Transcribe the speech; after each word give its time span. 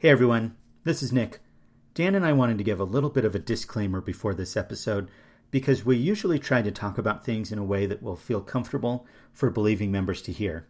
Hey 0.00 0.10
everyone, 0.10 0.54
this 0.84 1.02
is 1.02 1.12
Nick. 1.12 1.40
Dan 1.94 2.14
and 2.14 2.24
I 2.24 2.32
wanted 2.32 2.56
to 2.58 2.62
give 2.62 2.78
a 2.78 2.84
little 2.84 3.10
bit 3.10 3.24
of 3.24 3.34
a 3.34 3.40
disclaimer 3.40 4.00
before 4.00 4.32
this 4.32 4.56
episode 4.56 5.08
because 5.50 5.84
we 5.84 5.96
usually 5.96 6.38
try 6.38 6.62
to 6.62 6.70
talk 6.70 6.98
about 6.98 7.24
things 7.24 7.50
in 7.50 7.58
a 7.58 7.64
way 7.64 7.84
that 7.84 8.00
will 8.00 8.14
feel 8.14 8.40
comfortable 8.40 9.08
for 9.32 9.50
believing 9.50 9.90
members 9.90 10.22
to 10.22 10.32
hear. 10.32 10.68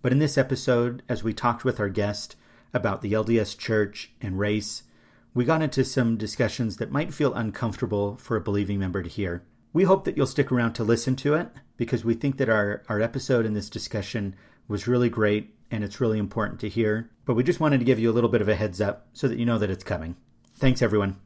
But 0.00 0.12
in 0.12 0.20
this 0.20 0.38
episode, 0.38 1.02
as 1.08 1.24
we 1.24 1.34
talked 1.34 1.64
with 1.64 1.80
our 1.80 1.88
guest 1.88 2.36
about 2.72 3.02
the 3.02 3.14
LDS 3.14 3.58
Church 3.58 4.12
and 4.20 4.38
race, 4.38 4.84
we 5.34 5.44
got 5.44 5.60
into 5.60 5.84
some 5.84 6.16
discussions 6.16 6.76
that 6.76 6.92
might 6.92 7.12
feel 7.12 7.34
uncomfortable 7.34 8.16
for 8.16 8.36
a 8.36 8.40
believing 8.40 8.78
member 8.78 9.02
to 9.02 9.08
hear. 9.08 9.42
We 9.72 9.82
hope 9.82 10.04
that 10.04 10.16
you'll 10.16 10.26
stick 10.26 10.52
around 10.52 10.74
to 10.74 10.84
listen 10.84 11.16
to 11.16 11.34
it 11.34 11.48
because 11.76 12.04
we 12.04 12.14
think 12.14 12.36
that 12.36 12.48
our, 12.48 12.84
our 12.88 13.00
episode 13.00 13.44
in 13.44 13.54
this 13.54 13.70
discussion 13.70 14.36
was 14.68 14.86
really 14.86 15.10
great 15.10 15.57
and 15.70 15.84
it's 15.84 16.00
really 16.00 16.18
important 16.18 16.60
to 16.60 16.68
hear. 16.68 17.10
But 17.24 17.34
we 17.34 17.42
just 17.42 17.60
wanted 17.60 17.78
to 17.78 17.84
give 17.84 17.98
you 17.98 18.10
a 18.10 18.12
little 18.12 18.30
bit 18.30 18.40
of 18.40 18.48
a 18.48 18.54
heads 18.54 18.80
up 18.80 19.08
so 19.12 19.28
that 19.28 19.38
you 19.38 19.46
know 19.46 19.58
that 19.58 19.70
it's 19.70 19.84
coming. 19.84 20.16
Thanks, 20.54 20.82
everyone. 20.82 21.18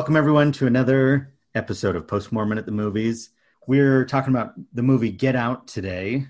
Welcome, 0.00 0.16
everyone, 0.16 0.50
to 0.52 0.66
another 0.66 1.34
episode 1.54 1.94
of 1.94 2.08
Post 2.08 2.32
Mormon 2.32 2.56
at 2.56 2.64
the 2.64 2.72
Movies. 2.72 3.28
We're 3.66 4.06
talking 4.06 4.32
about 4.32 4.54
the 4.74 4.82
movie 4.82 5.10
Get 5.10 5.36
Out 5.36 5.68
today 5.68 6.26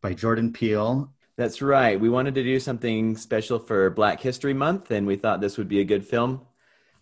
by 0.00 0.14
Jordan 0.14 0.52
Peele. 0.52 1.12
That's 1.36 1.60
right. 1.60 1.98
We 1.98 2.10
wanted 2.10 2.36
to 2.36 2.44
do 2.44 2.60
something 2.60 3.16
special 3.16 3.58
for 3.58 3.90
Black 3.90 4.20
History 4.20 4.54
Month, 4.54 4.92
and 4.92 5.04
we 5.04 5.16
thought 5.16 5.40
this 5.40 5.58
would 5.58 5.66
be 5.66 5.80
a 5.80 5.84
good 5.84 6.06
film 6.06 6.42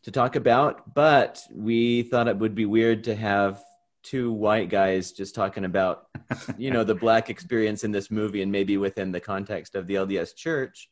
to 0.05 0.11
talk 0.11 0.36
about. 0.36 0.95
But 0.95 1.42
we 1.53 2.05
thought 2.05 2.28
it 2.28 2.39
would 2.39 2.55
be 2.55 2.64
weird 2.64 3.05
to 3.05 3.14
have 3.14 3.62
two 4.03 4.33
white 4.33 4.70
guys 4.70 5.12
just 5.12 5.34
talking 5.34 5.67
about, 5.67 6.06
you 6.56 6.70
know, 6.70 6.83
the 6.83 6.95
black 7.05 7.28
experience 7.28 7.84
in 7.84 7.92
this 7.92 8.11
movie 8.11 8.41
and 8.41 8.51
maybe 8.51 8.78
within 8.78 9.12
the 9.12 9.20
context 9.20 9.75
of 9.75 9.86
the 9.86 9.97
LDS 9.97 10.34
Church. 10.34 10.89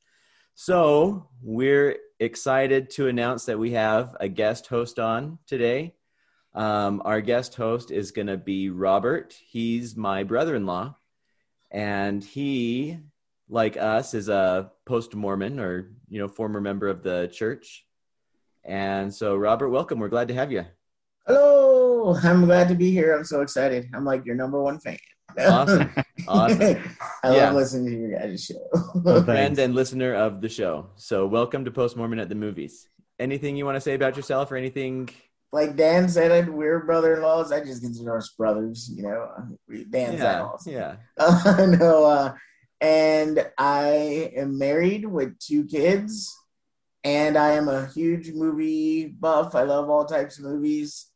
So 0.54 1.30
we're 1.42 1.96
excited 2.24 2.90
to 2.90 3.08
announce 3.08 3.44
that 3.46 3.58
we 3.58 3.72
have 3.72 4.16
a 4.18 4.28
guest 4.28 4.66
host 4.66 4.98
on 4.98 5.38
today. 5.46 5.94
Um, 6.54 7.02
our 7.04 7.20
guest 7.20 7.54
host 7.54 7.90
is 7.90 8.10
going 8.10 8.28
to 8.28 8.36
be 8.36 8.70
Robert. 8.70 9.34
He's 9.46 9.96
my 9.96 10.22
brother 10.24 10.54
in 10.54 10.66
law, 10.66 10.96
and 11.70 12.22
he, 12.22 12.98
like 13.48 13.76
us, 13.76 14.14
is 14.14 14.28
a 14.28 14.70
post 14.86 15.14
Mormon 15.14 15.58
or 15.60 15.90
you 16.08 16.20
know 16.20 16.28
former 16.28 16.60
member 16.60 16.88
of 16.88 17.02
the 17.02 17.30
church. 17.32 17.84
And 18.64 19.12
so, 19.12 19.36
Robert, 19.36 19.68
welcome. 19.68 19.98
We're 19.98 20.08
glad 20.08 20.28
to 20.28 20.34
have 20.34 20.50
you. 20.50 20.64
Hello, 21.26 22.16
I'm 22.22 22.44
glad 22.44 22.68
to 22.68 22.74
be 22.74 22.90
here. 22.90 23.14
I'm 23.14 23.24
so 23.24 23.40
excited. 23.40 23.88
I'm 23.94 24.04
like 24.04 24.24
your 24.24 24.36
number 24.36 24.62
one 24.62 24.78
fan. 24.78 24.98
Awesome. 25.38 25.90
Awesome. 26.28 26.60
I 27.22 27.34
Yeah. 27.34 27.46
love 27.46 27.54
listening 27.54 27.86
to 27.86 27.96
your 27.98 28.18
guys' 28.18 28.44
show. 28.44 28.60
Well, 28.94 29.22
Friend 29.24 29.58
and 29.58 29.74
listener 29.74 30.14
of 30.14 30.40
the 30.40 30.48
show. 30.48 30.90
So, 30.96 31.26
welcome 31.26 31.64
to 31.64 31.70
Post 31.70 31.96
Mormon 31.96 32.18
at 32.18 32.28
the 32.28 32.34
Movies. 32.34 32.88
Anything 33.18 33.56
you 33.56 33.64
want 33.64 33.76
to 33.76 33.80
say 33.80 33.94
about 33.94 34.16
yourself 34.16 34.50
or 34.52 34.56
anything? 34.56 35.08
like 35.52 35.76
Dan 35.76 36.08
said, 36.08 36.48
we're 36.50 36.80
brother-in-laws. 36.84 37.52
I 37.52 37.60
just 37.64 37.80
consider 37.80 38.16
us 38.16 38.28
brothers. 38.36 38.90
You 38.92 39.04
know, 39.04 39.28
We- 39.68 39.84
Dan's 39.84 40.18
that 40.18 40.38
Yeah. 40.38 40.42
awesome. 40.42 40.72
Yeah. 40.72 40.96
Uh, 41.18 41.66
no, 41.78 42.04
uh, 42.04 42.34
and 42.80 43.46
I 43.56 44.32
am 44.36 44.58
married 44.58 45.06
with 45.06 45.38
two 45.38 45.64
kids, 45.64 46.34
and 47.04 47.36
I 47.36 47.52
am 47.52 47.68
a 47.68 47.86
huge 47.86 48.32
movie 48.32 49.06
buff. 49.06 49.54
I 49.54 49.62
love 49.62 49.88
all 49.88 50.04
types 50.06 50.38
of 50.38 50.44
movies. 50.44 51.06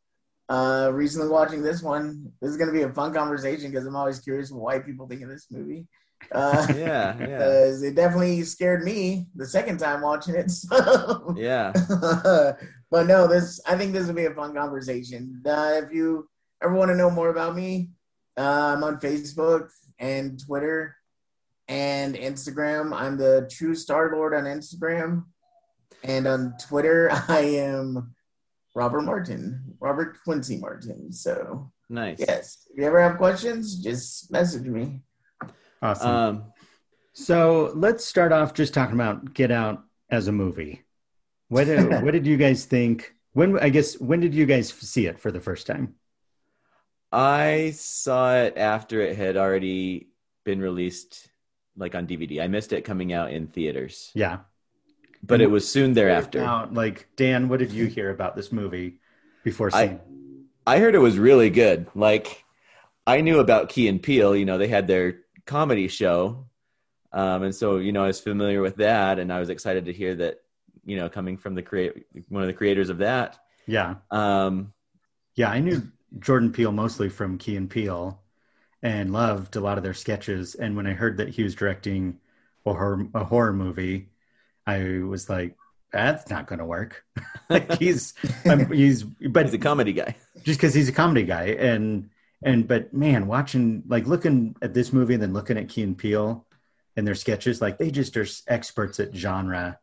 Uh, 0.49 0.89
recently 0.91 1.27
watching 1.29 1.61
this 1.61 1.83
one, 1.83 2.31
this 2.41 2.49
is 2.49 2.57
going 2.57 2.67
to 2.67 2.73
be 2.73 2.81
a 2.81 2.91
fun 2.91 3.13
conversation 3.13 3.69
because 3.69 3.85
I'm 3.85 3.95
always 3.95 4.19
curious 4.19 4.51
what 4.51 4.63
white 4.63 4.85
people 4.85 5.07
think 5.07 5.21
of 5.21 5.29
this 5.29 5.47
movie. 5.51 5.87
Uh, 6.31 6.65
Yeah. 6.75 7.15
Yeah. 7.19 7.39
it 7.83 7.95
definitely 7.95 8.41
scared 8.43 8.83
me 8.83 9.27
the 9.35 9.45
second 9.45 9.77
time 9.77 10.01
watching 10.01 10.35
it. 10.35 10.51
So. 10.69 11.35
Yeah. 11.37 11.71
but 12.89 13.05
no, 13.05 13.27
this 13.27 13.61
I 13.67 13.77
think 13.77 13.93
this 13.93 14.07
will 14.07 14.15
be 14.15 14.25
a 14.25 14.33
fun 14.33 14.55
conversation. 14.55 15.41
Uh, 15.45 15.81
if 15.83 15.93
you 15.93 16.27
ever 16.63 16.73
want 16.73 16.89
to 16.89 16.95
know 16.95 17.11
more 17.11 17.29
about 17.29 17.55
me, 17.55 17.91
uh, 18.37 18.73
I'm 18.75 18.83
on 18.83 18.99
Facebook 18.99 19.69
and 19.99 20.39
Twitter 20.43 20.95
and 21.67 22.15
Instagram. 22.15 22.91
I'm 22.93 23.17
the 23.17 23.47
True 23.51 23.75
Star 23.75 24.11
Lord 24.11 24.33
on 24.33 24.45
Instagram, 24.45 25.25
and 26.03 26.27
on 26.27 26.55
Twitter 26.59 27.09
I 27.27 27.39
am 27.39 28.15
Robert 28.75 29.01
Martin, 29.01 29.63
Robert 29.79 30.17
Quincy 30.23 30.57
Martin. 30.57 31.11
So 31.11 31.71
Nice. 31.89 32.17
yes, 32.19 32.67
if 32.71 32.77
you 32.79 32.85
ever 32.85 33.01
have 33.01 33.17
questions, 33.17 33.77
just 33.79 34.31
message 34.31 34.65
me. 34.67 35.01
Awesome. 35.81 36.09
Um, 36.11 36.43
so 37.13 37.71
let's 37.75 38.05
start 38.05 38.31
off 38.31 38.53
just 38.53 38.73
talking 38.73 38.95
about 38.95 39.33
Get 39.33 39.51
Out 39.51 39.83
as 40.09 40.27
a 40.27 40.31
movie. 40.31 40.83
What 41.47 41.65
did, 41.65 42.03
what 42.03 42.11
did 42.11 42.27
you 42.27 42.37
guys 42.37 42.65
think? 42.65 43.13
When 43.33 43.59
I 43.59 43.69
guess 43.69 43.99
when 43.99 44.19
did 44.19 44.33
you 44.33 44.45
guys 44.45 44.69
see 44.73 45.05
it 45.05 45.19
for 45.19 45.31
the 45.31 45.39
first 45.39 45.67
time? 45.67 45.95
I 47.11 47.71
saw 47.75 48.35
it 48.35 48.57
after 48.57 49.01
it 49.01 49.15
had 49.17 49.35
already 49.37 50.09
been 50.45 50.59
released, 50.61 51.29
like 51.75 51.95
on 51.95 52.05
DVD. 52.07 52.41
I 52.43 52.47
missed 52.47 52.71
it 52.73 52.83
coming 52.83 53.13
out 53.13 53.31
in 53.31 53.47
theaters, 53.47 54.11
Yeah. 54.13 54.39
But 55.23 55.41
it 55.41 55.49
was 55.51 55.69
soon 55.69 55.93
thereafter. 55.93 56.39
Now, 56.39 56.67
like 56.71 57.07
Dan, 57.15 57.49
what 57.49 57.59
did 57.59 57.71
you 57.71 57.85
hear 57.85 58.09
about 58.09 58.35
this 58.35 58.51
movie 58.51 58.99
before 59.43 59.69
I- 59.73 59.85
seeing? 59.85 59.91
it? 59.95 60.01
I 60.67 60.79
heard 60.79 60.93
it 60.93 60.99
was 60.99 61.17
really 61.17 61.49
good. 61.49 61.87
Like, 61.95 62.43
I 63.07 63.21
knew 63.21 63.39
about 63.39 63.69
Key 63.69 63.87
and 63.87 64.01
Peele. 64.01 64.35
You 64.35 64.45
know, 64.45 64.57
they 64.59 64.67
had 64.67 64.85
their 64.87 65.21
comedy 65.45 65.87
show, 65.87 66.45
um, 67.11 67.41
and 67.43 67.55
so 67.55 67.77
you 67.77 67.91
know 67.91 68.03
I 68.03 68.07
was 68.07 68.19
familiar 68.19 68.61
with 68.61 68.75
that, 68.77 69.17
and 69.19 69.33
I 69.33 69.39
was 69.39 69.49
excited 69.49 69.85
to 69.85 69.93
hear 69.93 70.15
that. 70.15 70.41
You 70.85 70.95
know, 70.97 71.07
coming 71.09 71.37
from 71.37 71.53
the 71.53 71.61
create 71.61 72.05
one 72.29 72.41
of 72.41 72.47
the 72.47 72.53
creators 72.53 72.89
of 72.89 72.99
that. 72.99 73.37
Yeah. 73.67 73.95
Um, 74.09 74.73
Yeah, 75.35 75.49
I 75.49 75.59
knew 75.59 75.83
Jordan 76.17 76.51
Peele 76.51 76.71
mostly 76.71 77.09
from 77.09 77.37
Key 77.37 77.57
and 77.57 77.69
Peele 77.69 78.19
and 78.81 79.11
loved 79.13 79.55
a 79.55 79.59
lot 79.59 79.77
of 79.77 79.83
their 79.83 79.93
sketches. 79.93 80.55
And 80.55 80.75
when 80.75 80.87
I 80.87 80.93
heard 80.93 81.17
that 81.17 81.29
he 81.29 81.43
was 81.43 81.53
directing 81.53 82.17
a 82.65 82.73
horror, 82.73 83.05
a 83.13 83.23
horror 83.23 83.53
movie, 83.53 84.09
I 84.69 85.03
was 85.03 85.29
like, 85.29 85.55
that's 85.91 86.29
not 86.29 86.47
going 86.47 86.59
to 86.59 86.65
work. 86.65 87.03
like 87.49 87.77
he's, 87.77 88.13
um, 88.45 88.71
he's, 88.71 89.03
but 89.03 89.45
he's 89.45 89.53
a 89.53 89.59
comedy 89.59 89.93
guy. 89.93 90.15
just 90.43 90.59
because 90.59 90.73
he's 90.73 90.89
a 90.89 90.93
comedy 90.93 91.23
guy. 91.23 91.55
And, 91.59 92.09
and, 92.43 92.67
but 92.67 92.93
man, 92.93 93.27
watching, 93.27 93.83
like 93.87 94.07
looking 94.07 94.55
at 94.61 94.73
this 94.73 94.93
movie 94.93 95.15
and 95.15 95.23
then 95.23 95.33
looking 95.33 95.57
at 95.57 95.69
Key 95.69 95.83
and 95.83 95.97
Peele 95.97 96.45
and 96.95 97.07
their 97.07 97.15
sketches, 97.15 97.61
like 97.61 97.77
they 97.77 97.91
just 97.91 98.15
are 98.17 98.27
experts 98.47 98.99
at 98.99 99.15
genre. 99.15 99.79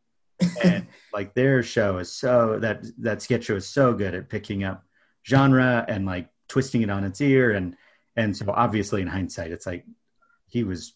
and 0.63 0.87
like 1.13 1.35
their 1.35 1.63
show 1.63 1.99
is 1.99 2.13
so 2.13 2.59
that 2.61 2.85
that 2.99 3.23
sketch 3.23 3.45
show 3.45 3.57
is 3.57 3.67
so 3.67 3.95
good 3.95 4.15
at 4.15 4.29
picking 4.29 4.65
up 4.65 4.85
genre 5.27 5.85
and 5.89 6.07
like 6.07 6.29
twisting 6.49 6.83
it 6.83 6.91
on 6.91 7.05
its 7.05 7.21
ear 7.21 7.53
and 7.53 7.77
and 8.17 8.37
so 8.37 8.45
obviously 8.49 9.01
in 9.01 9.09
hindsight 9.09 9.51
it's 9.51 9.67
like 9.67 9.85
he 10.47 10.63
was 10.63 10.93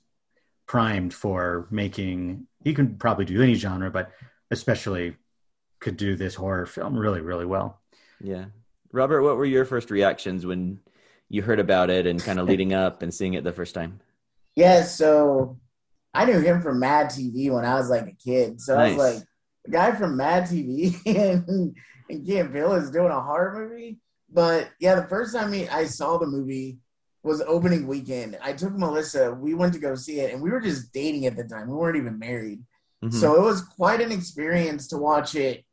primed 0.66 1.12
for 1.12 1.66
making 1.70 2.46
he 2.62 2.74
can 2.74 2.96
probably 2.96 3.24
do 3.24 3.42
any 3.42 3.54
genre 3.54 3.90
but 3.90 4.10
especially 4.50 5.16
could 5.80 5.96
do 5.96 6.16
this 6.16 6.34
horror 6.34 6.66
film 6.66 6.96
really 6.96 7.20
really 7.20 7.46
well 7.46 7.80
Yeah, 8.22 8.46
Robert, 8.92 9.22
what 9.22 9.36
were 9.36 9.46
your 9.46 9.64
first 9.64 9.90
reactions 9.90 10.44
when 10.44 10.80
you 11.28 11.42
heard 11.42 11.60
about 11.60 11.90
it 11.90 12.06
and 12.06 12.22
kind 12.22 12.38
of 12.38 12.48
leading 12.48 12.74
up 12.74 13.02
and 13.02 13.14
seeing 13.14 13.34
it 13.34 13.44
the 13.44 13.52
first 13.52 13.74
time? 13.74 14.00
Yeah, 14.56 14.82
so 14.82 15.58
I 16.12 16.24
knew 16.24 16.40
him 16.40 16.60
from 16.60 16.80
Mad 16.80 17.06
TV 17.06 17.50
when 17.50 17.64
I 17.64 17.74
was 17.74 17.88
like 17.88 18.06
a 18.06 18.12
kid. 18.12 18.60
So 18.60 18.76
I 18.76 18.88
was 18.88 18.96
like, 18.96 19.24
the 19.64 19.70
guy 19.70 19.92
from 19.92 20.16
Mad 20.16 20.44
TV 20.44 20.94
and, 21.06 21.74
and 22.08 22.26
Kid 22.26 22.52
Bill 22.52 22.72
is 22.74 22.90
doing 22.90 23.12
a 23.12 23.20
horror 23.20 23.68
movie. 23.68 23.98
But 24.28 24.70
yeah, 24.80 24.96
the 24.96 25.06
first 25.06 25.34
time 25.34 25.52
he, 25.52 25.68
I 25.68 25.86
saw 25.86 26.18
the 26.18 26.26
movie 26.26 26.78
was 27.22 27.42
opening 27.42 27.86
weekend. 27.86 28.38
I 28.42 28.52
took 28.52 28.72
Melissa, 28.72 29.32
we 29.32 29.54
went 29.54 29.74
to 29.74 29.78
go 29.78 29.94
see 29.94 30.20
it, 30.20 30.32
and 30.32 30.42
we 30.42 30.50
were 30.50 30.60
just 30.60 30.92
dating 30.92 31.26
at 31.26 31.36
the 31.36 31.44
time. 31.44 31.68
We 31.68 31.76
weren't 31.76 31.96
even 31.96 32.18
married. 32.18 32.62
Mhm. 33.04 33.12
So 33.12 33.34
it 33.34 33.42
was 33.42 33.62
quite 33.62 34.00
an 34.00 34.12
experience 34.12 34.86
to 34.88 34.96
watch 34.98 35.34
it 35.34 35.64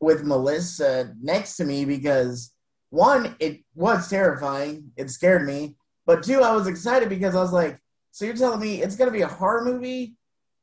with 0.00 0.24
Melissa 0.24 1.12
next 1.20 1.56
to 1.56 1.64
me 1.64 1.84
because 1.84 2.52
one, 2.90 3.34
it 3.40 3.60
was 3.74 4.08
terrifying. 4.08 4.92
It 4.96 5.10
scared 5.10 5.46
me. 5.46 5.76
But 6.06 6.22
two, 6.22 6.40
I 6.42 6.52
was 6.54 6.66
excited 6.68 7.08
because 7.08 7.34
I 7.34 7.40
was 7.40 7.52
like, 7.52 7.80
so 8.12 8.24
you're 8.24 8.36
telling 8.36 8.60
me 8.60 8.82
it's 8.82 8.96
going 8.96 9.08
to 9.08 9.12
be 9.12 9.22
a 9.22 9.26
horror 9.28 9.64
movie 9.64 10.14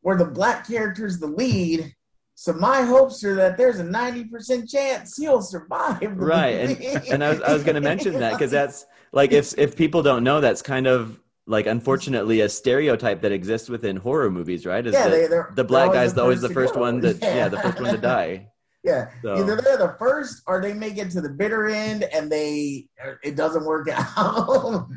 where 0.01 0.17
the 0.17 0.25
black 0.25 0.67
character 0.67 1.05
is 1.05 1.19
the 1.19 1.27
lead. 1.27 1.93
So 2.35 2.53
my 2.53 2.81
hopes 2.81 3.23
are 3.23 3.35
that 3.35 3.57
there's 3.57 3.79
a 3.79 3.83
90% 3.83 4.69
chance 4.69 5.17
he'll 5.17 5.41
survive. 5.41 6.01
right 6.17 6.55
and, 6.55 7.05
and 7.07 7.23
i 7.23 7.29
was, 7.29 7.41
I 7.41 7.53
was 7.53 7.63
going 7.63 7.75
to 7.75 7.81
mention 7.81 8.19
that 8.19 8.33
because 8.33 8.51
that's 8.59 8.85
like 9.13 9.31
if 9.31 9.57
if 9.57 9.75
people 9.77 10.01
don't 10.03 10.23
know 10.23 10.41
that's 10.41 10.61
kind 10.61 10.87
of 10.87 11.19
like 11.47 11.65
unfortunately 11.67 12.41
a 12.41 12.49
stereotype 12.49 13.21
that 13.21 13.31
exists 13.31 13.69
within 13.69 13.95
horror 13.97 14.29
movies 14.31 14.65
right 14.65 14.85
is 14.85 14.93
Yeah, 14.93 15.03
that 15.03 15.11
they- 15.11 15.27
they're- 15.27 15.51
the 15.55 15.63
black 15.63 15.91
guy's 15.93 16.17
always 16.17 16.41
the 16.41 16.49
first 16.49 16.75
one 16.75 16.99
that 17.01 17.17
yeah. 17.21 17.35
Yeah. 17.35 17.47
the 17.49 17.59
first 17.65 17.79
one 17.81 17.91
to 17.93 17.97
die 18.01 18.49
yeah, 18.85 19.11
so 19.21 19.35
either 19.37 19.55
they're 19.61 19.77
the 19.77 19.95
first 19.97 20.41
or 20.45 20.61
they 20.61 20.73
make 20.73 20.97
it 20.97 21.09
to 21.11 21.21
the 21.21 21.29
bitter 21.29 21.67
end 21.69 22.03
and 22.03 22.29
they 22.29 22.89
er, 23.01 23.17
it 23.23 23.37
doesn't 23.37 23.63
work 23.63 23.87
out. 24.17 24.89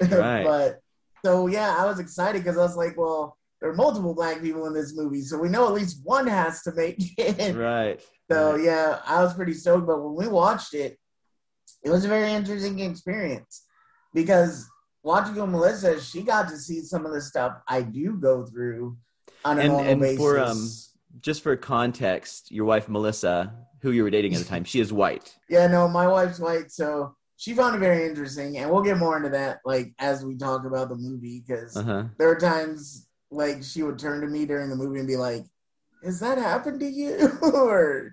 Right. 0.00 0.44
but 0.44 0.80
so 1.22 1.46
yeah, 1.46 1.76
I 1.78 1.84
was 1.84 1.98
excited 1.98 2.42
because 2.42 2.56
I 2.56 2.62
was 2.62 2.74
like, 2.74 2.96
well, 2.96 3.36
there 3.60 3.68
are 3.68 3.74
multiple 3.74 4.14
black 4.14 4.40
people 4.40 4.64
in 4.66 4.72
this 4.72 4.96
movie, 4.96 5.20
so 5.20 5.36
we 5.36 5.50
know 5.50 5.66
at 5.66 5.74
least 5.74 6.00
one 6.04 6.26
has 6.26 6.62
to 6.62 6.72
make 6.72 6.96
it. 7.18 7.54
right 7.54 8.00
So 8.30 8.56
yeah, 8.56 9.00
I 9.06 9.22
was 9.22 9.34
pretty 9.34 9.52
stoked. 9.52 9.86
But 9.86 10.02
when 10.02 10.14
we 10.14 10.26
watched 10.26 10.72
it, 10.72 10.98
it 11.84 11.90
was 11.90 12.06
a 12.06 12.08
very 12.08 12.32
interesting 12.32 12.80
experience 12.80 13.63
because 14.14 14.66
watching 15.02 15.34
with 15.34 15.50
Melissa, 15.50 16.00
she 16.00 16.22
got 16.22 16.48
to 16.48 16.56
see 16.56 16.80
some 16.80 17.04
of 17.04 17.12
the 17.12 17.20
stuff 17.20 17.58
I 17.68 17.82
do 17.82 18.16
go 18.16 18.46
through 18.46 18.96
on 19.44 19.58
a 19.58 19.62
And- 19.62 19.72
normal 19.72 19.90
and 19.92 20.00
basis. 20.00 20.18
for, 20.18 20.38
um, 20.38 20.68
just 21.20 21.42
for 21.42 21.54
context 21.56 22.50
your 22.50 22.64
wife 22.64 22.88
melissa 22.88 23.54
who 23.82 23.92
you 23.92 24.02
were 24.02 24.10
dating 24.10 24.34
at 24.34 24.40
the 24.40 24.44
time 24.44 24.64
she 24.64 24.80
is 24.80 24.92
white 24.92 25.32
yeah, 25.48 25.66
no, 25.68 25.86
my 25.86 26.08
wife's 26.08 26.40
white, 26.40 26.72
so 26.72 27.14
she 27.36 27.52
found 27.54 27.76
it 27.76 27.78
very 27.78 28.04
interesting, 28.06 28.56
and 28.58 28.68
we'll 28.70 28.82
get 28.82 28.96
more 28.96 29.16
into 29.16 29.28
that 29.28 29.58
like 29.64 29.92
as 30.00 30.24
we 30.24 30.36
talk 30.36 30.64
about 30.64 30.88
the 30.88 30.96
movie 30.96 31.40
because 31.46 31.76
uh-huh 31.76 32.04
there 32.18 32.28
are 32.28 32.38
times 32.38 33.06
like 33.30 33.62
she 33.62 33.82
would 33.84 33.96
turn 33.98 34.22
to 34.22 34.26
me 34.26 34.44
during 34.46 34.70
the 34.70 34.76
movie 34.76 34.98
and 34.98 35.06
be 35.08 35.16
like, 35.16 35.44
"Has 36.04 36.18
that 36.20 36.38
happened 36.38 36.80
to 36.80 36.86
you?" 36.88 37.30
or 37.42 38.12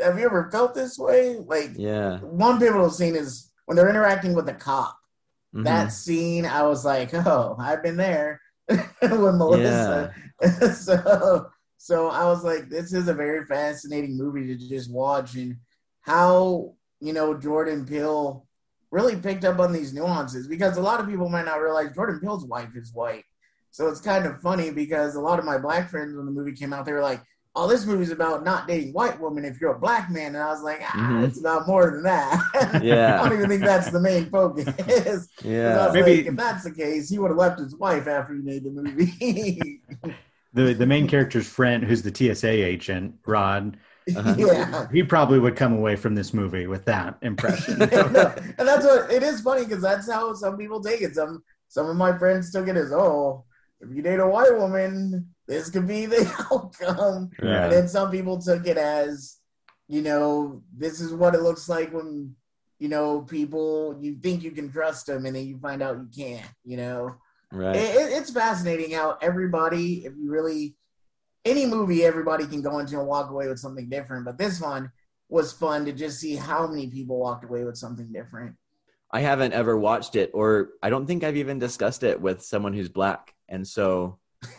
"Have 0.00 0.18
you 0.18 0.24
ever 0.24 0.48
felt 0.50 0.74
this 0.74 0.98
way?" 0.98 1.36
Like 1.36 1.70
yeah 1.76 2.18
one 2.20 2.58
pivotal 2.58 2.90
scene 2.90 3.14
is 3.16 3.52
when 3.66 3.76
they're 3.76 3.88
interacting 3.90 4.34
with 4.34 4.46
the 4.46 4.54
cop. 4.54 4.96
Mhm. 5.54 5.64
That 5.64 5.92
scene, 5.92 6.46
I 6.46 6.62
was 6.62 6.84
like, 6.84 7.12
"Oh, 7.14 7.56
I've 7.58 7.82
been 7.82 7.96
there 7.96 8.40
with 8.68 9.34
Melissa." 9.36 10.10
so, 10.74 11.50
so 11.76 12.08
I 12.08 12.24
was 12.24 12.44
like, 12.44 12.68
"This 12.68 12.92
is 12.92 13.08
a 13.08 13.14
very 13.14 13.44
fascinating 13.46 14.16
movie 14.16 14.46
to 14.46 14.68
just 14.68 14.90
watch," 14.92 15.34
and 15.34 15.56
how 16.02 16.74
you 17.00 17.12
know 17.12 17.36
Jordan 17.36 17.84
Peele 17.86 18.46
really 18.90 19.16
picked 19.16 19.44
up 19.44 19.58
on 19.60 19.72
these 19.72 19.92
nuances 19.94 20.48
because 20.48 20.76
a 20.76 20.82
lot 20.82 21.00
of 21.00 21.06
people 21.08 21.28
might 21.28 21.44
not 21.44 21.60
realize 21.60 21.94
Jordan 21.94 22.20
Peele's 22.20 22.46
wife 22.46 22.74
is 22.76 22.92
white. 22.92 23.24
So 23.70 23.88
it's 23.88 24.00
kind 24.00 24.26
of 24.26 24.40
funny 24.40 24.70
because 24.70 25.14
a 25.14 25.20
lot 25.20 25.38
of 25.38 25.44
my 25.44 25.58
black 25.58 25.90
friends 25.90 26.16
when 26.16 26.26
the 26.26 26.32
movie 26.32 26.52
came 26.52 26.72
out, 26.72 26.84
they 26.86 26.92
were 26.92 27.02
like, 27.02 27.22
"Oh, 27.56 27.66
this 27.68 27.84
movie's 27.86 28.10
about 28.10 28.44
not 28.44 28.68
dating 28.68 28.92
white 28.92 29.20
women 29.20 29.44
if 29.44 29.60
you're 29.60 29.74
a 29.74 29.78
black 29.78 30.10
man," 30.10 30.34
and 30.34 30.38
I 30.38 30.48
was 30.50 30.62
like, 30.62 30.80
"Ah, 30.82 30.92
Mhm. 31.12 31.24
it's 31.26 31.38
about 31.40 31.66
more 31.66 31.90
than 31.90 32.02
that." 32.04 32.80
Yeah. 32.82 33.20
I 33.20 33.28
don't 33.28 33.36
even 33.38 33.48
think 33.50 33.62
that's 33.64 33.90
the 33.90 34.00
main 34.00 34.30
focus. 34.30 34.66
Yeah 35.44 35.90
Maybe- 35.92 36.16
like, 36.18 36.26
if 36.26 36.36
that's 36.36 36.64
the 36.64 36.70
case, 36.72 37.08
he 37.10 37.18
would 37.18 37.30
have 37.30 37.38
left 37.38 37.58
his 37.60 37.76
wife 37.76 38.06
after 38.06 38.34
he 38.34 38.40
made 38.42 38.64
the 38.64 38.70
movie. 38.70 39.82
The 40.52 40.74
the 40.74 40.86
main 40.86 41.06
character's 41.06 41.48
friend, 41.48 41.84
who's 41.84 42.02
the 42.02 42.10
TSA 42.12 42.48
agent, 42.50 43.14
Rod, 43.24 43.76
Uh-huh. 44.16 44.34
yeah. 44.36 44.86
he 44.92 45.04
probably 45.04 45.38
would 45.38 45.54
come 45.54 45.72
away 45.72 45.94
from 45.94 46.16
this 46.16 46.34
movie 46.34 46.66
with 46.66 46.84
that 46.86 47.18
impression. 47.22 47.78
No, 47.78 48.34
and 48.58 48.66
that's 48.66 48.84
what 48.84 49.12
it 49.12 49.22
is 49.22 49.42
funny 49.42 49.62
because 49.64 49.80
that's 49.80 50.10
how 50.10 50.32
some 50.34 50.56
people 50.58 50.82
take 50.82 51.02
it. 51.02 51.14
Some 51.14 51.44
some 51.68 51.88
of 51.88 51.94
my 51.96 52.18
friends 52.18 52.50
took 52.50 52.66
it 52.66 52.76
as, 52.76 52.90
oh, 52.92 53.44
if 53.80 53.94
you 53.94 54.02
date 54.02 54.18
a 54.18 54.26
white 54.26 54.56
woman, 54.58 55.28
this 55.50 55.68
could 55.68 55.86
be 55.88 56.06
the 56.06 56.24
outcome. 56.52 57.30
Yeah. 57.42 57.64
And 57.64 57.72
then 57.72 57.88
some 57.88 58.10
people 58.10 58.40
took 58.40 58.66
it 58.66 58.76
as, 58.78 59.36
you 59.88 60.00
know, 60.00 60.62
this 60.76 61.00
is 61.00 61.12
what 61.12 61.34
it 61.34 61.42
looks 61.42 61.68
like 61.68 61.92
when, 61.92 62.34
you 62.78 62.88
know, 62.88 63.22
people 63.22 63.98
you 64.00 64.14
think 64.22 64.42
you 64.42 64.52
can 64.52 64.70
trust 64.72 65.06
them 65.06 65.26
and 65.26 65.34
then 65.36 65.46
you 65.46 65.58
find 65.58 65.82
out 65.82 65.96
you 65.98 66.08
can't. 66.16 66.46
You 66.64 66.76
know, 66.78 67.16
right 67.52 67.74
it, 67.76 67.94
it- 67.96 68.12
it's 68.18 68.30
fascinating 68.30 68.92
how 68.92 69.18
everybody, 69.20 70.04
if 70.06 70.12
you 70.16 70.30
really, 70.30 70.76
any 71.44 71.66
movie, 71.66 72.04
everybody 72.04 72.46
can 72.46 72.62
go 72.62 72.78
into 72.78 72.98
and 72.98 73.08
walk 73.08 73.30
away 73.30 73.48
with 73.48 73.58
something 73.58 73.88
different. 73.88 74.24
But 74.26 74.38
this 74.38 74.60
one 74.60 74.92
was 75.28 75.52
fun 75.52 75.84
to 75.86 75.92
just 75.92 76.20
see 76.20 76.36
how 76.36 76.66
many 76.66 76.86
people 76.88 77.18
walked 77.18 77.44
away 77.44 77.64
with 77.64 77.76
something 77.76 78.12
different. 78.12 78.56
I 79.10 79.20
haven't 79.20 79.54
ever 79.54 79.76
watched 79.76 80.14
it, 80.14 80.30
or 80.34 80.70
I 80.82 80.90
don't 80.90 81.06
think 81.06 81.24
I've 81.24 81.36
even 81.36 81.58
discussed 81.58 82.04
it 82.04 82.20
with 82.20 82.42
someone 82.42 82.72
who's 82.74 82.88
black. 82.88 83.34
And 83.48 83.66
so, 83.66 84.18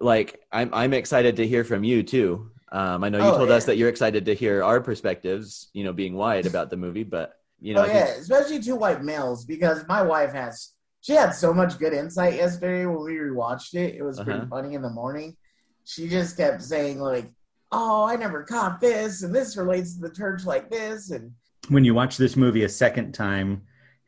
like, 0.00 0.40
I'm 0.52 0.70
I'm 0.72 0.92
excited 0.92 1.36
to 1.36 1.46
hear 1.46 1.64
from 1.64 1.84
you 1.84 2.02
too. 2.02 2.50
Um, 2.72 3.04
I 3.04 3.08
know 3.08 3.18
you 3.18 3.24
Oh, 3.24 3.36
told 3.38 3.48
yeah. 3.48 3.54
us 3.56 3.64
that 3.66 3.76
you're 3.76 3.88
excited 3.88 4.24
to 4.26 4.34
hear 4.34 4.62
our 4.62 4.80
perspectives, 4.80 5.68
you 5.72 5.84
know, 5.84 5.92
being 5.92 6.14
white 6.14 6.46
about 6.46 6.68
the 6.70 6.76
movie, 6.76 7.04
but 7.04 7.34
you 7.60 7.74
know, 7.74 7.82
oh 7.82 7.86
yeah, 7.86 8.06
especially 8.18 8.60
two 8.60 8.76
white 8.76 9.02
males 9.02 9.44
because 9.44 9.86
my 9.88 10.02
wife 10.02 10.32
has 10.32 10.72
she 11.00 11.12
had 11.12 11.30
so 11.30 11.54
much 11.54 11.78
good 11.78 11.92
insight 11.92 12.34
yesterday 12.34 12.84
when 12.84 13.04
we 13.04 13.12
rewatched 13.14 13.74
it. 13.74 13.94
It 13.94 14.02
was 14.02 14.18
pretty 14.20 14.40
Uh-huh. 14.40 14.48
funny 14.50 14.74
in 14.74 14.82
the 14.82 14.90
morning. 14.90 15.36
She 15.84 16.08
just 16.08 16.36
kept 16.36 16.62
saying 16.62 16.98
like, 17.00 17.26
"Oh, 17.70 18.04
I 18.04 18.16
never 18.16 18.42
caught 18.42 18.80
this, 18.80 19.22
and 19.22 19.32
this 19.34 19.56
relates 19.56 19.94
to 19.94 20.00
the 20.08 20.14
church 20.14 20.44
like 20.44 20.68
this," 20.68 21.10
and 21.10 21.32
when 21.68 21.84
you 21.84 21.94
watch 21.94 22.16
this 22.16 22.36
movie 22.36 22.64
a 22.64 22.68
second 22.68 23.12
time, 23.12 23.62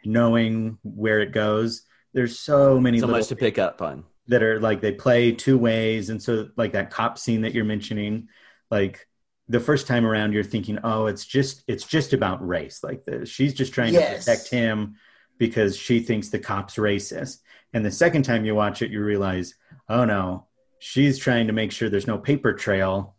knowing 0.04 0.78
where 0.82 1.20
it 1.20 1.32
goes, 1.32 1.82
there's 2.12 2.38
so 2.38 2.80
many 2.80 2.98
so 2.98 3.06
little 3.06 3.20
much 3.20 3.28
to 3.28 3.36
pick 3.36 3.58
up 3.58 3.80
on. 3.82 4.04
That 4.28 4.42
are 4.42 4.60
like 4.60 4.80
they 4.80 4.92
play 4.92 5.32
two 5.32 5.58
ways, 5.58 6.10
and 6.10 6.22
so 6.22 6.48
like 6.56 6.72
that 6.72 6.90
cop 6.90 7.18
scene 7.18 7.42
that 7.42 7.54
you're 7.54 7.64
mentioning, 7.64 8.28
like 8.70 9.06
the 9.48 9.60
first 9.60 9.86
time 9.86 10.04
around 10.06 10.32
you're 10.34 10.44
thinking, 10.44 10.78
oh, 10.84 11.06
it's 11.06 11.24
just 11.24 11.64
it's 11.66 11.84
just 11.84 12.12
about 12.12 12.46
race, 12.46 12.82
like 12.84 13.04
the 13.04 13.24
she's 13.26 13.54
just 13.54 13.72
trying 13.72 13.94
Yes. 13.94 14.24
to 14.24 14.30
protect 14.30 14.50
him 14.50 14.96
because 15.38 15.76
she 15.76 16.00
thinks 16.00 16.28
the 16.28 16.38
cop's 16.38 16.76
racist, 16.76 17.38
and 17.72 17.84
the 17.84 17.90
second 17.90 18.22
time 18.24 18.44
you 18.44 18.54
watch 18.54 18.82
it, 18.82 18.90
you 18.90 19.02
realize, 19.02 19.54
oh 19.88 20.04
no, 20.04 20.46
she's 20.78 21.18
trying 21.18 21.46
to 21.46 21.52
make 21.52 21.72
sure 21.72 21.88
there's 21.88 22.06
no 22.06 22.18
paper 22.18 22.52
trail 22.52 23.14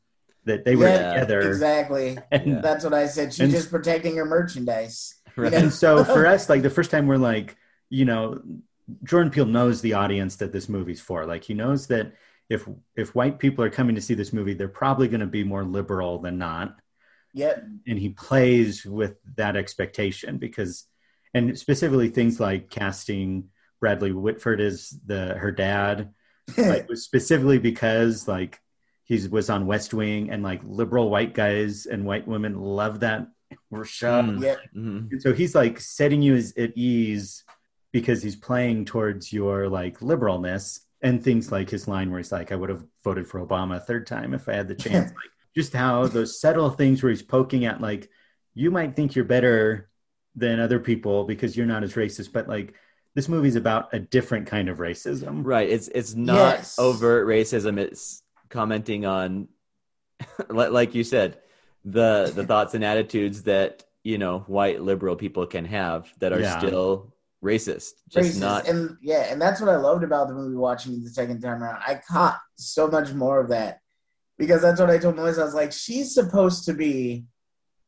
that 0.45 0.65
they 0.65 0.75
were 0.75 0.87
Yeah, 0.87 1.13
together. 1.13 1.41
exactly. 1.41 2.17
And 2.31 2.47
Yeah. 2.47 2.61
That's 2.61 2.83
what 2.83 2.93
I 2.93 3.07
said. 3.07 3.33
She's 3.33 3.39
And- 3.41 3.51
just 3.51 3.69
protecting 3.71 4.15
her 4.17 4.25
merchandise. 4.25 5.15
Right. 5.35 5.53
and 5.59 5.71
so 5.73 6.03
for 6.03 6.25
us 6.27 6.49
like 6.49 6.61
the 6.61 6.69
first 6.69 6.91
time 6.91 7.07
we're 7.07 7.17
like 7.17 7.55
you 7.89 8.05
know 8.05 8.41
jordan 9.03 9.31
peele 9.31 9.45
knows 9.45 9.81
the 9.81 9.93
audience 9.93 10.37
that 10.37 10.51
this 10.51 10.67
movie's 10.69 11.01
for 11.01 11.25
like 11.25 11.43
he 11.43 11.53
knows 11.53 11.87
that 11.87 12.13
if 12.49 12.67
if 12.95 13.13
white 13.15 13.37
people 13.39 13.63
are 13.63 13.69
coming 13.69 13.95
to 13.95 14.01
see 14.01 14.13
this 14.13 14.33
movie 14.33 14.53
they're 14.53 14.67
probably 14.67 15.07
going 15.07 15.19
to 15.19 15.25
be 15.27 15.43
more 15.43 15.63
liberal 15.63 16.19
than 16.19 16.37
not 16.37 16.79
Yep. 17.33 17.63
and 17.87 17.99
he 17.99 18.09
plays 18.09 18.83
with 18.85 19.17
that 19.35 19.55
expectation 19.55 20.37
because 20.39 20.85
and 21.33 21.57
specifically 21.59 22.09
things 22.09 22.39
like 22.39 22.69
casting 22.71 23.49
bradley 23.79 24.11
whitford 24.11 24.59
as 24.59 24.89
the 25.05 25.35
her 25.35 25.51
dad 25.51 26.13
like 26.57 26.89
was 26.89 27.03
specifically 27.03 27.59
because 27.59 28.27
like 28.27 28.59
he 29.03 29.27
was 29.27 29.49
on 29.49 29.67
west 29.67 29.93
wing 29.93 30.31
and 30.31 30.41
like 30.41 30.61
liberal 30.63 31.09
white 31.09 31.33
guys 31.35 31.85
and 31.85 32.03
white 32.05 32.27
women 32.27 32.55
love 32.59 33.01
that 33.01 33.27
show 33.83 34.21
Mm. 34.23 34.41
yep. 34.41 34.57
Mhm. 34.75 35.21
so 35.21 35.31
he's 35.33 35.53
like 35.53 35.79
setting 35.79 36.21
you 36.23 36.35
as, 36.35 36.53
at 36.57 36.75
ease 36.75 37.43
because 37.91 38.21
he's 38.21 38.35
playing 38.35 38.85
towards 38.85 39.31
your 39.33 39.67
like 39.69 39.99
liberalness 39.99 40.79
and 41.01 41.23
things 41.23 41.51
like 41.51 41.69
his 41.69 41.87
line 41.87 42.09
where 42.11 42.19
he's 42.19 42.31
like, 42.31 42.51
I 42.51 42.55
would 42.55 42.69
have 42.69 42.85
voted 43.03 43.27
for 43.27 43.45
Obama 43.45 43.77
a 43.77 43.79
third 43.79 44.05
time 44.05 44.33
if 44.33 44.47
I 44.49 44.53
had 44.53 44.67
the 44.67 44.75
chance. 44.85 45.09
like 45.11 45.31
just 45.55 45.73
how 45.73 46.05
those 46.07 46.39
subtle 46.39 46.69
things 46.69 47.01
where 47.01 47.09
he's 47.09 47.21
poking 47.23 47.65
at 47.65 47.81
like, 47.81 48.09
you 48.53 48.69
might 48.71 48.95
think 48.95 49.15
you're 49.15 49.25
better 49.25 49.89
than 50.35 50.59
other 50.59 50.79
people 50.79 51.23
because 51.23 51.55
you're 51.57 51.65
not 51.65 51.83
as 51.83 51.93
racist, 51.93 52.31
but 52.33 52.47
like 52.47 52.73
this 53.15 53.27
movie's 53.27 53.55
about 53.55 53.93
a 53.93 53.99
different 53.99 54.45
kind 54.47 54.69
of 54.69 54.77
racism. 54.77 55.41
Right. 55.43 55.69
It's 55.69 55.87
it's 55.87 56.13
not 56.15 56.35
Yes. 56.57 56.77
overt 56.77 57.27
racism. 57.27 57.77
It's 57.79 58.21
commenting 58.49 59.05
on, 59.05 59.47
li- 60.49 60.67
like 60.67 60.93
you 60.95 61.03
said, 61.03 61.39
the 61.85 62.31
the 62.35 62.45
thoughts 62.45 62.73
and 62.73 62.83
attitudes 62.83 63.43
that 63.43 63.83
you 64.03 64.17
know 64.17 64.39
white 64.47 64.81
liberal 64.81 65.15
people 65.15 65.47
can 65.47 65.65
have 65.65 66.11
that 66.19 66.33
are 66.33 66.39
Yeah. 66.41 66.59
still 66.59 67.13
racist. 67.43 67.91
Just 68.09 68.37
Racist. 68.37 68.39
not. 68.39 68.67
and 68.67 68.97
yeah, 69.01 69.31
and 69.31 69.41
that's 69.41 69.61
what 69.61 69.69
I 69.69 69.77
loved 69.77 70.03
about 70.03 70.27
the 70.27 70.33
movie 70.33 70.55
watching 70.55 71.03
the 71.03 71.09
second 71.09 71.41
time 71.41 71.63
around. 71.63 71.81
I 71.85 72.01
caught 72.07 72.39
so 72.55 72.87
much 72.87 73.13
more 73.13 73.39
of 73.39 73.49
that 73.49 73.79
because 74.37 74.61
that's 74.61 74.79
what 74.79 74.89
I 74.89 74.97
told 74.97 75.15
Melissa. 75.15 75.41
I 75.41 75.45
was 75.45 75.53
like, 75.53 75.71
she's 75.71 76.13
supposed 76.13 76.65
to 76.65 76.73
be 76.73 77.25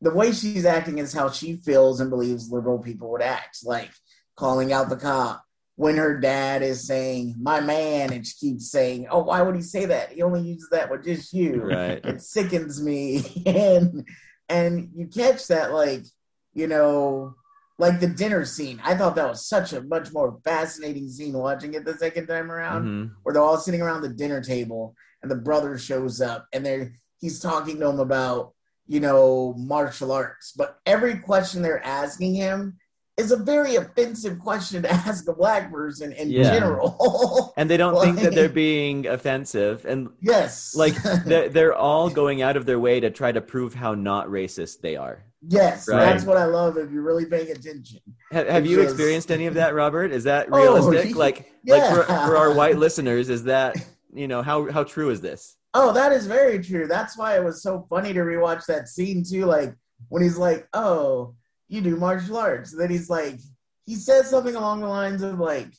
the 0.00 0.14
way 0.14 0.32
she's 0.32 0.64
acting 0.64 0.98
is 0.98 1.12
how 1.12 1.30
she 1.30 1.56
feels 1.56 2.00
and 2.00 2.10
believes 2.10 2.50
liberal 2.50 2.78
people 2.78 3.10
would 3.12 3.22
act, 3.22 3.58
like 3.64 3.90
calling 4.36 4.72
out 4.72 4.88
the 4.88 4.96
cop 4.96 5.44
when 5.76 5.96
her 5.96 6.18
dad 6.18 6.62
is 6.62 6.86
saying 6.86 7.36
"my 7.40 7.60
man" 7.60 8.12
and 8.12 8.26
she 8.26 8.34
keeps 8.34 8.70
saying, 8.70 9.06
"Oh, 9.10 9.22
why 9.22 9.42
would 9.42 9.54
he 9.54 9.62
say 9.62 9.86
that? 9.86 10.12
He 10.12 10.22
only 10.22 10.40
uses 10.40 10.68
that 10.70 10.90
with 10.90 11.04
just 11.04 11.32
you." 11.32 11.62
Right. 11.62 12.00
it 12.04 12.20
sickens 12.22 12.82
me 12.82 13.42
and 13.46 14.06
and 14.48 14.90
you 14.94 15.06
catch 15.06 15.46
that 15.48 15.72
like 15.72 16.04
you 16.52 16.66
know 16.66 17.34
like 17.82 17.98
the 17.98 18.06
dinner 18.06 18.44
scene. 18.44 18.80
I 18.84 18.94
thought 18.96 19.16
that 19.16 19.28
was 19.28 19.44
such 19.46 19.72
a 19.72 19.82
much 19.82 20.12
more 20.12 20.38
fascinating 20.44 21.08
scene 21.08 21.32
watching 21.36 21.74
it 21.74 21.84
the 21.84 21.98
second 21.98 22.28
time 22.28 22.48
around, 22.50 22.82
Mhm. 22.84 23.10
where 23.22 23.32
they're 23.32 23.42
all 23.42 23.58
sitting 23.58 23.82
around 23.82 24.02
the 24.02 24.08
dinner 24.22 24.40
table 24.40 24.94
and 25.20 25.28
the 25.30 25.34
brother 25.48 25.76
shows 25.76 26.20
up 26.20 26.46
and 26.52 26.64
they're 26.64 26.92
he's 27.18 27.40
talking 27.40 27.78
to 27.80 27.88
him 27.88 27.98
about 27.98 28.52
you 28.86 29.00
know 29.00 29.54
martial 29.58 30.10
arts, 30.12 30.52
but 30.56 30.78
every 30.86 31.16
question 31.18 31.60
they're 31.62 31.84
asking 31.84 32.34
him 32.34 32.78
is 33.22 33.32
a 33.32 33.36
very 33.36 33.76
offensive 33.76 34.38
question 34.38 34.82
to 34.82 34.90
ask 34.90 35.26
a 35.28 35.32
black 35.32 35.70
person 35.72 36.12
in 36.12 36.30
Yeah. 36.30 36.42
general. 36.52 37.52
And 37.56 37.68
they 37.70 37.76
don't 37.76 38.00
think 38.02 38.16
that 38.20 38.34
they're 38.34 38.48
being 38.66 39.06
offensive. 39.06 39.84
And 39.84 40.10
yes, 40.20 40.74
like 40.74 40.94
they're, 41.24 41.48
they're 41.48 41.74
all 41.74 42.10
going 42.10 42.42
out 42.42 42.56
of 42.56 42.66
their 42.66 42.78
way 42.80 43.00
to 43.00 43.10
try 43.10 43.30
to 43.32 43.40
prove 43.40 43.74
how 43.74 43.94
not 43.94 44.26
racist 44.28 44.80
they 44.80 44.96
are. 44.96 45.24
yes, 45.48 45.88
Right. 45.88 46.04
that's 46.04 46.24
what 46.24 46.36
I 46.36 46.44
love 46.46 46.76
if 46.78 46.90
you're 46.90 47.02
really 47.02 47.26
paying 47.26 47.50
attention. 47.50 48.00
Have, 48.30 48.48
have 48.48 48.66
you 48.66 48.76
just- 48.76 48.90
experienced 48.90 49.30
any 49.30 49.46
of 49.46 49.54
that, 49.54 49.74
Robert? 49.74 50.10
Is 50.12 50.24
that 50.24 50.48
Oh, 50.52 50.56
realistic? 50.56 51.16
like, 51.16 51.52
like 51.66 51.84
for, 51.94 52.02
for 52.04 52.36
our 52.36 52.52
white 52.54 52.76
listeners, 52.78 53.28
is 53.28 53.44
that 53.44 53.76
you 54.14 54.28
know 54.28 54.42
how 54.42 54.70
how 54.70 54.84
true 54.84 55.10
is 55.10 55.20
this? 55.20 55.56
Oh, 55.74 55.92
that 55.94 56.12
is 56.12 56.26
very 56.26 56.58
true. 56.62 56.86
That's 56.86 57.16
why 57.16 57.36
it 57.36 57.42
was 57.44 57.62
so 57.62 57.86
funny 57.88 58.12
to 58.12 58.20
rewatch 58.20 58.66
that 58.66 58.88
scene 58.88 59.24
too. 59.24 59.46
Like 59.46 59.74
when 60.08 60.22
he's 60.22 60.36
like, 60.36 60.68
"Oh, 60.74 61.34
you 61.72 61.80
do 61.80 61.96
martial 61.96 62.36
arts," 62.36 62.74
then 62.76 62.90
he's 62.90 63.08
like, 63.10 63.38
he 63.86 63.94
says 63.94 64.30
something 64.30 64.54
along 64.54 64.80
the 64.80 64.88
lines 64.88 65.22
of 65.22 65.38
like, 65.38 65.72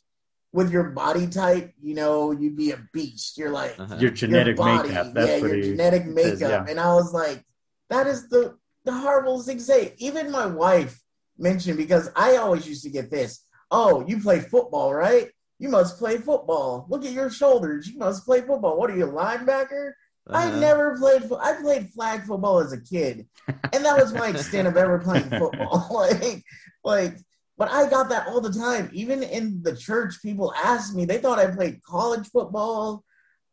"With 0.52 0.72
your 0.72 0.86
body 0.92 1.28
type, 1.28 1.74
you 1.82 1.96
know, 1.96 2.32
you'd 2.32 2.58
be 2.58 2.72
a 2.72 2.80
beast." 2.94 3.38
You're 3.38 3.52
like, 3.52 3.80
Uh-huh. 3.80 3.98
Your 4.00 4.12
genetic 4.12 4.58
your 4.58 4.66
body, 4.66 4.90
makeup. 4.90 5.14
That's 5.14 5.30
yeah, 5.30 5.38
your 5.48 5.62
genetic 5.62 6.06
makeup. 6.06 6.40
says, 6.40 6.42
yeah. 6.42 6.66
And 6.68 6.80
I 6.80 6.94
was 6.94 7.14
like, 7.14 7.44
that 7.90 8.08
is 8.08 8.28
the 8.30 8.58
the 8.86 8.94
horrible 8.94 9.42
thing 9.42 9.58
to 9.58 9.64
say. 9.64 9.94
Even 9.98 10.32
my 10.32 10.46
wife 10.46 11.02
mentioned 11.38 11.78
because 11.78 12.10
I 12.16 12.38
always 12.38 12.68
used 12.68 12.84
to 12.84 12.90
get 12.90 13.10
this. 13.10 13.46
Oh, 13.72 14.06
you 14.08 14.20
play 14.20 14.40
football, 14.40 14.94
right? 14.94 15.30
You 15.60 15.70
must 15.70 15.98
play 15.98 16.18
football. 16.18 16.86
Look 16.90 17.06
at 17.06 17.12
your 17.12 17.30
shoulders. 17.30 17.88
You 17.88 17.98
must 17.98 18.26
play 18.26 18.42
football. 18.42 18.78
What 18.78 18.90
are 18.92 18.98
you, 18.98 19.06
a 19.06 19.12
linebacker? 19.12 19.94
I 20.32 20.48
Uh-huh. 20.48 20.60
never 20.60 20.98
played. 20.98 21.24
fo- 21.26 21.38
I 21.38 21.54
played 21.62 21.90
flag 21.90 22.24
football 22.24 22.60
as 22.60 22.72
a 22.74 22.80
kid, 22.82 23.28
and 23.74 23.84
that 23.86 23.98
was 23.98 24.14
my 24.14 24.30
extent 24.36 24.68
of 24.68 24.78
ever 24.78 25.00
playing 25.00 25.30
football. 25.30 25.88
like, 25.94 26.44
like, 26.84 27.18
but 27.58 27.70
I 27.70 27.90
got 27.90 28.10
that 28.10 28.28
all 28.28 28.42
the 28.42 28.52
time. 28.52 28.90
Even 28.94 29.22
in 29.24 29.62
the 29.64 29.76
church, 29.76 30.22
people 30.22 30.54
asked 30.56 30.96
me. 30.96 31.06
They 31.06 31.18
thought 31.20 31.40
I 31.40 31.48
played 31.48 31.84
college 31.84 32.28
football 32.30 33.04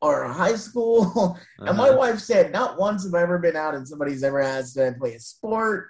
or 0.00 0.26
high 0.28 0.54
school. 0.56 1.38
And 1.66 1.76
my 1.76 1.88
Uh-huh. 1.90 1.98
wife 1.98 2.20
said, 2.20 2.52
not 2.52 2.78
once 2.78 3.04
have 3.04 3.14
I 3.14 3.22
ever 3.22 3.38
been 3.38 3.54
out 3.56 3.74
and 3.74 3.86
somebody's 3.86 4.22
ever 4.24 4.40
asked, 4.40 4.74
"Do 4.74 4.82
I 4.86 4.92
play 4.92 5.14
a 5.14 5.20
sport? 5.20 5.88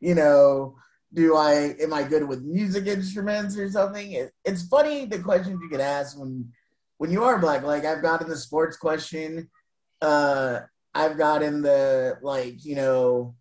you 0.00 0.14
know, 0.16 0.74
do 1.14 1.36
I 1.36 1.76
am 1.80 1.92
I 1.92 2.02
good 2.02 2.26
with 2.26 2.42
music 2.42 2.86
instruments 2.86 3.56
or 3.56 3.70
something?" 3.70 4.12
It, 4.12 4.32
it's 4.44 4.66
funny 4.66 5.04
the 5.06 5.20
questions 5.20 5.60
you 5.62 5.70
get 5.70 5.80
asked 5.80 6.18
when 6.18 6.50
when 6.98 7.10
you 7.12 7.22
are 7.22 7.38
black. 7.38 7.62
Like 7.62 7.84
I've 7.84 8.02
gotten 8.02 8.28
the 8.28 8.36
sports 8.36 8.76
question. 8.76 9.48
Uh, 10.02 10.60
I've 10.94 11.16
gotten 11.16 11.62
the 11.62 12.18
like, 12.22 12.64
you 12.64 12.74
know, 12.74 13.34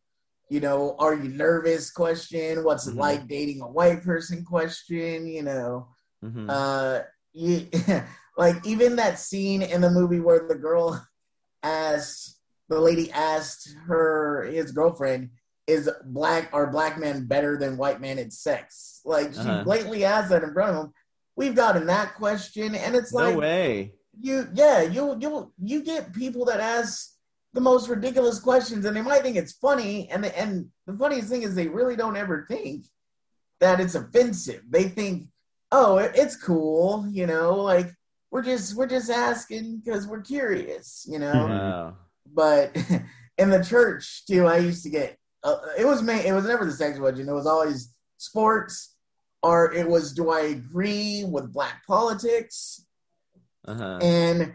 you 0.50 0.60
know, 0.60 0.96
are 1.00 1.13
you 1.15 1.30
nervous 1.30 1.91
question? 1.91 2.63
What's 2.63 2.88
it 2.88 2.96
Mhm. 2.96 3.00
like 3.00 3.27
dating 3.27 3.62
a 3.62 3.68
white 3.68 4.03
person 4.03 4.46
question? 4.46 5.27
You 5.27 5.44
know, 5.44 5.88
Mhm. 6.24 6.50
uh, 6.50 7.01
you, 7.34 7.68
like 8.38 8.65
even 8.65 8.96
that 8.98 9.20
scene 9.20 9.62
in 9.62 9.82
the 9.82 9.89
movie 9.89 10.20
where 10.20 10.48
the 10.48 10.56
girl 10.56 11.06
asked 11.63 12.38
the 12.70 12.80
lady 12.80 13.12
asked 13.12 13.75
her 13.88 14.44
his 14.44 14.72
girlfriend 14.72 15.30
is 15.68 15.89
black 16.06 16.50
are 16.53 16.72
black 16.72 16.98
men 16.98 17.25
better 17.27 17.58
than 17.58 17.77
white 17.77 18.01
men 18.01 18.18
at 18.18 18.34
sex 18.34 19.01
like 19.06 19.34
she 19.34 19.39
Uh-huh. 19.39 19.63
blatantly 19.63 20.03
asked 20.03 20.30
that 20.30 20.41
in 20.44 20.53
front 20.53 20.72
of 20.75 20.86
him 20.86 20.94
we've 21.36 21.53
gotten 21.56 21.86
that 21.86 22.15
question 22.15 22.74
and 22.74 22.96
it's 22.96 23.12
like 23.13 23.34
no 23.36 23.39
way. 23.39 23.94
You 24.22 24.48
yeah 24.54 24.82
you 24.82 25.18
you 25.20 25.51
you 25.62 25.84
get 25.84 26.13
people 26.13 26.46
that 26.46 26.60
ask 26.60 27.13
the 27.54 27.62
most 27.62 27.90
ridiculous 27.90 28.40
questions 28.40 28.86
and 28.86 28.96
they 28.96 29.01
might 29.01 29.22
think 29.22 29.36
it's 29.36 29.54
funny 29.54 30.10
and 30.10 30.24
the, 30.24 30.40
and 30.40 30.68
the 30.88 30.94
funniest 30.94 31.30
thing 31.30 31.44
is 31.44 31.54
they 31.54 31.68
really 31.68 31.96
don't 31.96 32.16
ever 32.16 32.46
think 32.50 32.86
that 33.60 33.80
it's 33.80 33.96
offensive 33.96 34.62
they 34.70 34.84
think 34.84 35.28
oh 35.72 35.98
it, 35.98 36.12
it's 36.16 36.36
cool 36.36 37.06
you 37.10 37.28
know 37.28 37.56
like 37.56 37.92
we're 38.32 38.44
just 38.44 38.75
we're 38.75 38.88
just 38.88 39.10
asking 39.10 39.82
because 39.84 40.08
we're 40.08 40.22
curious 40.22 41.06
you 41.10 41.20
know. 41.20 41.48
Wow. 41.48 41.98
but 42.34 42.75
in 43.38 43.50
the 43.50 43.63
church 43.63 44.25
too 44.25 44.46
i 44.46 44.58
used 44.58 44.84
to 44.84 44.90
get 44.90 45.18
uh, 45.44 45.58
it 45.78 45.86
was 45.86 46.01
ma- 46.04 46.13
it 46.13 46.34
was 46.34 46.46
never 46.46 46.66
the 46.66 46.72
sex 46.72 47.00
question 47.00 47.28
it 47.28 47.34
was 47.34 47.48
always 47.48 47.94
sports 48.18 48.96
or 49.44 49.74
it 49.74 49.88
was 49.88 50.13
do 50.13 50.30
i 50.30 50.42
agree 50.42 51.25
with 51.28 51.51
black 51.51 51.86
politics 51.86 52.86
Uh-huh. 53.68 54.00
and 54.01 54.53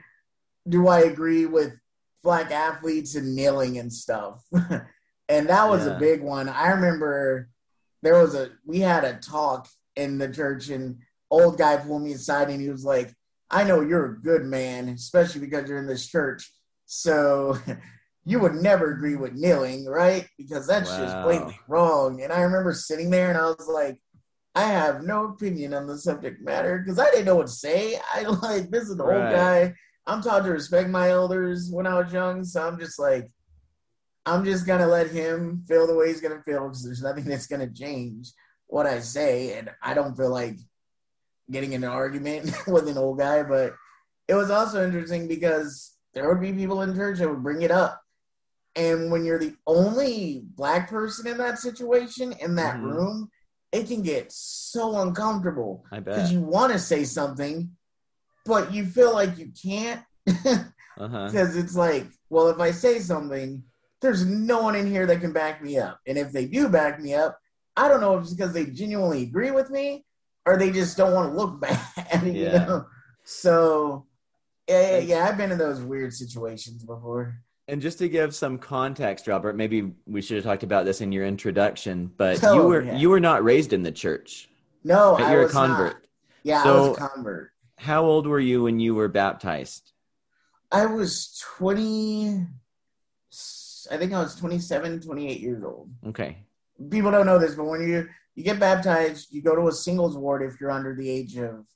do 0.68 0.88
I 0.88 1.00
agree 1.00 1.46
with 1.46 1.78
black 2.25 2.50
athletes 2.50 3.14
and 3.14 3.34
kneeling 3.36 3.78
and 3.78 3.92
stuff? 3.92 4.42
and 4.52 5.48
that 5.48 5.68
was 5.68 5.86
Yeah. 5.86 5.92
a 5.92 5.98
big 5.98 6.22
one. 6.22 6.48
I 6.48 6.68
remember 6.70 7.48
there 8.02 8.20
was 8.20 8.34
a 8.34 8.50
we 8.64 8.80
had 8.80 9.04
a 9.04 9.18
talk 9.18 9.68
in 9.94 10.18
the 10.18 10.28
church 10.28 10.68
and 10.68 10.98
old 11.30 11.58
guy 11.58 11.76
pulled 11.76 12.02
me 12.02 12.12
aside 12.12 12.50
and 12.50 12.60
he 12.60 12.68
was 12.70 12.84
like, 12.84 13.14
I 13.50 13.64
know 13.64 13.80
you're 13.80 14.06
a 14.06 14.20
good 14.20 14.44
man, 14.44 14.88
especially 14.88 15.40
because 15.40 15.68
you're 15.68 15.78
in 15.78 15.86
this 15.86 16.06
church. 16.08 16.52
So 16.86 17.56
you 18.25 18.40
would 18.40 18.54
never 18.56 18.92
agree 18.92 19.14
with 19.16 19.34
kneeling, 19.34 19.86
right? 19.86 20.26
Because 20.36 20.66
that's 20.66 20.96
just 20.96 21.16
Wow. 21.16 21.22
blatantly 21.22 21.58
wrong. 21.68 22.22
And 22.22 22.32
I 22.32 22.40
remember 22.40 22.72
sitting 22.72 23.10
there 23.10 23.28
and 23.28 23.38
I 23.38 23.46
was 23.46 23.68
like, 23.68 24.00
I 24.56 24.62
have 24.62 25.02
no 25.02 25.26
opinion 25.26 25.75
on 25.75 25.86
the 25.86 25.98
subject 25.98 26.40
matter 26.40 26.78
because 26.78 26.98
I 26.98 27.10
didn't 27.10 27.26
know 27.26 27.36
what 27.36 27.48
to 27.48 27.52
say. 27.52 28.00
I 28.14 28.22
like 28.42 28.70
this 28.70 28.84
is 28.84 28.92
an 28.92 29.02
old 29.02 29.30
guy. 29.30 29.75
I'm 30.06 30.22
taught 30.22 30.44
to 30.44 30.50
respect 30.50 30.88
my 30.88 31.10
elders 31.10 31.70
when 31.70 31.86
I 31.86 32.00
was 32.00 32.10
young, 32.10 32.42
so 32.42 32.66
I'm 32.66 32.78
just 32.78 32.98
like, 32.98 33.30
I'm 34.25 34.44
just 34.46 34.66
gonna 34.66 34.86
let 34.86 35.10
him 35.10 35.62
feel 35.68 35.86
the 35.86 35.94
way 35.94 36.08
he's 36.08 36.22
gonna 36.22 36.42
feel 36.42 36.68
because 36.68 36.82
there's 36.82 37.02
nothing 37.02 37.25
that's 37.25 37.46
gonna 37.46 37.70
change 37.70 38.32
what 38.66 38.86
I 38.86 39.00
say, 39.00 39.58
and 39.58 39.70
I 39.82 39.92
don't 39.92 40.16
feel 40.16 40.30
like 40.30 40.56
getting 41.50 41.75
in 41.75 41.84
an 41.84 41.90
argument 41.90 42.50
with 42.66 42.88
an 42.88 42.96
old 42.96 43.18
guy. 43.18 43.42
But 43.42 43.75
it 44.26 44.34
was 44.34 44.50
also 44.50 44.82
interesting 44.82 45.28
because 45.28 45.96
there 46.14 46.28
would 46.30 46.40
be 46.40 46.54
people 46.54 46.80
in 46.80 46.94
church 46.94 47.18
that 47.18 47.28
would 47.28 47.42
bring 47.42 47.60
it 47.60 47.70
up, 47.70 48.00
and 48.75 49.10
when 49.10 49.26
you're 49.26 49.38
the 49.38 49.54
only 49.66 50.44
black 50.54 50.88
person 50.88 51.26
in 51.26 51.36
that 51.36 51.58
situation 51.58 52.32
in 52.40 52.54
that 52.54 52.76
Mhm. 52.76 52.82
room, 52.82 53.30
it 53.73 53.87
can 53.88 54.02
get 54.02 54.32
so 54.32 55.00
uncomfortable 55.00 55.85
I 55.92 56.00
because 56.00 56.32
you 56.32 56.40
want 56.40 56.73
to 56.73 56.78
say 56.78 57.04
something, 57.04 57.70
but 58.44 58.73
you 58.73 58.87
feel 58.87 59.12
like 59.12 59.38
you 59.38 59.52
can't 59.62 60.02
Uh-huh. 60.99 61.26
because 61.26 61.56
it's 61.56 61.76
like, 61.76 62.06
well, 62.30 62.49
if 62.49 62.58
I 62.58 62.70
say 62.70 63.00
something, 63.00 63.62
there's 64.00 64.25
no 64.25 64.62
one 64.62 64.75
in 64.75 64.87
here 64.87 65.06
that 65.06 65.20
can 65.20 65.32
back 65.32 65.62
me 65.62 65.78
up, 65.78 66.00
and 66.06 66.16
if 66.16 66.32
they 66.32 66.46
do 66.46 66.68
back 66.68 67.00
me 67.00 67.14
up, 67.14 67.38
I 67.76 67.88
don't 67.88 68.00
know 68.00 68.16
if 68.16 68.23
it's 68.25 68.32
because 68.35 68.52
they 68.54 68.66
genuinely 68.66 69.23
agree 69.23 69.50
with 69.50 69.68
me 69.70 70.06
or 70.46 70.56
they 70.56 70.70
just 70.70 70.96
don't 70.96 71.12
want 71.12 71.30
to 71.32 71.37
look 71.37 71.61
bad. 71.66 72.23
You 72.25 72.32
Yeah. 72.32 72.64
know? 72.66 72.87
So, 73.25 74.06
yeah, 74.68 74.99
yeah, 74.99 75.28
I've 75.28 75.37
been 75.37 75.52
in 75.52 75.58
those 75.58 75.82
weird 75.82 76.14
situations 76.14 76.82
before. 76.85 77.40
And 77.68 77.82
just 77.82 77.99
to 77.99 78.08
give 78.08 78.35
some 78.35 78.58
context, 78.58 79.26
Robert, 79.26 79.56
maybe 79.56 79.92
we 80.06 80.23
should 80.23 80.37
have 80.37 80.44
talked 80.44 80.62
about 80.62 80.85
this 80.85 81.00
in 81.00 81.11
your 81.11 81.26
introduction, 81.26 82.12
but 82.16 82.42
Oh, 82.44 82.54
you 82.54 82.62
were 82.68 82.82
yeah. 82.82 82.96
you 82.96 83.11
were 83.11 83.18
not 83.20 83.42
raised 83.42 83.73
in 83.73 83.82
the 83.82 83.90
church. 83.90 84.49
No, 84.85 85.14
right? 85.14 85.25
I 85.25 85.32
You're 85.32 85.40
a 85.42 85.44
was 85.46 85.54
not. 85.54 85.66
convert. 85.66 86.06
Yeah, 86.44 86.62
I 86.62 86.70
was 86.70 86.96
a 86.96 87.00
convert. 87.08 87.50
How 87.78 88.04
old 88.04 88.26
were 88.28 88.38
you 88.40 88.62
when 88.62 88.78
you 88.78 88.94
were 88.94 89.08
baptized? 89.08 89.92
I 90.70 90.87
was 90.87 91.42
20, 91.56 92.46
I 93.90 93.96
think 93.96 94.12
I 94.12 94.20
was 94.20 94.35
27, 94.37 95.00
28 95.00 95.40
years 95.40 95.62
old. 95.64 95.90
Okay. 96.08 96.38
People 96.90 97.11
don't 97.11 97.26
know 97.26 97.38
this, 97.38 97.54
but 97.54 97.64
when 97.64 97.82
you 97.82 98.08
you 98.37 98.44
get 98.44 98.61
baptized, 98.61 99.32
you 99.32 99.42
go 99.42 99.56
to 99.56 99.66
a 99.68 99.73
singles 99.73 100.16
ward 100.16 100.42
if 100.42 100.61
you're 100.61 100.70
under 100.70 100.94
the 100.94 101.08
age 101.11 101.37
of 101.37 101.66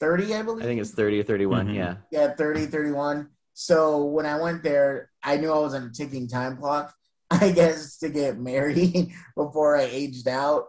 30, 0.00 0.34
I 0.34 0.42
believe. 0.42 0.64
I 0.64 0.66
think 0.66 0.80
it's 0.80 0.90
30 0.90 1.20
or 1.20 1.22
31. 1.22 1.68
Mhm. 1.68 1.74
Yeah. 1.74 1.94
yeah, 2.10 2.34
30, 2.34 2.66
31. 2.66 3.28
So 3.54 4.04
when 4.04 4.26
I 4.26 4.38
went 4.40 4.62
there, 4.62 5.10
I 5.22 5.36
knew 5.36 5.52
I 5.52 5.58
was 5.58 5.74
on 5.74 5.84
a 5.84 5.90
ticking 5.90 6.28
time 6.28 6.56
clock, 6.56 6.94
I 7.30 7.50
guess, 7.52 7.98
to 7.98 8.08
get 8.08 8.38
married 8.38 9.12
before 9.36 9.76
I 9.76 9.82
aged 9.82 10.28
out. 10.28 10.66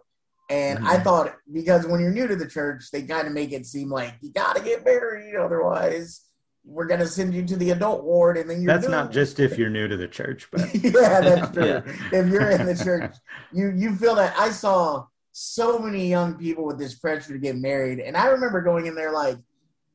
And 0.50 0.80
I 0.86 0.98
Mhm. 0.98 1.04
thought 1.04 1.36
because 1.52 1.88
when 1.88 2.02
you're 2.02 2.12
new 2.12 2.28
to 2.28 2.36
the 2.36 2.48
church, 2.48 2.92
they 2.92 3.04
kind 3.04 3.28
of 3.28 3.34
make 3.34 3.52
it 3.54 3.66
seem 3.66 3.90
like 3.90 4.16
you 4.22 4.32
got 4.32 4.56
to 4.56 4.62
get 4.62 4.84
married, 4.86 5.36
otherwise 5.36 6.22
we're 6.66 6.86
gonna 6.86 7.06
send 7.06 7.34
you 7.34 7.46
to 7.46 7.58
the 7.58 7.72
adult 7.72 8.06
ward, 8.06 8.38
and 8.38 8.50
then 8.50 8.62
you're 8.62 8.72
That's 8.74 8.86
new. 8.88 8.92
not 8.92 9.12
just 9.12 9.38
if 9.42 9.58
you're 9.58 9.70
new 9.70 9.88
to 9.90 9.98
the 9.98 10.08
church, 10.08 10.48
but 10.50 10.74
yeah, 10.74 11.20
that's 11.20 11.52
true. 11.52 11.66
Yeah. 11.66 11.82
If 12.12 12.28
you're 12.28 12.52
in 12.52 12.66
the 12.66 12.76
church, 12.82 13.14
you 13.52 13.74
you 13.76 13.96
feel 13.98 14.16
that. 14.16 14.34
I 14.38 14.50
saw 14.52 15.08
so 15.34 15.78
many 15.80 16.08
young 16.08 16.36
people 16.38 16.64
with 16.66 16.78
this 16.80 16.96
pressure 16.96 17.34
to 17.34 17.40
get 17.40 17.58
married, 17.58 18.00
and 18.00 18.16
I 18.16 18.28
remember 18.28 18.62
going 18.62 18.86
in 18.86 18.96
there 18.96 19.12
like, 19.12 19.38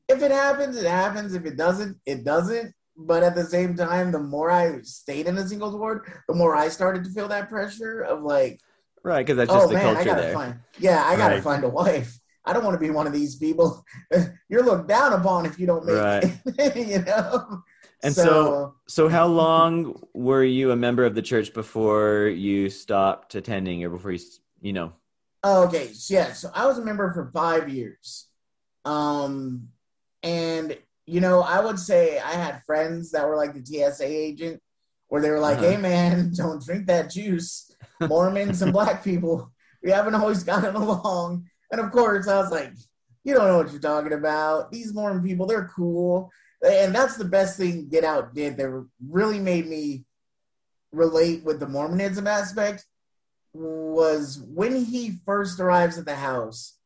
if 0.08 0.20
it 0.22 0.30
happens, 0.30 0.76
it 0.76 0.84
happens. 0.86 1.32
If 1.32 1.46
it 1.46 1.56
doesn't, 1.56 1.96
it 2.04 2.22
doesn't. 2.24 2.74
But 2.98 3.22
at 3.22 3.34
the 3.34 3.44
same 3.44 3.76
time, 3.76 4.10
the 4.10 4.18
more 4.18 4.50
I 4.50 4.82
stayed 4.82 5.26
in 5.26 5.36
the 5.36 5.46
singles 5.46 5.74
ward, 5.74 6.06
the 6.26 6.34
more 6.34 6.56
I 6.56 6.68
started 6.68 7.04
to 7.04 7.10
feel 7.10 7.28
that 7.28 7.48
pressure 7.48 8.00
of 8.02 8.22
like, 8.22 8.60
Right, 9.04 9.24
because 9.24 9.36
that's 9.36 9.52
just 9.52 9.64
oh 9.64 9.68
the 9.68 9.74
man, 9.74 9.86
I 9.86 9.92
culture 9.94 10.04
gotta 10.04 10.22
there. 10.22 10.34
find. 10.34 10.60
Yeah, 10.78 11.02
I 11.04 11.16
gotta 11.16 11.34
Right. 11.34 11.42
find 11.42 11.64
a 11.64 11.68
wife. 11.68 12.18
I 12.44 12.52
don't 12.52 12.64
want 12.64 12.74
to 12.74 12.80
be 12.80 12.90
one 12.90 13.06
of 13.06 13.12
these 13.12 13.36
people. 13.36 13.84
You're 14.48 14.64
looked 14.64 14.88
down 14.88 15.12
upon 15.12 15.46
if 15.46 15.58
you 15.58 15.66
don't 15.66 15.84
make 15.84 16.02
it. 16.22 16.76
you 16.88 17.02
know. 17.02 17.62
And 18.02 18.12
so, 18.12 18.74
so 18.86 19.08
how 19.08 19.26
long 19.26 20.00
were 20.14 20.44
you 20.44 20.70
a 20.70 20.76
member 20.76 21.04
of 21.04 21.14
the 21.14 21.22
church 21.22 21.52
before 21.52 22.32
you 22.34 22.70
stopped 22.70 23.34
attending, 23.34 23.84
or 23.84 23.90
before 23.90 24.12
you, 24.12 24.20
you 24.60 24.72
know? 24.72 24.92
Oh, 25.44 25.66
okay, 25.66 25.92
so, 25.92 26.14
yeah. 26.14 26.32
So 26.32 26.50
I 26.54 26.66
was 26.66 26.78
a 26.78 26.84
member 26.84 27.12
for 27.12 27.30
five 27.32 27.68
years, 27.68 28.26
um, 28.84 29.68
and 30.22 30.76
you 31.08 31.20
know, 31.20 31.40
I 31.40 31.60
would 31.60 31.78
say 31.78 32.18
I 32.18 32.32
had 32.32 32.62
friends 32.64 33.12
that 33.12 33.26
were 33.26 33.36
like 33.36 33.54
the 33.54 33.64
TSA 33.64 34.04
agent, 34.06 34.60
where 35.08 35.22
they 35.22 35.30
were 35.30 35.40
like, 35.40 35.58
Uh-huh. 35.58 35.70
"Hey, 35.70 35.76
man, 35.76 36.32
don't 36.36 36.62
drink 36.64 36.86
that 36.86 37.10
juice." 37.10 37.70
Mormons 38.00 38.62
and 38.62 38.72
black 38.72 39.02
people, 39.02 39.50
we 39.82 39.90
haven't 39.90 40.14
always 40.14 40.44
gotten 40.44 40.76
along, 40.84 41.46
and 41.72 41.80
of 41.80 41.90
course, 41.90 42.28
I 42.28 42.36
was 42.36 42.50
like, 42.50 42.72
"You 43.24 43.34
don't 43.34 43.48
know 43.48 43.56
what 43.56 43.72
you're 43.72 43.80
talking 43.80 44.12
about. 44.12 44.70
These 44.70 44.94
Mormon 44.94 45.22
people, 45.22 45.46
they're 45.46 45.70
cool." 45.74 46.30
And 46.66 46.94
that's 46.94 47.16
the 47.16 47.24
best 47.24 47.56
thing 47.56 47.88
Get 47.88 48.04
Out 48.04 48.34
did 48.34 48.56
that 48.56 48.86
really 49.08 49.38
made 49.38 49.66
me 49.66 50.04
relate 50.92 51.44
with 51.44 51.60
the 51.60 51.68
Mormonism 51.68 52.26
aspect 52.26 52.84
was 53.52 54.40
when 54.40 54.84
he 54.84 55.18
first 55.24 55.60
arrives 55.60 55.98
at 55.98 56.04
the 56.04 56.16
house, 56.16 56.77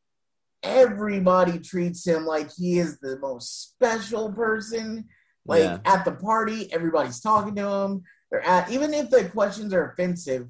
everybody 0.63 1.59
treats 1.59 2.05
him 2.07 2.25
like 2.25 2.49
he 2.53 2.79
is 2.79 2.99
the 2.99 3.19
most 3.19 3.71
special 3.73 4.31
person. 4.31 5.05
Like 5.45 5.63
Yeah. 5.63 5.77
at 5.85 6.05
the 6.05 6.13
party, 6.13 6.71
everybody's 6.71 7.19
talking 7.19 7.55
to 7.55 7.67
him. 7.67 8.03
They're 8.31 8.41
at 8.45 8.71
even 8.71 8.93
if 8.93 9.09
the 9.09 9.25
questions 9.25 9.73
are 9.73 9.91
offensive, 9.91 10.47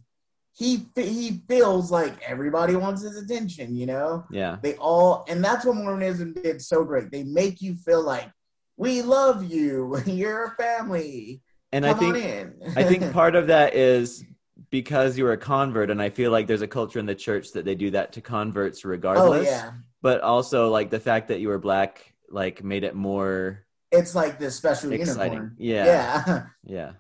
he 0.56 0.86
he 0.96 1.42
feels 1.48 1.90
like 1.92 2.14
everybody 2.22 2.76
wants 2.76 3.02
his 3.02 3.18
attention. 3.18 3.76
You 3.76 3.88
know, 3.88 4.26
Yeah, 4.30 4.58
they 4.62 4.76
all, 4.76 5.26
and 5.28 5.44
that's 5.44 5.66
what 5.66 5.76
Mormonism 5.76 6.34
did 6.34 6.62
so 6.62 6.84
great. 6.84 7.12
They 7.12 7.24
make 7.24 7.60
you 7.62 7.74
feel 7.74 8.04
like 8.04 8.30
we 8.78 9.02
love 9.02 9.44
you. 9.52 9.98
You're 10.06 10.46
a 10.46 10.56
family. 10.64 11.42
and 11.72 11.84
Come 11.86 11.96
I 11.98 12.12
think. 12.22 12.54
I 12.78 12.84
think 12.90 13.12
part 13.14 13.36
of 13.36 13.48
that 13.48 13.74
is 13.74 14.24
because 14.70 15.18
you're 15.18 15.34
a 15.34 15.38
convert, 15.38 15.90
and 15.90 16.02
I 16.02 16.10
feel 16.10 16.32
like 16.32 16.46
there's 16.48 16.62
a 16.62 16.68
culture 16.68 17.00
in 17.00 17.06
the 17.08 17.16
church 17.16 17.52
that 17.54 17.66
they 17.66 17.76
do 17.76 17.90
that 17.92 18.14
to 18.14 18.22
converts 18.22 18.86
regardless 18.86 19.24
oh 19.24 19.32
regardless. 19.34 19.50
yeah. 19.50 19.72
But 20.04 20.22
also, 20.22 20.70
like 20.70 20.92
the 20.92 21.00
fact 21.00 21.30
that 21.30 21.40
you 21.40 21.48
were 21.48 21.58
black, 21.58 22.14
like 22.30 22.64
made 22.64 22.84
it 22.84 22.94
more 22.94 23.66
it's 23.92 24.14
like 24.14 24.38
this 24.38 24.56
special 24.56 24.92
exciting. 24.92 25.34
unicorn. 25.34 25.56
Yeah, 25.58 25.86
Yeah. 25.86 26.46
yeah, 26.66 26.92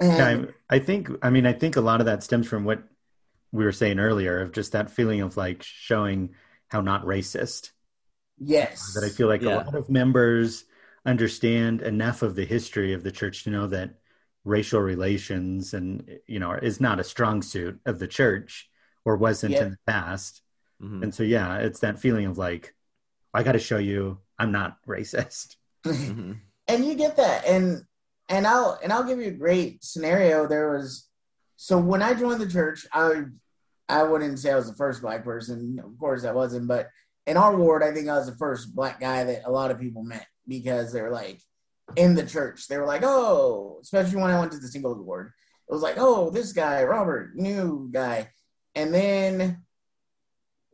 Yeah, 0.00 0.28
And- 0.28 0.52
I, 0.70 0.76
I 0.76 0.78
think. 0.80 1.08
I 1.22 1.30
mean, 1.30 1.44
I 1.46 1.52
think 1.52 1.76
a 1.76 1.80
lot 1.80 2.00
of 2.00 2.06
that 2.06 2.22
stems 2.24 2.48
from 2.48 2.64
what 2.64 2.82
we 3.52 3.64
were 3.64 3.72
saying 3.72 3.98
earlier 4.00 4.40
of 4.40 4.52
just 4.52 4.72
that 4.72 4.90
feeling 4.90 5.20
of 5.20 5.36
like 5.36 5.62
showing 5.62 6.34
how 6.68 6.80
not 6.80 7.04
racist. 7.04 7.70
yes. 8.38 8.92
That 8.94 9.04
I 9.04 9.08
feel 9.10 9.28
like 9.28 9.42
Yeah. 9.42 9.56
a 9.56 9.64
lot 9.64 9.74
of 9.74 9.88
members 9.90 10.64
understand 11.04 11.82
enough 11.82 12.22
of 12.22 12.34
the 12.34 12.44
history 12.44 12.92
of 12.92 13.02
the 13.04 13.12
church 13.12 13.44
to 13.44 13.50
know 13.50 13.66
that 13.68 13.94
racial 14.44 14.80
relations 14.80 15.74
and 15.74 16.18
you 16.26 16.38
know 16.38 16.52
is 16.52 16.80
not 16.80 17.00
a 17.00 17.04
strong 17.04 17.42
suit 17.42 17.80
of 17.86 17.98
the 17.98 18.08
church 18.08 18.68
or 19.04 19.16
wasn't 19.16 19.52
Yep. 19.52 19.62
in 19.62 19.70
the 19.70 19.78
past. 19.86 20.42
Mhm. 20.82 21.02
And 21.04 21.14
so 21.14 21.22
yeah, 21.22 21.58
it's 21.58 21.80
that 21.80 21.98
feeling 21.98 22.26
of 22.26 22.38
like 22.38 22.74
I 23.32 23.42
got 23.42 23.52
to 23.52 23.58
show 23.58 23.78
you 23.78 24.18
I'm 24.38 24.52
not 24.52 24.76
racist. 24.86 25.56
Mhm. 25.86 26.40
and 26.68 26.84
you 26.84 26.94
get 26.94 27.16
that 27.16 27.46
and 27.46 27.82
and 28.28 28.46
I'll 28.46 28.78
and 28.82 28.92
I'll 28.92 29.04
give 29.04 29.20
you 29.20 29.28
a 29.28 29.30
great 29.44 29.84
scenario. 29.84 30.46
There 30.48 30.72
was 30.72 31.08
so 31.56 31.78
when 31.78 32.02
I 32.02 32.14
joined 32.14 32.40
the 32.40 32.50
church, 32.50 32.86
I 32.92 33.24
I 33.88 34.02
wouldn't 34.02 34.38
say 34.40 34.50
I 34.52 34.56
was 34.56 34.68
the 34.68 34.76
first 34.76 35.00
black 35.00 35.22
person. 35.24 35.78
Of 35.82 35.96
course 35.98 36.24
I 36.24 36.32
wasn't, 36.32 36.66
but 36.66 36.88
in 37.26 37.36
our 37.36 37.56
ward, 37.56 37.82
I 37.82 37.92
think 37.92 38.08
I 38.08 38.16
was 38.18 38.26
the 38.26 38.36
first 38.36 38.74
black 38.74 39.00
guy 39.00 39.24
that 39.24 39.42
a 39.46 39.50
lot 39.50 39.70
of 39.70 39.78
people 39.80 40.02
met 40.02 40.26
because 40.48 40.92
they're 40.92 41.10
like 41.12 41.40
in 41.94 42.14
the 42.14 42.26
church. 42.26 42.66
They 42.66 42.78
were 42.78 42.86
like, 42.86 43.02
oh, 43.04 43.78
especially 43.80 44.20
when 44.20 44.30
I 44.32 44.38
went 44.40 44.52
to 44.52 44.58
the 44.58 44.68
singles 44.68 44.98
ward. 45.00 45.32
It 45.68 45.72
was 45.72 45.82
like, 45.82 45.96
oh, 45.98 46.30
this 46.30 46.52
guy, 46.52 46.82
Robert, 46.84 47.34
new 47.36 47.88
guy. 47.92 48.30
And 48.74 48.92
then 48.92 49.62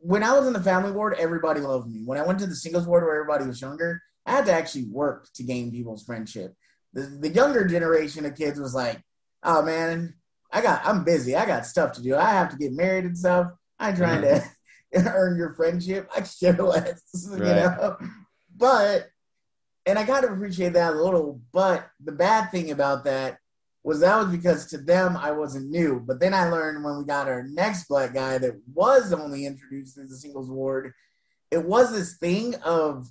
when 0.03 0.21
I 0.21 0.37
was 0.37 0.45
in 0.45 0.53
the 0.53 0.61
family 0.61 0.91
ward, 0.91 1.15
everybody 1.17 1.61
loved 1.61 1.89
me. 1.89 2.01
When 2.03 2.19
I 2.19 2.25
went 2.25 2.39
to 2.39 2.45
the 2.45 2.55
singles 2.55 2.85
ward 2.85 3.03
where 3.03 3.15
everybody 3.15 3.47
was 3.47 3.61
younger, 3.61 4.01
I 4.25 4.31
had 4.31 4.45
to 4.47 4.53
actually 4.53 4.85
work 4.85 5.29
to 5.35 5.43
gain 5.43 5.71
people's 5.71 6.03
friendship. 6.03 6.53
The, 6.91 7.03
the 7.03 7.29
younger 7.29 7.65
generation 7.65 8.25
of 8.25 8.35
kids 8.35 8.59
was 8.59 8.75
like, 8.75 9.01
oh 9.43 9.61
man, 9.61 10.15
I 10.51 10.61
got 10.61 10.85
I'm 10.85 11.05
busy. 11.05 11.37
I 11.37 11.45
got 11.45 11.65
stuff 11.65 11.93
to 11.93 12.03
do. 12.03 12.15
I 12.15 12.31
have 12.31 12.49
to 12.49 12.57
get 12.57 12.73
married 12.73 13.05
and 13.05 13.17
stuff. 13.17 13.47
I'm 13.79 13.95
trying 13.95 14.21
mm-hmm. 14.21 15.03
to 15.03 15.09
earn 15.13 15.37
your 15.37 15.53
friendship. 15.53 16.09
I 16.15 16.21
care 16.21 16.53
less, 16.61 17.01
you 17.31 17.37
know. 17.37 17.97
But 18.55 19.07
and 19.85 19.97
I 19.97 20.03
kind 20.03 20.25
of 20.25 20.33
appreciate 20.33 20.73
that 20.73 20.93
a 20.93 21.01
little. 21.01 21.41
But 21.53 21.87
the 22.03 22.11
bad 22.11 22.51
thing 22.51 22.71
about 22.71 23.05
that 23.05 23.37
was 23.83 23.99
that 23.99 24.17
was 24.17 24.27
because 24.27 24.65
to 24.67 24.77
them 24.77 25.17
I 25.17 25.31
wasn't 25.31 25.69
new. 25.69 25.99
But 25.99 26.19
then 26.19 26.33
I 26.33 26.49
learned 26.49 26.83
when 26.83 26.97
we 26.97 27.03
got 27.05 27.27
our 27.27 27.43
next 27.43 27.87
black 27.87 28.13
guy 28.13 28.37
that 28.37 28.59
was 28.73 29.11
only 29.13 29.45
introduced 29.45 29.95
to 29.95 30.05
the 30.05 30.15
singles 30.15 30.49
ward, 30.49 30.93
it 31.51 31.63
was 31.65 31.91
this 31.91 32.17
thing 32.17 32.55
of 32.63 33.09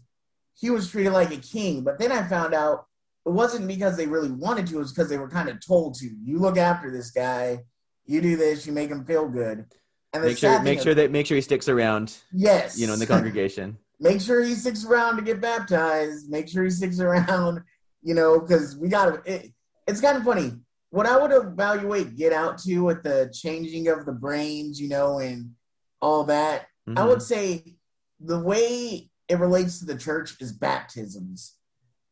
he 0.54 0.70
was 0.70 0.90
treated 0.90 1.12
like 1.12 1.32
a 1.32 1.36
king. 1.36 1.82
But 1.82 1.98
then 1.98 2.10
I 2.12 2.22
found 2.26 2.54
out 2.54 2.86
it 3.26 3.30
wasn't 3.30 3.68
because 3.68 3.96
they 3.96 4.06
really 4.06 4.30
wanted 4.30 4.66
to, 4.68 4.76
it 4.76 4.78
was 4.78 4.92
because 4.92 5.08
they 5.08 5.18
were 5.18 5.28
kind 5.28 5.48
of 5.48 5.64
told 5.64 5.94
to. 5.96 6.06
You 6.24 6.38
look 6.38 6.56
after 6.56 6.90
this 6.90 7.10
guy, 7.10 7.60
you 8.06 8.20
do 8.20 8.36
this, 8.36 8.66
you 8.66 8.72
make 8.72 8.90
him 8.90 9.04
feel 9.04 9.28
good. 9.28 9.66
And 10.14 10.24
Make 10.24 10.36
sure, 10.38 10.60
make 10.62 10.80
sure 10.80 10.94
that 10.94 11.10
make 11.10 11.26
sure 11.26 11.36
he 11.36 11.40
sticks 11.40 11.68
around. 11.68 12.16
yes, 12.32 12.78
You 12.78 12.86
know, 12.86 12.92
in 12.94 12.98
the 12.98 13.06
congregation. 13.14 13.78
make 14.00 14.20
sure 14.20 14.42
he 14.42 14.54
sticks 14.54 14.84
around 14.84 15.16
to 15.16 15.22
get 15.22 15.40
baptized. 15.40 16.28
Make 16.28 16.48
sure 16.48 16.64
he 16.64 16.70
sticks 16.70 16.98
around, 17.00 17.62
you 18.02 18.14
know, 18.14 18.40
because 18.40 18.76
we 18.76 18.88
got 18.88 19.24
to. 19.24 19.32
It, 19.34 19.52
it's 19.86 20.00
kind 20.00 20.16
of 20.16 20.24
funny. 20.24 20.52
What 20.90 21.06
I 21.06 21.16
would 21.16 21.32
evaluate 21.32 22.16
Get 22.16 22.32
Out 22.32 22.58
to 22.58 22.78
with 22.80 23.02
the 23.02 23.30
changing 23.32 23.88
of 23.88 24.04
the 24.04 24.12
brains, 24.12 24.80
you 24.80 24.88
know, 24.88 25.18
and 25.18 25.52
all 26.00 26.24
that, 26.24 26.66
I 26.86 26.90
Mhm. 26.90 27.08
would 27.08 27.22
say 27.22 27.76
the 28.20 28.38
way 28.40 29.10
it 29.28 29.38
relates 29.38 29.78
to 29.78 29.84
the 29.86 29.96
church 29.96 30.36
is 30.40 30.52
baptisms. 30.52 31.54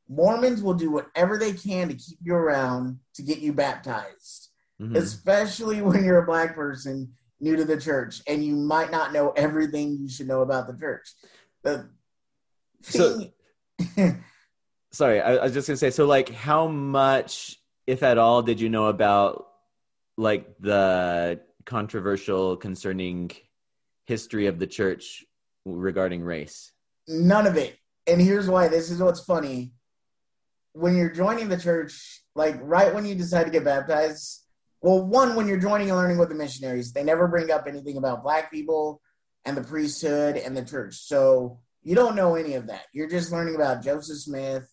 Mormons 0.08 0.62
will 0.62 0.74
do 0.74 0.90
whatever 0.90 1.36
they 1.38 1.52
can 1.52 1.88
to 1.88 1.94
keep 1.94 2.18
you 2.22 2.34
around 2.34 3.00
to 3.14 3.22
get 3.22 3.38
you 3.38 3.52
baptized 3.52 4.48
Mhm. 4.80 4.96
especially 4.96 5.82
when 5.82 6.02
you're 6.04 6.22
a 6.22 6.26
black 6.26 6.54
person 6.54 7.14
new 7.38 7.54
to 7.56 7.64
the 7.66 7.78
church 7.80 8.22
and 8.26 8.42
you 8.44 8.56
might 8.56 8.90
not 8.90 9.12
know 9.12 9.30
everything 9.32 9.98
you 10.00 10.08
should 10.08 10.26
know 10.26 10.40
about 10.40 10.66
the 10.66 10.76
church. 10.76 11.12
The 11.62 11.90
So- 12.82 13.26
Sorry, 14.92 15.20
I, 15.20 15.36
I 15.36 15.44
was 15.44 15.52
just 15.52 15.68
gonna 15.68 15.76
say. 15.76 15.90
So, 15.90 16.06
like, 16.06 16.30
how 16.30 16.66
much, 16.66 17.59
if 17.90 18.02
at 18.02 18.18
all, 18.18 18.42
did 18.42 18.60
you 18.60 18.68
know 18.68 18.86
about 18.86 19.46
like 20.16 20.58
the 20.58 21.40
controversial 21.64 22.56
concerning 22.56 23.30
history 24.06 24.46
of 24.46 24.58
the 24.58 24.66
church 24.66 25.24
regarding 25.64 26.22
race? 26.22 26.72
none 27.10 27.46
of 27.46 27.56
it. 27.56 27.76
And 28.06 28.20
here's 28.20 28.48
why. 28.48 28.68
This 28.68 28.90
is 28.90 29.02
what's 29.02 29.24
funny. 29.24 29.72
When 30.72 30.96
you're 30.96 31.10
joining 31.10 31.48
the 31.48 31.58
church, 31.58 32.22
like 32.34 32.56
right 32.62 32.94
when 32.94 33.04
you 33.04 33.14
decide 33.14 33.44
to 33.44 33.50
get 33.50 33.64
baptized, 33.64 34.44
well, 34.80 35.04
one, 35.04 35.34
when 35.34 35.46
you're 35.46 35.58
joining 35.58 35.90
and 35.90 35.98
learning 35.98 36.18
with 36.18 36.30
the 36.30 36.34
missionaries, 36.34 36.92
they 36.92 37.04
never 37.04 37.28
bring 37.28 37.50
up 37.50 37.66
anything 37.66 37.96
about 37.96 38.22
black 38.22 38.50
people 38.50 39.02
and 39.44 39.56
the 39.56 39.62
priesthood 39.62 40.36
and 40.36 40.56
the 40.56 40.64
church. 40.64 40.94
So 40.94 41.58
you 41.82 41.94
don't 41.94 42.16
know 42.16 42.36
any 42.36 42.54
of 42.54 42.68
that. 42.68 42.84
You're 42.92 43.08
just 43.08 43.32
learning 43.32 43.56
about 43.56 43.82
Joseph 43.82 44.18
Smith, 44.18 44.72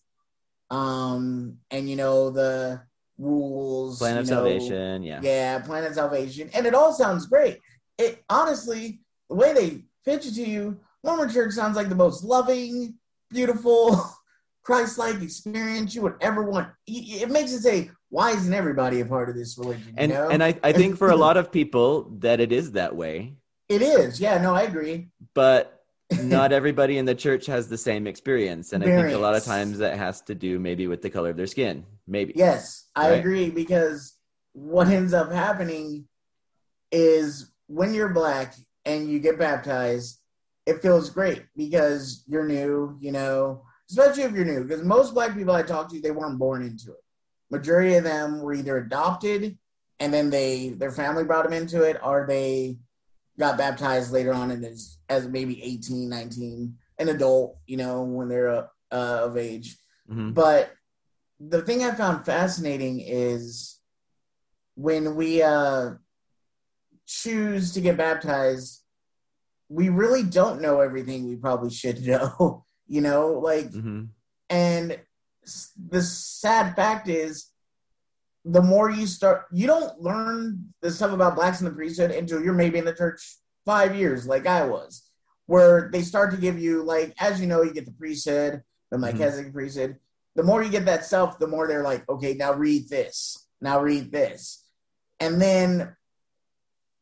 um, 0.69 1.57
and 1.71 1.89
you 1.89 1.95
know 1.95 2.29
the 2.29 2.81
rules, 3.17 3.99
Plan 3.99 4.17
of 4.17 4.25
you 4.25 4.31
know, 4.31 4.37
salvation, 4.37 5.03
yeah. 5.03 5.19
yeah, 5.23 5.59
Plan 5.59 5.83
of 5.83 5.93
Salvation, 5.93 6.49
and 6.53 6.65
it 6.65 6.73
all 6.73 6.93
sounds 6.93 7.25
great. 7.25 7.59
It 7.97 8.23
honestly, 8.29 9.01
the 9.29 9.35
way 9.35 9.53
they 9.53 9.83
pitch 10.05 10.25
it 10.25 10.35
to 10.35 10.45
you, 10.45 10.79
Mormon 11.03 11.29
Church 11.29 11.53
sounds 11.53 11.75
like 11.75 11.89
the 11.89 11.95
most 11.95 12.23
loving, 12.23 12.95
beautiful, 13.29 13.99
Christ-like 14.63 15.21
experience 15.21 15.95
you 15.95 16.01
would 16.01 16.15
ever 16.21 16.43
want. 16.43 16.69
It 16.85 17.23
it 17.23 17.31
makes 17.31 17.53
it 17.53 17.61
say, 17.61 17.89
"Why 18.09 18.31
isn't 18.31 18.53
everybody 18.53 18.99
a 18.99 19.05
part 19.05 19.29
of 19.29 19.35
this 19.35 19.57
religion?" 19.57 19.93
And 19.97 20.11
you 20.11 20.17
know? 20.17 20.29
and 20.29 20.43
I, 20.43 20.59
I 20.63 20.73
think 20.73 20.97
for 20.97 21.09
a 21.09 21.15
lot 21.25 21.37
of 21.37 21.51
people 21.51 22.11
that 22.19 22.39
it 22.39 22.51
is 22.51 22.73
that 22.73 22.95
way, 22.95 23.33
it 23.69 23.81
is, 23.81 24.19
yeah, 24.19 24.41
no, 24.41 24.53
I 24.53 24.63
agree. 24.63 25.07
but 25.33 25.73
not 26.23 26.53
everybody 26.53 26.97
in 26.97 27.05
the 27.05 27.15
church 27.15 27.45
has 27.47 27.67
the 27.67 27.77
same 27.77 28.07
experience. 28.07 28.71
And 28.71 28.81
I 28.81 28.87
think 28.87 29.13
a 29.13 29.17
lot 29.17 29.35
of 29.35 29.43
times 29.43 29.79
that 29.79 29.97
has 29.97 30.21
to 30.21 30.35
do 30.35 30.57
maybe 30.57 30.87
with 30.87 31.01
the 31.01 31.09
color 31.09 31.31
of 31.31 31.37
their 31.37 31.47
skin. 31.47 31.85
Maybe. 32.07 32.33
Yes, 32.35 32.87
I 32.95 33.11
Right. 33.11 33.19
agree 33.19 33.49
because 33.49 34.13
what 34.53 34.87
ends 34.87 35.13
up 35.13 35.31
happening 35.31 36.07
is 36.91 37.51
when 37.67 37.93
you're 37.93 38.13
black 38.13 38.55
and 38.85 39.09
you 39.09 39.19
get 39.19 39.37
baptized, 39.37 40.19
it 40.65 40.81
feels 40.81 41.09
great 41.09 41.43
because 41.55 42.23
you're 42.27 42.45
new, 42.47 42.97
you 42.99 43.11
know, 43.11 43.63
especially 43.89 44.23
if 44.23 44.31
you're 44.33 44.45
new. 44.45 44.63
Because 44.63 44.83
most 44.83 45.13
black 45.13 45.35
people 45.35 45.53
I 45.53 45.63
talk 45.63 45.89
to, 45.91 46.01
they 46.01 46.11
weren't 46.11 46.39
born 46.39 46.61
into 46.63 46.91
it. 46.91 47.03
Majority 47.49 47.95
of 47.95 48.03
them 48.03 48.39
were 48.41 48.53
either 48.53 48.77
adopted 48.77 49.57
and 49.99 50.13
then 50.13 50.29
they 50.29 50.69
their 50.69 50.91
family 50.91 51.23
brought 51.23 51.43
them 51.43 51.53
into 51.53 51.81
it, 51.81 51.97
or 52.03 52.25
they 52.27 52.77
got 53.39 53.57
baptized 53.57 54.11
later 54.11 54.31
on 54.33 54.51
and 54.51 54.63
as, 54.63 54.97
as 55.09 55.27
maybe 55.27 55.61
18, 55.63 56.07
19, 56.09 56.75
an 56.99 57.09
adult, 57.09 57.57
you 57.65 57.77
know, 57.77 58.03
when 58.03 58.27
they're 58.27 58.49
uh, 58.49 58.67
of 58.91 59.37
age. 59.37 59.77
Mhm. 60.09 60.33
But 60.33 60.71
the 61.39 61.61
thing 61.61 61.83
I 61.83 61.91
found 61.93 62.25
fascinating 62.25 62.99
is 62.99 63.79
when 64.75 65.15
we 65.15 65.41
uh, 65.41 65.91
choose 67.05 67.73
to 67.73 67.81
get 67.81 67.97
baptized, 67.97 68.81
we 69.69 69.89
really 69.89 70.23
don't 70.23 70.61
know 70.61 70.79
everything 70.81 71.27
we 71.27 71.35
probably 71.35 71.69
should 71.69 72.01
know. 72.05 72.65
You 72.87 73.01
know, 73.01 73.31
like, 73.33 73.69
Mhm. 73.71 74.09
and 74.49 74.99
the 75.89 76.01
sad 76.01 76.75
fact 76.75 77.07
is, 77.09 77.51
the 78.45 78.61
more 78.61 78.89
you 78.89 79.07
start, 79.07 79.45
you 79.51 79.67
don't 79.67 79.99
learn 80.01 80.73
the 80.81 80.89
stuff 80.89 81.11
about 81.11 81.35
blacks 81.35 81.59
in 81.59 81.65
the 81.65 81.71
priesthood 81.73 82.11
until 82.11 82.41
you're 82.41 82.53
maybe 82.53 82.77
in 82.77 82.85
the 82.85 82.93
church 82.93 83.39
five 83.65 83.93
years, 83.95 84.25
like 84.25 84.45
I 84.47 84.65
was, 84.65 85.09
where 85.47 85.89
they 85.91 86.01
start 86.01 86.31
to 86.31 86.37
give 86.37 86.57
you, 86.57 86.81
like, 86.83 87.13
as 87.19 87.41
you 87.41 87.47
know, 87.47 87.61
you 87.61 87.73
get 87.73 87.85
the 87.85 87.91
priesthood, 87.91 88.61
the 88.89 88.97
Melchizedek 88.97 89.51
priesthood. 89.53 89.97
The 90.37 90.43
more 90.43 90.61
you 90.63 90.69
get 90.69 90.85
that 90.85 91.03
stuff, 91.03 91.39
the 91.39 91.47
more 91.47 91.67
they're 91.67 91.83
like, 91.83 92.07
okay, 92.07 92.35
now 92.35 92.53
read 92.53 92.89
this, 92.89 93.47
now 93.59 93.81
read 93.81 94.11
this. 94.11 94.63
And 95.19 95.41
then 95.41 95.95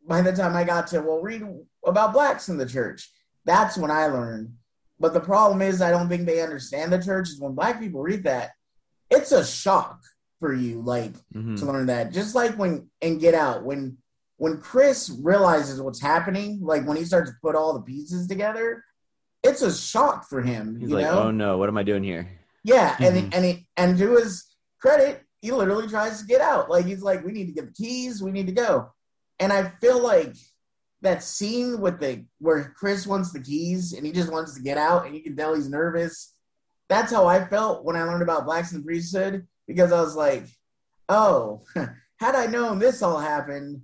by 0.08 0.22
the 0.22 0.32
time 0.32 0.56
I 0.56 0.64
got 0.64 0.88
to, 0.88 1.02
well, 1.02 1.22
read 1.22 1.44
about 1.86 2.14
blacks 2.14 2.48
in 2.48 2.58
the 2.58 2.66
church, 2.66 3.12
that's 3.44 3.78
when 3.78 3.92
I 3.92 4.08
learned. 4.08 4.54
But 5.02 5.14
the 5.14 5.20
problem 5.20 5.62
is, 5.62 5.82
I 5.82 5.92
don't 5.92 6.08
think 6.08 6.26
they 6.26 6.42
understand 6.42 6.94
the 6.94 7.04
church. 7.04 7.28
Is 7.28 7.40
when 7.40 7.56
black 7.56 7.80
people 7.82 8.02
read 8.02 8.24
that, 8.24 8.52
it's 9.12 9.34
a 9.34 9.46
shock 9.46 10.00
for 10.40 10.54
you, 10.54 10.82
like 10.82 11.14
Mhm. 11.36 11.60
to 11.60 11.66
learn 11.66 11.88
that. 11.88 12.14
Just 12.14 12.36
like 12.36 12.58
when 12.58 12.90
and 13.02 13.20
Get 13.20 13.34
Out, 13.36 13.66
when 13.66 13.98
when 14.38 14.60
Chris 14.62 15.10
realizes 15.22 15.82
what's 15.82 16.02
happening, 16.02 16.60
like 16.62 16.86
when 16.88 16.98
he 16.98 17.04
starts 17.06 17.32
to 17.32 17.38
put 17.42 17.56
all 17.56 17.74
the 17.74 17.82
pieces 17.82 18.28
together, 18.28 18.84
it's 19.44 19.62
a 19.62 19.74
shock 19.74 20.28
for 20.30 20.42
him. 20.42 20.78
He's 20.80 20.90
you 20.90 20.96
like, 20.96 21.06
know? 21.06 21.24
oh 21.24 21.32
no, 21.32 21.58
what 21.58 21.68
am 21.68 21.78
I 21.78 21.84
doing 21.84 22.04
here? 22.04 22.30
Yeah, 22.66 22.96
and 23.00 23.16
Mhm. 23.16 23.30
and 23.36 23.46
he, 23.46 23.68
and 23.78 23.98
to 24.00 24.16
his 24.18 24.44
credit, 24.82 25.22
he 25.40 25.52
literally 25.52 25.88
tries 25.88 26.20
to 26.20 26.26
get 26.26 26.42
out. 26.42 26.68
Like 26.70 26.86
he's 26.86 27.04
like, 27.04 27.24
we 27.24 27.32
need 27.32 27.46
to 27.46 27.52
get 27.54 27.68
the 27.68 27.74
keys, 27.74 28.24
we 28.24 28.32
need 28.32 28.48
to 28.48 28.54
go. 28.54 28.92
And 29.40 29.54
I 29.54 29.70
feel 29.82 30.02
like 30.02 30.36
that 31.02 31.24
scene 31.24 31.80
with 31.80 32.00
the 32.00 32.26
where 32.40 32.74
Chris 32.76 33.06
wants 33.06 33.32
the 33.32 33.40
keys 33.40 33.94
and 33.94 34.04
he 34.06 34.12
just 34.12 34.32
wants 34.32 34.56
to 34.56 34.62
get 34.64 34.80
out, 34.80 35.06
and 35.06 35.16
you 35.16 35.22
can 35.22 35.36
tell 35.36 35.54
he's 35.54 35.70
nervous. 35.70 36.34
That's 36.90 37.12
how 37.12 37.28
I 37.28 37.46
felt 37.48 37.86
when 37.86 37.96
I 37.96 38.04
learned 38.04 38.24
about 38.24 38.46
blacks 38.46 38.72
in 38.72 38.80
the 38.80 38.84
priesthood 38.84 39.48
because 39.68 39.92
I 39.92 40.02
was 40.02 40.16
like, 40.16 40.46
oh, 41.08 41.62
had 42.20 42.34
I 42.36 42.48
known 42.48 42.80
this 42.80 43.04
all 43.04 43.20
happened, 43.20 43.82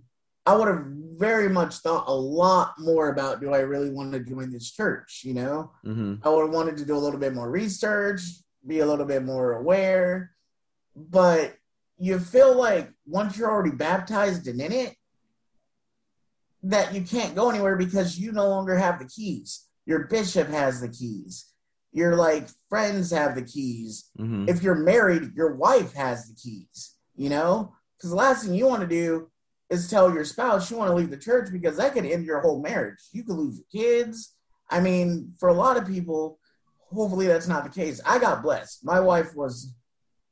I 0.47 0.55
would 0.55 0.67
have 0.67 0.85
very 1.19 1.49
much 1.49 1.75
thought 1.75 2.05
a 2.07 2.13
lot 2.15 2.73
more 2.79 3.09
about 3.09 3.41
do 3.41 3.53
I 3.53 3.59
really 3.59 3.91
want 3.91 4.13
to 4.13 4.19
join 4.21 4.51
this 4.51 4.71
church, 4.71 5.21
you 5.23 5.35
know? 5.35 5.71
hmm 5.83 6.15
I 6.23 6.29
would 6.29 6.45
have 6.47 6.53
wanted 6.55 6.77
to 6.77 6.85
do 6.85 6.95
a 6.97 7.03
little 7.05 7.19
bit 7.19 7.35
more 7.35 7.49
research, 7.51 8.21
be 8.65 8.79
a 8.79 8.85
little 8.85 9.05
bit 9.05 9.23
more 9.23 9.53
aware. 9.53 10.31
But 10.95 11.55
you 11.97 12.19
feel 12.19 12.55
like 12.57 12.89
once 13.05 13.37
you're 13.37 13.49
already 13.51 13.75
baptized 13.75 14.47
and 14.47 14.59
in 14.61 14.71
it, 14.71 14.95
that 16.63 16.93
you 16.93 17.01
can't 17.01 17.35
go 17.35 17.49
anywhere 17.49 17.75
because 17.75 18.19
you 18.19 18.31
no 18.31 18.47
longer 18.47 18.75
have 18.75 18.99
the 18.99 19.07
keys. 19.07 19.67
Your 19.85 20.07
bishop 20.07 20.47
has 20.49 20.79
the 20.79 20.89
keys. 20.89 21.51
Your 21.91 22.15
like 22.15 22.47
friends 22.69 23.11
have 23.11 23.35
the 23.35 23.41
keys. 23.41 24.09
hmm 24.15 24.45
If 24.47 24.61
you're 24.61 24.75
married, 24.75 25.33
your 25.35 25.55
wife 25.55 25.93
has 25.93 26.27
the 26.27 26.35
keys, 26.35 26.95
you 27.15 27.29
know? 27.29 27.73
Because 27.97 28.11
the 28.11 28.15
last 28.15 28.45
thing 28.45 28.53
you 28.53 28.67
want 28.67 28.81
to 28.81 28.87
do 28.87 29.29
is 29.69 29.89
tell 29.89 30.13
your 30.13 30.25
spouse 30.25 30.69
you 30.69 30.77
want 30.77 30.89
to 30.89 30.95
leave 30.95 31.09
the 31.09 31.17
church 31.17 31.49
because 31.51 31.77
that 31.77 31.93
could 31.93 32.05
end 32.05 32.25
your 32.25 32.41
whole 32.41 32.61
marriage. 32.61 32.99
You 33.11 33.23
could 33.23 33.35
lose 33.37 33.57
your 33.57 33.83
kids. 33.83 34.35
I 34.69 34.79
mean, 34.81 35.33
for 35.39 35.49
a 35.49 35.53
lot 35.53 35.77
of 35.77 35.87
people, 35.87 36.39
hopefully 36.93 37.27
that's 37.27 37.47
not 37.47 37.63
the 37.63 37.69
case. 37.69 38.01
I 38.05 38.19
got 38.19 38.41
blessed. 38.43 38.83
My 38.85 38.99
wife 38.99 39.35
was 39.35 39.73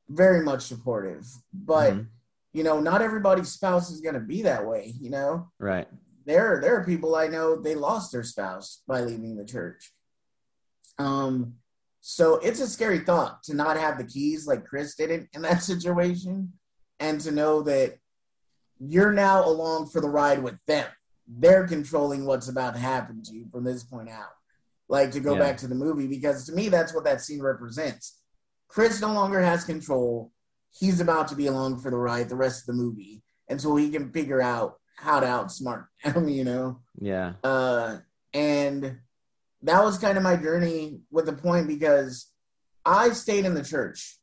very 0.10 0.42
much 0.42 0.64
supportive, 0.64 1.26
but 1.54 1.94
Mhm. 1.94 2.08
you 2.54 2.64
know, 2.64 2.80
not 2.80 3.02
everybody's 3.02 3.52
spouse 3.52 3.92
is 3.92 4.02
going 4.02 4.16
to 4.16 4.20
be 4.20 4.42
that 4.42 4.66
way, 4.66 4.94
you 5.00 5.10
know? 5.10 5.52
Right. 5.60 5.88
there 6.26 6.60
there 6.62 6.76
are 6.76 6.84
people 6.86 7.16
I 7.16 7.28
know 7.28 7.56
they 7.56 7.74
lost 7.74 8.12
their 8.12 8.24
spouse 8.24 8.84
by 8.88 9.02
leaving 9.02 9.36
the 9.36 9.46
church. 9.46 9.94
Um, 11.00 11.56
so 12.02 12.36
it's 12.36 12.60
a 12.60 12.68
scary 12.68 13.00
thought 13.00 13.42
to 13.44 13.56
not 13.56 13.78
have 13.78 13.98
the 13.98 14.04
keys 14.04 14.46
like 14.46 14.66
Chris 14.66 14.96
didn't 14.96 15.30
in 15.34 15.42
that 15.44 15.64
situation, 15.72 16.54
and 17.00 17.20
to 17.22 17.32
know 17.32 17.62
that 17.64 17.98
you're 18.80 19.12
now 19.14 19.44
along 19.46 19.90
for 19.90 20.02
the 20.02 20.10
ride 20.10 20.44
with 20.44 20.64
them. 20.66 20.88
They're 21.28 21.68
controlling 21.68 22.26
what's 22.26 22.48
about 22.50 22.74
to 22.76 22.80
happen 22.80 23.24
to 23.24 23.34
you 23.34 23.48
from 23.52 23.64
this 23.64 23.84
point 23.84 24.10
out. 24.10 24.34
Like 24.90 25.12
to 25.12 25.20
go 25.20 25.34
Yeah. 25.34 25.40
back 25.40 25.58
to 25.58 25.68
the 25.68 25.76
movie 25.76 26.08
because 26.08 26.46
to 26.48 26.52
me 26.52 26.68
that's 26.68 26.94
what 26.94 27.04
that 27.06 27.22
scene 27.22 27.42
represents. 27.42 28.20
Chris 28.68 29.00
no 29.00 29.14
longer 29.14 29.40
has 29.42 29.64
control. 29.64 30.32
He's 30.72 31.00
about 31.00 31.28
to 31.30 31.36
be 31.36 31.48
along 31.48 31.80
for 31.80 31.90
the 31.92 31.98
ride 31.98 32.28
the 32.30 32.36
rest 32.36 32.62
of 32.64 32.68
the 32.68 32.82
movie 32.82 33.24
and 33.48 33.62
so 33.62 33.76
he 33.76 33.90
can 33.90 34.12
figure 34.12 34.42
out 34.42 34.80
how 34.98 35.20
to 35.20 35.26
outsmart 35.28 35.86
him, 36.00 36.28
you 36.28 36.44
know. 36.44 36.82
Yeah. 37.00 37.34
Uh, 37.44 38.00
and 38.34 39.00
that 39.62 39.84
was 39.84 39.98
kind 39.98 40.18
of 40.18 40.24
my 40.24 40.36
journey 40.36 41.02
with 41.12 41.26
the 41.26 41.34
point 41.34 41.68
because 41.68 42.28
I 42.86 43.12
stayed 43.12 43.46
in 43.46 43.54
the 43.54 43.64
church. 43.64 44.18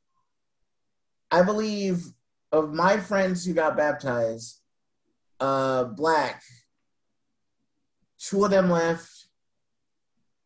I 1.30 1.42
believe 1.42 2.04
of 2.52 2.72
my 2.72 2.98
friends 2.98 3.44
who 3.44 3.52
got 3.54 3.76
baptized, 3.76 4.60
uh, 5.40 5.84
black, 5.84 6.42
two 8.18 8.44
of 8.44 8.50
them 8.50 8.70
left. 8.70 9.15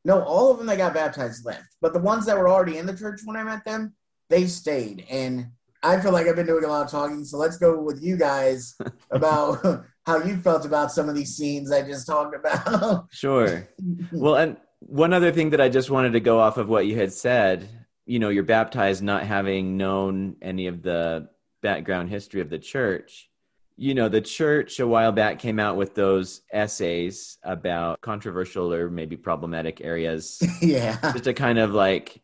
No, 0.04 0.22
all 0.22 0.50
of 0.50 0.58
them 0.58 0.66
that 0.66 0.78
got 0.78 0.94
baptized 0.94 1.44
left, 1.44 1.76
but 1.80 1.92
the 1.92 1.98
ones 1.98 2.26
that 2.26 2.38
were 2.38 2.48
already 2.48 2.78
in 2.78 2.86
the 2.86 2.96
church 2.96 3.20
when 3.24 3.36
I 3.36 3.42
met 3.42 3.64
them, 3.64 3.94
they 4.30 4.46
stayed. 4.46 5.04
And 5.10 5.48
I 5.82 6.00
feel 6.00 6.12
like 6.12 6.26
I've 6.26 6.36
been 6.36 6.46
doing 6.46 6.64
a 6.64 6.68
lot 6.68 6.84
of 6.84 6.90
talking, 6.90 7.24
so 7.24 7.36
let's 7.36 7.58
go 7.58 7.80
with 7.80 8.02
you 8.02 8.16
guys 8.16 8.76
about 9.10 9.84
how 10.06 10.22
you 10.22 10.36
felt 10.38 10.64
about 10.64 10.92
some 10.92 11.08
of 11.08 11.14
these 11.14 11.36
scenes 11.36 11.70
I 11.70 11.82
just 11.82 12.06
talked 12.06 12.34
about. 12.34 13.06
Sure. 13.12 13.68
Well, 14.12 14.36
and 14.36 14.56
one 14.80 15.12
other 15.12 15.32
thing 15.32 15.50
that 15.50 15.60
I 15.60 15.68
just 15.68 15.90
wanted 15.90 16.12
to 16.12 16.20
go 16.20 16.40
off 16.40 16.56
of 16.56 16.68
what 16.68 16.86
you 16.86 16.96
had 16.96 17.12
said, 17.12 17.68
you 18.06 18.18
know, 18.18 18.28
you're 18.28 18.42
baptized 18.42 19.02
not 19.02 19.24
having 19.24 19.76
known 19.76 20.36
any 20.42 20.66
of 20.66 20.82
the 20.82 21.28
background 21.62 22.08
history 22.08 22.40
of 22.40 22.50
the 22.50 22.58
church. 22.58 23.29
You 23.80 23.94
know, 23.94 24.10
the 24.10 24.20
church 24.20 24.78
a 24.78 24.86
while 24.86 25.10
back 25.10 25.38
came 25.38 25.58
out 25.58 25.76
with 25.78 25.94
those 25.94 26.42
essays 26.52 27.38
about 27.42 27.98
controversial 28.02 28.74
or 28.74 28.90
maybe 28.90 29.16
problematic 29.16 29.80
areas, 29.80 30.38
yeah. 30.60 30.98
just 31.00 31.24
to 31.24 31.32
kind 31.32 31.58
of 31.58 31.72
like, 31.72 32.20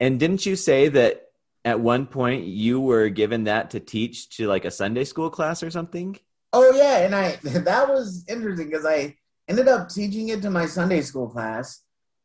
and 0.00 0.18
didn't 0.18 0.46
you 0.46 0.56
say 0.56 0.88
that 0.88 1.26
at 1.62 1.78
one 1.78 2.06
point 2.06 2.44
you 2.46 2.80
were 2.80 3.10
given 3.10 3.44
that 3.44 3.72
to 3.72 3.80
teach 3.80 4.30
to 4.38 4.46
like 4.46 4.64
a 4.64 4.70
Sunday 4.70 5.04
school 5.04 5.28
class 5.28 5.62
or 5.62 5.70
something? 5.70 6.16
Oh 6.54 6.72
yeah, 6.74 7.00
and 7.00 7.14
I 7.14 7.36
that 7.42 7.90
was 7.90 8.24
interesting 8.26 8.70
because 8.70 8.86
I 8.86 9.14
ended 9.46 9.68
up 9.68 9.90
teaching 9.90 10.30
it 10.30 10.40
to 10.40 10.48
my 10.48 10.64
Sunday 10.64 11.02
school 11.02 11.28
class. 11.28 11.82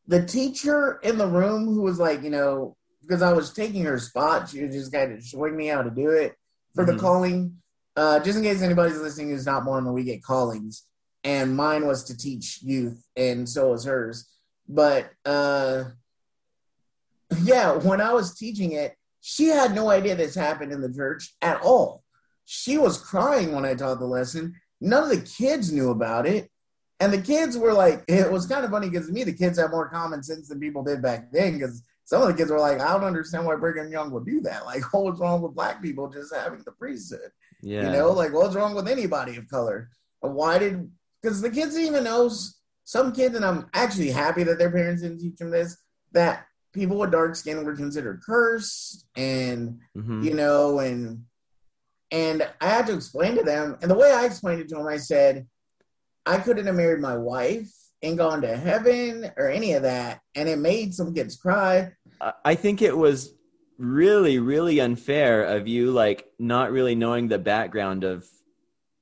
The 0.08 0.26
teacher 0.26 1.02
in 1.04 1.18
the 1.18 1.28
room 1.28 1.66
who 1.66 1.82
was 1.82 2.00
like, 2.00 2.24
you 2.24 2.30
know, 2.30 2.78
because 3.02 3.22
I 3.22 3.34
was 3.34 3.52
taking 3.52 3.84
her 3.84 4.00
spot, 4.00 4.48
she 4.48 4.64
was 4.64 4.74
just 4.74 4.94
kind 4.94 5.12
of 5.12 5.22
showing 5.22 5.58
me 5.58 5.68
how 5.68 5.82
to 5.82 5.90
do 5.92 6.12
it 6.12 6.36
for 6.76 6.86
the 6.86 6.94
Mhm. 6.94 7.00
calling. 7.00 7.58
Uh, 7.96 8.20
just 8.20 8.38
in 8.38 8.44
case 8.44 8.62
anybody's 8.62 9.00
listening 9.00 9.30
who's 9.30 9.46
not 9.46 9.66
born 9.66 9.86
when 9.86 9.94
we 9.94 10.04
get 10.04 10.24
callings, 10.24 10.86
and 11.24 11.56
mine 11.56 11.86
was 11.86 12.04
to 12.06 12.18
teach 12.18 12.60
youth, 12.62 13.06
and 13.16 13.48
so 13.48 13.72
was 13.72 13.86
hers. 13.86 14.30
But 14.68 15.12
uh, 15.26 15.86
yeah, 17.44 17.74
when 17.74 18.02
I 18.02 18.14
was 18.14 18.38
teaching 18.38 18.74
it, 18.74 18.96
she 19.22 19.48
had 19.48 19.74
no 19.74 19.90
idea 19.90 20.16
this 20.16 20.36
happened 20.36 20.72
in 20.72 20.82
the 20.82 20.94
church 20.94 21.34
at 21.42 21.62
all. 21.62 22.04
She 22.46 22.78
was 22.78 22.98
crying 22.98 23.54
when 23.54 23.66
I 23.66 23.74
taught 23.74 24.00
the 24.00 24.06
lesson. 24.06 24.56
None 24.82 25.04
of 25.04 25.10
the 25.10 25.22
kids 25.22 25.72
knew 25.72 25.92
about 25.92 26.28
it. 26.28 26.50
And 27.00 27.12
the 27.12 27.22
kids 27.22 27.58
were 27.58 27.74
like, 27.74 28.04
it 28.08 28.32
was 28.32 28.46
kind 28.46 28.66
of 28.66 28.72
funny 28.72 28.90
because 28.90 29.08
to 29.08 29.14
me, 29.14 29.24
the 29.24 29.34
kids 29.34 29.58
have 29.60 29.72
more 29.72 29.90
common 29.90 30.24
sense 30.24 30.50
than 30.50 30.60
people 30.60 30.84
did 30.84 31.02
back 31.02 31.32
then. 31.32 31.54
Because 31.54 31.84
some 32.04 32.22
of 32.22 32.28
the 32.28 32.34
kids 32.34 32.52
were 32.52 32.60
like, 32.60 32.82
I 32.82 32.94
don't 32.94 33.06
understand 33.06 33.46
why 33.46 33.56
Brigham 33.56 33.92
Young 33.92 34.12
would 34.12 34.26
do 34.26 34.42
that. 34.42 34.66
Like, 34.66 34.82
what's 34.94 35.20
wrong 35.20 35.42
with 35.42 35.56
black 35.56 35.82
people 35.82 36.10
just 36.10 36.36
having 36.36 36.62
the 36.66 36.72
priesthood? 36.74 37.32
Yeah. 37.64 37.86
You 37.86 37.92
know, 37.92 38.12
like 38.12 38.34
what's 38.34 38.56
wrong 38.56 38.76
with 38.76 38.88
anybody 38.88 39.38
of 39.38 39.48
color? 39.48 39.90
Why 40.20 40.60
did 40.60 40.92
because 41.22 41.42
the 41.42 41.50
kids 41.50 41.78
even 41.78 42.04
knows 42.04 42.60
some 42.84 43.14
kids, 43.14 43.36
and 43.36 43.46
I'm 43.46 43.68
actually 43.74 44.12
happy 44.12 44.44
that 44.44 44.58
their 44.60 44.70
parents 44.72 45.02
didn't 45.02 45.20
teach 45.20 45.38
them 45.38 45.52
this, 45.52 45.78
that 46.12 46.46
people 46.74 46.98
with 46.98 47.12
dark 47.12 47.36
skin 47.38 47.64
were 47.64 47.76
considered 47.76 48.22
cursed 48.26 49.06
and 49.16 49.80
Mhm. 49.98 50.24
you 50.26 50.34
know, 50.34 50.80
and 50.80 51.24
and 52.12 52.48
I 52.62 52.68
had 52.68 52.86
to 52.88 52.94
explain 52.94 53.36
to 53.38 53.44
them, 53.44 53.78
and 53.82 53.90
the 53.90 53.96
way 53.96 54.12
I 54.12 54.26
explained 54.26 54.62
it 54.62 54.70
to 54.70 54.76
them, 54.76 54.88
I 54.88 54.98
said, 54.98 55.48
I 56.26 56.38
couldn't 56.38 56.68
have 56.68 56.76
married 56.76 57.00
my 57.00 57.18
wife 57.18 57.72
and 58.04 58.18
gone 58.18 58.42
to 58.42 58.56
heaven 58.56 59.32
or 59.38 59.50
any 59.50 59.74
of 59.74 59.84
that, 59.84 60.20
and 60.36 60.48
it 60.50 60.60
made 60.60 60.94
some 60.94 61.14
kids 61.14 61.36
cry. 61.38 61.94
I 62.46 62.56
think 62.56 62.82
it 62.82 62.96
was 62.96 63.34
really, 63.78 64.40
really 64.40 64.80
unfair 64.80 65.44
of 65.44 65.68
you, 65.68 65.92
like 65.92 66.28
not 66.40 66.72
really 66.72 66.96
knowing 66.96 67.28
the 67.28 67.40
background 67.40 68.04
of, 68.04 68.28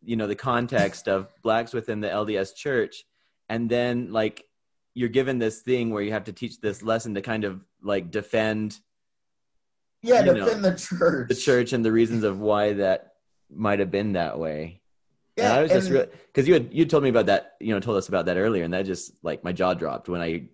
you 0.04 0.16
know, 0.16 0.28
the 0.28 0.36
context 0.36 1.08
of 1.08 1.28
blacks 1.44 1.74
within 1.74 2.00
the 2.02 2.08
LDS 2.08 2.56
church, 2.56 3.04
and 3.50 3.70
then 3.70 4.12
like 4.12 4.46
you're 4.94 5.10
given 5.10 5.40
this 5.40 5.62
thing 5.62 5.90
where 5.90 6.04
you 6.04 6.12
have 6.12 6.26
to 6.26 6.34
teach 6.34 6.60
this 6.60 6.84
lesson 6.84 7.14
to 7.16 7.22
kind 7.22 7.44
of 7.46 7.62
like 7.82 8.12
defend 8.12 8.78
Yeah, 10.02 10.22
defend 10.22 10.64
the 10.66 10.76
church. 10.76 11.30
the 11.30 11.36
church 11.36 11.74
and 11.74 11.84
the 11.86 11.92
reasons 11.92 12.24
of 12.24 12.40
why 12.40 12.74
that 12.74 13.14
might 13.54 13.80
have 13.80 13.92
been 13.92 14.14
that 14.14 14.38
way. 14.40 14.82
Yeah, 15.38 15.46
and 15.46 15.54
I 15.54 15.62
was 15.64 15.72
just 15.72 15.90
and- 15.90 16.10
because 16.28 16.48
you 16.48 16.54
had 16.56 16.70
you 16.74 16.86
told 16.86 17.04
me 17.04 17.10
about 17.10 17.28
that, 17.28 17.56
you 17.62 17.74
know, 17.74 17.80
told 17.80 17.98
us 17.98 18.10
about 18.10 18.26
that 18.26 18.38
earlier, 18.38 18.64
and 18.66 18.74
that 18.74 18.86
just 18.86 19.14
like 19.24 19.44
my 19.44 19.54
jaw 19.54 19.74
dropped 19.74 20.10
when 20.10 20.22
I 20.22 20.48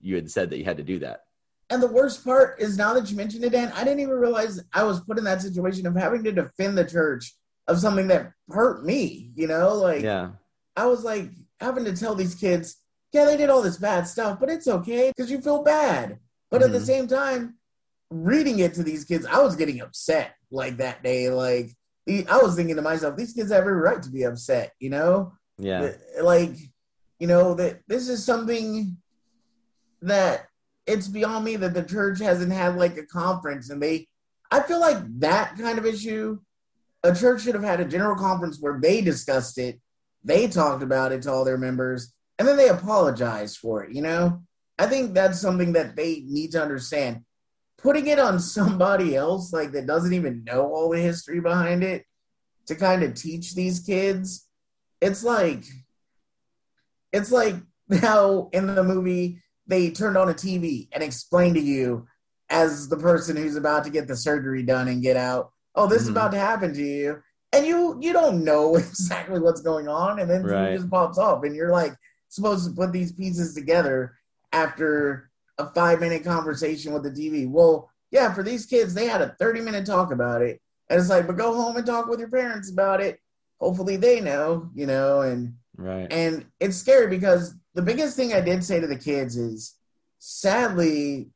you 0.00 0.14
had 0.14 0.30
said 0.30 0.50
that 0.50 0.58
you 0.58 0.64
had 0.64 0.76
to 0.78 0.82
do 0.82 1.00
that. 1.00 1.24
And 1.68 1.82
the 1.82 1.88
worst 1.88 2.24
part 2.24 2.60
is 2.60 2.78
now 2.78 2.94
that 2.94 3.10
you 3.10 3.16
mentioned 3.16 3.44
it, 3.44 3.50
Dan, 3.50 3.72
I 3.74 3.82
didn't 3.82 4.00
even 4.00 4.14
realize 4.14 4.60
I 4.72 4.84
was 4.84 5.00
put 5.00 5.18
in 5.18 5.24
that 5.24 5.42
situation 5.42 5.86
of 5.86 5.96
having 5.96 6.22
to 6.24 6.32
defend 6.32 6.78
the 6.78 6.84
church 6.84 7.34
of 7.66 7.80
something 7.80 8.06
that 8.08 8.32
hurt 8.50 8.84
me. 8.84 9.32
You 9.34 9.48
know, 9.48 9.74
like 9.74 10.02
Yeah, 10.02 10.30
I 10.76 10.86
was 10.86 11.02
like 11.02 11.30
having 11.60 11.84
to 11.86 11.96
tell 11.96 12.14
these 12.14 12.34
kids, 12.36 12.76
yeah, 13.12 13.24
they 13.24 13.36
did 13.36 13.50
all 13.50 13.62
this 13.62 13.78
bad 13.78 14.06
stuff, 14.06 14.38
but 14.38 14.50
it's 14.50 14.68
okay 14.68 15.10
because 15.10 15.30
you 15.30 15.40
feel 15.40 15.62
bad. 15.64 16.18
But 16.50 16.62
at 16.62 16.70
the 16.70 16.78
Mhm. 16.78 16.86
same 16.86 17.08
time, 17.08 17.58
reading 18.10 18.60
it 18.60 18.72
to 18.74 18.84
these 18.84 19.04
kids, 19.04 19.26
I 19.26 19.40
was 19.42 19.56
getting 19.56 19.80
upset 19.80 20.34
like 20.52 20.76
that 20.76 21.02
day. 21.02 21.30
Like 21.30 21.70
I 22.08 22.38
was 22.40 22.54
thinking 22.54 22.76
to 22.76 22.82
myself, 22.82 23.16
these 23.16 23.32
kids 23.32 23.50
have 23.50 23.62
every 23.62 23.72
right 23.72 24.00
to 24.02 24.10
be 24.10 24.22
upset. 24.22 24.72
You 24.78 24.90
know, 24.90 25.32
yeah, 25.58 25.94
like 26.20 26.54
you 27.18 27.26
know 27.26 27.54
that 27.54 27.80
this 27.88 28.08
is 28.08 28.24
something 28.24 28.98
that 30.02 30.46
it's 30.86 31.08
beyond 31.08 31.44
me 31.44 31.56
that 31.56 31.74
the 31.74 31.82
church 31.82 32.20
hasn't 32.20 32.52
had 32.52 32.76
like 32.76 32.96
a 32.96 33.06
conference 33.06 33.70
and 33.70 33.82
they 33.82 34.06
i 34.50 34.60
feel 34.60 34.80
like 34.80 34.98
that 35.18 35.56
kind 35.58 35.78
of 35.78 35.86
issue 35.86 36.38
a 37.02 37.14
church 37.14 37.42
should 37.42 37.54
have 37.54 37.64
had 37.64 37.80
a 37.80 37.84
general 37.84 38.16
conference 38.16 38.58
where 38.60 38.80
they 38.80 39.00
discussed 39.00 39.58
it 39.58 39.80
they 40.24 40.48
talked 40.48 40.82
about 40.82 41.12
it 41.12 41.22
to 41.22 41.30
all 41.30 41.44
their 41.44 41.58
members 41.58 42.12
and 42.38 42.46
then 42.46 42.56
they 42.56 42.68
apologized 42.68 43.58
for 43.58 43.84
it 43.84 43.92
you 43.92 44.02
know? 44.02 44.42
I 44.78 44.86
think 44.86 45.14
that's 45.14 45.40
something 45.40 45.72
that 45.72 45.96
they 45.96 46.22
need 46.26 46.52
to 46.52 46.60
understand. 46.60 47.24
Putting 47.78 48.08
it 48.08 48.18
on 48.18 48.38
somebody 48.40 49.16
else 49.16 49.52
like 49.52 49.72
that 49.72 49.86
doesn't 49.86 50.12
even 50.12 50.44
know 50.44 50.70
all 50.72 50.90
the 50.90 51.00
history 51.00 51.40
behind 51.40 51.82
it 51.82 52.04
to 52.66 52.74
kind 52.74 53.02
of 53.02 53.14
teach 53.14 53.54
these 53.54 53.80
kids 53.80 54.46
it's 55.00 55.22
like 55.22 55.62
it's 57.12 57.30
like 57.30 57.54
how 58.00 58.48
in 58.52 58.66
the 58.66 58.82
movie 58.82 59.42
they 59.66 59.90
turned 59.90 60.16
on 60.16 60.28
a 60.28 60.34
TV 60.34 60.88
and 60.92 61.02
explained 61.02 61.54
to 61.56 61.60
you 61.60 62.06
as 62.48 62.88
the 62.88 62.96
person 62.96 63.36
who's 63.36 63.56
about 63.56 63.84
to 63.84 63.90
get 63.90 64.06
the 64.06 64.16
surgery 64.16 64.62
done 64.62 64.86
and 64.88 65.02
get 65.02 65.16
out, 65.16 65.50
oh, 65.74 65.86
this 65.88 66.02
is 66.02 66.08
Mhm. 66.08 66.12
about 66.12 66.32
to 66.32 66.38
happen 66.38 66.72
to 66.74 66.82
you. 66.82 67.22
And 67.52 67.66
you 67.66 67.98
you 68.00 68.12
don't 68.12 68.44
know 68.44 68.76
exactly 68.76 69.40
what's 69.40 69.62
going 69.62 69.88
on, 69.88 70.18
and 70.20 70.30
then 70.30 70.42
Right. 70.44 70.70
it 70.72 70.76
just 70.76 70.90
pops 70.90 71.18
up, 71.18 71.44
and 71.44 71.54
you're 71.56 71.72
like 71.72 71.94
supposed 72.28 72.68
to 72.68 72.74
put 72.74 72.92
these 72.92 73.12
pieces 73.12 73.54
together 73.54 74.16
after 74.52 75.30
a 75.58 75.66
five 75.72 76.00
minute 76.00 76.24
conversation 76.24 76.92
with 76.92 77.02
the 77.02 77.10
TV. 77.10 77.46
Well, 77.48 77.90
yeah, 78.10 78.32
for 78.32 78.42
these 78.42 78.66
kids, 78.66 78.94
they 78.94 79.06
had 79.06 79.22
a 79.22 79.34
30 79.38 79.60
minute 79.60 79.86
talk 79.86 80.12
about 80.12 80.42
it. 80.42 80.60
And 80.88 81.00
it's 81.00 81.08
like, 81.10 81.26
but 81.26 81.36
go 81.36 81.54
home 81.54 81.76
and 81.76 81.84
talk 81.86 82.06
with 82.06 82.20
your 82.20 82.28
parents 82.28 82.70
about 82.70 83.00
it. 83.00 83.18
Hopefully 83.60 83.96
they 83.96 84.20
know, 84.20 84.70
you 84.74 84.86
know, 84.86 85.22
and 85.22 85.54
right. 85.76 86.06
and 86.12 86.46
it's 86.60 86.76
scary 86.76 87.08
because 87.08 87.54
the 87.76 87.82
biggest 87.82 88.16
thing 88.16 88.32
I 88.32 88.40
did 88.40 88.64
say 88.64 88.80
to 88.80 88.86
the 88.86 88.96
kids 88.96 89.36
is 89.36 89.74
sadly, 90.18 91.28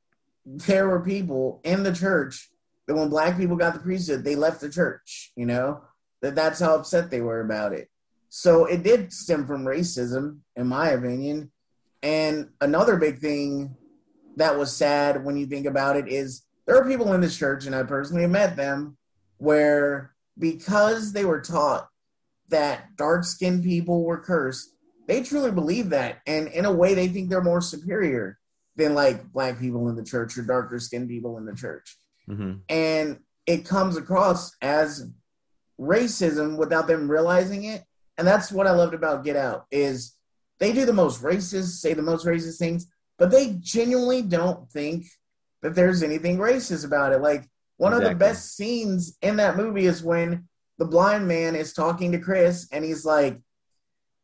there 0.47 0.89
were 0.89 1.01
people 1.01 1.61
in 1.65 1.83
the 1.83 1.93
church 1.93 2.49
that 2.87 2.95
when 2.95 3.11
black 3.11 3.37
people 3.37 3.57
got 3.57 3.75
the 3.75 3.81
priesthood, 3.81 4.25
they 4.25 4.35
left 4.35 4.63
the 4.63 4.71
church, 4.71 5.33
you 5.37 5.45
know, 5.45 5.83
that 6.23 6.35
that's 6.35 6.59
how 6.59 6.75
upset 6.75 7.11
they 7.11 7.21
were 7.21 7.43
about 7.43 7.75
it. 7.75 7.91
So 8.31 8.65
it 8.65 8.83
did 8.83 9.13
stem 9.13 9.47
from 9.47 9.67
racism, 9.67 10.39
in 10.57 10.67
my 10.67 10.89
opinion. 10.89 11.51
And 12.03 12.49
another 12.63 12.97
big 12.97 13.19
thing 13.19 13.77
that 14.37 14.59
was 14.59 14.75
sad 14.75 15.23
when 15.23 15.37
you 15.37 15.45
think 15.45 15.67
about 15.67 15.99
it 15.99 16.09
is 16.09 16.47
there 16.65 16.77
are 16.77 16.89
people 16.89 17.13
in 17.13 17.21
this 17.21 17.37
church, 17.37 17.67
and 17.67 17.75
I 17.75 17.83
personally 17.83 18.27
met 18.27 18.57
them, 18.57 18.97
where 19.37 20.15
because 20.39 21.13
they 21.13 21.27
were 21.27 21.43
taught 21.43 21.89
that 22.49 22.97
dark 22.97 23.25
skinned 23.25 23.63
people 23.63 24.05
were 24.05 24.19
cursed, 24.19 24.75
they 25.11 25.25
truly 25.25 25.51
believe 25.51 25.91
that. 25.91 26.21
And 26.25 26.47
in 26.47 26.65
a 26.65 26.73
way, 26.73 26.95
they 26.95 27.09
think 27.09 27.31
they're 27.31 27.43
more 27.43 27.61
superior 27.61 28.39
than 28.77 28.95
like 28.95 29.33
black 29.33 29.59
people 29.59 29.89
in 29.89 29.97
the 29.97 30.05
church 30.05 30.39
or 30.39 30.43
darker 30.43 30.79
skinned 30.79 31.09
people 31.09 31.37
in 31.37 31.47
the 31.47 31.55
church. 31.55 31.97
hmm 32.27 32.53
And 32.69 33.19
it 33.45 33.65
comes 33.65 33.97
across 33.97 34.55
as 34.63 35.11
racism 35.81 36.57
without 36.57 36.87
them 36.87 37.11
realizing 37.11 37.65
it. 37.65 37.83
And 38.19 38.25
that's 38.25 38.53
what 38.53 38.69
I 38.69 38.71
loved 38.71 38.95
about 38.95 39.25
Get 39.25 39.35
Out 39.35 39.67
is 39.73 40.15
they 40.61 40.73
do 40.73 40.87
the 40.87 40.93
most 40.93 41.23
racist, 41.23 41.81
say 41.81 41.93
the 41.93 42.03
most 42.03 42.25
racist 42.25 42.59
things, 42.59 42.87
but 43.19 43.33
they 43.33 43.57
genuinely 43.59 44.23
don't 44.23 44.71
think 44.71 45.07
that 45.63 45.75
there's 45.75 46.05
anything 46.05 46.39
racist 46.39 46.85
about 46.85 47.13
it. 47.13 47.21
Like 47.21 47.49
one 47.79 47.95
of 47.95 48.03
the 48.05 48.15
best 48.15 48.57
scenes 48.57 49.19
in 49.23 49.37
that 49.37 49.57
movie 49.57 49.87
is 49.87 50.05
when 50.05 50.49
the 50.79 50.85
blind 50.85 51.27
man 51.27 51.57
is 51.57 51.73
talking 51.73 52.13
to 52.13 52.19
Chris 52.21 52.69
and 52.71 52.85
he's 52.85 53.05
like, 53.05 53.41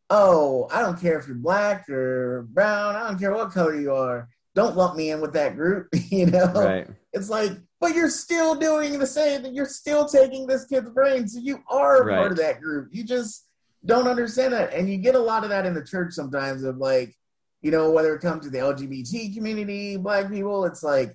Oh, 0.08 0.68
I 0.72 0.80
don't 0.80 1.00
care 1.00 1.18
if 1.18 1.26
you're 1.26 1.36
black 1.36 1.88
or 1.88 2.46
brown, 2.50 2.94
I 2.94 3.08
don't 3.08 3.18
care 3.18 3.32
what 3.34 3.50
color 3.50 3.78
you 3.78 3.92
are. 3.92 4.28
Don't 4.54 4.76
lump 4.76 4.96
me 4.96 5.10
in 5.10 5.20
with 5.20 5.32
that 5.34 5.56
group, 5.56 5.88
you 6.10 6.26
know? 6.26 6.52
Right. 6.52 6.86
It's 7.12 7.28
like, 7.28 7.52
but 7.80 7.94
you're 7.94 8.08
still 8.10 8.54
doing 8.54 8.98
the 8.98 9.06
same 9.06 9.42
thing. 9.42 9.54
You're 9.54 9.66
still 9.66 10.06
taking 10.06 10.46
this 10.46 10.64
kid's 10.64 10.90
brain. 10.90 11.28
So 11.28 11.40
you 11.40 11.62
are 11.68 12.04
Right. 12.04 12.16
part 12.16 12.32
of 12.32 12.38
that 12.38 12.60
group. 12.60 12.88
You 12.92 13.04
just 13.04 13.46
don't 13.84 14.08
understand 14.08 14.54
that. 14.54 14.72
And 14.72 14.88
you 14.88 14.96
get 14.96 15.14
a 15.14 15.18
lot 15.20 15.44
of 15.44 15.50
that 15.50 15.66
in 15.66 15.74
the 15.74 15.84
church 15.84 16.14
sometimes 16.14 16.62
of 16.62 16.78
like, 16.78 17.14
you 17.60 17.70
know, 17.70 17.90
whether 17.90 18.14
it 18.14 18.22
comes 18.22 18.44
to 18.44 18.50
the 18.50 18.58
LGBT 18.58 19.34
community, 19.34 19.96
black 19.96 20.30
people, 20.30 20.64
it's 20.64 20.82
like, 20.82 21.14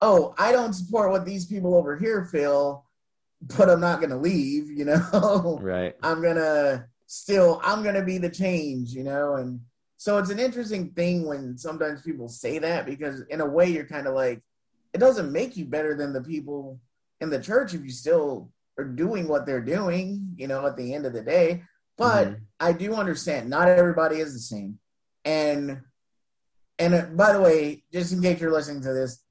oh, 0.00 0.34
I 0.38 0.52
don't 0.52 0.72
support 0.72 1.10
what 1.10 1.26
these 1.26 1.46
people 1.46 1.74
over 1.74 1.96
here 1.98 2.24
feel, 2.24 2.86
but 3.58 3.68
I'm 3.68 3.80
not 3.80 3.98
going 4.00 4.10
to 4.10 4.16
leave, 4.16 4.70
you 4.70 4.84
know? 4.86 5.58
Right. 5.62 5.94
I'm 6.02 6.22
gonna 6.22 6.86
still 7.12 7.60
I'm 7.64 7.82
gonna 7.82 8.04
be 8.04 8.18
the 8.18 8.30
change, 8.30 8.90
you 8.92 9.02
know, 9.02 9.34
and 9.34 9.60
so 9.96 10.16
it's 10.18 10.30
an 10.30 10.38
interesting 10.38 10.90
thing 10.92 11.26
when 11.26 11.58
sometimes 11.58 12.02
people 12.02 12.28
say 12.28 12.58
that 12.60 12.86
because 12.86 13.22
in 13.22 13.40
a 13.40 13.46
way 13.46 13.68
you're 13.68 13.84
kind 13.84 14.06
of 14.06 14.14
like 14.14 14.40
it 14.94 14.98
doesn't 14.98 15.32
make 15.32 15.56
you 15.56 15.64
better 15.64 15.96
than 15.96 16.12
the 16.12 16.22
people 16.22 16.80
in 17.20 17.28
the 17.28 17.40
church 17.40 17.74
if 17.74 17.82
you 17.82 17.90
still 17.90 18.50
are 18.78 18.84
doing 18.84 19.26
what 19.28 19.44
they're 19.44 19.60
doing, 19.60 20.34
you 20.36 20.46
know, 20.46 20.64
at 20.66 20.76
the 20.76 20.94
end 20.94 21.04
of 21.04 21.12
the 21.12 21.20
day. 21.22 21.64
But 21.98 22.28
Mhm. 22.28 22.40
I 22.60 22.72
do 22.72 22.94
understand 22.94 23.50
not 23.50 23.66
everybody 23.68 24.20
is 24.20 24.32
the 24.32 24.38
same. 24.38 24.78
And 25.24 25.82
and 26.78 26.94
uh, 26.94 27.06
by 27.06 27.32
the 27.32 27.40
way, 27.40 27.82
just 27.92 28.12
in 28.12 28.22
case 28.22 28.40
you're 28.40 28.52
listening 28.52 28.82
to 28.82 28.92
this, 28.94 29.22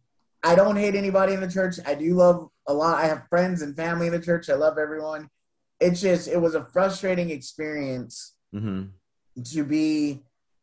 I 0.43 0.53
don't 0.53 0.75
hate 0.75 0.95
anybody 0.95 1.33
in 1.33 1.39
the 1.39 1.49
church. 1.49 1.75
I 1.85 1.95
do 1.95 2.13
love 2.13 2.49
a 2.67 2.73
lot. 2.73 3.01
I 3.03 3.07
have 3.07 3.27
friends 3.29 3.61
and 3.61 3.75
family 3.75 4.07
in 4.07 4.13
the 4.13 4.21
church. 4.21 4.49
I 4.49 4.55
love 4.55 4.77
everyone. 4.77 5.29
It's 5.79 6.01
just 6.01 6.27
it 6.27 6.41
was 6.41 6.55
a 6.55 6.65
frustrating 6.65 7.29
experience 7.29 8.35
hmm 8.51 8.85
to 9.51 9.63
be 9.63 10.21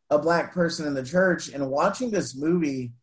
a 0.09 0.19
black 0.19 0.53
person 0.53 0.85
in 0.85 0.93
the 0.93 1.03
church 1.03 1.49
and 1.49 1.71
watching 1.71 2.11
this 2.11 2.35
movie 2.35 2.93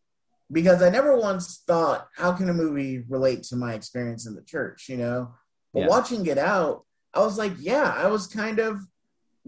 because 0.51 0.81
I 0.81 0.89
never 0.89 1.17
once 1.17 1.63
thought, 1.67 2.07
how 2.15 2.31
can 2.31 2.49
a 2.49 2.53
movie 2.53 2.99
relate 3.09 3.43
to 3.43 3.55
my 3.55 3.73
experience 3.73 4.25
in 4.25 4.35
the 4.35 4.43
church, 4.43 4.87
you 4.87 4.97
know? 4.97 5.33
But 5.73 5.81
Yeah. 5.81 5.87
watching 5.87 6.25
it 6.27 6.37
out, 6.37 6.85
I 7.13 7.19
was 7.19 7.37
like, 7.37 7.53
yeah, 7.59 7.93
I 7.95 8.07
was 8.07 8.27
kind 8.27 8.59
of 8.59 8.79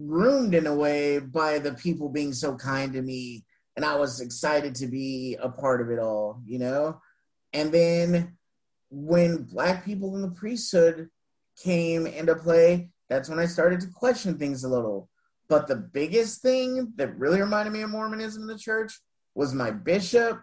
groomed 0.04 0.54
in 0.54 0.66
a 0.66 0.74
way 0.74 1.18
by 1.18 1.58
the 1.58 1.74
people 1.74 2.08
being 2.08 2.32
so 2.32 2.56
kind 2.56 2.92
to 2.92 3.02
me. 3.02 3.44
And 3.76 3.84
I 3.84 3.96
was 3.96 4.20
excited 4.20 4.74
to 4.76 4.86
be 4.86 5.36
a 5.40 5.48
part 5.48 5.80
of 5.80 5.90
it 5.90 5.98
all, 5.98 6.42
you 6.44 6.58
know? 6.58 7.00
And 7.52 7.72
then 7.72 8.36
when 8.90 9.44
black 9.44 9.84
people 9.84 10.16
in 10.16 10.22
the 10.22 10.30
priesthood 10.30 11.08
came 11.62 12.06
into 12.06 12.34
play, 12.34 12.90
that's 13.08 13.28
when 13.28 13.38
I 13.38 13.46
started 13.46 13.80
to 13.80 13.88
question 13.88 14.38
things 14.38 14.64
a 14.64 14.68
little. 14.68 15.08
But 15.48 15.66
the 15.66 15.76
biggest 15.76 16.42
thing 16.42 16.92
that 16.96 17.18
really 17.18 17.40
reminded 17.40 17.72
me 17.72 17.82
of 17.82 17.90
Mormonism 17.90 18.42
in 18.42 18.48
the 18.48 18.58
church 18.58 19.00
was 19.34 19.54
my 19.54 19.70
bishop 19.70 20.40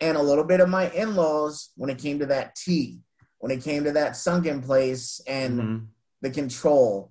and 0.00 0.16
a 0.16 0.22
little 0.22 0.44
bit 0.44 0.60
of 0.60 0.68
my 0.68 0.90
in 0.90 1.14
laws 1.16 1.70
when 1.76 1.88
it 1.88 1.98
came 1.98 2.18
to 2.18 2.26
that 2.26 2.54
tea, 2.56 3.00
when 3.38 3.50
it 3.50 3.62
came 3.62 3.84
to 3.84 3.92
that 3.92 4.16
sunken 4.16 4.60
place 4.60 5.20
and 5.26 5.60
Mhm. 5.60 5.86
the 6.20 6.30
control. 6.30 7.10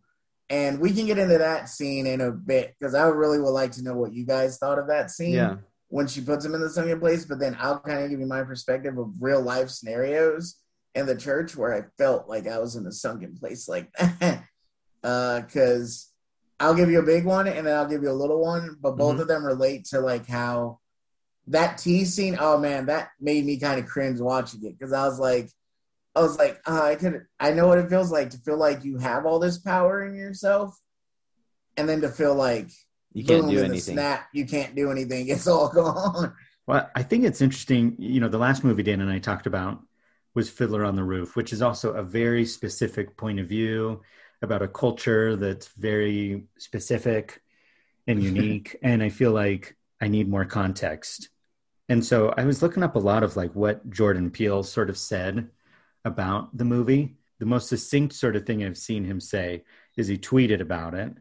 And 0.49 0.79
we 0.79 0.93
can 0.93 1.05
get 1.07 1.17
into 1.17 1.37
that 1.39 1.69
scene 1.69 2.05
in 2.05 2.21
a 2.21 2.31
bit 2.31 2.75
because 2.77 2.93
I 2.93 3.07
really 3.07 3.39
would 3.39 3.49
like 3.49 3.71
to 3.73 3.83
know 3.83 3.95
what 3.95 4.13
you 4.13 4.25
guys 4.25 4.57
thought 4.57 4.77
of 4.77 4.87
that 4.87 5.09
scene 5.09 5.33
Yeah. 5.33 5.55
when 5.87 6.05
she 6.05 6.21
puts 6.21 6.45
him 6.45 6.53
in 6.53 6.61
the 6.61 6.69
sunken 6.69 6.99
place. 6.99 7.25
But 7.25 7.39
then 7.39 7.55
I'll 7.59 7.79
kind 7.79 8.03
of 8.03 8.09
give 8.11 8.19
you 8.19 8.27
my 8.27 8.43
perspective 8.43 8.97
of 8.97 9.13
real 9.21 9.41
life 9.41 9.69
scenarios 9.69 10.57
in 10.95 11.05
the 11.05 11.15
church 11.15 11.55
where 11.55 11.73
I 11.73 11.83
felt 11.97 12.27
like 12.29 12.47
I 12.47 12.59
was 12.59 12.75
in 12.75 12.85
a 12.85 12.91
sunken 12.91 13.35
place 13.37 13.67
like 13.67 13.91
that. 13.93 14.43
Because 15.01 16.09
I'll 16.61 16.75
give 16.75 16.89
you 16.89 16.99
a 16.99 17.03
big 17.05 17.25
one 17.25 17.45
and 17.47 17.67
then 17.67 17.75
I'll 17.75 17.87
give 17.89 18.03
you 18.03 18.09
a 18.09 18.13
little 18.13 18.41
one, 18.41 18.77
but 18.79 18.95
both 18.95 19.17
Mhm. 19.17 19.21
of 19.21 19.27
them 19.27 19.43
relate 19.45 19.83
to 19.85 19.99
like 19.99 20.27
how 20.27 20.79
that 21.47 21.77
tea 21.77 22.05
scene. 22.05 22.37
Oh 22.39 22.57
man, 22.57 22.85
that 22.85 23.09
made 23.19 23.45
me 23.45 23.59
kind 23.59 23.81
of 23.81 23.85
cringe 23.85 24.21
watching 24.21 24.63
it 24.63 24.77
because 24.79 24.93
I 24.93 25.05
was 25.05 25.19
like, 25.19 25.49
I 26.15 26.21
was 26.21 26.37
like, 26.37 26.61
uh, 26.65 26.83
I 26.83 26.95
could, 26.95 27.25
I 27.37 27.51
know 27.51 27.67
what 27.67 27.79
it 27.79 27.89
feels 27.89 28.11
like 28.11 28.29
to 28.29 28.37
feel 28.37 28.55
like 28.55 28.85
you 28.85 28.97
have 28.99 29.25
all 29.25 29.39
this 29.39 29.57
power 29.57 30.05
in 30.05 30.15
yourself, 30.15 30.79
and 31.75 31.89
then 31.89 31.99
to 32.01 32.07
feel 32.09 32.35
like 32.35 32.69
You 33.11 33.25
can't 33.25 33.41
boom, 33.41 33.49
do 33.55 33.63
anything. 33.63 33.95
Snap, 33.95 34.27
you 34.31 34.45
can't 34.45 34.73
do 34.75 34.89
anything. 34.91 35.27
It's 35.31 35.47
all 35.47 35.67
gone. 35.69 36.33
Well, 36.65 36.89
I 36.95 37.03
think 37.03 37.25
it's 37.25 37.41
interesting. 37.41 37.95
You 37.99 38.21
know, 38.21 38.29
the 38.29 38.37
last 38.37 38.63
movie 38.63 38.83
Dan 38.83 39.01
and 39.01 39.11
I 39.11 39.19
talked 39.19 39.47
about 39.47 39.79
was 40.35 40.49
Fiddler 40.49 40.83
on 40.83 40.95
the 40.95 41.03
Roof, 41.03 41.35
which 41.35 41.53
is 41.53 41.61
also 41.61 41.93
a 41.93 42.03
very 42.03 42.45
specific 42.45 43.15
point 43.17 43.39
of 43.39 43.47
view 43.47 44.01
about 44.41 44.61
a 44.61 44.67
culture 44.67 45.35
that's 45.35 45.67
very 45.77 46.45
specific 46.57 47.41
and 48.07 48.21
unique. 48.23 48.75
and 48.83 49.01
I 49.01 49.09
feel 49.09 49.31
like 49.31 49.75
I 50.01 50.07
need 50.07 50.27
more 50.27 50.45
context. 50.45 51.29
And 51.89 52.03
so 52.03 52.33
I 52.35 52.45
was 52.45 52.61
looking 52.61 52.83
up 52.83 52.95
a 52.95 52.99
lot 52.99 53.23
of 53.23 53.35
like 53.35 53.53
what 53.55 53.89
Jordan 53.89 54.31
Peele 54.31 54.63
sort 54.63 54.89
of 54.89 54.97
said 54.97 55.49
about 56.05 56.55
the 56.57 56.65
movie. 56.65 57.15
The 57.39 57.45
most 57.45 57.69
succinct 57.69 58.13
sort 58.13 58.35
of 58.35 58.45
thing 58.45 58.63
I've 58.63 58.77
seen 58.77 59.03
him 59.05 59.19
say 59.19 59.63
is 59.97 60.07
he 60.07 60.17
tweeted 60.17 60.61
about 60.61 60.93
it. 60.93 61.13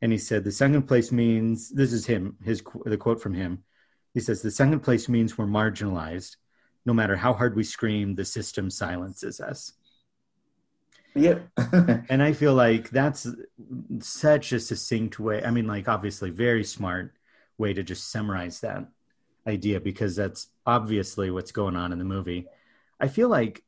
And 0.00 0.10
he 0.10 0.18
said, 0.18 0.42
the 0.42 0.50
second 0.50 0.82
place 0.82 1.12
means, 1.12 1.70
this 1.70 1.92
is 1.92 2.06
him, 2.06 2.36
his 2.44 2.62
the 2.84 2.96
quote 2.96 3.22
from 3.22 3.34
him. 3.34 3.62
He 4.14 4.20
says, 4.20 4.42
the 4.42 4.50
second 4.50 4.80
place 4.80 5.08
means 5.08 5.38
we're 5.38 5.46
marginalized. 5.46 6.36
No 6.84 6.92
matter 6.92 7.16
how 7.16 7.32
hard 7.32 7.56
we 7.56 7.64
scream, 7.64 8.14
the 8.14 8.24
system 8.24 8.70
silences 8.70 9.40
us. 9.40 9.72
Yep. 11.14 11.48
And 12.08 12.22
I 12.22 12.32
feel 12.32 12.54
like 12.54 12.90
that's 12.90 13.26
such 14.00 14.52
a 14.52 14.60
succinct 14.60 15.18
way. 15.20 15.44
I 15.44 15.50
mean, 15.50 15.66
like, 15.66 15.88
obviously, 15.88 16.30
very 16.30 16.64
smart 16.64 17.12
way 17.58 17.72
to 17.74 17.82
just 17.82 18.10
summarize 18.10 18.60
that 18.60 18.88
idea 19.46 19.80
because 19.80 20.16
that's 20.16 20.48
obviously 20.66 21.30
what's 21.30 21.52
going 21.52 21.76
on 21.76 21.92
in 21.92 21.98
the 21.98 22.04
movie. 22.04 22.46
I 23.00 23.08
feel 23.08 23.28
like 23.28 23.62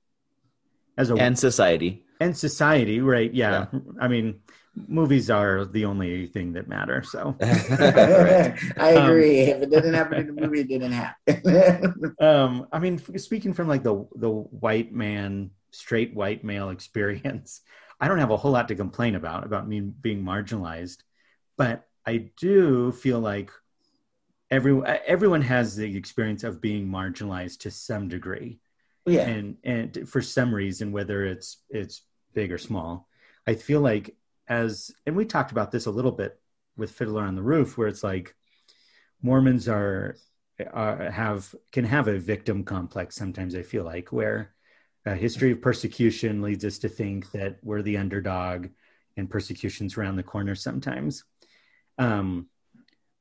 as 0.96 1.10
a 1.10 1.14
and 1.14 1.38
society. 1.38 2.04
and 2.20 2.36
society, 2.36 3.00
right? 3.00 3.32
Yeah. 3.32 3.66
I 4.00 4.08
mean, 4.08 4.40
movies 4.88 5.30
are 5.30 5.64
the 5.64 5.84
only 5.84 6.26
thing 6.26 6.52
that 6.54 6.68
matter. 6.68 7.02
So, 7.02 7.40
Right. 7.40 8.54
I 8.76 8.96
Um, 8.96 9.04
agree. 9.04 9.40
if 9.42 9.62
it 9.62 9.70
didn't 9.70 9.94
happen 9.94 10.18
in 10.18 10.26
the 10.26 10.32
movie, 10.32 10.60
it 10.60 10.68
didn't 10.68 10.92
happen. 10.92 12.14
um, 12.20 12.66
I 12.72 12.78
mean, 12.78 12.98
speaking 13.18 13.52
from 13.54 13.68
like 13.68 13.82
the 13.82 14.06
the 14.16 14.30
white 14.30 14.92
man, 14.92 15.50
straight 15.70 16.14
white 16.14 16.44
male 16.44 16.70
experience, 16.76 17.60
I 18.00 18.08
don't 18.08 18.18
have 18.18 18.30
a 18.30 18.36
whole 18.36 18.52
lot 18.52 18.68
to 18.68 18.74
complain 18.74 19.14
about 19.14 19.44
about 19.44 19.68
me 19.68 19.80
being 19.80 20.22
marginalized, 20.24 20.98
but 21.56 21.86
I 22.06 22.30
do 22.38 22.92
feel 22.92 23.20
like 23.20 23.50
every 24.50 24.80
everyone 25.06 25.42
has 25.42 25.76
the 25.76 25.96
experience 25.96 26.44
of 26.44 26.60
being 26.60 26.86
marginalized 26.88 27.60
to 27.60 27.70
some 27.70 28.08
degree. 28.08 28.60
yeah. 29.06 29.26
and 29.28 29.56
and 29.64 30.08
for 30.08 30.22
some 30.22 30.54
reason 30.54 30.92
whether 30.92 31.24
it's 31.24 31.58
it's 31.68 32.02
big 32.32 32.50
or 32.50 32.58
small 32.58 33.06
i 33.46 33.54
feel 33.54 33.80
like 33.80 34.16
as 34.48 34.90
and 35.06 35.16
we 35.16 35.24
talked 35.24 35.52
about 35.52 35.70
this 35.70 35.86
a 35.86 35.90
little 35.90 36.12
bit 36.12 36.38
with 36.76 36.90
fiddler 36.90 37.22
on 37.22 37.34
the 37.34 37.42
roof 37.42 37.78
where 37.78 37.88
it's 37.88 38.04
like 38.04 38.34
mormons 39.22 39.68
are, 39.68 40.16
are 40.72 41.10
have 41.10 41.54
can 41.72 41.84
have 41.84 42.08
a 42.08 42.18
victim 42.18 42.64
complex 42.64 43.16
sometimes 43.16 43.54
i 43.54 43.62
feel 43.62 43.84
like 43.84 44.12
where 44.12 44.54
a 45.06 45.14
history 45.14 45.52
of 45.52 45.60
persecution 45.60 46.40
leads 46.40 46.64
us 46.64 46.78
to 46.78 46.88
think 46.88 47.30
that 47.32 47.58
we're 47.62 47.82
the 47.82 47.96
underdog 47.96 48.68
and 49.16 49.30
persecution's 49.30 49.96
around 49.96 50.16
the 50.16 50.22
corner 50.22 50.54
sometimes. 50.54 51.24
Um 51.98 52.48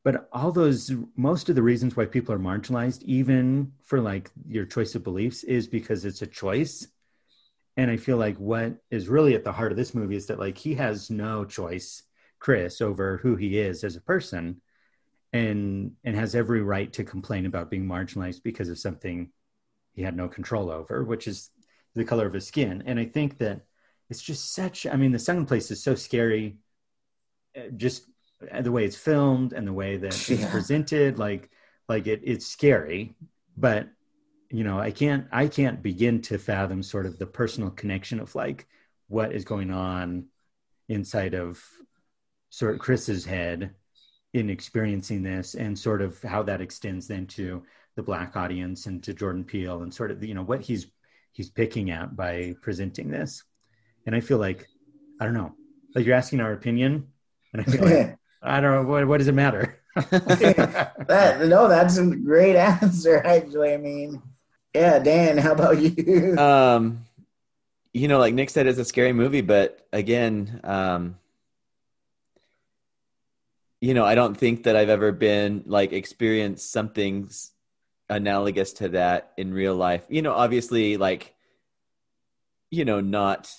but 0.05 0.27
all 0.33 0.51
those 0.51 0.91
most 1.15 1.47
of 1.47 1.55
the 1.55 1.63
reasons 1.63 1.95
why 1.95 2.05
people 2.05 2.35
are 2.35 2.39
marginalized 2.39 3.03
even 3.03 3.71
for 3.85 4.01
like 4.01 4.29
your 4.45 4.65
choice 4.65 4.95
of 4.95 5.03
beliefs 5.03 5.45
is 5.45 5.65
because 5.65 6.03
it's 6.03 6.21
a 6.21 6.27
choice 6.27 6.87
and 7.77 7.89
i 7.89 7.97
feel 7.97 8.17
like 8.17 8.37
what 8.37 8.75
is 8.91 9.07
really 9.07 9.35
at 9.35 9.43
the 9.43 9.51
heart 9.51 9.71
of 9.71 9.77
this 9.77 9.93
movie 9.93 10.15
is 10.15 10.27
that 10.27 10.39
like 10.39 10.57
he 10.57 10.75
has 10.75 11.09
no 11.09 11.45
choice 11.45 12.03
chris 12.39 12.81
over 12.81 13.17
who 13.17 13.35
he 13.35 13.57
is 13.57 13.83
as 13.83 13.95
a 13.95 14.01
person 14.01 14.61
and 15.31 15.91
and 16.03 16.15
has 16.15 16.35
every 16.35 16.61
right 16.61 16.93
to 16.93 17.03
complain 17.03 17.45
about 17.45 17.69
being 17.69 17.85
marginalized 17.85 18.43
because 18.43 18.69
of 18.69 18.77
something 18.77 19.29
he 19.93 20.01
had 20.01 20.15
no 20.15 20.27
control 20.27 20.69
over 20.69 21.03
which 21.03 21.27
is 21.27 21.49
the 21.95 22.03
color 22.03 22.25
of 22.25 22.33
his 22.33 22.47
skin. 22.47 22.83
And 22.85 22.99
i 22.99 23.05
think 23.05 23.37
that 23.39 23.61
it's 24.09 24.21
just 24.21 24.53
such 24.53 24.85
i 24.85 24.95
mean 24.95 25.11
the 25.11 25.19
second 25.19 25.47
place 25.47 25.71
is 25.71 25.81
so 25.81 25.95
scary 25.95 26.57
uh, 27.57 27.69
just 27.75 28.03
the 28.61 28.71
way 28.71 28.85
it's 28.85 28.95
filmed 28.95 29.53
and 29.53 29.67
the 29.67 29.73
way 29.73 29.97
that 29.97 30.29
it's 30.29 30.45
presented 30.51 31.17
like 31.17 31.49
like 31.89 32.07
it 32.07 32.21
it's 32.23 32.45
scary 32.45 33.15
but 33.57 33.87
you 34.53 34.63
know 34.63 34.79
i 34.79 34.91
can't 34.91 35.25
i 35.31 35.47
can't 35.47 35.81
begin 35.81 36.21
to 36.21 36.37
fathom 36.37 36.83
sort 36.83 37.07
of 37.07 37.17
the 37.17 37.25
personal 37.25 37.71
connection 37.71 38.19
of 38.19 38.33
like 38.35 38.67
what 39.07 39.33
is 39.33 39.43
going 39.43 39.71
on 39.71 40.25
inside 40.87 41.33
of 41.33 41.61
sort 42.51 42.75
of 42.75 42.79
chris's 42.79 43.25
head 43.25 43.71
in 44.33 44.49
experiencing 44.51 45.23
this 45.23 45.55
and 45.55 45.77
sort 45.77 46.01
of 46.01 46.21
how 46.21 46.43
that 46.43 46.61
extends 46.61 47.07
then 47.07 47.25
to 47.25 47.63
the 47.95 48.03
black 48.03 48.35
audience 48.37 48.85
and 48.85 49.01
to 49.03 49.13
jordan 49.13 49.43
peele 49.43 49.81
and 49.81 49.93
sort 49.93 50.11
of 50.11 50.23
you 50.23 50.35
know 50.35 50.43
what 50.43 50.61
he's 50.61 50.85
he's 51.31 51.49
picking 51.49 51.89
at 51.89 52.15
by 52.15 52.53
presenting 52.61 53.09
this 53.09 53.43
and 54.05 54.15
i 54.15 54.19
feel 54.19 54.37
like 54.37 54.67
i 55.19 55.25
don't 55.25 55.33
know 55.33 55.53
like 55.95 56.05
you're 56.05 56.15
asking 56.15 56.39
our 56.39 56.53
opinion 56.53 57.07
and 57.53 57.61
i 57.61 57.65
feel 57.65 57.83
like 57.83 58.17
I 58.45 58.59
don't 58.59 58.73
know 58.73 58.91
what 58.91 59.07
what 59.07 59.19
does 59.19 59.29
it 59.29 59.33
matter. 59.33 59.79
that 59.95 61.45
no, 61.47 61.69
that's 61.69 61.97
a 61.97 62.05
great 62.05 62.55
answer. 62.57 63.25
Actually, 63.25 63.73
I 63.73 63.77
mean, 63.77 64.21
yeah, 64.73 64.99
Dan, 64.99 65.37
how 65.37 65.51
about 65.53 65.79
you? 65.79 66.37
um 66.37 67.05
you 67.95 68.07
know 68.07 68.17
like 68.17 68.33
nick 68.33 68.49
said 68.49 68.65
it's 68.65 68.79
a 68.79 68.85
scary 68.85 69.13
movie 69.13 69.41
but 69.41 69.85
again 69.93 70.59
um 70.63 71.15
you 73.81 73.93
know 73.93 74.03
i 74.03 74.15
don't 74.15 74.35
think 74.35 74.63
that 74.63 74.75
i've 74.75 74.89
ever 74.89 75.11
been 75.11 75.63
like 75.67 75.93
experienced 75.93 76.71
something 76.71 77.29
analogous 78.09 78.73
to 78.73 78.89
that 78.89 79.31
in 79.37 79.53
real 79.53 79.75
life 79.75 80.03
you 80.09 80.21
know 80.21 80.33
obviously 80.33 80.97
like 80.97 81.35
you 82.71 82.85
know 82.85 82.99
not 82.99 83.51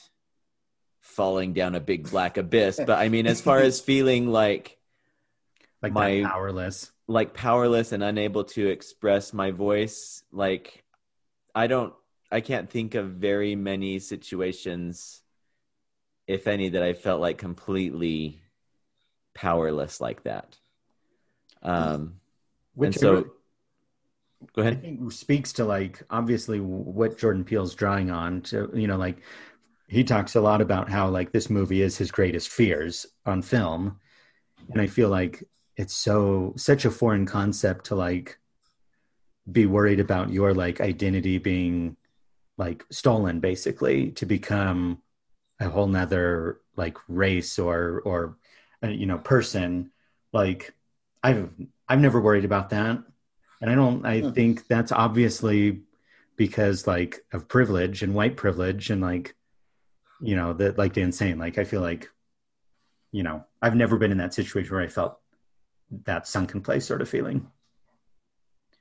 falling 1.00 1.52
down 1.52 1.74
a 1.74 1.80
big 1.80 2.10
black 2.10 2.36
abyss 2.36 2.76
but 2.84 2.98
i 2.98 3.08
mean 3.08 3.26
as 3.26 3.40
far 3.40 3.58
as 3.60 3.80
feeling 3.90 4.26
like 4.26 4.78
like 5.82 5.92
My- 5.92 6.22
powerless. 6.24 6.90
like 7.06 7.34
powerless 7.34 7.92
and 7.92 8.02
unable 8.02 8.44
to 8.44 8.66
express 8.66 9.32
my 9.32 9.50
voice 9.52 10.24
like 10.32 10.83
i 11.54 11.66
don't 11.66 11.94
i 12.30 12.40
can't 12.40 12.70
think 12.70 12.94
of 12.94 13.06
very 13.06 13.54
many 13.54 13.98
situations 13.98 15.22
if 16.26 16.46
any 16.46 16.70
that 16.70 16.82
i 16.82 16.92
felt 16.92 17.20
like 17.20 17.38
completely 17.38 18.40
powerless 19.34 20.00
like 20.00 20.22
that. 20.22 20.56
Um 21.62 22.20
Which 22.74 22.96
so 22.96 23.26
go 24.54 24.62
I 24.62 24.74
think 24.74 25.10
speaks 25.12 25.52
to 25.54 25.64
like 25.64 26.02
obviously 26.10 26.60
what 26.60 27.18
Jordan 27.18 27.44
Peele's 27.44 27.74
drawing 27.74 28.10
on 28.10 28.42
to 28.42 28.70
you 28.74 28.86
know 28.86 28.96
like 28.96 29.22
he 29.88 30.04
talks 30.04 30.34
a 30.34 30.40
lot 30.40 30.60
about 30.60 30.88
how 30.88 31.08
like 31.08 31.32
this 31.32 31.50
movie 31.50 31.82
is 31.82 31.98
his 31.98 32.10
greatest 32.10 32.48
fears 32.48 33.06
on 33.26 33.42
film. 33.42 34.00
And 34.72 34.80
I 34.80 34.86
feel 34.86 35.10
like 35.10 35.44
it's 35.76 35.94
so 35.94 36.54
such 36.56 36.84
a 36.84 36.90
foreign 36.90 37.26
concept 37.26 37.86
to 37.86 37.94
like 37.94 38.38
be 39.50 39.66
worried 39.66 40.00
about 40.00 40.30
your 40.30 40.54
like 40.54 40.80
identity 40.80 41.38
being 41.38 41.96
like 42.56 42.84
stolen 42.90 43.40
basically 43.40 44.12
to 44.12 44.26
become 44.26 45.02
a 45.60 45.68
whole 45.68 45.86
nother 45.86 46.60
like 46.76 46.96
race 47.08 47.58
or 47.58 48.00
or 48.04 48.36
uh, 48.82 48.88
you 48.88 49.06
know 49.06 49.18
person. 49.18 49.90
Like 50.32 50.74
I've 51.22 51.50
I've 51.88 52.00
never 52.00 52.20
worried 52.20 52.44
about 52.44 52.70
that. 52.70 53.02
And 53.60 53.70
I 53.70 53.74
don't 53.74 54.04
I 54.06 54.22
Hmm. 54.22 54.30
think 54.30 54.66
that's 54.66 54.92
obviously 54.92 55.82
because 56.36 56.86
like 56.86 57.24
of 57.32 57.48
privilege 57.48 58.02
and 58.02 58.14
white 58.14 58.36
privilege 58.36 58.90
and 58.90 59.00
like 59.00 59.34
you 60.20 60.36
know 60.36 60.52
that 60.54 60.78
like 60.78 60.94
Dan's 60.94 61.18
saying 61.18 61.38
like 61.38 61.58
I 61.58 61.64
feel 61.64 61.80
like 61.80 62.10
you 63.12 63.22
know 63.22 63.44
I've 63.62 63.76
never 63.76 63.96
been 63.98 64.12
in 64.12 64.18
that 64.18 64.34
situation 64.34 64.74
where 64.74 64.84
I 64.84 64.88
felt 64.88 65.18
that 66.04 66.26
sunken 66.26 66.62
place 66.62 66.86
sort 66.86 67.02
of 67.02 67.08
feeling 67.08 67.50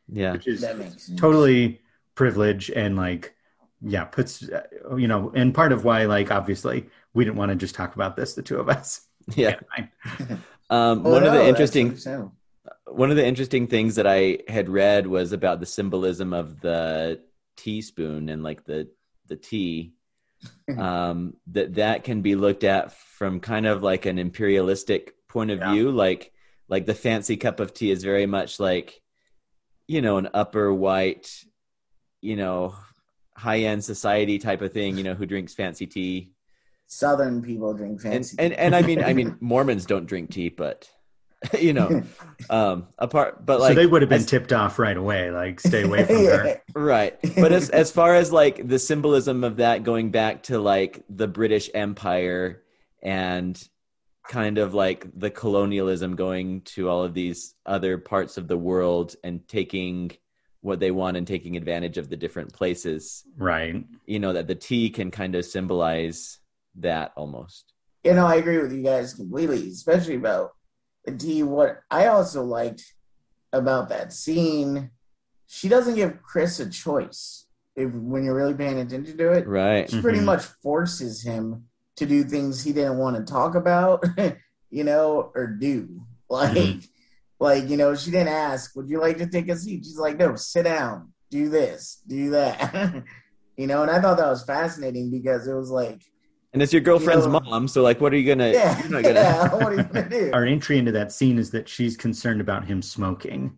yeah. 0.07 0.33
Which 0.33 0.47
is 0.47 0.61
that 0.61 0.77
makes 0.77 1.03
sense. 1.03 1.19
totally 1.19 1.81
privilege 2.15 2.69
and 2.69 2.95
like 2.95 3.33
yeah 3.81 4.05
puts 4.05 4.47
uh, 4.49 4.95
you 4.95 5.07
know 5.07 5.31
and 5.35 5.53
part 5.53 5.71
of 5.71 5.83
why 5.83 6.05
like 6.05 6.31
obviously 6.31 6.85
we 7.13 7.25
didn't 7.25 7.37
want 7.37 7.49
to 7.49 7.55
just 7.55 7.75
talk 7.75 7.95
about 7.95 8.15
this 8.15 8.33
the 8.33 8.41
two 8.41 8.59
of 8.59 8.69
us. 8.69 9.01
Yeah. 9.35 9.55
Um 10.69 11.03
Well, 11.03 11.13
one 11.13 11.23
of 11.25 11.33
the 11.33 11.45
interesting 11.47 11.97
one 12.87 13.09
of 13.09 13.17
the 13.17 13.25
interesting 13.25 13.67
things 13.67 13.95
that 13.95 14.07
I 14.07 14.39
had 14.47 14.69
read 14.69 15.07
was 15.07 15.31
about 15.33 15.59
the 15.59 15.65
symbolism 15.65 16.33
of 16.33 16.59
the 16.61 17.21
teaspoon 17.57 18.29
and 18.29 18.43
like 18.43 18.63
the 18.65 18.89
the 19.27 19.35
tea. 19.35 19.93
Um 20.77 21.35
that 21.47 21.75
that 21.75 22.03
can 22.03 22.21
be 22.21 22.35
looked 22.35 22.63
at 22.63 22.91
from 22.93 23.39
kind 23.39 23.65
of 23.65 23.81
like 23.83 24.05
an 24.05 24.19
imperialistic 24.19 25.13
point 25.27 25.51
of 25.51 25.59
Yeah. 25.59 25.71
view. 25.73 25.91
Like 25.91 26.31
like 26.69 26.85
the 26.85 26.93
fancy 26.95 27.37
cup 27.37 27.59
of 27.59 27.73
tea 27.73 27.91
is 27.91 28.03
very 28.03 28.25
much 28.25 28.59
like 28.59 29.01
you 29.87 30.01
know 30.01 30.17
an 30.17 30.29
upper 30.33 30.73
white 30.73 31.29
you 32.21 32.35
know 32.35 32.75
high 33.35 33.59
end 33.59 33.83
society 33.83 34.39
type 34.39 34.61
of 34.61 34.71
thing 34.71 34.97
you 34.97 35.03
know 35.03 35.13
who 35.13 35.25
drinks 35.25 35.53
fancy 35.53 35.87
tea 35.87 36.31
Southern 36.87 37.41
people 37.41 37.73
drink 37.73 38.03
and 38.03 38.13
fancy. 38.13 38.35
and, 38.37 38.53
and 38.53 38.75
I 38.75 38.81
mean 38.81 39.03
I 39.03 39.13
mean 39.13 39.37
Mormons 39.41 39.85
don't 39.85 40.05
drink 40.05 40.31
tea 40.31 40.49
but 40.49 40.89
you 41.59 41.73
know, 41.73 42.03
um, 42.49 42.87
apart. 42.97 43.45
But 43.45 43.59
like, 43.59 43.71
so 43.71 43.75
they 43.75 43.85
would 43.85 44.01
have 44.01 44.09
been 44.09 44.19
as- 44.21 44.25
tipped 44.25 44.53
off 44.53 44.79
right 44.79 44.95
away. 44.95 45.31
Like, 45.31 45.59
stay 45.59 45.83
away 45.83 46.05
from 46.05 46.15
her. 46.15 46.61
right. 46.73 47.17
But 47.35 47.51
as 47.51 47.69
as 47.69 47.91
far 47.91 48.15
as 48.15 48.31
like 48.31 48.67
the 48.67 48.79
symbolism 48.79 49.43
of 49.43 49.57
that 49.57 49.83
going 49.83 50.11
back 50.11 50.43
to 50.43 50.59
like 50.59 51.03
the 51.09 51.27
British 51.27 51.69
Empire 51.73 52.63
and 53.01 53.61
kind 54.27 54.57
of 54.57 54.73
like 54.73 55.05
the 55.19 55.29
colonialism 55.29 56.15
going 56.15 56.61
to 56.61 56.89
all 56.89 57.03
of 57.03 57.13
these 57.13 57.55
other 57.65 57.97
parts 57.97 58.37
of 58.37 58.47
the 58.47 58.57
world 58.57 59.15
and 59.23 59.45
taking 59.47 60.11
what 60.61 60.79
they 60.79 60.91
want 60.91 61.17
and 61.17 61.27
taking 61.27 61.57
advantage 61.57 61.97
of 61.97 62.09
the 62.09 62.15
different 62.15 62.53
places 62.53 63.23
Right. 63.37 63.83
you 64.05 64.19
know 64.19 64.31
that 64.33 64.47
the 64.47 64.55
tea 64.55 64.89
can 64.89 65.11
kind 65.11 65.35
of 65.35 65.43
symbolize 65.45 66.39
that 66.75 67.11
almost. 67.17 67.73
You 68.03 68.13
know, 68.13 68.25
I 68.25 68.35
agree 68.35 68.57
with 68.57 68.71
you 68.73 68.81
guys 68.83 69.13
completely, 69.13 69.67
especially 69.69 70.15
about 70.15 70.51
the 71.05 71.15
tea. 71.15 71.43
What 71.43 71.81
I 71.91 72.07
also 72.07 72.43
liked 72.43 72.93
about 73.51 73.89
that 73.89 74.11
scene, 74.13 74.91
she 75.47 75.69
doesn't 75.69 75.95
give 75.95 76.21
Chris 76.23 76.59
a 76.59 76.69
choice. 76.69 77.45
If 77.75 77.93
when 77.93 78.23
you're 78.23 78.35
really 78.35 78.53
paying 78.53 78.79
attention 78.79 79.17
to 79.17 79.31
it, 79.33 79.47
Right. 79.47 79.89
she 79.89 80.01
pretty 80.01 80.19
Mhm. 80.19 80.25
much 80.25 80.43
forces 80.43 81.23
him 81.23 81.65
to 81.97 82.05
do 82.05 82.23
things 82.23 82.63
he 82.63 82.73
didn't 82.73 82.97
want 82.97 83.15
to 83.15 83.23
talk 83.31 83.55
about, 83.55 84.03
you 84.69 84.83
know, 84.83 85.31
or 85.35 85.47
do. 85.47 86.01
Like, 86.29 86.57
Mhm. 86.57 86.87
like 87.39 87.69
you 87.69 87.77
know, 87.77 87.95
she 87.95 88.11
didn't 88.11 88.29
ask, 88.29 88.75
"Would 88.75 88.89
you 88.89 88.99
like 88.99 89.17
to 89.19 89.27
take 89.27 89.49
a 89.49 89.55
seat?" 89.55 89.85
She's 89.85 89.97
like, 89.99 90.17
"No, 90.17 90.35
sit 90.35 90.63
down, 90.63 91.13
do 91.29 91.49
this, 91.49 92.01
do 92.07 92.31
that." 92.31 93.03
you 93.57 93.67
know, 93.67 93.81
and 93.83 93.91
I 93.91 94.01
thought 94.01 94.17
that 94.17 94.29
was 94.29 94.43
fascinating 94.43 95.11
because 95.11 95.47
it 95.47 95.53
was 95.53 95.69
like, 95.69 96.01
And 96.53 96.61
it's 96.63 96.73
your 96.73 96.81
girlfriend's 96.81 97.25
You 97.25 97.31
know- 97.31 97.39
mom, 97.41 97.67
so 97.67 97.81
like 97.83 98.01
what 98.01 98.13
are 98.13 98.17
you 98.17 98.27
gonna 98.27 98.51
yeah, 98.51 98.79
you're 98.81 98.89
not 98.91 99.03
gonna 99.03 99.15
yeah, 99.19 99.53
what 99.53 99.63
are 99.73 99.75
you 99.75 99.83
gonna 99.83 100.09
do? 100.09 100.31
Our 100.33 100.45
entry 100.45 100.77
into 100.79 100.91
that 100.93 101.11
scene 101.11 101.37
is 101.37 101.51
that 101.51 101.67
she's 101.69 101.95
concerned 101.97 102.41
about 102.41 102.65
him 102.65 102.81
smoking. 102.81 103.57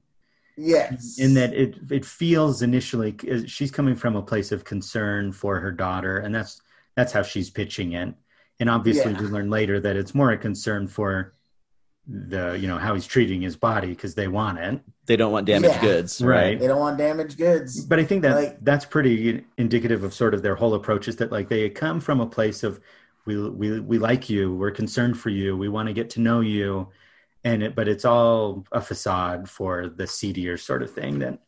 Yes, 0.57 1.17
in 1.19 1.33
that 1.35 1.53
it 1.53 1.75
it 1.91 2.05
feels 2.05 2.61
initially 2.61 3.15
she's 3.45 3.71
coming 3.71 3.95
from 3.95 4.15
a 4.15 4.21
place 4.21 4.51
of 4.53 4.63
concern 4.63 5.33
for 5.33 5.59
her 5.59 5.71
daughter 5.71 6.17
and 6.19 6.33
that's 6.33 6.61
that's 6.95 7.11
how 7.11 7.21
she's 7.23 7.49
pitching 7.49 7.91
it 7.91 8.13
and 8.59 8.69
obviously 8.69 9.11
Yeah. 9.11 9.21
we 9.21 9.27
learn 9.27 9.49
later 9.49 9.79
that 9.79 9.95
it's 9.95 10.13
more 10.15 10.31
a 10.31 10.37
concern 10.37 10.87
for 10.87 11.33
the 12.07 12.55
you 12.59 12.67
know 12.67 12.77
how 12.77 12.93
he's 12.93 13.07
treating 13.07 13.41
his 13.41 13.55
body 13.55 13.87
because 13.89 14.13
they 14.13 14.27
want 14.27 14.59
it 14.59 14.79
they 15.07 15.15
don't 15.15 15.31
want 15.31 15.47
damaged 15.47 15.73
Yeah. 15.75 15.81
goods. 15.81 16.21
Right. 16.21 16.59
they 16.59 16.67
don't 16.67 16.79
want 16.79 16.97
damaged 16.99 17.37
goods. 17.37 17.83
but 17.83 17.99
i 17.99 18.03
think 18.03 18.21
that 18.21 18.35
Like- 18.35 18.57
that's 18.61 18.85
pretty 18.85 19.43
indicative 19.57 20.03
of 20.03 20.13
sort 20.13 20.33
of 20.35 20.43
their 20.43 20.55
whole 20.55 20.75
approach 20.75 21.07
is 21.07 21.15
that 21.17 21.31
like 21.31 21.49
they 21.49 21.67
come 21.69 21.99
from 21.99 22.19
a 22.21 22.27
place 22.27 22.61
of 22.63 22.79
we 23.25 23.49
we 23.49 23.79
we 23.79 23.97
like 23.97 24.29
you 24.29 24.53
we're 24.55 24.69
concerned 24.71 25.17
for 25.19 25.29
you 25.29 25.57
we 25.57 25.67
want 25.67 25.87
to 25.87 25.93
get 25.93 26.11
to 26.11 26.21
know 26.21 26.41
you 26.41 26.89
and 27.43 27.63
it 27.63 27.73
but 27.75 27.87
it's 27.87 28.05
all 28.05 28.65
a 28.71 28.81
facade 28.81 29.49
for 29.49 29.89
the 29.89 30.05
seedier 30.05 30.57
sort 30.57 30.83
of 30.83 30.91
thing 30.91 31.17
that 31.19 31.39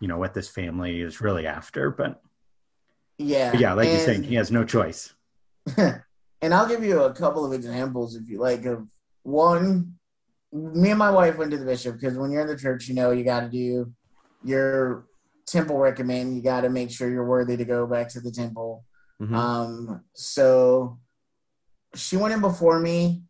you 0.00 0.08
know 0.08 0.18
what 0.18 0.34
this 0.34 0.48
family 0.48 1.00
is 1.00 1.22
really 1.22 1.46
after 1.46 1.90
but 1.90 2.20
Yeah, 3.18 3.50
But 3.52 3.60
yeah, 3.60 3.72
like 3.72 3.88
you're 3.88 3.98
saying, 4.04 4.24
he 4.24 4.34
has 4.34 4.50
no 4.50 4.62
choice. 4.62 5.14
and 6.46 6.54
I'll 6.54 6.68
give 6.68 6.84
you 6.84 7.02
a 7.02 7.12
couple 7.12 7.44
of 7.44 7.52
examples 7.52 8.14
if 8.14 8.28
you 8.28 8.38
like. 8.38 8.64
Of 8.66 8.88
one, 9.24 9.94
me 10.52 10.90
and 10.90 10.98
my 10.98 11.10
wife 11.10 11.36
went 11.36 11.50
to 11.50 11.58
the 11.58 11.64
bishop 11.64 11.98
because 11.98 12.16
when 12.16 12.30
you're 12.30 12.42
in 12.42 12.46
the 12.46 12.56
church, 12.56 12.86
you 12.86 12.94
know 12.94 13.10
you 13.10 13.24
got 13.24 13.40
to 13.40 13.48
do 13.48 13.92
your 14.44 15.06
temple 15.44 15.76
recommend. 15.76 16.36
You 16.36 16.42
got 16.42 16.60
to 16.60 16.68
make 16.68 16.92
sure 16.92 17.10
you're 17.10 17.26
worthy 17.26 17.56
to 17.56 17.64
go 17.64 17.84
back 17.88 18.10
to 18.10 18.20
the 18.20 18.30
temple. 18.30 18.84
Mhm. 19.20 19.34
Um, 19.34 20.04
so 20.14 21.00
she 21.96 22.16
went 22.16 22.32
in 22.32 22.40
before 22.40 22.78
me, 22.78 23.24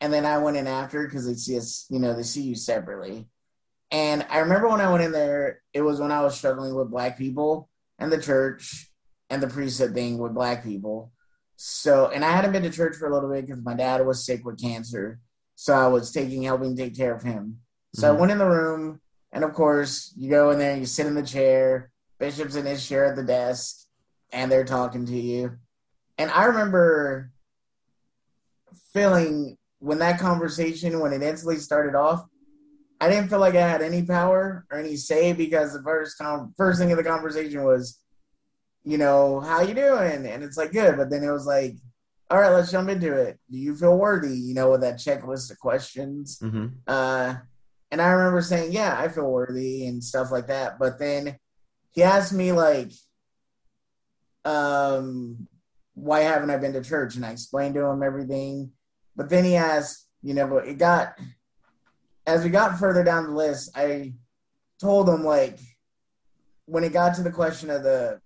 and 0.00 0.10
then 0.10 0.24
I 0.24 0.38
went 0.38 0.56
in 0.56 0.66
after 0.66 1.04
because 1.04 1.26
they 1.26 1.34
see 1.34 1.58
us, 1.58 1.84
you 1.90 1.98
know, 1.98 2.14
they 2.14 2.22
see 2.22 2.42
you 2.42 2.54
separately. 2.54 3.28
And 3.90 4.26
I 4.30 4.38
remember 4.38 4.68
when 4.68 4.80
I 4.80 4.90
went 4.90 5.04
in 5.04 5.12
there, 5.12 5.60
it 5.74 5.82
was 5.82 6.00
when 6.00 6.10
I 6.10 6.22
was 6.22 6.34
struggling 6.38 6.74
with 6.74 6.90
black 6.90 7.18
people 7.18 7.68
and 7.98 8.10
the 8.10 8.20
church 8.20 8.90
and 9.28 9.42
the 9.42 9.46
priesthood 9.46 9.92
thing 9.92 10.16
with 10.16 10.32
black 10.32 10.64
people. 10.64 11.12
So, 11.56 12.08
and 12.10 12.24
I 12.24 12.30
hadn't 12.32 12.52
been 12.52 12.62
to 12.64 12.70
church 12.70 12.96
for 12.96 13.08
a 13.08 13.12
little 13.14 13.30
bit 13.30 13.46
because 13.46 13.62
my 13.62 13.74
dad 13.74 14.04
was 14.06 14.24
sick 14.24 14.44
with 14.44 14.60
cancer. 14.60 15.20
So 15.54 15.74
I 15.74 15.86
was 15.86 16.12
taking, 16.12 16.42
helping 16.42 16.76
take 16.76 16.94
care 16.96 17.14
of 17.14 17.22
him. 17.22 17.60
So 17.94 18.02
Mhm. 18.12 18.16
I 18.16 18.20
went 18.20 18.32
in 18.32 18.38
the 18.38 18.48
room, 18.48 19.00
and 19.32 19.42
of 19.42 19.54
course, 19.54 20.12
you 20.16 20.28
go 20.30 20.50
in 20.50 20.58
there 20.58 20.76
you 20.76 20.86
sit 20.86 21.06
in 21.06 21.14
the 21.14 21.22
chair. 21.22 21.90
Bishop's 22.18 22.56
in 22.56 22.66
his 22.66 22.86
chair 22.86 23.06
at 23.06 23.16
the 23.16 23.22
desk, 23.22 23.86
and 24.32 24.52
they're 24.52 24.64
talking 24.64 25.06
to 25.06 25.16
you. 25.16 25.56
And 26.18 26.30
I 26.30 26.44
remember 26.44 27.30
feeling 28.92 29.56
when 29.78 29.98
that 29.98 30.18
conversation, 30.18 31.00
when 31.00 31.12
it 31.12 31.22
instantly 31.22 31.58
started 31.58 31.94
off, 31.94 32.26
I 33.00 33.10
didn't 33.10 33.28
feel 33.28 33.38
like 33.40 33.54
I 33.54 33.68
had 33.68 33.82
any 33.82 34.02
power 34.02 34.64
or 34.70 34.78
any 34.78 34.96
say 34.96 35.32
because 35.34 35.72
the 35.74 35.82
first 35.82 36.16
com- 36.18 36.54
first 36.56 36.78
thing 36.78 36.90
of 36.90 36.96
the 36.96 37.04
conversation 37.04 37.62
was, 37.64 37.98
you 38.86 38.96
know, 38.96 39.40
how 39.40 39.60
you 39.60 39.74
doing? 39.74 40.26
And 40.26 40.44
it's 40.44 40.56
like 40.56 40.72
good, 40.72 40.96
but 40.96 41.10
then 41.10 41.24
it 41.24 41.30
was 41.30 41.44
like, 41.44 41.74
all 42.30 42.38
right, 42.38 42.50
let's 42.50 42.70
jump 42.70 42.88
into 42.88 43.12
it. 43.14 43.38
Do 43.50 43.58
you 43.58 43.76
feel 43.76 43.98
worthy? 43.98 44.38
You 44.38 44.54
know, 44.54 44.70
with 44.70 44.80
that 44.82 44.96
checklist 44.96 45.50
of 45.50 45.58
questions. 45.58 46.38
Mhm. 46.40 46.72
Uh, 46.86 47.34
and 47.90 48.00
I 48.00 48.08
remember 48.10 48.40
saying, 48.40 48.72
yeah, 48.72 48.96
I 48.98 49.08
feel 49.08 49.30
worthy 49.30 49.86
and 49.86 50.02
stuff 50.02 50.30
like 50.30 50.46
that. 50.46 50.78
But 50.78 50.98
then 51.00 51.36
he 51.90 52.02
asked 52.02 52.32
me 52.32 52.52
like, 52.52 52.92
um, 54.44 55.48
why 55.94 56.20
haven't 56.20 56.50
I 56.50 56.56
been 56.56 56.72
to 56.74 56.82
church? 56.82 57.16
And 57.16 57.26
I 57.26 57.30
explained 57.30 57.74
to 57.74 57.84
him 57.84 58.02
everything. 58.02 58.70
But 59.16 59.28
then 59.28 59.44
he 59.44 59.56
asked, 59.56 60.06
you 60.22 60.34
know, 60.34 60.46
but 60.46 60.68
it 60.68 60.78
got 60.78 61.18
as 62.26 62.44
we 62.44 62.50
got 62.50 62.78
further 62.78 63.04
down 63.04 63.26
the 63.26 63.32
list, 63.32 63.70
I 63.76 64.14
told 64.80 65.08
him 65.08 65.24
like 65.24 65.58
when 66.66 66.84
it 66.84 66.92
got 66.92 67.14
to 67.16 67.22
the 67.22 67.30
question 67.30 67.70
of 67.70 67.82
the 67.82 68.20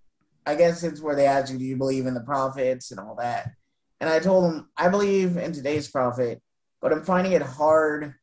I 0.50 0.56
guess 0.56 0.82
it's 0.82 1.00
where 1.00 1.14
they 1.14 1.26
ask 1.26 1.52
you, 1.52 1.58
do 1.58 1.64
you 1.64 1.76
believe 1.76 2.06
in 2.06 2.14
the 2.14 2.20
prophets 2.22 2.90
and 2.90 2.98
all 2.98 3.14
that? 3.20 3.52
And 4.00 4.10
I 4.10 4.18
told 4.18 4.44
them, 4.44 4.68
I 4.76 4.88
believe 4.88 5.36
in 5.36 5.52
today's 5.52 5.88
prophet, 5.88 6.42
but 6.80 6.92
I'm 6.92 7.04
finding 7.04 7.34
it 7.34 7.42
hard 7.42 8.14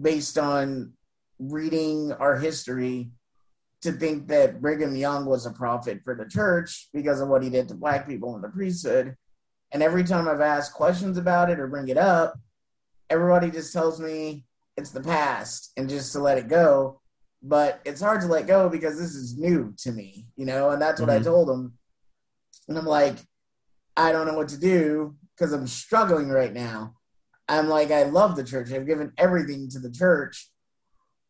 based 0.00 0.38
on 0.38 0.94
reading 1.38 2.12
our 2.12 2.36
history 2.36 3.12
to 3.82 3.92
think 3.92 4.26
that 4.28 4.60
Brigham 4.60 4.96
Young 4.96 5.24
was 5.24 5.46
a 5.46 5.52
prophet 5.52 6.00
for 6.02 6.16
the 6.16 6.28
church 6.28 6.88
because 6.92 7.20
of 7.20 7.28
what 7.28 7.44
he 7.44 7.50
did 7.50 7.68
to 7.68 7.74
black 7.74 8.08
people 8.08 8.34
in 8.34 8.42
the 8.42 8.48
priesthood. 8.48 9.16
And 9.70 9.84
every 9.84 10.02
time 10.02 10.26
I've 10.26 10.40
asked 10.40 10.74
questions 10.74 11.16
about 11.16 11.48
it 11.48 11.60
or 11.60 11.68
bring 11.68 11.88
it 11.88 11.98
up, 11.98 12.34
everybody 13.08 13.52
just 13.52 13.72
tells 13.72 14.00
me 14.00 14.46
it's 14.76 14.90
the 14.90 15.00
past 15.00 15.70
and 15.76 15.88
just 15.88 16.12
to 16.12 16.18
let 16.18 16.38
it 16.38 16.48
go. 16.48 17.01
But 17.42 17.80
it's 17.84 18.00
hard 18.00 18.20
to 18.20 18.28
let 18.28 18.46
go 18.46 18.68
because 18.68 18.98
this 18.98 19.14
is 19.14 19.36
new 19.36 19.74
to 19.78 19.92
me, 19.92 20.26
you 20.36 20.46
know, 20.46 20.70
and 20.70 20.80
that's 20.80 21.00
what 21.00 21.10
I 21.10 21.18
Mhm. 21.18 21.24
told 21.24 21.50
him. 21.50 21.78
And 22.68 22.78
I'm 22.78 22.86
like, 22.86 23.16
I 23.96 24.12
don't 24.12 24.26
know 24.26 24.34
what 24.36 24.48
to 24.50 24.58
do 24.58 25.16
because 25.34 25.52
I'm 25.52 25.66
struggling 25.66 26.28
right 26.28 26.52
now. 26.52 26.96
I'm 27.48 27.68
like, 27.68 27.90
I 27.90 28.04
love 28.04 28.36
the 28.36 28.44
church. 28.44 28.72
I've 28.72 28.86
given 28.86 29.12
everything 29.18 29.68
to 29.70 29.80
the 29.80 29.90
church, 29.90 30.52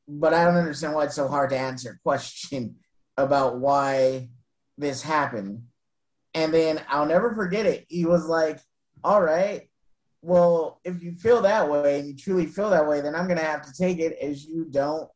but 0.07 0.35
I 0.35 0.45
don't 0.45 0.57
understand 0.57 0.95
why 0.95 1.05
it's 1.05 1.15
so 1.17 1.29
hard 1.29 1.51
to 1.51 1.57
answer 1.59 1.93
a 1.93 1.99
question 2.03 2.77
about 3.17 3.59
why 3.59 4.31
this 4.77 5.03
happened. 5.03 5.69
And 6.35 6.53
then 6.53 6.83
I'll 6.89 7.07
never 7.07 7.35
forget 7.35 7.67
it. 7.67 7.87
He 7.89 8.05
was 8.05 8.27
like, 8.27 8.61
All 9.05 9.21
right, 9.23 9.69
well, 10.21 10.79
if 10.85 11.03
you 11.03 11.13
feel 11.15 11.43
that 11.43 11.69
way 11.69 11.99
and 11.99 12.09
you 12.09 12.15
truly 12.17 12.47
feel 12.47 12.71
that 12.71 12.87
way, 12.87 13.01
then 13.01 13.17
I'm 13.17 13.27
going 13.27 13.39
to 13.39 13.45
have 13.45 13.63
to 13.63 13.73
take 13.73 13.99
it 13.99 14.17
as 14.23 14.45
you 14.45 14.67
don't, 14.71 15.11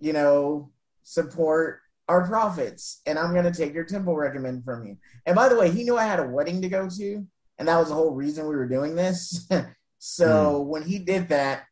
you 0.00 0.12
know, 0.12 0.70
support 1.02 1.80
our 2.08 2.26
prophets. 2.26 3.00
And 3.06 3.18
I'm 3.18 3.32
going 3.32 3.50
to 3.50 3.56
take 3.56 3.74
your 3.74 3.84
temple 3.84 4.16
recommend 4.16 4.64
from 4.64 4.86
you. 4.86 4.96
And 5.24 5.34
by 5.34 5.48
the 5.48 5.56
way, 5.56 5.70
he 5.70 5.84
knew 5.84 5.96
I 5.96 6.04
had 6.04 6.20
a 6.20 6.26
wedding 6.26 6.62
to 6.62 6.68
go 6.68 6.88
to. 6.88 7.26
And 7.58 7.68
that 7.68 7.78
was 7.78 7.88
the 7.88 7.94
whole 7.94 8.12
reason 8.12 8.46
we 8.46 8.56
were 8.56 8.68
doing 8.68 8.94
this. 8.94 9.48
so 9.98 10.62
hmm. 10.62 10.68
when 10.68 10.82
he 10.82 10.98
did 10.98 11.28
that, 11.28 11.64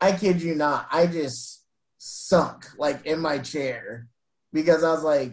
I 0.00 0.12
kid 0.12 0.42
you 0.42 0.54
not, 0.54 0.88
I 0.92 1.06
just 1.06 1.64
sunk 1.98 2.66
like 2.78 3.04
in 3.04 3.20
my 3.20 3.38
chair 3.38 4.06
because 4.52 4.84
I 4.84 4.92
was 4.92 5.02
like, 5.02 5.32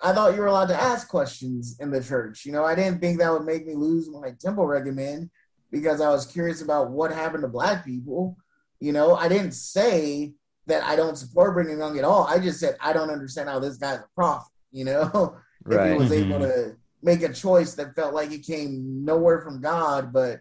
I 0.00 0.12
thought 0.12 0.34
you 0.34 0.40
were 0.40 0.46
allowed 0.46 0.68
to 0.68 0.80
ask 0.80 1.08
questions 1.08 1.76
in 1.80 1.90
the 1.90 2.02
church. 2.02 2.46
You 2.46 2.52
know, 2.52 2.64
I 2.64 2.74
didn't 2.74 3.00
think 3.00 3.18
that 3.18 3.32
would 3.32 3.44
make 3.44 3.66
me 3.66 3.74
lose 3.74 4.08
my 4.08 4.30
temple 4.40 4.66
recommend 4.66 5.30
because 5.70 6.00
I 6.00 6.08
was 6.10 6.26
curious 6.26 6.62
about 6.62 6.90
what 6.90 7.12
happened 7.12 7.42
to 7.42 7.48
black 7.48 7.84
people. 7.84 8.36
You 8.80 8.92
know, 8.92 9.16
I 9.16 9.28
didn't 9.28 9.52
say 9.52 10.34
that 10.68 10.84
I 10.84 10.94
don't 10.96 11.16
support 11.16 11.54
Brigham 11.54 11.78
Young 11.78 11.98
at 11.98 12.04
all. 12.04 12.24
I 12.24 12.38
just 12.38 12.60
said 12.60 12.76
I 12.80 12.92
don't 12.92 13.10
understand 13.10 13.48
how 13.48 13.58
this 13.58 13.76
guy's 13.78 13.98
a 14.00 14.04
prophet. 14.14 14.52
You 14.70 14.84
know, 14.84 15.36
if 15.66 15.72
he 15.72 15.76
Right. 15.76 15.98
was 15.98 16.10
Mhm. 16.10 16.26
able 16.26 16.38
to 16.40 16.76
make 17.02 17.22
a 17.22 17.32
choice 17.32 17.74
that 17.74 17.94
felt 17.94 18.14
like 18.14 18.30
it 18.32 18.40
came 18.46 19.04
nowhere 19.04 19.40
from 19.40 19.60
God, 19.60 20.12
but 20.12 20.40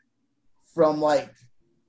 from 0.73 1.01
like 1.01 1.33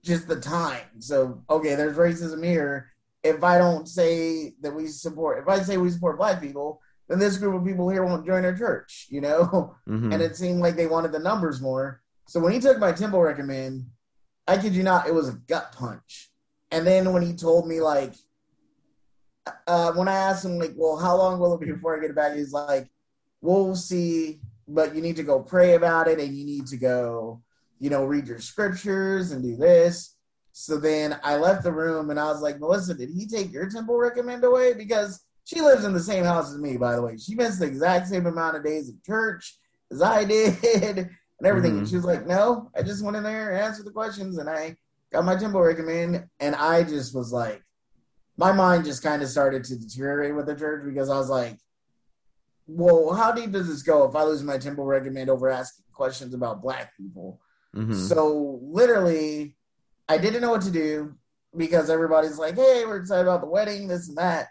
just 0.02 0.28
the 0.28 0.40
time. 0.40 1.00
So 1.00 1.42
okay, 1.50 1.74
there's 1.74 1.96
racism 1.96 2.44
here. 2.44 2.90
If 3.24 3.42
I 3.42 3.58
don't 3.58 3.88
say 3.88 4.54
that 4.62 4.74
we 4.74 4.86
support, 4.86 5.42
if 5.42 5.48
I 5.48 5.60
say 5.62 5.76
we 5.76 5.90
support 5.90 6.16
black 6.18 6.40
people, 6.40 6.80
then 7.08 7.18
this 7.18 7.36
group 7.38 7.54
of 7.60 7.66
people 7.66 7.88
here 7.88 8.04
won't 8.04 8.24
join 8.26 8.44
our 8.44 8.54
church. 8.56 9.08
You 9.10 9.20
know, 9.20 9.74
Mhm. 9.88 10.12
and 10.14 10.22
it 10.22 10.36
seemed 10.36 10.60
like 10.60 10.76
they 10.76 10.86
wanted 10.86 11.10
the 11.12 11.18
numbers 11.18 11.60
more. 11.60 12.00
So 12.28 12.38
when 12.40 12.52
he 12.52 12.60
took 12.60 12.78
my 12.78 12.92
temple 12.92 13.20
recommend, 13.20 13.86
I 14.46 14.58
kid 14.58 14.74
you 14.74 14.82
not, 14.84 15.08
it 15.08 15.14
was 15.14 15.28
a 15.28 15.32
gut 15.32 15.72
punch 15.72 16.30
and 16.70 16.86
then 16.86 17.12
when 17.14 17.22
he 17.22 17.32
told 17.34 17.66
me 17.66 17.80
like, 17.80 18.12
uh, 19.66 19.92
when 19.92 20.08
I 20.08 20.14
asked 20.14 20.44
him 20.44 20.58
like, 20.58 20.74
well, 20.76 20.96
how 20.96 21.16
long 21.16 21.38
will 21.38 21.54
it 21.54 21.60
be 21.60 21.72
before 21.72 21.96
I 21.96 22.00
get 22.00 22.10
it 22.10 22.16
back? 22.16 22.34
He's 22.34 22.52
like, 22.52 22.88
we'll 23.40 23.76
see, 23.76 24.40
but 24.66 24.94
you 24.94 25.02
need 25.02 25.16
to 25.16 25.22
go 25.22 25.40
pray 25.40 25.74
about 25.74 26.08
it, 26.08 26.18
and 26.18 26.36
you 26.36 26.44
need 26.44 26.66
to 26.68 26.76
go, 26.76 27.42
you 27.78 27.90
know, 27.90 28.04
read 28.04 28.26
your 28.26 28.40
scriptures 28.40 29.32
and 29.32 29.42
do 29.42 29.56
this. 29.56 30.16
So 30.52 30.76
then 30.76 31.20
I 31.22 31.36
left 31.36 31.62
the 31.62 31.70
room 31.70 32.10
and 32.10 32.18
I 32.18 32.24
was 32.24 32.40
like, 32.40 32.58
Melissa, 32.58 32.92
did 32.92 33.10
he 33.10 33.28
take 33.28 33.52
your 33.52 33.70
temple 33.70 33.96
recommend 33.96 34.42
away? 34.42 34.74
Because 34.74 35.20
she 35.44 35.60
lives 35.60 35.84
in 35.84 35.92
the 35.92 36.00
same 36.00 36.24
house 36.24 36.52
as 36.52 36.58
me, 36.58 36.76
by 36.76 36.96
the 36.96 37.02
way. 37.02 37.16
She 37.16 37.36
missed 37.36 37.60
the 37.60 37.66
exact 37.66 38.08
same 38.08 38.26
amount 38.26 38.56
of 38.56 38.64
days 38.64 38.88
of 38.88 39.00
church 39.04 39.56
as 39.92 40.02
I 40.02 40.24
did 40.24 40.56
and 40.82 41.08
everything. 41.44 41.70
Mm-hmm. 41.70 41.78
And 41.78 41.88
she 41.88 41.94
was 41.94 42.04
like, 42.04 42.26
No, 42.26 42.72
I 42.76 42.82
just 42.82 43.04
went 43.04 43.16
in 43.16 43.22
there 43.22 43.50
and 43.50 43.60
answered 43.60 43.86
the 43.86 43.92
questions 43.92 44.38
and 44.38 44.50
I 44.50 44.74
got 45.12 45.24
my 45.24 45.36
temple 45.36 45.60
recommend. 45.60 46.26
And 46.40 46.56
I 46.56 46.82
just 46.82 47.14
was 47.14 47.32
like, 47.32 47.62
my 48.38 48.52
mind 48.52 48.84
just 48.84 49.02
kind 49.02 49.20
of 49.20 49.28
started 49.28 49.64
to 49.64 49.76
deteriorate 49.76 50.34
with 50.34 50.46
the 50.46 50.54
church 50.54 50.84
because 50.86 51.10
I 51.10 51.18
was 51.18 51.28
like, 51.28 51.58
well, 52.68 53.12
how 53.12 53.32
deep 53.32 53.50
does 53.50 53.66
this 53.66 53.82
go 53.82 54.08
if 54.08 54.14
I 54.14 54.22
lose 54.22 54.44
my 54.44 54.58
temple 54.58 54.84
recommend 54.84 55.28
over 55.28 55.50
asking 55.50 55.84
questions 55.92 56.32
about 56.34 56.62
black 56.62 56.96
people? 56.96 57.40
Mm-hmm. 57.74 57.94
So 57.94 58.60
literally, 58.62 59.56
I 60.08 60.18
didn't 60.18 60.40
know 60.40 60.52
what 60.52 60.62
to 60.62 60.70
do 60.70 61.16
because 61.56 61.90
everybody's 61.90 62.38
like, 62.38 62.54
hey, 62.54 62.84
we're 62.86 62.98
excited 62.98 63.22
about 63.22 63.40
the 63.40 63.48
wedding, 63.48 63.88
this 63.88 64.08
and 64.08 64.16
that. 64.18 64.46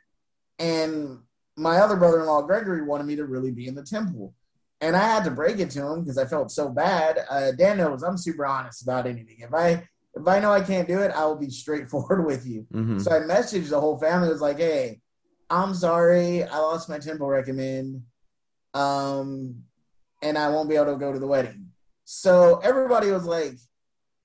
And 0.59 1.19
my 1.55 1.77
other 1.77 1.95
brother 1.95 2.19
in 2.19 2.25
law, 2.25 2.41
Gregory, 2.41 2.83
wanted 2.83 3.07
me 3.07 3.15
to 3.15 3.25
really 3.25 3.51
be 3.51 3.67
in 3.67 3.75
the 3.75 3.83
temple. 3.83 4.33
And 4.81 4.97
I 4.97 5.03
had 5.03 5.23
to 5.23 5.31
break 5.31 5.59
it 5.59 5.69
to 5.71 5.87
him 5.87 6.01
because 6.01 6.17
I 6.17 6.25
felt 6.25 6.51
so 6.51 6.69
bad. 6.69 7.19
Uh, 7.29 7.51
Dan 7.51 7.77
knows 7.77 8.03
I'm 8.03 8.17
super 8.17 8.45
honest 8.45 8.83
about 8.83 9.07
anything. 9.07 9.37
If 9.39 9.53
I 9.53 9.87
if 10.21 10.27
I 10.27 10.39
know 10.39 10.51
I 10.51 10.61
can't 10.61 10.87
do 10.87 10.99
it, 10.99 11.11
I 11.11 11.25
will 11.25 11.35
be 11.35 11.49
straightforward 11.49 12.25
with 12.25 12.45
you. 12.45 12.67
Mm-hmm. 12.73 12.99
So 12.99 13.11
I 13.11 13.19
messaged 13.19 13.69
the 13.69 13.79
whole 13.79 13.97
family. 13.97 14.29
was 14.29 14.41
like, 14.41 14.57
hey, 14.57 15.01
I'm 15.49 15.73
sorry, 15.73 16.43
I 16.43 16.57
lost 16.57 16.89
my 16.89 16.99
temple 16.99 17.27
recommend, 17.27 18.03
um, 18.73 19.63
and 20.21 20.37
I 20.37 20.49
won't 20.49 20.69
be 20.69 20.75
able 20.75 20.93
to 20.93 20.97
go 20.97 21.13
to 21.13 21.19
the 21.19 21.27
wedding. 21.27 21.67
So 22.03 22.59
everybody 22.63 23.11
was 23.11 23.25
like, 23.25 23.57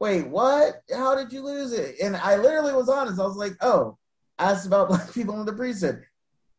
wait, 0.01 0.27
what? 0.27 0.83
How 0.93 1.15
did 1.15 1.33
you 1.33 1.43
lose 1.43 1.73
it? 1.73 1.97
And 2.03 2.17
I 2.17 2.37
literally 2.37 2.73
was 2.73 2.89
honest. 2.89 3.21
I 3.21 3.25
was 3.25 3.37
like, 3.37 3.53
oh, 3.61 3.99
asked 4.39 4.67
about 4.67 4.89
black 4.89 5.13
people 5.13 5.39
in 5.39 5.47
the 5.47 5.53
priesthood. 5.53 6.03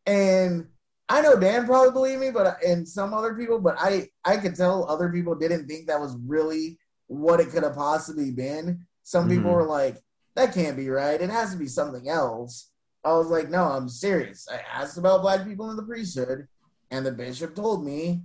And 0.06 0.68
I 1.08 1.20
know 1.20 1.38
Dan 1.38 1.66
probably 1.66 1.92
believed 1.92 2.20
me, 2.20 2.30
but 2.30 2.62
and 2.64 2.88
some 2.88 3.12
other 3.12 3.34
people, 3.34 3.60
but 3.60 3.76
I 3.78 4.08
I 4.24 4.38
could 4.38 4.54
tell 4.56 4.88
other 4.88 5.10
people 5.10 5.34
didn't 5.34 5.66
think 5.66 5.86
that 5.86 6.00
was 6.00 6.16
really 6.26 6.78
what 7.06 7.40
it 7.40 7.50
could 7.50 7.62
have 7.62 7.74
possibly 7.74 8.30
been. 8.30 8.86
Some 9.04 9.28
mm-hmm. 9.28 9.36
people 9.36 9.52
were 9.52 9.66
like, 9.66 9.98
that 10.34 10.52
can't 10.52 10.76
be 10.76 10.88
right. 10.88 11.20
It 11.20 11.30
has 11.30 11.52
to 11.52 11.58
be 11.58 11.68
something 11.68 12.08
else. 12.08 12.70
I 13.04 13.12
was 13.12 13.28
like, 13.28 13.50
no, 13.50 13.64
I'm 13.64 13.88
serious. 13.88 14.48
I 14.50 14.60
asked 14.72 14.98
about 14.98 15.22
black 15.22 15.46
people 15.46 15.70
in 15.70 15.76
the 15.76 15.82
priesthood, 15.82 16.48
and 16.90 17.06
the 17.06 17.12
bishop 17.12 17.54
told 17.54 17.84
me 17.84 18.22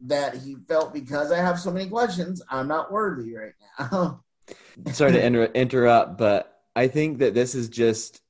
that 0.00 0.36
he 0.36 0.56
felt 0.68 0.94
because 0.94 1.32
I 1.32 1.38
have 1.38 1.58
so 1.58 1.70
many 1.70 1.88
questions, 1.88 2.40
I'm 2.48 2.68
not 2.68 2.92
worthy 2.92 3.34
right 3.34 3.52
now. 3.78 4.22
Sorry 4.92 5.12
to 5.12 5.24
inter- 5.24 5.50
interrupt, 5.54 6.18
but 6.18 6.60
I 6.76 6.86
think 6.86 7.18
that 7.18 7.34
this 7.34 7.54
is 7.54 7.68
just 7.68 8.20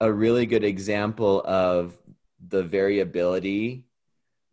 a 0.00 0.10
really 0.10 0.46
good 0.46 0.64
example 0.64 1.42
of 1.44 1.98
the 2.48 2.62
variability 2.62 3.84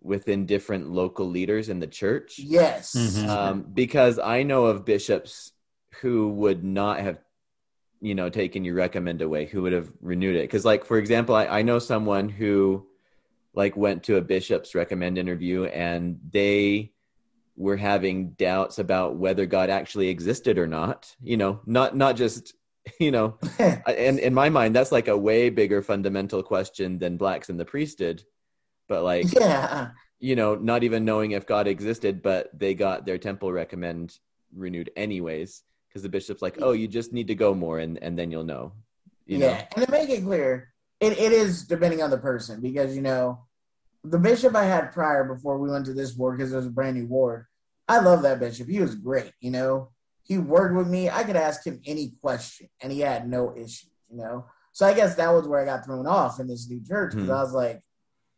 within 0.02 0.46
different 0.46 0.90
local 0.90 1.28
leaders 1.28 1.70
in 1.70 1.80
the 1.80 1.88
church. 1.88 2.40
Yes. 2.40 2.94
Mm-hmm. 2.96 3.30
Um, 3.30 3.62
because 3.74 4.20
I 4.20 4.44
know 4.44 4.66
of 4.66 4.84
bishops 4.84 5.54
who 6.02 6.30
would 6.30 6.64
not 6.64 7.00
have, 7.00 7.20
you 8.02 8.16
know, 8.16 8.30
taken 8.30 8.64
your 8.64 8.76
recommend 8.76 9.22
away, 9.22 9.46
who 9.46 9.62
would 9.64 9.74
have 9.74 9.92
renewed 10.02 10.36
it. 10.36 10.44
Because, 10.44 10.66
like, 10.66 10.86
for 10.86 10.98
example, 10.98 11.36
I, 11.36 11.46
I 11.48 11.62
know 11.62 11.80
someone 11.80 12.30
who, 12.30 12.88
like, 13.54 13.76
went 13.76 14.04
to 14.04 14.18
a 14.18 14.22
bishop's 14.22 14.76
recommend 14.76 15.18
interview 15.18 15.66
and 15.66 16.20
they 16.32 16.92
we're 17.58 17.76
having 17.76 18.30
doubts 18.34 18.78
about 18.78 19.16
whether 19.16 19.48
God 19.48 19.72
actually 19.72 20.10
existed 20.10 20.60
or 20.60 20.68
not. 20.68 21.14
You 21.22 21.38
know, 21.38 21.60
not 21.66 21.98
not 21.98 22.16
just 22.16 22.54
you 23.00 23.12
know, 23.12 23.38
and 23.60 24.20
in 24.20 24.34
my 24.34 24.50
mind, 24.50 24.76
that's 24.76 24.92
like 24.92 25.08
a 25.08 25.18
way 25.18 25.50
bigger 25.50 25.82
fundamental 25.82 26.44
question 26.44 27.00
than 27.00 27.18
blacks 27.18 27.50
and 27.50 27.60
the 27.60 27.66
priesthood. 27.66 28.24
But 28.88 29.04
like, 29.04 29.34
yeah, 29.34 29.90
you 30.20 30.36
know, 30.36 30.56
not 30.56 30.84
even 30.84 31.04
knowing 31.04 31.32
if 31.32 31.48
God 31.48 31.68
existed, 31.68 32.22
but 32.22 32.58
they 32.58 32.74
got 32.76 33.06
their 33.06 33.18
temple 33.18 33.52
recommend 33.52 34.18
renewed 34.56 34.92
anyways 34.96 35.64
because 35.98 36.04
the 36.04 36.10
bishop's 36.10 36.44
like, 36.44 36.60
oh, 36.62 36.74
you 36.74 36.88
just 36.88 37.12
need 37.12 37.28
to 37.28 37.36
go 37.36 37.56
more, 37.56 37.80
and 37.80 37.98
and 38.04 38.18
then 38.18 38.30
you'll 38.30 38.44
know. 38.44 38.74
You 39.26 39.40
yeah, 39.40 39.48
know? 39.48 39.64
and 39.76 39.86
to 39.86 39.92
make 39.92 40.10
it 40.10 40.24
clear, 40.24 40.72
it, 41.00 41.14
it 41.14 41.32
is 41.32 41.64
depending 41.64 42.04
on 42.04 42.12
the 42.12 42.20
person 42.20 42.62
because 42.62 42.96
you 42.96 43.02
know 43.02 43.40
the 44.04 44.20
bishop 44.20 44.56
I 44.56 44.66
had 44.66 44.92
prior 44.92 45.24
before 45.24 45.58
we 45.58 45.72
went 45.72 45.88
to 45.88 45.94
this 45.94 46.16
ward 46.16 46.38
because 46.38 46.54
it 46.54 46.56
was 46.56 46.68
a 46.68 46.72
brand 46.72 46.98
new 46.98 47.08
ward. 47.08 47.46
I 47.88 48.00
love 48.00 48.22
that 48.22 48.40
bishop. 48.40 48.68
He 48.68 48.80
was 48.80 48.94
great. 48.94 49.32
You 49.42 49.50
know, 49.50 49.90
he 50.22 50.38
worked 50.38 50.76
with 50.76 50.88
me. 50.88 51.10
I 51.10 51.24
could 51.24 51.36
ask 51.36 51.66
him 51.66 51.82
any 51.86 52.14
question, 52.22 52.70
and 52.80 52.92
he 52.92 53.00
had 53.00 53.28
no 53.28 53.56
issue. 53.58 53.88
You 54.12 54.18
know, 54.18 54.46
so 54.72 54.86
I 54.86 54.94
guess 54.94 55.16
that 55.16 55.34
was 55.34 55.48
where 55.48 55.60
I 55.60 55.66
got 55.66 55.84
thrown 55.84 56.06
off 56.06 56.40
in 56.40 56.48
this 56.48 56.70
new 56.70 56.84
church 56.88 57.14
because 57.14 57.28
hmm. 57.28 57.34
I 57.34 57.42
was 57.42 57.54
like, 57.54 57.82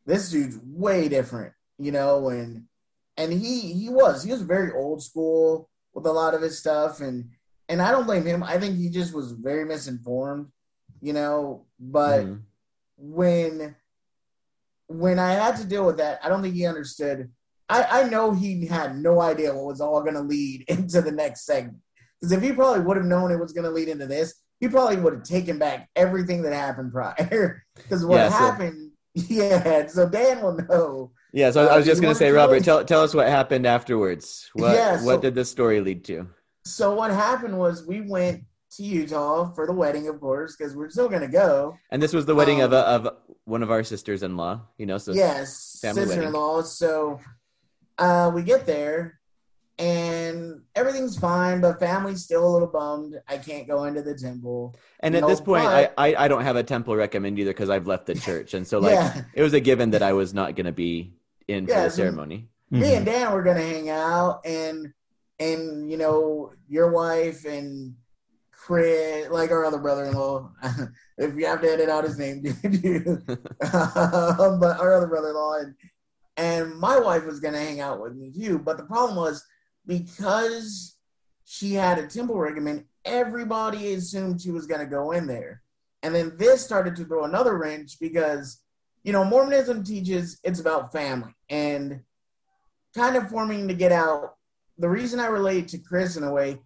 this 0.05 0.31
dude's 0.31 0.57
way 0.63 1.09
different. 1.09 1.53
You 1.77 1.91
know, 1.91 2.29
and 2.29 2.67
and 3.17 3.33
he 3.33 3.73
he 3.73 3.89
was 3.89 4.23
he 4.23 4.31
was 4.31 4.43
very 4.43 4.71
old 4.71 5.03
school 5.03 5.69
with 5.93 6.05
a 6.05 6.11
lot 6.11 6.33
of 6.33 6.41
his 6.41 6.59
stuff, 6.59 7.01
and 7.01 7.29
and 7.69 7.81
I 7.81 7.91
don't 7.91 8.05
blame 8.05 8.25
him. 8.25 8.43
I 8.43 8.57
think 8.57 8.77
he 8.77 8.89
just 8.89 9.13
was 9.13 9.31
very 9.31 9.63
misinformed. 9.63 10.47
You 11.01 11.13
know, 11.13 11.65
but 11.79 12.23
hmm. 12.23 12.35
when 12.97 13.75
when 14.87 15.19
I 15.19 15.31
had 15.33 15.55
to 15.57 15.65
deal 15.65 15.85
with 15.85 15.97
that, 15.97 16.19
I 16.23 16.27
don't 16.27 16.41
think 16.41 16.55
he 16.55 16.65
understood. 16.65 17.31
I, 17.69 18.01
I 18.01 18.09
know 18.09 18.33
he 18.33 18.65
had 18.65 18.97
no 18.97 19.21
idea 19.21 19.53
what 19.53 19.65
was 19.65 19.79
all 19.79 20.01
going 20.01 20.15
to 20.15 20.21
lead 20.21 20.65
into 20.67 21.01
the 21.01 21.11
next 21.11 21.45
segment. 21.45 21.77
Because 22.19 22.33
if 22.33 22.41
he 22.41 22.51
probably 22.51 22.81
would 22.81 22.97
have 22.97 23.05
known 23.05 23.31
it 23.31 23.39
was 23.39 23.53
going 23.53 23.63
to 23.63 23.71
lead 23.71 23.87
into 23.87 24.07
this, 24.07 24.33
he 24.59 24.67
probably 24.67 24.97
would 24.97 25.13
have 25.13 25.23
taken 25.23 25.57
back 25.57 25.87
everything 25.95 26.41
that 26.41 26.53
happened 26.53 26.91
prior. 26.91 27.63
Because 27.75 28.05
what 28.05 28.17
yeah, 28.17 28.29
happened, 28.29 28.91
so, 29.15 29.23
yeah. 29.29 29.87
So 29.87 30.09
Dan 30.09 30.41
will 30.41 30.57
know. 30.57 31.11
Yeah. 31.31 31.51
So 31.51 31.65
uh, 31.65 31.73
I 31.73 31.77
was 31.77 31.85
just 31.85 32.01
going 32.01 32.13
to 32.13 32.17
say, 32.17 32.31
Robert, 32.31 32.63
tell 32.63 32.83
tell 32.83 33.03
us 33.03 33.13
what 33.13 33.27
happened 33.29 33.65
afterwards. 33.65 34.49
What 34.53 34.75
yeah, 34.75 34.97
so, 34.97 35.05
what 35.05 35.21
did 35.21 35.33
this 35.33 35.49
story 35.49 35.79
lead 35.79 36.03
to? 36.05 36.27
So 36.69 36.93
what 36.93 37.11
happened 37.11 37.57
was 37.57 37.85
we 37.85 38.01
went 38.01 38.43
to 38.71 38.83
Utah 38.83 39.51
for 39.53 39.65
the 39.65 39.73
wedding, 39.73 40.07
of 40.07 40.19
course, 40.19 40.55
because 40.55 40.75
we're 40.75 40.89
still 40.89 41.09
going 41.09 41.21
to 41.21 41.27
go. 41.27 41.77
And 41.89 42.01
this 42.01 42.13
was 42.13 42.25
the 42.25 42.35
wedding 42.35 42.61
um, 42.61 42.71
of 42.71 42.73
a, 42.73 42.77
of 42.77 43.17
one 43.45 43.63
of 43.63 43.71
our 43.71 43.83
sisters-in-law, 43.83 44.61
you 44.77 44.85
know. 44.85 44.97
So 44.97 45.13
yes, 45.13 45.57
sister-in-law. 45.81 46.63
So 46.63 47.19
uh, 47.97 48.31
we 48.33 48.43
get 48.43 48.65
there, 48.65 49.19
and 49.79 50.61
everything's 50.75 51.17
fine, 51.17 51.61
but 51.61 51.79
family's 51.79 52.23
still 52.23 52.47
a 52.47 52.51
little 52.51 52.67
bummed. 52.67 53.15
I 53.27 53.37
can't 53.37 53.67
go 53.67 53.85
into 53.85 54.03
the 54.03 54.15
temple. 54.15 54.75
And 54.99 55.15
at 55.15 55.25
this 55.25 55.41
point, 55.41 55.63
but, 55.63 55.93
I, 55.97 56.09
I, 56.11 56.25
I 56.25 56.27
don't 56.27 56.43
have 56.43 56.55
a 56.55 56.63
temple 56.63 56.95
recommend 56.95 57.39
either 57.39 57.51
because 57.51 57.69
I've 57.69 57.87
left 57.87 58.05
the 58.05 58.15
church, 58.27 58.53
and 58.53 58.67
so 58.67 58.79
like 58.79 58.93
yeah. 58.93 59.23
it 59.33 59.41
was 59.41 59.53
a 59.53 59.59
given 59.59 59.91
that 59.91 60.03
I 60.03 60.13
was 60.13 60.33
not 60.33 60.55
going 60.55 60.67
to 60.67 60.71
be 60.71 61.13
in 61.47 61.65
yeah, 61.65 61.75
for 61.75 61.83
the 61.85 61.89
so 61.89 61.95
ceremony. 61.95 62.49
Me 62.71 62.81
mm-hmm. 62.81 62.97
and 62.97 63.05
Dan 63.05 63.33
were 63.33 63.41
going 63.41 63.57
to 63.57 63.63
hang 63.63 63.89
out, 63.89 64.45
and 64.45 64.93
and 65.39 65.89
you 65.89 65.97
know 65.97 66.51
your 66.67 66.91
wife 66.91 67.45
and 67.45 67.95
Chris, 68.51 69.29
like 69.29 69.51
our 69.51 69.65
other 69.65 69.79
brother-in-law. 69.79 70.51
if 71.17 71.35
you 71.35 71.45
have 71.45 71.61
to 71.61 71.69
edit 71.69 71.89
out 71.89 72.03
his 72.03 72.17
name, 72.19 72.43
um, 73.73 74.59
but 74.59 74.79
our 74.79 74.93
other 74.93 75.07
brother-in-law 75.07 75.59
and 75.59 75.75
and 76.37 76.79
my 76.79 76.97
wife 76.97 77.25
was 77.25 77.41
to 77.53 77.59
hang 77.59 77.81
out 77.81 78.01
with 78.01 78.15
me 78.15 78.31
too. 78.31 78.59
But 78.59 78.77
the 78.77 78.85
problem 78.85 79.17
was 79.17 79.45
because 79.85 80.95
she 81.43 81.73
had 81.73 81.97
a 81.97 82.07
temple 82.07 82.37
recommend, 82.37 82.85
everybody 83.03 83.93
assumed 83.93 84.41
she 84.41 84.51
was 84.51 84.67
to 84.79 84.85
go 84.85 85.11
in 85.11 85.27
there. 85.27 85.61
And 86.01 86.15
then 86.15 86.37
this 86.37 86.63
started 86.63 86.95
to 86.95 87.05
throw 87.05 87.25
another 87.25 87.57
wrench 87.57 87.97
because, 87.99 88.61
you 89.03 89.11
know, 89.11 89.25
Mormonism 89.25 89.83
teaches 89.83 90.39
it's 90.43 90.61
about 90.61 90.93
family 90.93 91.33
and 91.49 92.01
kind 92.95 93.17
of 93.17 93.29
forming 93.29 93.67
to 93.67 93.73
get 93.73 93.91
out. 93.91 94.35
The 94.79 94.89
reason 94.89 95.19
I 95.19 95.27
relate 95.27 95.67
to 95.69 95.77
Chris 95.77 96.15
in 96.15 96.23
a 96.23 96.31
way 96.31 96.59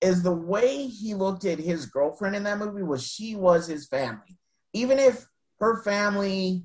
is 0.00 0.22
the 0.22 0.32
way 0.32 0.86
he 0.86 1.14
looked 1.14 1.44
at 1.44 1.58
his 1.58 1.86
girlfriend 1.86 2.36
in 2.36 2.42
that 2.44 2.58
movie 2.58 2.82
was 2.82 3.06
she 3.06 3.36
was 3.36 3.66
his 3.66 3.86
family. 3.86 4.38
Even 4.72 4.98
if 4.98 5.26
her 5.60 5.82
family 5.82 6.64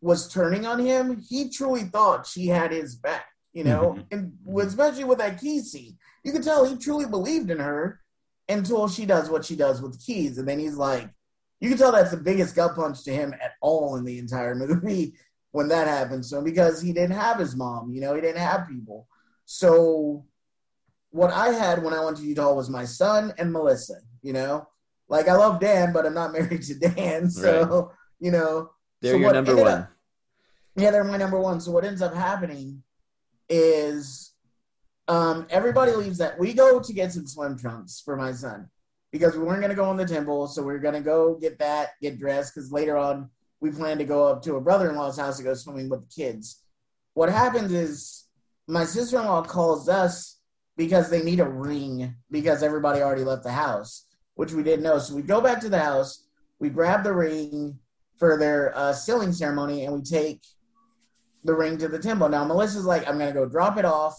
was 0.00 0.28
turning 0.28 0.66
on 0.66 0.78
him, 0.78 1.22
he 1.28 1.48
truly 1.48 1.84
thought 1.84 2.26
she 2.26 2.46
had 2.46 2.72
his 2.72 2.94
back, 2.94 3.26
you 3.52 3.64
know, 3.64 3.96
mm-hmm. 3.96 4.00
and 4.10 4.66
especially 4.66 5.04
with 5.04 5.18
that 5.18 5.40
key 5.40 5.60
scene, 5.60 5.96
you 6.24 6.32
can 6.32 6.42
tell 6.42 6.64
he 6.64 6.76
truly 6.76 7.06
believed 7.06 7.50
in 7.50 7.58
her 7.58 8.00
until 8.48 8.88
she 8.88 9.06
does 9.06 9.30
what 9.30 9.44
she 9.44 9.56
does 9.56 9.80
with 9.80 9.92
the 9.92 9.98
keys, 9.98 10.36
and 10.36 10.46
then 10.46 10.58
he's 10.58 10.76
like, 10.76 11.08
you 11.60 11.70
can 11.70 11.78
tell 11.78 11.92
that's 11.92 12.10
the 12.10 12.16
biggest 12.18 12.54
gut 12.54 12.74
punch 12.74 13.02
to 13.04 13.12
him 13.12 13.32
at 13.40 13.52
all 13.62 13.96
in 13.96 14.04
the 14.04 14.18
entire 14.18 14.54
movie 14.54 15.14
when 15.52 15.68
that 15.68 15.86
happens. 15.86 16.28
So 16.28 16.42
because 16.42 16.82
he 16.82 16.92
didn't 16.92 17.16
have 17.16 17.38
his 17.38 17.56
mom, 17.56 17.90
you 17.90 18.00
know, 18.00 18.14
he 18.14 18.20
didn't 18.20 18.42
have 18.42 18.68
people. 18.68 19.08
So 19.46 20.26
what 21.14 21.30
I 21.30 21.50
had 21.50 21.80
when 21.84 21.94
I 21.94 22.04
went 22.04 22.16
to 22.16 22.24
Utah 22.24 22.52
was 22.52 22.68
my 22.68 22.84
son 22.84 23.32
and 23.38 23.52
Melissa, 23.52 23.98
you 24.20 24.32
know, 24.32 24.66
Like 25.08 25.28
I 25.28 25.34
love 25.36 25.60
Dan, 25.60 25.92
but 25.92 26.04
I'm 26.04 26.14
not 26.14 26.32
married 26.36 26.62
to 26.64 26.74
Dan. 26.74 27.30
So 27.30 27.92
you 28.18 28.32
know, 28.32 28.70
They're 29.00 29.12
so 29.12 29.18
your 29.18 29.32
number 29.32 29.54
one. 29.56 29.66
up- 29.68 29.90
yeah, 30.76 30.90
they're 30.90 31.04
my 31.04 31.16
number 31.16 31.38
one. 31.38 31.60
So 31.60 31.70
what 31.70 31.84
ends 31.84 32.02
up 32.02 32.14
happening 32.14 32.82
is 33.48 34.32
um, 35.06 35.46
everybody 35.50 35.92
leaves 35.92 36.18
that 36.18 36.36
we 36.36 36.52
go 36.52 36.80
to 36.80 36.92
get 36.92 37.12
some 37.12 37.28
swim 37.28 37.56
trunks 37.56 38.00
for 38.04 38.16
my 38.16 38.32
son 38.32 38.68
because 39.12 39.36
we 39.36 39.44
weren't 39.44 39.60
going 39.60 39.70
to 39.70 39.76
go 39.76 39.84
on 39.84 39.96
the 39.96 40.06
temple. 40.06 40.48
So 40.48 40.64
we 40.64 40.74
are 40.74 40.80
going 40.80 40.94
to 40.94 41.00
go 41.00 41.36
get 41.36 41.60
that, 41.60 41.90
get 42.02 42.18
dressed 42.18 42.54
because 42.54 42.72
later 42.72 42.96
on 42.96 43.30
we 43.60 43.70
plan 43.70 43.98
to 43.98 44.04
go 44.04 44.26
up 44.26 44.42
to 44.42 44.56
a 44.56 44.60
brother 44.60 44.90
in 44.90 44.96
law's 44.96 45.16
house 45.18 45.36
to 45.36 45.44
go 45.44 45.54
swimming 45.54 45.88
with 45.88 46.00
the 46.00 46.12
kids. 46.22 46.60
What 47.12 47.30
happens 47.30 47.70
is 47.72 48.24
my 48.66 48.84
sister 48.84 49.20
in 49.20 49.26
law 49.26 49.42
calls 49.44 49.88
us 49.88 50.33
because 50.76 51.10
they 51.10 51.22
need 51.22 51.40
a 51.40 51.48
ring 51.48 52.14
because 52.30 52.62
everybody 52.62 53.00
already 53.00 53.24
left 53.24 53.42
the 53.44 53.52
house, 53.52 54.06
which 54.34 54.52
we 54.52 54.62
didn't 54.62 54.82
know. 54.82 54.98
So 54.98 55.14
we 55.14 55.22
go 55.22 55.40
back 55.40 55.60
to 55.60 55.68
the 55.68 55.78
house, 55.78 56.26
we 56.58 56.68
grab 56.68 57.04
the 57.04 57.12
ring 57.14 57.78
for 58.18 58.36
their 58.38 58.76
uh, 58.76 58.92
sealing 58.92 59.32
ceremony, 59.32 59.84
and 59.84 59.94
we 59.94 60.02
take 60.02 60.42
the 61.44 61.54
ring 61.54 61.78
to 61.78 61.88
the 61.88 61.98
temple. 61.98 62.28
Now 62.28 62.44
Melissa's 62.44 62.84
like, 62.84 63.06
I'm 63.08 63.18
gonna 63.18 63.32
go 63.32 63.46
drop 63.46 63.76
it 63.78 63.84
off 63.84 64.16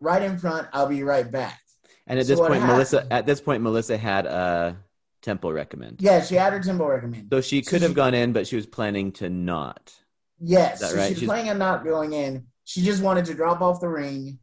right 0.00 0.22
in 0.22 0.36
front. 0.38 0.68
I'll 0.72 0.86
be 0.88 1.02
right 1.02 1.30
back. 1.30 1.60
And 2.06 2.18
at 2.18 2.26
So 2.26 2.30
this 2.36 2.40
point, 2.40 2.64
Melissa 2.64 3.06
at 3.12 3.26
this 3.26 3.40
point 3.40 3.62
Melissa 3.62 3.96
had 3.96 4.26
a 4.26 4.76
temple 5.22 5.52
recommend. 5.52 6.00
Yeah, 6.00 6.22
she 6.22 6.34
had 6.34 6.52
her 6.52 6.60
temple 6.60 6.88
recommend. 6.88 7.28
So 7.32 7.40
she 7.40 7.62
So 7.62 7.70
could 7.70 7.82
have 7.82 7.92
she- 7.92 7.94
gone 7.94 8.14
in, 8.14 8.32
but 8.32 8.46
she 8.46 8.56
was 8.56 8.66
planning 8.66 9.12
to 9.12 9.30
not. 9.30 9.94
Yes, 10.42 10.80
so 10.80 10.96
right? 10.96 11.08
she's 11.08 11.18
She's- 11.18 11.28
planning 11.28 11.50
on 11.50 11.58
not 11.58 11.84
going 11.84 12.12
in. 12.14 12.46
She 12.64 12.82
just 12.82 13.02
wanted 13.02 13.26
to 13.26 13.34
drop 13.34 13.60
off 13.60 13.80
the 13.80 13.88
ring, 13.88 14.38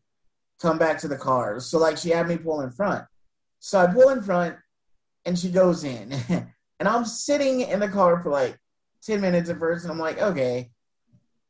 come 0.62 0.78
back 0.78 1.00
to 1.00 1.08
the 1.08 1.18
car. 1.18 1.60
So 1.60 1.78
like 1.78 1.98
she 1.98 2.10
had 2.10 2.28
me 2.28 2.38
pull 2.38 2.62
in 2.62 2.72
front. 2.72 3.06
So 3.60 3.80
I 3.80 3.88
pull 3.88 4.10
in 4.10 4.22
front, 4.22 4.56
and 5.26 5.38
she 5.38 5.50
goes 5.50 5.84
in, 5.84 6.14
and 6.80 6.88
I'm 6.88 7.06
sitting 7.06 7.62
in 7.62 7.80
the 7.80 7.90
car 7.90 8.22
for 8.22 8.30
like 8.30 8.58
ten 9.02 9.22
minutes 9.22 9.50
at 9.50 9.60
first, 9.60 9.84
and 9.84 9.92
I'm 9.92 10.00
like, 10.00 10.22
okay, 10.22 10.70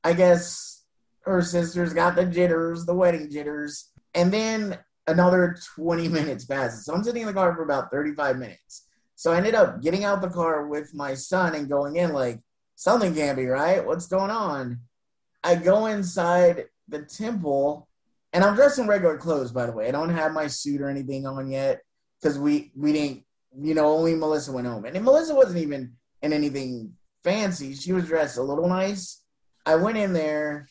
I 0.03 0.14
guess 0.14 0.84
her 1.26 1.41
sister's 1.41 1.93
got 1.93 2.16
the 2.16 2.26
jitters, 2.26 2.86
the 2.86 2.95
wedding 2.95 3.30
jitters, 3.30 3.91
and 4.14 4.32
then 4.32 4.80
another 5.05 5.58
twenty 5.76 6.08
minutes 6.20 6.45
passes. 6.45 6.86
So 6.86 6.93
I'm 6.93 7.03
sitting 7.03 7.22
in 7.22 7.28
the 7.28 7.34
car 7.34 7.55
for 7.55 7.64
about 7.64 7.91
thirty 7.91 8.14
five 8.14 8.38
minutes. 8.38 8.88
So 9.16 9.32
I 9.32 9.38
ended 9.38 9.55
up 9.55 9.82
getting 9.82 10.03
out 10.03 10.22
the 10.22 10.30
car 10.30 10.68
with 10.68 10.93
my 10.93 11.16
son 11.16 11.55
and 11.55 11.68
going 11.68 11.95
in 11.95 12.14
like 12.14 12.39
something 12.76 13.16
can't 13.16 13.38
be 13.38 13.47
right. 13.47 13.86
What's 13.86 14.08
going 14.08 14.30
on? 14.30 14.82
I 15.43 15.55
go 15.55 15.88
inside 15.88 16.66
the 16.88 17.01
temple, 17.01 17.86
and 18.38 18.45
I'm 18.45 18.53
dressed 18.53 18.77
in 18.77 18.85
regular 18.85 19.17
clothes. 19.17 19.51
By 19.51 19.65
the 19.65 19.71
way, 19.71 19.88
I 19.88 19.91
don't 19.91 20.13
have 20.13 20.31
my 20.31 20.45
suit 20.45 20.79
or 20.79 20.89
anything 20.89 21.25
on 21.25 21.49
yet 21.49 21.81
because 22.21 22.38
we 22.38 22.71
we 22.75 22.93
didn't. 22.93 23.23
You 23.59 23.73
know, 23.73 23.88
only 23.88 24.13
Melissa 24.13 24.51
went 24.51 24.67
home, 24.67 24.85
and 24.85 25.03
Melissa 25.03 25.33
wasn't 25.33 25.57
even 25.57 25.93
in 26.21 26.33
anything 26.33 26.93
fancy. 27.23 27.73
She 27.73 27.93
was 27.93 28.05
dressed 28.05 28.38
a 28.38 28.43
little 28.43 28.69
nice. 28.69 29.23
I 29.65 29.73
went 29.77 29.97
in 29.97 30.13
there, 30.13 30.67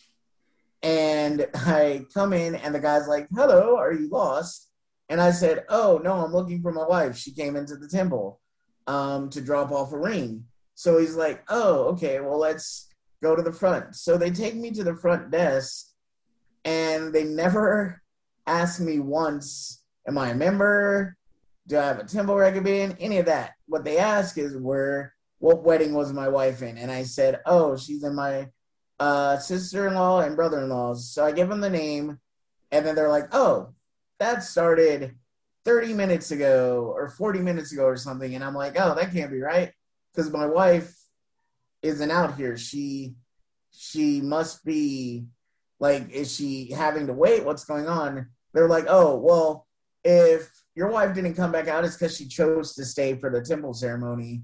and 0.80 1.44
I 1.56 2.04
come 2.14 2.32
in, 2.32 2.54
and 2.54 2.72
the 2.72 2.78
guy's 2.78 3.08
like, 3.08 3.26
"Hello, 3.34 3.76
are 3.76 3.92
you 3.92 4.08
lost?" 4.10 4.70
And 5.08 5.20
I 5.20 5.32
said, 5.32 5.64
"Oh 5.68 6.00
no, 6.04 6.12
I'm 6.24 6.32
looking 6.32 6.62
for 6.62 6.70
my 6.70 6.86
wife. 6.86 7.16
She 7.16 7.32
came 7.32 7.56
into 7.56 7.74
the 7.74 7.88
temple 7.88 8.40
um, 8.86 9.28
to 9.30 9.40
drop 9.40 9.72
off 9.72 9.92
a 9.92 9.98
ring." 9.98 10.44
So 10.76 10.98
he's 10.98 11.16
like, 11.16 11.42
"Oh, 11.48 11.86
okay. 11.94 12.20
Well, 12.20 12.38
let's 12.38 12.86
go 13.20 13.34
to 13.34 13.42
the 13.42 13.52
front." 13.52 13.96
So 13.96 14.16
they 14.16 14.30
take 14.30 14.54
me 14.54 14.70
to 14.70 14.84
the 14.84 14.94
front 14.94 15.32
desk, 15.32 15.88
and 16.66 17.14
they 17.14 17.24
never 17.24 18.02
ask 18.46 18.80
me 18.80 18.98
once, 18.98 19.82
"Am 20.06 20.18
I 20.18 20.30
a 20.30 20.34
member? 20.34 21.16
Do 21.66 21.78
I 21.78 21.84
have 21.84 22.00
a 22.00 22.04
temple 22.04 22.36
recommend? 22.36 22.96
Any 22.98 23.18
of 23.18 23.26
that?" 23.26 23.52
What 23.66 23.84
they 23.84 23.98
ask 23.98 24.36
is, 24.36 24.56
"Where? 24.56 25.14
What 25.38 25.62
wedding 25.62 25.94
was 25.94 26.12
my 26.12 26.28
wife 26.28 26.62
in?" 26.62 26.76
And 26.76 26.90
I 26.90 27.04
said, 27.04 27.40
"Oh, 27.46 27.76
she's 27.76 28.02
in 28.02 28.14
my 28.16 28.50
uh, 28.98 29.38
sister-in-law 29.38 30.20
and 30.22 30.36
brother-in-law's." 30.36 31.08
So 31.10 31.24
I 31.24 31.32
give 31.32 31.48
them 31.48 31.60
the 31.60 31.70
name, 31.70 32.18
and 32.72 32.84
then 32.84 32.96
they're 32.96 33.08
like, 33.08 33.28
"Oh, 33.32 33.74
that 34.18 34.42
started." 34.42 35.16
30 35.64 35.94
minutes 35.94 36.30
ago 36.30 36.92
or 36.94 37.08
40 37.08 37.40
minutes 37.40 37.72
ago 37.72 37.86
or 37.86 37.96
something 37.96 38.36
and 38.36 38.44
i'm 38.44 38.54
like 38.54 38.76
oh 38.78 38.94
that 38.94 39.10
can't 39.10 39.32
be 39.32 39.40
right 39.40 39.72
because 40.14 40.30
my 40.30 40.46
wife 40.46 40.94
isn't 41.82 42.12
out 42.12 42.36
here 42.36 42.56
she 42.56 43.16
she 43.72 44.20
must 44.20 44.64
be 44.64 45.26
like 45.78 46.10
is 46.10 46.34
she 46.34 46.72
having 46.72 47.06
to 47.06 47.12
wait? 47.12 47.44
What's 47.44 47.64
going 47.64 47.86
on? 47.86 48.28
They're 48.52 48.68
like 48.68 48.86
oh 48.88 49.16
well 49.16 49.66
if 50.04 50.48
your 50.74 50.88
wife 50.88 51.14
didn't 51.14 51.34
come 51.34 51.52
back 51.52 51.68
out 51.68 51.84
it's 51.84 51.96
because 51.96 52.16
she 52.16 52.28
chose 52.28 52.74
to 52.74 52.84
stay 52.84 53.14
for 53.14 53.30
the 53.30 53.42
temple 53.42 53.74
ceremony 53.74 54.42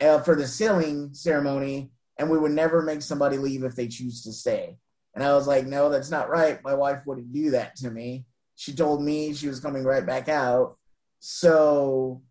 uh, 0.00 0.18
for 0.20 0.34
the 0.34 0.46
sealing 0.46 1.12
ceremony 1.12 1.90
and 2.18 2.30
we 2.30 2.38
would 2.38 2.52
never 2.52 2.80
make 2.80 3.02
somebody 3.02 3.36
leave 3.36 3.64
if 3.64 3.74
they 3.74 3.88
choose 3.88 4.22
to 4.22 4.32
stay. 4.32 4.76
And 5.14 5.22
i 5.22 5.34
was 5.34 5.46
like 5.46 5.66
no 5.66 5.88
that's 5.88 6.10
not 6.10 6.28
right. 6.28 6.62
My 6.64 6.74
wife 6.74 7.02
wouldn't 7.06 7.32
do 7.32 7.50
that 7.50 7.76
to 7.76 7.90
me. 7.90 8.26
She 8.56 8.72
told 8.72 9.02
me 9.02 9.34
she 9.34 9.48
was 9.48 9.60
coming 9.60 9.84
right 9.84 10.06
back 10.06 10.28
out. 10.28 10.76
So 11.20 12.22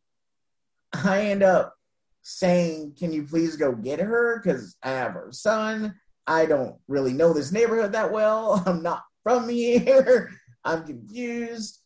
i 0.94 1.26
end 1.26 1.44
up 1.44 1.76
saying, 2.24 2.94
Can 2.98 3.14
you 3.14 3.24
please 3.24 3.56
go 3.56 3.74
get 3.74 4.00
her? 4.00 4.42
Because 4.42 4.76
I 4.82 4.90
have 4.92 5.14
her 5.14 5.30
son. 5.32 5.96
I 6.28 6.46
don't 6.46 6.76
really 6.88 7.14
know 7.14 7.34
this 7.34 7.52
neighborhood 7.52 7.94
that 7.94 8.12
well. 8.12 8.64
I'm 8.66 8.84
not 8.84 9.04
from 9.24 9.50
here. 9.50 10.32
I'm 10.64 10.86
confused. 10.86 11.80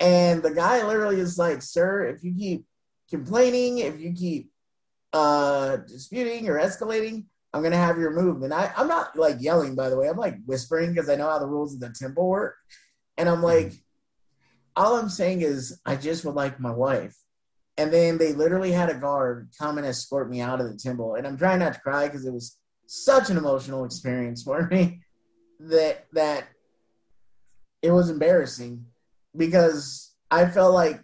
And 0.00 0.42
the 0.42 0.50
guy 0.50 0.84
literally 0.86 1.20
is 1.20 1.38
like, 1.38 1.62
Sir, 1.62 2.06
if 2.06 2.24
you 2.24 2.34
keep 2.34 2.64
complaining, 3.10 3.78
if 3.78 4.00
you 4.00 4.12
keep 4.12 4.50
uh, 5.12 5.76
disputing 5.76 6.48
or 6.48 6.58
escalating, 6.58 7.26
I'm 7.52 7.60
going 7.60 7.72
to 7.72 7.78
have 7.78 7.98
you 7.98 8.08
removed. 8.08 8.42
And 8.42 8.54
I, 8.54 8.72
I'm 8.76 8.88
not 8.88 9.16
like 9.16 9.36
yelling, 9.40 9.74
by 9.74 9.90
the 9.90 9.96
way. 9.96 10.08
I'm 10.08 10.16
like 10.16 10.38
whispering 10.46 10.94
because 10.94 11.08
I 11.10 11.16
know 11.16 11.28
how 11.28 11.38
the 11.38 11.46
rules 11.46 11.74
of 11.74 11.80
the 11.80 11.90
temple 11.90 12.26
work. 12.28 12.56
And 13.18 13.28
I'm 13.28 13.42
like, 13.42 13.74
all 14.74 14.96
I'm 14.96 15.10
saying 15.10 15.42
is, 15.42 15.78
I 15.84 15.96
just 15.96 16.24
would 16.24 16.34
like 16.34 16.58
my 16.58 16.70
wife. 16.70 17.14
And 17.76 17.92
then 17.92 18.18
they 18.18 18.32
literally 18.32 18.72
had 18.72 18.90
a 18.90 18.94
guard 18.94 19.50
come 19.58 19.78
and 19.78 19.86
escort 19.86 20.30
me 20.30 20.40
out 20.40 20.60
of 20.60 20.70
the 20.70 20.78
temple. 20.78 21.14
And 21.14 21.26
I'm 21.26 21.36
trying 21.36 21.58
not 21.58 21.74
to 21.74 21.80
cry 21.80 22.06
because 22.06 22.26
it 22.26 22.32
was 22.32 22.56
such 22.92 23.30
an 23.30 23.38
emotional 23.38 23.86
experience 23.86 24.42
for 24.42 24.66
me 24.66 25.00
that 25.58 26.04
that 26.12 26.46
it 27.80 27.90
was 27.90 28.10
embarrassing 28.10 28.84
because 29.34 30.12
I 30.30 30.44
felt 30.46 30.74
like, 30.74 31.02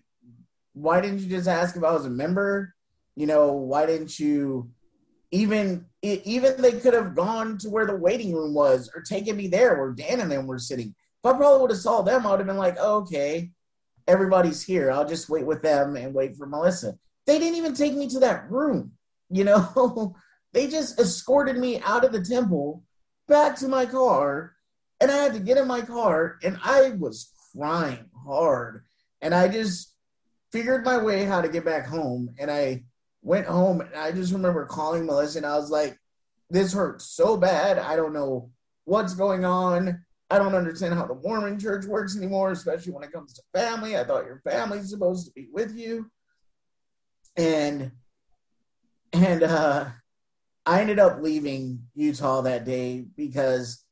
why 0.75 1.01
didn't 1.01 1.21
you 1.21 1.31
just 1.31 1.49
ask 1.49 1.77
if 1.77 1.83
I 1.83 1.93
was 1.93 2.05
a 2.05 2.11
member? 2.11 2.75
You 3.17 3.27
know, 3.27 3.53
why 3.53 3.87
didn't 3.87 4.19
you 4.19 4.71
even 5.31 5.87
even 6.03 6.61
they 6.61 6.73
could 6.73 6.93
have 6.93 7.17
gone 7.17 7.57
to 7.59 7.71
where 7.71 7.87
the 7.87 7.97
waiting 7.97 8.35
room 8.35 8.53
was 8.53 8.91
or 8.95 9.01
taken 9.01 9.35
me 9.35 9.49
there 9.49 9.79
where 9.79 9.93
Dan 9.93 10.21
and 10.21 10.31
them 10.31 10.47
were 10.47 10.59
sitting. 10.59 10.89
If 10.89 11.35
I 11.35 11.37
probably 11.39 11.63
would 11.63 11.71
have 11.71 11.81
saw 11.81 12.03
them, 12.03 12.27
I 12.27 12.31
would 12.31 12.41
have 12.41 12.47
been 12.47 12.59
like, 12.59 12.77
oh, 12.79 12.97
okay, 12.99 13.51
everybody's 14.07 14.63
here. 14.63 14.91
I'll 14.91 15.09
just 15.09 15.31
wait 15.31 15.47
with 15.47 15.63
them 15.63 15.97
and 15.97 16.13
wait 16.13 16.37
for 16.37 16.47
Melissa. 16.47 16.99
They 17.27 17.39
didn't 17.39 17.57
even 17.57 17.75
take 17.75 17.95
me 17.95 18.09
to 18.09 18.21
that 18.21 18.51
room. 18.51 18.93
You 19.31 19.45
know, 19.45 20.15
they 20.53 20.67
just 20.69 20.99
escorted 20.99 21.57
me 21.57 21.81
out 21.81 22.05
of 22.05 22.13
the 22.13 22.23
temple 22.23 22.83
back 23.27 23.57
to 23.57 23.69
my 23.69 23.87
car, 23.87 24.55
and 25.01 25.11
I 25.11 25.17
had 25.17 25.35
to 25.35 25.41
get 25.41 25.59
in 25.59 25.67
my 25.67 25.83
car, 25.83 26.39
and 26.43 26.59
I 26.63 26.91
was 26.91 27.33
crying 27.53 28.07
hard. 28.25 28.85
And 29.21 29.35
I 29.35 29.49
just 29.49 29.95
figured 30.53 30.85
my 30.85 30.99
way 30.99 31.25
how 31.25 31.41
to 31.41 31.49
get 31.49 31.65
back 31.65 31.87
home, 31.87 32.35
and 32.39 32.51
I 32.51 32.85
went 33.23 33.47
home, 33.47 33.81
and 33.81 33.95
I 33.95 34.13
just 34.13 34.33
remember 34.33 34.65
calling 34.65 35.07
Melissa, 35.07 35.39
and 35.39 35.47
I 35.47 35.57
was 35.57 35.71
like, 35.71 35.99
"This 36.51 36.73
hurts 36.73 37.07
so 37.07 37.37
bad. 37.37 37.79
I 37.79 37.97
don't 37.97 38.13
know 38.13 38.51
what's 38.85 39.15
going 39.15 39.45
on." 39.45 40.05
I 40.31 40.39
don't 40.39 40.55
understand 40.55 40.95
how 40.95 41.07
the 41.07 41.15
Mormon 41.15 41.59
church 41.59 41.87
works 41.87 42.17
anymore, 42.17 42.51
especially 42.51 42.93
when 42.93 43.03
it 43.03 43.13
comes 43.13 43.33
to 43.35 43.43
family. 43.55 43.97
I 43.97 44.05
thought 44.05 44.27
your 44.27 44.43
family's 44.45 44.91
supposed 44.91 45.27
to 45.27 45.33
be 45.33 45.49
with 45.53 45.75
you. 45.75 46.11
And 47.37 47.93
and 49.13 49.43
uh 49.43 49.87
I 50.69 50.83
ended 50.83 50.99
up 50.99 51.23
leaving 51.23 51.85
Utah 51.95 52.43
that 52.43 52.67
day 52.67 53.07
because 53.17 53.83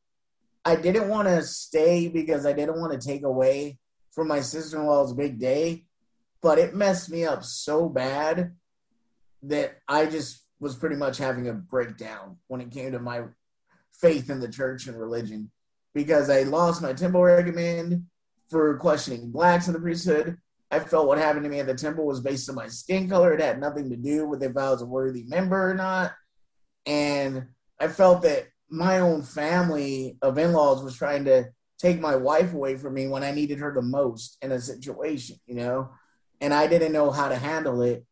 I 0.62 0.77
didn't 0.77 1.09
want 1.09 1.27
to 1.27 1.43
stay 1.43 2.09
because 2.09 2.45
I 2.45 2.53
didn't 2.53 2.79
want 2.79 2.93
to 2.93 3.09
take 3.09 3.22
away 3.22 3.79
from 4.12 4.29
my 4.29 4.41
sister-in-law's 4.41 5.14
big 5.14 5.41
day, 5.41 5.87
but 6.43 6.59
it 6.59 6.74
messed 6.74 7.11
me 7.11 7.24
up 7.24 7.45
so 7.45 7.89
bad 7.89 8.53
that 9.45 9.79
I 9.89 10.05
just 10.05 10.45
was 10.61 10.77
pretty 10.77 10.97
much 10.97 11.16
having 11.16 11.49
a 11.49 11.55
breakdown 11.55 12.37
when 12.49 12.61
it 12.61 12.70
came 12.70 12.93
to 12.93 12.99
my 12.99 13.22
faith 13.91 14.29
in 14.29 14.41
the 14.41 14.49
church 14.49 14.87
and 14.87 15.01
religion 15.01 15.51
because 15.95 16.29
I 16.29 16.43
lost 16.43 16.83
my 16.83 16.93
temple 16.93 17.22
recommend 17.22 18.05
for 18.51 18.77
questioning 18.77 19.31
blacks 19.31 19.66
in 19.66 19.72
the 19.72 19.81
priesthood. 19.81 20.37
I 20.70 20.81
felt 20.81 21.09
what 21.09 21.16
happened 21.16 21.45
to 21.45 21.51
me 21.51 21.61
at 21.61 21.66
the 21.66 21.74
temple 21.74 22.05
was 22.05 22.20
based 22.20 22.51
on 22.51 22.55
my 22.55 22.68
skin 22.68 23.09
color. 23.09 23.33
It 23.33 23.41
had 23.41 23.61
nothing 23.61 23.89
to 23.89 23.97
do 23.97 24.29
with 24.29 24.43
if 24.43 24.55
I 24.59 24.72
was 24.72 24.83
a 24.83 24.87
worthy 24.87 25.24
member 25.24 25.70
or 25.70 25.74
not. 25.74 26.12
And 26.87 27.47
I 27.80 27.89
felt 27.89 28.22
that 28.22 28.47
my 28.70 29.01
own 29.01 29.22
family 29.22 30.16
of 30.22 30.39
in 30.39 30.53
laws 30.53 30.82
was 30.82 30.97
trying 30.97 31.24
to 31.26 31.47
take 31.78 32.01
my 32.01 32.16
wife 32.16 32.55
away 32.55 32.76
from 32.76 32.95
me 32.95 33.07
when 33.07 33.22
I 33.22 33.32
needed 33.32 33.59
her 33.59 33.72
the 33.74 33.82
most 33.82 34.39
in 34.41 34.53
a 34.53 34.61
situation, 34.61 35.37
you 35.47 35.55
know? 35.57 35.91
And 36.41 36.55
I 36.55 36.66
didn't 36.66 36.93
know 36.93 37.11
how 37.11 37.28
to 37.28 37.37
handle 37.37 37.82
it. 37.82 38.05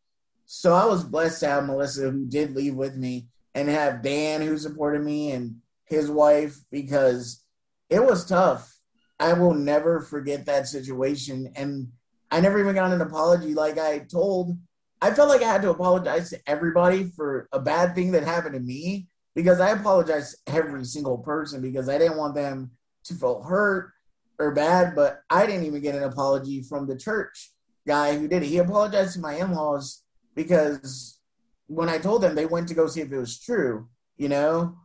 so 0.47 0.75
I 0.75 0.85
was 0.85 1.05
blessed 1.05 1.41
to 1.41 1.49
have 1.49 1.67
Melissa 1.67 2.11
who 2.11 2.27
did 2.27 2.55
leave 2.55 2.75
with 2.75 2.97
me 2.97 3.29
and 3.55 3.69
have 3.69 4.03
Dan 4.03 4.43
who 4.43 4.59
supported 4.59 5.03
me 5.03 5.33
and 5.33 5.57
his 5.87 6.11
wife 6.11 6.57
because 6.71 7.43
it 7.89 8.05
was 8.05 8.27
tough. 8.27 8.77
I 9.19 9.33
will 9.33 9.55
never 9.55 10.01
forget 10.01 10.47
that 10.47 10.67
situation. 10.67 11.53
And 11.57 11.89
I 12.31 12.41
never 12.41 12.59
even 12.59 12.75
got 12.75 12.93
an 12.93 13.01
apology 13.01 13.55
like 13.55 13.79
I 13.79 14.01
told. 14.01 14.57
I 15.05 15.13
felt 15.13 15.29
like 15.29 15.43
I 15.43 15.53
had 15.53 15.61
to 15.61 15.71
apologize 15.71 16.31
to 16.31 16.41
everybody 16.47 17.05
for 17.15 17.47
a 17.53 17.61
bad 17.61 17.95
thing 17.95 18.13
that 18.13 18.25
happened 18.25 18.55
to 18.55 18.61
me 18.61 19.07
because 19.35 19.61
I 19.61 19.73
apologized 19.73 20.35
to 20.47 20.55
every 20.55 20.87
single 20.87 21.19
person 21.19 21.61
because 21.61 21.91
I 21.91 21.99
didn't 21.99 22.17
want 22.17 22.35
them 22.35 22.71
to 23.05 23.15
feel 23.15 23.43
hurt 23.43 23.93
or 24.39 24.53
bad. 24.53 24.95
But 24.95 25.21
I 25.29 25.45
didn't 25.45 25.67
even 25.67 25.83
get 25.83 25.95
an 25.95 26.05
apology 26.05 26.63
from 26.63 26.87
the 26.87 26.97
church 26.97 27.53
guy 27.87 28.17
who 28.17 28.27
did 28.29 28.45
it. 28.45 28.47
He 28.47 28.57
apologized 28.57 29.13
to 29.17 29.21
my 29.21 29.35
in 29.35 29.53
laws 29.53 30.03
because 30.35 31.21
when 31.67 31.91
I 31.91 31.99
told 31.99 32.23
them, 32.23 32.35
they 32.35 32.47
went 32.47 32.69
to 32.69 32.75
go 32.75 32.87
see 32.87 33.03
if 33.03 33.13
it 33.13 33.19
was 33.19 33.39
true, 33.39 33.91
you 34.17 34.31
know? 34.31 34.79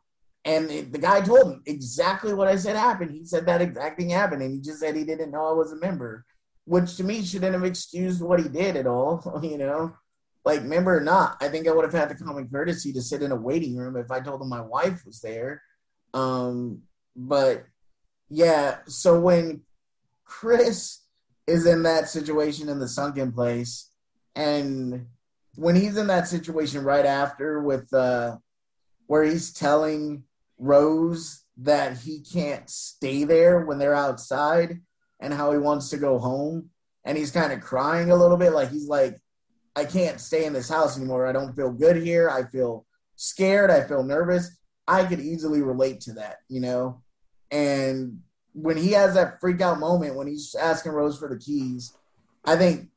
And 0.44 0.70
the 0.92 1.00
guy 1.00 1.22
told 1.22 1.48
him 1.48 1.64
exactly 1.66 2.34
what 2.34 2.50
I 2.50 2.58
said 2.58 2.76
happened. 2.76 3.12
He 3.12 3.24
said 3.24 3.46
that 3.46 3.62
exact 3.62 3.98
thing 3.98 4.10
happened, 4.10 4.42
and 4.42 4.54
he 4.54 4.60
just 4.60 4.82
said 4.82 4.98
he 4.98 5.06
didn't 5.06 5.32
know 5.32 5.48
I 5.48 5.54
was 5.54 5.72
a 5.72 5.78
member, 5.78 6.26
which 6.66 6.98
to 6.98 7.06
me 7.06 7.24
shouldn't 7.24 7.54
have 7.54 7.64
excused 7.64 8.22
what 8.22 8.42
he 8.42 8.50
did 8.50 8.76
at 8.76 8.86
all, 8.86 9.40
you 9.44 9.58
know? 9.58 9.94
Like, 10.46 10.64
member 10.64 10.98
or 10.98 11.02
not, 11.02 11.38
I 11.42 11.50
think 11.50 11.68
I 11.68 11.72
would 11.72 11.84
have 11.84 11.94
had 11.94 12.10
the 12.10 12.24
common 12.24 12.48
courtesy 12.48 12.94
to 12.94 13.02
sit 13.02 13.22
in 13.22 13.32
a 13.32 13.36
waiting 13.36 13.76
room 13.76 13.98
if 13.98 14.10
I 14.10 14.20
told 14.20 14.42
him 14.42 14.50
my 14.50 14.62
wife 14.62 15.06
was 15.06 15.20
there. 15.20 15.62
Um, 16.14 16.84
but 17.16 17.66
yeah, 18.30 18.78
so 18.88 19.20
when 19.20 19.62
Chris 20.24 21.02
is 21.48 21.66
in 21.66 21.84
that 21.84 22.08
situation 22.08 22.70
in 22.70 22.80
the 22.80 22.88
sunken 22.88 23.32
place, 23.32 23.90
and 24.36 25.08
when 25.56 25.76
he's 25.76 25.98
in 25.98 26.08
that 26.08 26.28
situation 26.28 26.84
right 26.84 27.06
after 27.06 27.62
with 27.62 27.92
uh 27.94 28.38
where 29.08 29.24
he's 29.24 29.52
telling 29.52 30.24
Rose 30.58 31.44
that 31.58 31.98
he 31.98 32.22
can't 32.22 32.70
stay 32.70 33.24
there 33.24 33.66
when 33.66 33.80
they're 33.80 33.96
outside 33.96 34.80
and 35.20 35.34
how 35.34 35.52
he 35.52 35.58
wants 35.58 35.90
to 35.90 35.98
go 35.98 36.20
home 36.20 36.70
and 37.04 37.18
he's 37.18 37.32
kind 37.32 37.52
of 37.52 37.60
crying 37.60 38.12
a 38.12 38.16
little 38.16 38.38
bit 38.38 38.54
like 38.54 38.70
he's 38.70 38.88
like 38.88 39.18
I 39.76 39.86
can't 39.86 40.20
stay 40.20 40.46
in 40.46 40.54
this 40.54 40.70
house 40.70 40.98
anymore. 40.98 41.28
I 41.28 41.32
don't 41.32 41.56
feel 41.56 41.72
good 41.72 41.98
here. 41.98 42.30
I 42.30 42.44
feel 42.44 42.86
scared. 43.16 43.72
I 43.72 43.84
feel 43.84 44.04
nervous. 44.04 44.58
I 44.88 45.04
could 45.06 45.20
easily 45.20 45.62
relate 45.62 46.02
to 46.02 46.14
that, 46.14 46.38
you 46.48 46.60
know? 46.60 47.02
And 47.52 48.20
when 48.54 48.78
he 48.78 48.92
has 48.92 49.14
that 49.14 49.40
freak 49.40 49.62
out 49.62 49.80
moment 49.80 50.16
when 50.16 50.28
he's 50.28 50.56
asking 50.56 50.94
Rose 50.94 51.18
for 51.18 51.30
the 51.30 51.38
keys, 51.38 51.94
I 52.44 52.56
think 52.56 52.90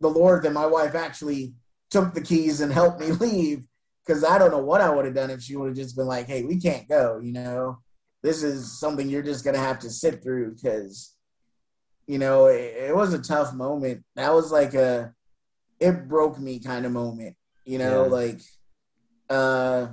the 0.00 0.08
Lord 0.08 0.42
that 0.42 0.52
my 0.52 0.66
wife 0.66 0.94
actually 0.94 1.54
took 1.90 2.14
the 2.14 2.20
keys 2.20 2.60
and 2.60 2.72
helped 2.72 3.00
me 3.00 3.06
leave 3.12 3.64
because 4.04 4.24
I 4.24 4.38
don't 4.38 4.50
know 4.50 4.58
what 4.58 4.80
I 4.80 4.90
would 4.90 5.04
have 5.04 5.14
done 5.14 5.30
if 5.30 5.42
she 5.42 5.56
would 5.56 5.68
have 5.68 5.76
just 5.76 5.96
been 5.96 6.06
like, 6.06 6.26
"Hey, 6.26 6.42
we 6.42 6.60
can't 6.60 6.88
go," 6.88 7.20
you 7.22 7.32
know. 7.32 7.78
This 8.22 8.42
is 8.42 8.78
something 8.78 9.08
you're 9.08 9.22
just 9.22 9.44
gonna 9.44 9.58
have 9.58 9.78
to 9.80 9.90
sit 9.90 10.22
through 10.22 10.54
because, 10.54 11.14
you 12.06 12.18
know, 12.18 12.46
it, 12.46 12.88
it, 12.88 12.96
was 12.96 13.12
a 13.12 13.18
tough 13.18 13.52
moment. 13.54 14.04
That 14.16 14.34
was 14.34 14.50
like 14.50 14.74
a, 14.74 15.14
it 15.80 16.08
broke 16.08 16.38
me 16.38 16.58
kind 16.58 16.86
of 16.86 16.92
moment, 16.92 17.36
you 17.64 17.78
know, 17.78 18.04
yeah. 18.04 18.10
like, 18.10 18.40
uh, 19.30 19.88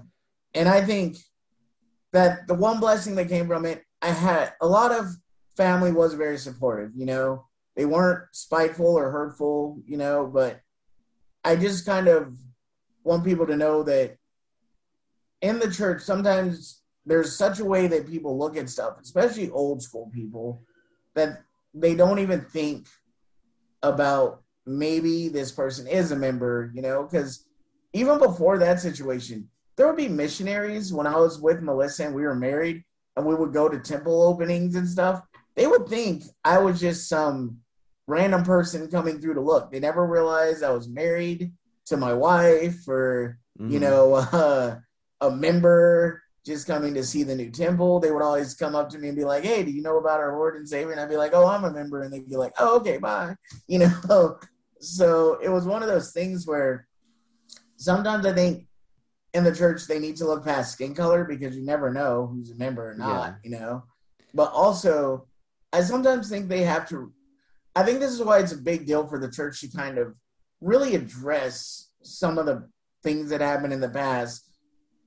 and 0.54 0.68
I 0.68 0.82
think 0.82 1.18
that 2.14 2.48
the 2.48 2.54
one 2.54 2.80
blessing 2.80 3.16
that 3.16 3.30
came 3.30 3.48
from 3.48 3.66
it, 3.66 3.84
I 4.02 4.10
had 4.10 4.54
a 4.62 4.68
lot 4.68 4.92
of 4.92 5.08
family 5.56 5.92
was 5.92 6.14
very 6.14 6.38
supportive, 6.38 6.92
you 6.96 7.06
know. 7.06 7.46
They 7.76 7.86
weren't 7.86 8.26
spiteful 8.34 8.98
or 8.98 9.12
hurtful, 9.12 9.82
you 9.86 9.98
know, 9.98 10.30
but 10.32 10.60
I 11.44 11.56
just 11.56 11.86
kind 11.86 12.08
of 12.08 12.34
want 13.04 13.24
people 13.24 13.48
to 13.48 13.56
know 13.56 13.84
that 13.84 14.18
in 15.42 15.60
the 15.60 15.72
church, 15.72 16.02
sometimes 16.02 16.82
there's 17.06 17.38
such 17.38 17.60
a 17.60 17.66
way 17.66 17.88
that 17.88 18.10
people 18.10 18.38
look 18.38 18.58
at 18.58 18.70
stuff, 18.70 18.98
especially 19.02 19.50
old 19.50 19.82
school 19.82 20.12
people, 20.14 20.62
that 21.16 21.42
they 21.74 21.96
don't 21.96 22.20
even 22.20 22.42
think 22.42 22.88
about 23.82 24.44
maybe 24.78 25.30
this 25.30 25.52
person 25.52 25.88
is 25.88 26.12
a 26.12 26.16
member, 26.16 26.72
you 26.74 26.82
know, 26.82 27.04
because 27.04 27.46
even 27.94 28.20
before 28.20 28.58
that 28.60 28.80
situation, 28.80 29.50
there 29.76 29.88
would 29.88 29.98
be 29.98 30.08
missionaries 30.08 30.94
when 30.94 31.08
I 31.08 31.18
was 31.18 31.40
with 31.40 31.62
Melissa 31.62 32.06
and 32.06 32.16
we 32.16 32.24
were 32.24 32.36
married 32.36 32.84
and 33.16 33.26
we 33.26 33.36
would 33.36 33.54
go 33.54 33.68
to 33.68 33.80
temple 33.80 34.22
openings 34.22 34.76
and 34.76 34.88
stuff. 34.88 35.22
They 35.56 35.68
would 35.68 35.88
think 35.88 36.24
I 36.44 36.60
was 36.60 36.80
just 36.80 37.10
some 37.10 37.58
random 38.08 38.44
person 38.44 38.90
coming 38.90 39.20
through 39.20 39.36
to 39.36 39.42
look. 39.42 39.72
They 39.72 39.80
never 39.80 40.06
realized 40.06 40.64
I 40.64 40.72
was 40.72 40.88
married 40.88 41.52
to 41.88 41.98
my 41.98 42.14
wife 42.14 42.88
or, 42.88 43.40
mm-hmm. 43.60 43.72
you 43.72 43.80
know, 43.80 44.14
uh, 44.16 44.78
a 45.22 45.32
member 45.32 46.22
just 46.46 46.66
coming 46.66 46.94
to 46.96 47.04
see 47.04 47.24
the 47.24 47.36
new 47.36 47.52
temple. 47.52 48.00
They 48.00 48.12
would 48.12 48.24
always 48.24 48.56
come 48.56 48.76
up 48.76 48.90
to 48.90 48.98
me 48.98 49.10
and 49.10 49.18
be 49.18 49.26
like, 49.26 49.44
Hey, 49.44 49.64
do 49.64 49.72
you 49.72 49.82
know 49.82 49.98
about 49.98 50.20
our 50.20 50.36
Lord 50.36 50.56
and 50.56 50.68
Savior? 50.68 50.92
And 50.92 51.00
I'd 51.00 51.10
be 51.10 51.18
like, 51.18 51.34
Oh, 51.34 51.48
I'm 51.48 51.64
a 51.64 51.72
member. 51.72 52.02
And 52.02 52.12
they'd 52.12 52.28
be 52.28 52.36
like, 52.36 52.54
Oh, 52.58 52.78
okay, 52.78 52.98
bye. 52.98 53.36
You 53.68 53.80
know, 53.80 54.40
so 54.82 55.40
it 55.42 55.50
was 55.50 55.66
one 55.66 55.82
of 55.82 55.90
those 55.90 56.12
things 56.12 56.46
where 56.46 56.88
sometimes 57.78 58.26
I 58.26 58.34
think 58.34 58.68
in 59.34 59.44
the 59.44 59.56
church 59.56 59.88
they 59.88 60.00
need 60.00 60.18
to 60.18 60.26
look 60.26 60.44
past 60.44 60.74
skin 60.74 60.94
color 60.94 61.24
because 61.24 61.56
you 61.56 61.64
never 61.64 61.94
know 61.94 62.28
who's 62.28 62.52
a 62.52 62.56
member 62.56 62.92
or 62.92 62.96
not, 62.96 63.28
yeah. 63.28 63.36
you 63.44 63.52
know. 63.52 63.84
But 64.34 64.52
also, 64.52 65.28
I 65.72 65.82
sometimes 65.82 66.30
think 66.30 66.50
they 66.50 66.64
have 66.64 66.88
to 66.90 67.14
I 67.76 67.84
think 67.84 68.00
this 68.00 68.12
is 68.12 68.22
why 68.22 68.40
it's 68.40 68.52
a 68.52 68.58
big 68.58 68.86
deal 68.86 69.08
for 69.08 69.20
the 69.20 69.32
church 69.32 69.62
to 69.62 69.70
kind 69.70 69.98
of 69.98 70.16
really 70.60 70.96
address 70.96 71.90
some 72.04 72.38
of 72.38 72.46
the 72.46 72.68
things 73.04 73.30
that 73.30 73.42
happened 73.42 73.74
in 73.74 73.80
the 73.80 73.90
past 73.90 74.50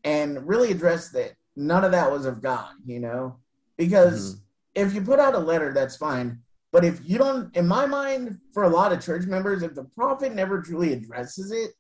and 0.03 0.47
really 0.47 0.71
address 0.71 1.11
that 1.11 1.33
none 1.57 1.85
of 1.85 1.93
that 1.93 2.11
was 2.11 2.25
of 2.27 2.43
God, 2.43 2.71
you 2.87 3.01
know? 3.01 3.39
Because 3.77 4.35
mm-hmm. 4.35 4.87
if 4.87 4.95
you 4.95 5.03
put 5.03 5.19
out 5.19 5.35
a 5.35 5.39
letter, 5.39 5.73
that's 5.73 5.97
fine. 5.97 6.41
But 6.75 6.85
if 6.85 7.09
you 7.09 7.19
don't, 7.19 7.57
in 7.57 7.69
my 7.69 7.87
mind, 7.87 8.41
for 8.53 8.65
a 8.65 8.69
lot 8.69 8.93
of 8.93 9.01
church 9.01 9.27
members, 9.27 9.63
if 9.63 9.77
the 9.77 9.85
prophet 9.85 10.35
never 10.35 10.61
truly 10.61 10.93
addresses 10.93 11.53
it, 11.53 11.71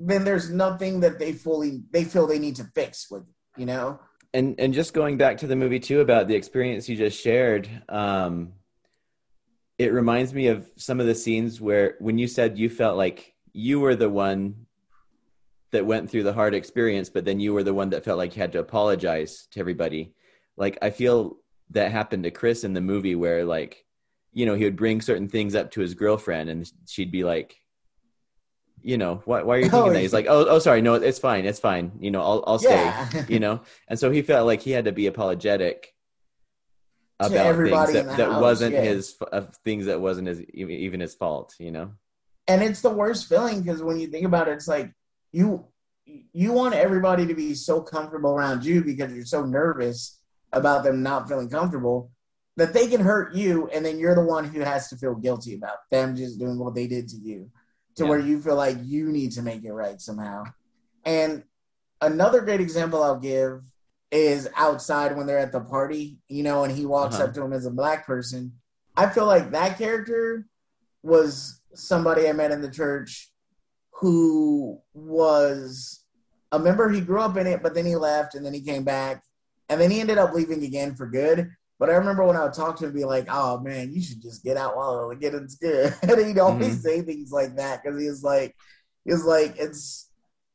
then 0.00 0.24
there's 0.24 0.50
nothing 0.50 0.98
that 1.00 1.20
they 1.20 1.32
fully 1.32 1.84
they 1.92 2.02
feel 2.02 2.26
they 2.26 2.40
need 2.40 2.56
to 2.56 2.64
fix 2.74 3.08
with 3.08 3.22
it, 3.22 3.60
you 3.60 3.64
know. 3.64 4.00
And 4.34 4.58
and 4.58 4.74
just 4.74 4.92
going 4.92 5.18
back 5.18 5.38
to 5.38 5.46
the 5.46 5.54
movie 5.54 5.78
too 5.78 6.00
about 6.00 6.26
the 6.26 6.34
experience 6.34 6.88
you 6.88 6.96
just 6.96 7.22
shared, 7.22 7.68
um, 7.88 8.54
it 9.78 9.92
reminds 9.92 10.34
me 10.34 10.48
of 10.48 10.68
some 10.74 10.98
of 10.98 11.06
the 11.06 11.14
scenes 11.14 11.60
where 11.60 11.94
when 12.00 12.18
you 12.18 12.26
said 12.26 12.58
you 12.58 12.68
felt 12.68 12.96
like 12.96 13.32
you 13.52 13.78
were 13.78 13.94
the 13.94 14.10
one 14.10 14.66
that 15.70 15.86
went 15.86 16.10
through 16.10 16.24
the 16.24 16.32
hard 16.32 16.56
experience 16.56 17.08
but 17.08 17.24
then 17.24 17.38
you 17.38 17.54
were 17.54 17.62
the 17.62 17.72
one 17.72 17.90
that 17.90 18.04
felt 18.04 18.18
like 18.18 18.34
you 18.34 18.42
had 18.42 18.52
to 18.52 18.58
apologize 18.58 19.46
to 19.50 19.60
everybody 19.60 20.12
like 20.56 20.76
i 20.82 20.90
feel 20.90 21.38
that 21.70 21.90
happened 21.90 22.24
to 22.24 22.30
chris 22.30 22.62
in 22.62 22.74
the 22.74 22.80
movie 22.80 23.14
where 23.14 23.44
like 23.44 23.84
you 24.32 24.46
know 24.46 24.54
he 24.54 24.64
would 24.64 24.76
bring 24.76 25.00
certain 25.00 25.28
things 25.28 25.54
up 25.54 25.70
to 25.70 25.80
his 25.80 25.94
girlfriend 25.94 26.48
and 26.50 26.70
she'd 26.86 27.12
be 27.12 27.24
like 27.24 27.56
you 28.82 28.98
know 28.98 29.22
why, 29.24 29.42
why 29.42 29.56
are 29.56 29.60
you 29.60 29.66
oh, 29.66 29.70
thinking 29.70 29.90
oh, 29.90 29.92
that 29.92 30.00
he's 30.00 30.12
like 30.12 30.26
oh 30.28 30.46
oh 30.48 30.58
sorry. 30.58 30.82
No 30.82 30.94
it's 30.94 31.18
fine. 31.18 31.44
It's 31.44 31.60
fine. 31.60 31.92
You 32.00 32.10
know 32.10 32.22
i'll, 32.22 32.44
I'll 32.46 32.58
stay 32.58 32.70
yeah. 32.70 33.24
you 33.28 33.40
know? 33.40 33.60
And 33.88 33.98
so 33.98 34.10
he 34.10 34.22
felt 34.22 34.46
like 34.46 34.62
he 34.62 34.70
had 34.70 34.86
to 34.86 34.92
be 34.92 35.06
apologetic 35.06 35.94
about 37.20 37.56
things 37.56 37.92
that, 37.92 38.16
that 38.16 38.32
house, 38.32 38.42
wasn't 38.42 38.74
yeah. 38.74 38.82
his 38.82 39.14
of 39.30 39.54
things 39.64 39.86
that 39.86 40.00
wasn't 40.00 40.28
his 40.28 40.42
even 40.52 41.00
his 41.00 41.14
fault 41.14 41.54
you 41.58 41.70
know? 41.70 41.92
And 42.48 42.62
it's 42.62 42.80
the 42.80 42.90
worst 42.90 43.28
feeling 43.28 43.62
because 43.62 43.82
when 43.82 44.00
you 44.00 44.08
think 44.08 44.26
about 44.26 44.48
it 44.48 44.52
it's 44.52 44.68
like 44.68 44.92
you 45.30 45.66
you 46.04 46.52
want 46.52 46.74
everybody 46.74 47.26
to 47.26 47.34
be 47.34 47.54
so 47.54 47.80
comfortable 47.80 48.32
around 48.32 48.64
you 48.64 48.82
because 48.82 49.12
you're 49.12 49.24
so 49.24 49.44
nervous 49.44 50.18
about 50.52 50.82
them 50.84 51.02
not 51.02 51.28
feeling 51.28 51.48
comfortable 51.48 52.10
that 52.56 52.72
they 52.72 52.86
can 52.86 53.00
hurt 53.00 53.34
you 53.34 53.68
and 53.68 53.84
then 53.84 53.98
you're 53.98 54.14
the 54.14 54.24
one 54.24 54.44
who 54.44 54.60
has 54.60 54.88
to 54.88 54.96
feel 54.96 55.14
guilty 55.14 55.54
about 55.54 55.78
them 55.90 56.14
just 56.14 56.38
doing 56.38 56.58
what 56.58 56.74
they 56.74 56.86
did 56.86 57.08
to 57.08 57.16
you 57.16 57.50
to 57.96 58.04
yeah. 58.04 58.08
where 58.10 58.18
you 58.18 58.40
feel 58.40 58.56
like 58.56 58.76
you 58.82 59.10
need 59.10 59.32
to 59.32 59.42
make 59.42 59.64
it 59.64 59.72
right 59.72 60.00
somehow 60.00 60.44
and 61.04 61.42
another 62.00 62.40
great 62.40 62.60
example 62.60 63.02
i'll 63.02 63.18
give 63.18 63.62
is 64.12 64.46
outside 64.56 65.16
when 65.16 65.26
they're 65.26 65.38
at 65.38 65.52
the 65.52 65.60
party, 65.60 66.18
you 66.28 66.42
know, 66.42 66.64
and 66.64 66.76
he 66.76 66.84
walks 66.84 67.16
uh-huh. 67.16 67.24
up 67.24 67.34
to 67.34 67.42
him 67.42 67.52
as 67.54 67.64
a 67.64 67.70
black 67.70 68.06
person. 68.06 68.52
I 68.94 69.08
feel 69.08 69.24
like 69.24 69.50
that 69.50 69.78
character 69.78 70.46
was 71.02 71.60
somebody 71.74 72.28
I 72.28 72.32
met 72.32 72.50
in 72.50 72.60
the 72.60 72.70
church 72.70 73.32
who 74.00 74.78
was 74.92 76.04
a 76.52 76.58
member. 76.58 76.90
He 76.90 77.00
grew 77.00 77.20
up 77.20 77.38
in 77.38 77.46
it, 77.46 77.62
but 77.62 77.74
then 77.74 77.86
he 77.86 77.96
left 77.96 78.34
and 78.34 78.44
then 78.44 78.52
he 78.52 78.60
came 78.60 78.84
back 78.84 79.24
and 79.70 79.80
then 79.80 79.90
he 79.90 80.00
ended 80.00 80.18
up 80.18 80.34
leaving 80.34 80.62
again 80.62 80.94
for 80.94 81.06
good. 81.06 81.50
But 81.82 81.90
I 81.90 81.94
remember 81.94 82.24
when 82.24 82.36
I 82.36 82.44
would 82.44 82.54
talk 82.54 82.78
to 82.78 82.86
him, 82.86 82.92
be 82.92 83.04
like, 83.04 83.26
"Oh 83.28 83.58
man, 83.58 83.92
you 83.92 84.00
should 84.00 84.22
just 84.22 84.44
get 84.44 84.56
out 84.56 84.76
while 84.76 85.08
the 85.08 85.16
getting's 85.16 85.56
good." 85.56 85.92
and 86.02 86.26
he'd 86.26 86.38
always 86.38 86.68
mm-hmm. 86.68 86.76
say 86.76 87.02
things 87.02 87.32
like 87.32 87.56
that 87.56 87.82
because 87.82 88.00
he's 88.00 88.22
like, 88.22 88.54
he 89.04 89.10
was 89.10 89.24
like, 89.24 89.56
"It's 89.58 90.08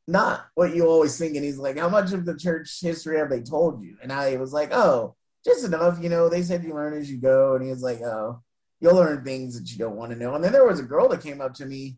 not 0.07 0.45
what 0.55 0.73
you 0.73 0.88
always 0.88 1.17
think. 1.17 1.36
And 1.36 1.43
he's 1.43 1.57
like, 1.57 1.78
How 1.78 1.89
much 1.89 2.13
of 2.13 2.25
the 2.25 2.38
church 2.38 2.80
history 2.82 3.17
have 3.17 3.30
they 3.30 3.41
told 3.41 3.84
you? 3.84 3.97
And 4.01 4.11
I 4.11 4.38
was 4.38 4.53
like, 4.53 4.71
Oh, 4.71 5.15
just 5.43 5.65
enough. 5.65 6.01
You 6.01 6.07
know, 6.09 6.30
they 6.30 6.41
said 6.41 6.63
you 6.63 6.73
learn 6.73 6.97
as 6.97 7.11
you 7.11 7.17
go. 7.17 7.55
And 7.55 7.63
he 7.63 7.69
was 7.69 7.84
like, 7.84 8.01
Oh, 8.01 8.41
you'll 8.80 8.95
learn 8.95 9.25
things 9.25 9.59
that 9.59 9.69
you 9.69 9.78
don't 9.78 9.97
want 9.97 10.13
to 10.13 10.17
know. 10.17 10.34
And 10.34 10.43
then 10.43 10.53
there 10.53 10.65
was 10.65 10.80
a 10.80 10.84
girl 10.84 11.09
that 11.09 11.21
came 11.21 11.41
up 11.41 11.53
to 11.55 11.65
me 11.65 11.97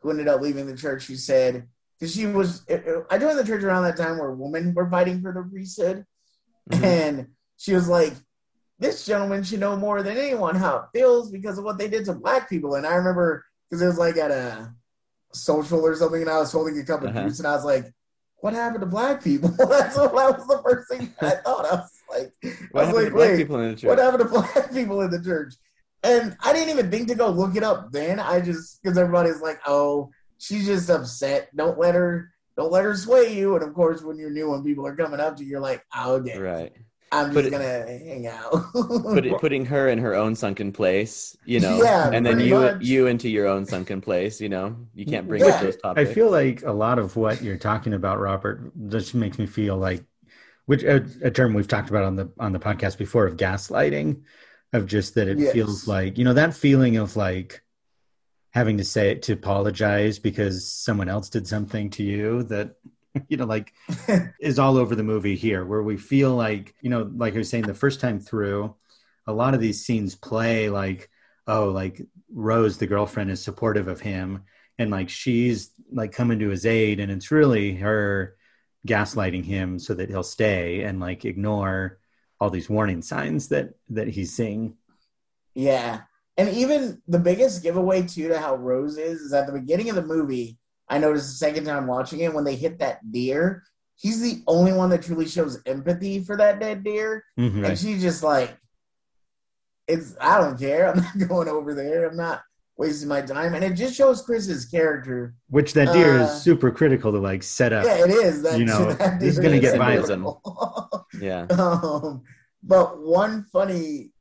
who 0.00 0.10
ended 0.10 0.28
up 0.28 0.40
leaving 0.40 0.66
the 0.66 0.76
church, 0.76 1.08
who 1.08 1.16
said, 1.16 1.66
because 1.98 2.14
she 2.14 2.26
was, 2.26 2.64
I 3.10 3.18
joined 3.18 3.38
the 3.38 3.44
church 3.44 3.64
around 3.64 3.82
that 3.82 3.96
time 3.96 4.18
where 4.18 4.30
women 4.30 4.72
were 4.72 4.88
fighting 4.88 5.20
for 5.20 5.32
the 5.32 5.42
priesthood. 5.42 6.04
Mm-hmm. 6.70 6.84
And 6.84 7.26
she 7.56 7.74
was 7.74 7.88
like, 7.88 8.12
this 8.78 9.04
gentleman 9.04 9.42
should 9.42 9.60
know 9.60 9.76
more 9.76 10.02
than 10.02 10.16
anyone 10.16 10.54
how 10.54 10.76
it 10.76 10.98
feels 10.98 11.30
because 11.30 11.58
of 11.58 11.64
what 11.64 11.78
they 11.78 11.88
did 11.88 12.04
to 12.04 12.12
black 12.12 12.48
people. 12.48 12.76
And 12.76 12.86
I 12.86 12.94
remember 12.94 13.44
because 13.68 13.82
it 13.82 13.86
was 13.86 13.98
like 13.98 14.16
at 14.16 14.30
a 14.30 14.72
social 15.32 15.84
or 15.84 15.94
something, 15.96 16.22
and 16.22 16.30
I 16.30 16.38
was 16.38 16.52
holding 16.52 16.78
a 16.78 16.84
cup 16.84 17.02
of 17.02 17.10
uh-huh. 17.10 17.24
juice, 17.24 17.38
and 17.38 17.48
I 17.48 17.54
was 17.54 17.64
like, 17.64 17.92
"What 18.40 18.54
happened 18.54 18.80
to 18.80 18.86
black 18.86 19.22
people?" 19.22 19.50
That's 19.58 19.96
what 19.96 20.14
that 20.14 20.38
was 20.38 20.46
the 20.46 20.62
first 20.64 20.88
thing 20.90 21.12
I 21.20 21.30
thought. 21.30 21.66
I 21.72 21.74
was 21.74 22.02
like, 22.10 22.32
"What 22.70 22.84
I 22.84 22.92
was 22.92 23.04
like, 23.04 23.14
wait, 23.14 23.48
what 23.48 23.98
happened 23.98 24.22
to 24.22 24.28
black 24.30 24.72
people 24.72 25.00
in 25.02 25.10
the 25.10 25.22
church?" 25.22 25.54
And 26.04 26.36
I 26.40 26.52
didn't 26.52 26.70
even 26.70 26.90
think 26.90 27.08
to 27.08 27.16
go 27.16 27.28
look 27.28 27.56
it 27.56 27.64
up 27.64 27.90
then. 27.90 28.20
I 28.20 28.40
just 28.40 28.80
because 28.82 28.96
everybody's 28.96 29.40
like, 29.40 29.60
"Oh, 29.66 30.10
she's 30.38 30.66
just 30.66 30.90
upset. 30.90 31.54
Don't 31.56 31.78
let 31.78 31.94
her." 31.94 32.32
Don't 32.56 32.72
let 32.72 32.82
her 32.82 32.96
sway 32.96 33.38
you. 33.38 33.54
And 33.54 33.62
of 33.62 33.72
course, 33.72 34.02
when 34.02 34.18
you're 34.18 34.32
new 34.32 34.52
and 34.52 34.64
people 34.64 34.84
are 34.84 34.96
coming 34.96 35.20
up 35.20 35.36
to 35.36 35.44
you, 35.44 35.50
you're 35.50 35.60
like, 35.60 35.80
oh, 35.94 36.14
okay. 36.14 36.36
Right. 36.36 36.72
I'm 37.10 37.32
just 37.32 37.50
gonna 37.50 37.86
hang 37.86 38.26
out. 38.26 38.72
put 38.72 39.26
it, 39.26 39.38
putting 39.38 39.64
her 39.66 39.88
in 39.88 39.98
her 39.98 40.14
own 40.14 40.34
sunken 40.34 40.72
place, 40.72 41.36
you 41.44 41.60
know, 41.60 41.82
yeah, 41.82 42.10
and 42.12 42.24
then 42.24 42.40
you 42.40 42.54
much. 42.54 42.82
you 42.82 43.06
into 43.06 43.28
your 43.28 43.46
own 43.46 43.64
sunken 43.66 44.00
place, 44.00 44.40
you 44.40 44.48
know. 44.48 44.76
You 44.94 45.06
can't 45.06 45.26
bring 45.26 45.44
yeah. 45.44 45.50
up 45.50 45.62
those 45.62 45.76
topics. 45.76 46.10
I 46.10 46.12
feel 46.12 46.30
like 46.30 46.62
a 46.62 46.72
lot 46.72 46.98
of 46.98 47.16
what 47.16 47.42
you're 47.42 47.56
talking 47.56 47.94
about, 47.94 48.20
Robert, 48.20 48.72
just 48.88 49.14
makes 49.14 49.38
me 49.38 49.46
feel 49.46 49.76
like, 49.76 50.04
which 50.66 50.82
a, 50.82 51.06
a 51.22 51.30
term 51.30 51.54
we've 51.54 51.68
talked 51.68 51.88
about 51.90 52.04
on 52.04 52.16
the 52.16 52.30
on 52.38 52.52
the 52.52 52.58
podcast 52.58 52.98
before 52.98 53.26
of 53.26 53.36
gaslighting, 53.36 54.22
of 54.72 54.86
just 54.86 55.14
that 55.14 55.28
it 55.28 55.38
yes. 55.38 55.52
feels 55.52 55.88
like 55.88 56.18
you 56.18 56.24
know 56.24 56.34
that 56.34 56.54
feeling 56.54 56.96
of 56.96 57.16
like 57.16 57.62
having 58.50 58.78
to 58.78 58.84
say 58.84 59.10
it 59.10 59.22
to 59.22 59.32
apologize 59.34 60.18
because 60.18 60.70
someone 60.70 61.08
else 61.08 61.28
did 61.28 61.46
something 61.46 61.90
to 61.90 62.02
you 62.02 62.42
that 62.44 62.74
you 63.28 63.36
know, 63.36 63.46
like 63.46 63.72
is 64.40 64.58
all 64.58 64.76
over 64.76 64.94
the 64.94 65.02
movie 65.02 65.36
here, 65.36 65.64
where 65.64 65.82
we 65.82 65.96
feel 65.96 66.34
like, 66.34 66.74
you 66.80 66.90
know, 66.90 67.10
like 67.14 67.34
I 67.34 67.38
was 67.38 67.48
saying 67.48 67.64
the 67.64 67.74
first 67.74 68.00
time 68.00 68.20
through, 68.20 68.74
a 69.26 69.32
lot 69.32 69.54
of 69.54 69.60
these 69.60 69.84
scenes 69.84 70.14
play 70.14 70.70
like, 70.70 71.10
oh, 71.46 71.68
like 71.70 72.00
Rose, 72.32 72.78
the 72.78 72.86
girlfriend, 72.86 73.30
is 73.30 73.42
supportive 73.42 73.88
of 73.88 74.00
him, 74.00 74.44
and 74.78 74.90
like 74.90 75.08
she's 75.08 75.72
like 75.92 76.12
coming 76.12 76.38
to 76.40 76.48
his 76.48 76.66
aid, 76.66 77.00
and 77.00 77.10
it's 77.10 77.30
really 77.30 77.74
her 77.76 78.36
gaslighting 78.86 79.44
him 79.44 79.78
so 79.78 79.94
that 79.94 80.08
he'll 80.08 80.22
stay 80.22 80.82
and 80.82 81.00
like 81.00 81.24
ignore 81.24 81.98
all 82.40 82.50
these 82.50 82.70
warning 82.70 83.02
signs 83.02 83.48
that 83.48 83.74
that 83.90 84.08
he's 84.08 84.34
seeing. 84.34 84.76
Yeah. 85.54 86.02
And 86.36 86.48
even 86.50 87.02
the 87.08 87.18
biggest 87.18 87.62
giveaway 87.62 88.06
too 88.06 88.28
to 88.28 88.38
how 88.38 88.54
Rose 88.54 88.96
is 88.96 89.20
is 89.20 89.32
at 89.32 89.46
the 89.46 89.52
beginning 89.52 89.90
of 89.90 89.96
the 89.96 90.04
movie, 90.04 90.57
I 90.90 90.98
noticed 90.98 91.28
the 91.28 91.46
second 91.46 91.64
time 91.64 91.86
watching 91.86 92.20
it 92.20 92.32
when 92.32 92.44
they 92.44 92.56
hit 92.56 92.78
that 92.78 93.10
deer, 93.10 93.64
he's 93.96 94.20
the 94.20 94.42
only 94.46 94.72
one 94.72 94.90
that 94.90 95.02
truly 95.02 95.26
shows 95.26 95.60
empathy 95.66 96.22
for 96.24 96.36
that 96.36 96.60
dead 96.60 96.84
deer. 96.84 97.24
Mm-hmm. 97.38 97.64
And 97.64 97.78
she's 97.78 98.00
just 98.00 98.22
like, 98.22 98.56
it's 99.86 100.16
I 100.20 100.40
don't 100.40 100.58
care. 100.58 100.90
I'm 100.90 100.96
not 101.18 101.28
going 101.28 101.48
over 101.48 101.74
there. 101.74 102.08
I'm 102.08 102.16
not 102.16 102.42
wasting 102.76 103.08
my 103.08 103.20
time. 103.20 103.54
And 103.54 103.64
it 103.64 103.74
just 103.74 103.94
shows 103.94 104.22
Chris's 104.22 104.64
character. 104.66 105.34
Which 105.48 105.74
that 105.74 105.92
deer 105.92 106.20
uh, 106.20 106.24
is 106.24 106.42
super 106.42 106.70
critical 106.70 107.12
to 107.12 107.18
like 107.18 107.42
set 107.42 107.72
up. 107.72 107.84
Yeah, 107.84 108.04
it 108.04 108.10
is. 108.10 108.42
That, 108.42 108.58
you 108.58 108.64
know, 108.64 108.92
that 108.94 109.20
this 109.20 109.34
is 109.34 109.40
gonna 109.40 109.60
get 109.60 109.76
violent. 109.76 110.36
yeah. 111.20 111.46
Um, 111.50 112.22
but 112.62 113.00
one 113.00 113.44
funny 113.52 114.12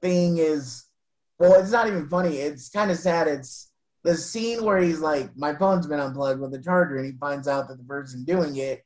thing 0.00 0.38
is 0.38 0.84
well, 1.38 1.54
it's 1.60 1.72
not 1.72 1.88
even 1.88 2.08
funny. 2.08 2.36
It's 2.36 2.68
kind 2.68 2.90
of 2.90 2.98
sad. 2.98 3.26
It's 3.26 3.70
the 4.04 4.14
scene 4.14 4.62
where 4.62 4.78
he's 4.78 5.00
like, 5.00 5.34
my 5.36 5.54
phone's 5.54 5.86
been 5.86 5.98
unplugged 5.98 6.40
with 6.40 6.52
the 6.52 6.62
charger, 6.62 6.98
and 6.98 7.06
he 7.06 7.18
finds 7.18 7.48
out 7.48 7.68
that 7.68 7.78
the 7.78 7.84
person 7.84 8.24
doing 8.24 8.56
it 8.56 8.84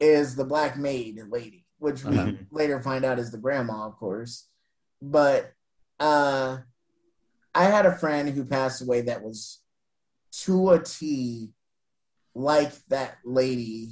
is 0.00 0.34
the 0.34 0.44
black 0.44 0.78
maid 0.78 1.20
lady, 1.28 1.66
which 1.78 2.02
we 2.02 2.18
uh-huh. 2.18 2.32
later 2.50 2.80
find 2.80 3.04
out 3.04 3.18
is 3.18 3.30
the 3.30 3.38
grandma, 3.38 3.86
of 3.86 3.96
course. 3.96 4.48
But 5.00 5.52
uh, 6.00 6.58
I 7.54 7.64
had 7.64 7.84
a 7.84 7.96
friend 7.96 8.30
who 8.30 8.46
passed 8.46 8.80
away 8.80 9.02
that 9.02 9.22
was 9.22 9.60
to 10.44 10.70
a 10.70 10.82
T 10.82 11.50
like 12.34 12.72
that 12.88 13.18
lady. 13.24 13.90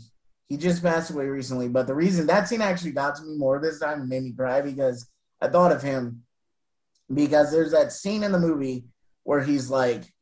He 0.49 0.57
just 0.57 0.83
passed 0.83 1.11
away 1.11 1.27
recently, 1.27 1.69
but 1.69 1.87
the 1.87 1.95
reason 1.95 2.27
that 2.27 2.49
scene 2.49 2.63
actually 2.63 2.93
got 2.93 3.17
to 3.17 3.23
me 3.23 3.37
more 3.37 3.59
this 3.59 3.81
time 3.81 4.01
and 4.01 4.09
made 4.09 4.23
me 4.23 4.33
cry 4.33 4.63
because 4.63 5.07
I 5.43 5.49
thought 5.49 5.73
of 5.73 5.83
him 5.83 6.23
because 7.13 7.53
there's 7.53 7.73
that 7.73 7.93
scene 7.93 8.23
in 8.23 8.33
the 8.33 8.41
movie 8.41 8.85
where 9.25 9.43
he's 9.43 9.69
like, 9.69 10.14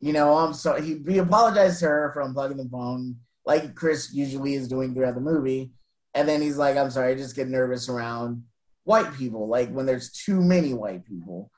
you 0.00 0.12
know, 0.12 0.36
I'm 0.36 0.54
sorry. 0.54 0.82
He, 0.82 1.00
he 1.06 1.18
apologized 1.18 1.80
to 1.80 1.86
her 1.86 2.10
for 2.12 2.22
unplugging 2.22 2.56
the 2.56 2.68
phone, 2.70 3.16
like 3.44 3.74
Chris 3.74 4.12
usually 4.12 4.54
is 4.54 4.68
doing 4.68 4.94
throughout 4.94 5.14
the 5.14 5.20
movie. 5.20 5.72
And 6.14 6.28
then 6.28 6.42
he's 6.42 6.56
like, 6.56 6.76
I'm 6.76 6.90
sorry, 6.90 7.12
I 7.12 7.16
just 7.16 7.36
get 7.36 7.48
nervous 7.48 7.88
around 7.88 8.44
white 8.84 9.12
people, 9.14 9.48
like 9.48 9.70
when 9.70 9.86
there's 9.86 10.10
too 10.10 10.42
many 10.42 10.74
white 10.74 11.04
people. 11.04 11.50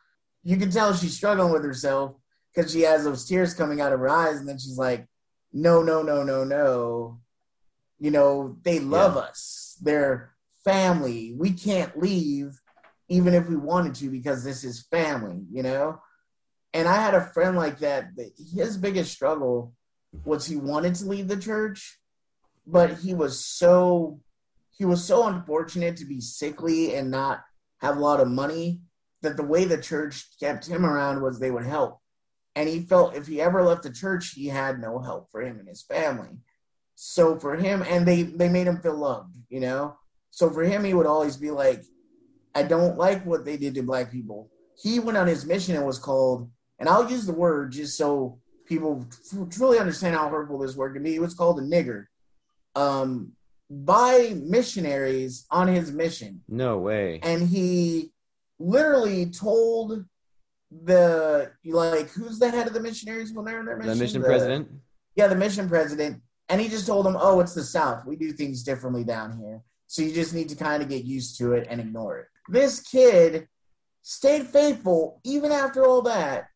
You 0.42 0.56
can 0.56 0.70
tell 0.70 0.92
she's 0.92 1.16
struggling 1.16 1.52
with 1.52 1.64
herself 1.64 2.16
because 2.54 2.72
she 2.72 2.82
has 2.82 3.04
those 3.04 3.26
tears 3.26 3.54
coming 3.54 3.80
out 3.80 3.92
of 3.92 4.00
her 4.00 4.08
eyes. 4.08 4.38
And 4.38 4.48
then 4.48 4.58
she's 4.58 4.76
like, 4.76 5.06
no, 5.52 5.82
no, 5.82 6.02
no, 6.02 6.22
no, 6.22 6.44
no. 6.44 7.20
You 7.98 8.10
know, 8.10 8.56
they 8.62 8.80
love 8.80 9.14
yeah. 9.14 9.22
us. 9.22 9.78
They're 9.80 10.34
family. 10.64 11.34
We 11.36 11.52
can't 11.52 11.96
leave 11.98 12.60
even 13.08 13.34
if 13.34 13.48
we 13.48 13.56
wanted 13.56 13.94
to 13.96 14.10
because 14.10 14.42
this 14.42 14.64
is 14.64 14.86
family, 14.90 15.44
you 15.50 15.62
know? 15.62 16.00
And 16.74 16.88
I 16.88 16.96
had 16.96 17.14
a 17.14 17.26
friend 17.32 17.56
like 17.56 17.78
that, 17.80 18.16
that 18.16 18.32
his 18.54 18.76
biggest 18.76 19.12
struggle 19.12 19.74
was 20.24 20.46
he 20.46 20.56
wanted 20.56 20.94
to 20.96 21.06
leave 21.06 21.28
the 21.28 21.36
church, 21.36 21.98
but 22.66 22.98
he 22.98 23.14
was 23.14 23.44
so 23.44 24.20
he 24.70 24.84
was 24.84 25.04
so 25.04 25.26
unfortunate 25.26 25.96
to 25.98 26.06
be 26.06 26.20
sickly 26.20 26.94
and 26.94 27.10
not 27.10 27.40
have 27.80 27.96
a 27.96 28.00
lot 28.00 28.20
of 28.20 28.28
money 28.28 28.80
that 29.20 29.36
the 29.36 29.42
way 29.42 29.64
the 29.64 29.80
church 29.80 30.26
kept 30.40 30.66
him 30.66 30.84
around 30.84 31.22
was 31.22 31.38
they 31.38 31.50
would 31.50 31.66
help. 31.66 32.00
And 32.56 32.68
he 32.68 32.80
felt 32.80 33.14
if 33.14 33.26
he 33.26 33.40
ever 33.40 33.62
left 33.62 33.82
the 33.82 33.92
church, 33.92 34.32
he 34.34 34.48
had 34.48 34.80
no 34.80 34.98
help 34.98 35.30
for 35.30 35.42
him 35.42 35.58
and 35.58 35.68
his 35.68 35.82
family. 35.82 36.38
So 36.94 37.38
for 37.38 37.56
him, 37.56 37.82
and 37.82 38.06
they 38.06 38.22
they 38.22 38.48
made 38.48 38.66
him 38.66 38.80
feel 38.80 38.96
loved, 38.96 39.36
you 39.48 39.60
know. 39.60 39.96
So 40.30 40.50
for 40.50 40.62
him, 40.62 40.84
he 40.84 40.94
would 40.94 41.06
always 41.06 41.36
be 41.36 41.50
like, 41.50 41.82
"I 42.54 42.62
don't 42.62 42.98
like 42.98 43.24
what 43.24 43.44
they 43.44 43.56
did 43.56 43.74
to 43.74 43.82
black 43.82 44.10
people." 44.12 44.50
He 44.80 45.00
went 45.00 45.18
on 45.18 45.26
his 45.26 45.46
mission 45.46 45.74
and 45.76 45.86
was 45.86 45.98
called 45.98 46.50
and 46.82 46.88
I'll 46.88 47.08
use 47.08 47.26
the 47.26 47.32
word 47.32 47.70
just 47.70 47.96
so 47.96 48.40
people 48.66 49.06
truly 49.52 49.78
understand 49.78 50.16
how 50.16 50.28
hurtful 50.28 50.58
this 50.58 50.74
word 50.74 50.94
can 50.94 51.04
be. 51.04 51.14
It 51.14 51.20
was 51.20 51.32
called 51.32 51.60
a 51.60 51.62
nigger 51.62 52.06
um, 52.74 53.34
by 53.70 54.34
missionaries 54.42 55.46
on 55.48 55.68
his 55.68 55.92
mission. 55.92 56.42
No 56.48 56.78
way. 56.78 57.20
And 57.22 57.48
he 57.48 58.10
literally 58.58 59.26
told 59.26 60.06
the 60.72 61.52
like 61.64 62.10
who's 62.10 62.40
the 62.40 62.50
head 62.50 62.66
of 62.66 62.72
the 62.72 62.80
missionaries 62.80 63.32
when 63.32 63.44
they're 63.44 63.60
in 63.60 63.66
their 63.66 63.76
mission? 63.76 63.92
The 63.92 64.04
mission 64.04 64.20
the, 64.20 64.26
president. 64.26 64.68
Yeah, 65.14 65.28
the 65.28 65.36
mission 65.36 65.68
president. 65.68 66.20
And 66.48 66.60
he 66.60 66.68
just 66.68 66.88
told 66.88 67.06
them, 67.06 67.16
"Oh, 67.16 67.38
it's 67.38 67.54
the 67.54 67.62
South. 67.62 68.04
We 68.04 68.16
do 68.16 68.32
things 68.32 68.64
differently 68.64 69.04
down 69.04 69.38
here. 69.38 69.62
So 69.86 70.02
you 70.02 70.12
just 70.12 70.34
need 70.34 70.48
to 70.48 70.56
kind 70.56 70.82
of 70.82 70.88
get 70.88 71.04
used 71.04 71.38
to 71.38 71.52
it 71.52 71.68
and 71.70 71.80
ignore 71.80 72.18
it." 72.18 72.26
This 72.48 72.80
kid 72.80 73.46
stayed 74.02 74.48
faithful 74.48 75.20
even 75.22 75.52
after 75.52 75.86
all 75.86 76.02
that 76.02 76.48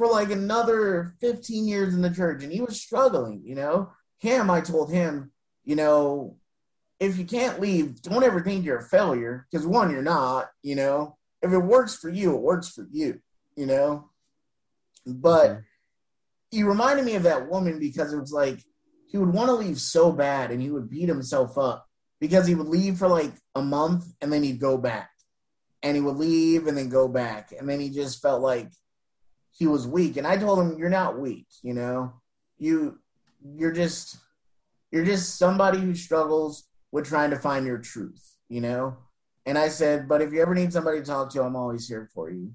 for 0.00 0.06
like 0.06 0.30
another 0.30 1.14
15 1.20 1.68
years 1.68 1.94
in 1.94 2.00
the 2.00 2.08
church 2.08 2.42
and 2.42 2.50
he 2.50 2.62
was 2.62 2.80
struggling, 2.80 3.42
you 3.44 3.54
know. 3.54 3.92
Him, 4.16 4.48
I 4.48 4.62
told 4.62 4.90
him, 4.90 5.30
you 5.62 5.76
know, 5.76 6.38
if 6.98 7.18
you 7.18 7.26
can't 7.26 7.60
leave, 7.60 8.00
don't 8.00 8.24
ever 8.24 8.40
think 8.40 8.64
you're 8.64 8.78
a 8.78 8.88
failure 8.88 9.46
because 9.50 9.66
one, 9.66 9.90
you're 9.90 10.00
not, 10.00 10.48
you 10.62 10.74
know. 10.74 11.18
If 11.42 11.52
it 11.52 11.58
works 11.58 11.96
for 11.96 12.08
you, 12.08 12.34
it 12.34 12.40
works 12.40 12.70
for 12.70 12.88
you, 12.90 13.20
you 13.56 13.66
know. 13.66 14.08
But 15.04 15.48
mm-hmm. 15.48 15.60
he 16.50 16.62
reminded 16.62 17.04
me 17.04 17.16
of 17.16 17.24
that 17.24 17.50
woman 17.50 17.78
because 17.78 18.14
it 18.14 18.20
was 18.20 18.32
like 18.32 18.58
he 19.06 19.18
would 19.18 19.34
want 19.34 19.48
to 19.48 19.54
leave 19.54 19.78
so 19.78 20.12
bad 20.12 20.50
and 20.50 20.62
he 20.62 20.70
would 20.70 20.88
beat 20.88 21.10
himself 21.10 21.58
up 21.58 21.86
because 22.22 22.46
he 22.46 22.54
would 22.54 22.68
leave 22.68 22.96
for 22.96 23.08
like 23.08 23.32
a 23.54 23.60
month 23.60 24.06
and 24.22 24.32
then 24.32 24.42
he'd 24.44 24.60
go 24.60 24.78
back 24.78 25.10
and 25.82 25.94
he 25.94 26.00
would 26.00 26.16
leave 26.16 26.66
and 26.68 26.78
then 26.78 26.88
go 26.88 27.06
back 27.06 27.52
and 27.58 27.68
then 27.68 27.80
he 27.80 27.90
just 27.90 28.22
felt 28.22 28.40
like 28.40 28.70
he 29.52 29.66
was 29.66 29.86
weak. 29.86 30.16
And 30.16 30.26
i 30.26 30.36
told 30.36 30.58
him 30.58 30.78
you're 30.78 30.88
not 30.88 31.18
weak 31.18 31.46
you 31.62 31.74
know? 31.74 32.14
You 32.58 32.98
you're 33.56 33.72
just 33.72 34.16
you're 34.90 35.04
just 35.04 35.38
somebody 35.38 35.78
who 35.78 35.94
struggles 35.94 36.64
with 36.92 37.06
trying 37.06 37.30
to 37.30 37.38
find 37.38 37.66
your 37.66 37.78
truth 37.78 38.36
you 38.48 38.60
know? 38.60 38.96
And 39.46 39.58
i 39.58 39.68
said 39.68 40.08
but 40.08 40.22
if 40.22 40.32
you 40.32 40.42
ever 40.42 40.54
need 40.54 40.72
somebody 40.72 41.00
to 41.00 41.04
talk 41.04 41.30
to 41.32 41.42
i'm 41.42 41.56
always 41.56 41.88
here 41.88 42.08
for 42.14 42.30
you. 42.30 42.52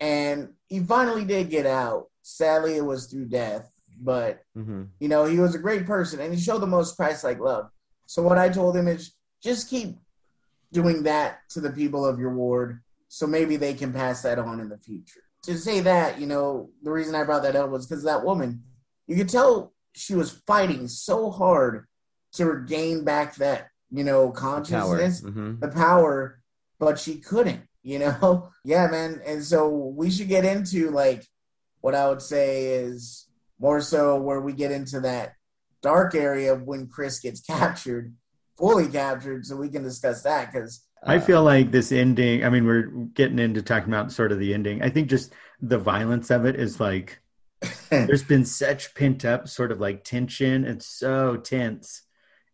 And 0.00 0.50
he 0.66 0.80
finally 0.80 1.24
did 1.24 1.50
get 1.50 1.66
out. 1.66 2.08
Sadly 2.22 2.76
it 2.76 2.84
was 2.84 3.06
through 3.06 3.26
death 3.26 3.70
but 4.00 4.42
mm-hmm. 4.58 4.84
you 4.98 5.08
know 5.08 5.24
he 5.24 5.38
was 5.38 5.54
a 5.54 5.58
great 5.58 5.86
person 5.86 6.20
and 6.20 6.34
he 6.34 6.40
showed 6.40 6.58
the 6.58 6.66
most 6.66 6.96
christ-like 6.96 7.38
love. 7.38 7.70
So 8.06 8.22
what 8.22 8.38
i 8.38 8.48
told 8.48 8.76
him 8.76 8.88
is 8.88 9.14
just 9.42 9.68
keep 9.68 9.96
doing 10.72 11.04
that 11.04 11.38
to 11.50 11.60
the 11.60 11.70
people 11.70 12.04
of 12.04 12.18
your 12.18 12.34
ward 12.34 12.80
so 13.08 13.26
maybe 13.26 13.56
they 13.56 13.74
can 13.74 13.92
pass 13.92 14.22
that 14.22 14.38
on 14.38 14.58
in 14.58 14.68
the 14.68 14.78
future 14.78 15.22
to 15.44 15.58
say 15.58 15.80
that, 15.80 16.20
you 16.20 16.26
know, 16.26 16.70
the 16.82 16.90
reason 16.90 17.14
I 17.14 17.24
brought 17.24 17.42
that 17.42 17.56
up 17.56 17.70
was 17.70 17.86
because 17.86 18.04
that 18.04 18.24
woman, 18.24 18.62
you 19.06 19.16
could 19.16 19.28
tell 19.28 19.72
she 19.94 20.14
was 20.14 20.32
fighting 20.46 20.88
so 20.88 21.30
hard 21.30 21.86
to 22.32 22.46
regain 22.46 23.04
back 23.04 23.36
that 23.36 23.68
you 23.90 24.02
know 24.02 24.30
consciousness, 24.30 25.20
Power. 25.20 25.30
Mhm. 25.30 25.60
the 25.60 25.68
power, 25.68 26.40
but 26.80 26.98
she 26.98 27.18
couldn't. 27.18 27.62
You 27.82 27.98
know, 28.00 28.48
yeah, 28.64 28.86
man. 28.88 29.20
And 29.24 29.44
so 29.44 29.68
we 29.68 30.10
should 30.10 30.28
get 30.28 30.44
into 30.44 30.90
like 30.90 31.24
what 31.80 31.94
I 31.94 32.08
would 32.08 32.22
say 32.22 32.66
is 32.66 33.28
more 33.60 33.80
so 33.80 34.20
where 34.20 34.40
we 34.40 34.52
get 34.54 34.72
into 34.72 35.00
that 35.00 35.34
dark 35.82 36.14
area 36.14 36.54
when 36.54 36.88
Chris 36.88 37.20
gets 37.20 37.40
captured, 37.46 38.14
fully 38.58 38.88
captured, 38.88 39.44
so 39.46 39.54
we 39.56 39.68
can 39.68 39.82
discuss 39.82 40.22
that 40.22 40.50
because 40.50 40.84
I 41.06 41.18
feel 41.18 41.42
like 41.42 41.70
this 41.70 41.92
ending, 41.92 42.44
I 42.44 42.48
mean, 42.50 42.66
we're 42.66 42.82
getting 43.14 43.38
into 43.38 43.62
talking 43.62 43.88
about 43.92 44.12
sort 44.12 44.32
of 44.32 44.38
the 44.38 44.54
ending. 44.54 44.82
I 44.82 44.90
think 44.90 45.08
just 45.08 45.32
the 45.60 45.78
violence 45.78 46.30
of 46.30 46.44
it 46.46 46.56
is 46.56 46.80
like, 46.80 47.20
there's 47.90 48.22
been 48.24 48.44
such 48.44 48.94
pent 48.94 49.24
up 49.24 49.48
sort 49.48 49.72
of 49.72 49.80
like 49.80 50.04
tension. 50.04 50.64
It's 50.64 50.86
so 50.86 51.36
tense 51.36 52.02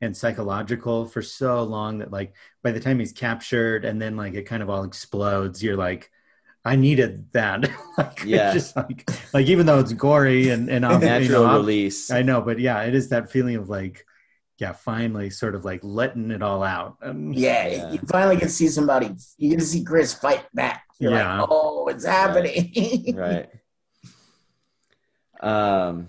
and 0.01 0.16
psychological 0.16 1.07
for 1.07 1.22
so 1.22 1.62
long 1.62 1.98
that, 1.98 2.11
like, 2.11 2.34
by 2.62 2.72
the 2.72 2.80
time 2.80 2.98
he's 2.98 3.12
captured 3.12 3.84
and 3.84 4.01
then, 4.01 4.16
like, 4.16 4.34
it 4.34 4.44
kind 4.44 4.62
of 4.62 4.70
all 4.70 4.84
explodes, 4.84 5.62
you're 5.62 5.76
like, 5.76 6.11
I 6.64 6.76
needed 6.76 7.32
that. 7.32 7.70
like, 7.98 8.24
Yeah. 8.24 8.53
just 8.53 8.76
like, 8.76 9.11
like, 9.32 9.46
even 9.46 9.66
though 9.66 9.78
it's 9.78 9.92
gory 9.92 10.48
and, 10.51 10.68
and 10.70 10.84
um, 10.90 11.01
you 11.03 11.09
natural 11.09 11.44
know, 11.44 11.53
release. 11.53 12.11
I 12.11 12.22
know, 12.22 12.40
but 12.40 12.59
yeah, 12.59 12.82
it 12.82 12.94
is 12.94 13.11
that 13.11 13.30
feeling 13.30 13.57
of 13.57 13.68
like, 13.68 14.05
yeah, 14.61 14.72
finally 14.72 15.30
sort 15.30 15.54
of 15.54 15.64
like 15.64 15.80
letting 15.82 16.30
it 16.30 16.42
all 16.42 16.62
out. 16.62 16.98
Um, 17.02 17.32
yeah, 17.32 17.66
Yeah. 17.66 17.92
you 17.92 17.98
finally 18.11 18.36
can 18.36 18.48
see 18.50 18.68
somebody. 18.68 19.11
You 19.38 19.50
get 19.50 19.58
to 19.61 19.64
see 19.64 19.82
Chris 19.82 20.12
fight 20.12 20.44
back. 20.54 20.84
You're 20.98 21.12
Yeah. 21.12 21.40
like, 21.40 21.48
oh, 21.50 21.88
it's 21.88 22.04
happening. 22.04 23.14
right. 23.16 23.48
Um. 25.40 26.08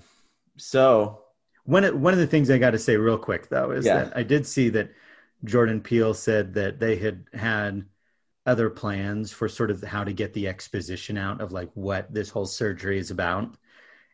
So 0.57 1.19
One 1.63 1.83
of, 1.85 1.95
one 1.99 2.11
of 2.13 2.19
the 2.19 2.27
things 2.27 2.49
I 2.49 2.57
got 2.57 2.71
to 2.71 2.79
say 2.79 2.97
real 2.97 3.17
quick 3.17 3.47
though 3.49 3.71
is 3.71 3.85
Yeah. 3.85 4.03
that 4.05 4.17
I 4.17 4.23
did 4.23 4.45
see 4.45 4.69
that 4.69 4.91
Jordan 5.45 5.79
Peele 5.79 6.13
said 6.13 6.53
that 6.55 6.79
they 6.79 6.97
had 6.97 7.25
had 7.33 7.85
other 8.45 8.69
plans 8.69 9.31
for 9.31 9.47
sort 9.47 9.71
of 9.71 9.81
how 9.83 10.03
to 10.03 10.11
get 10.11 10.33
the 10.33 10.47
exposition 10.47 11.17
out 11.17 11.39
of 11.39 11.51
like 11.51 11.69
what 11.75 12.11
this 12.13 12.29
whole 12.29 12.45
surgery 12.47 12.97
is 12.99 13.11
about 13.11 13.55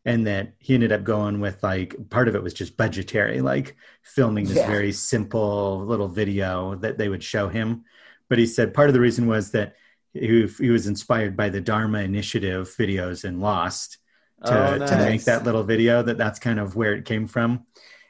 and 0.07 0.25
that 0.25 0.53
he 0.59 0.73
ended 0.73 0.91
up 0.91 1.03
going 1.03 1.39
with 1.41 1.61
like 1.61 1.93
part 2.09 2.27
of 2.27 2.35
it 2.35 2.41
was 2.41 2.53
just 2.53 2.77
budgetary 2.77 3.41
like 3.41 3.75
filming 4.03 4.45
this 4.45 4.57
Yeah. 4.57 4.67
very 4.67 4.91
simple 4.93 5.85
little 5.85 6.07
video 6.07 6.75
that 6.75 6.97
they 6.97 7.09
would 7.09 7.23
show 7.23 7.49
him 7.49 7.83
but 8.29 8.39
he 8.39 8.45
said 8.45 8.73
part 8.73 8.89
of 8.89 8.93
the 8.93 8.99
reason 9.01 9.27
was 9.27 9.51
that 9.51 9.75
he, 10.13 10.47
he 10.59 10.69
was 10.69 10.87
inspired 10.87 11.35
by 11.37 11.49
the 11.49 11.61
dharma 11.61 11.99
initiative 11.99 12.73
videos 12.79 13.25
in 13.25 13.39
lost 13.41 13.97
to, 14.45 14.75
oh, 14.75 14.85
to 14.87 14.97
make 14.97 15.23
that 15.25 15.43
little 15.43 15.63
video 15.63 16.01
that 16.01 16.17
that's 16.17 16.39
kind 16.39 16.59
of 16.59 16.75
where 16.75 16.93
it 16.93 17.05
came 17.05 17.27
from 17.27 17.65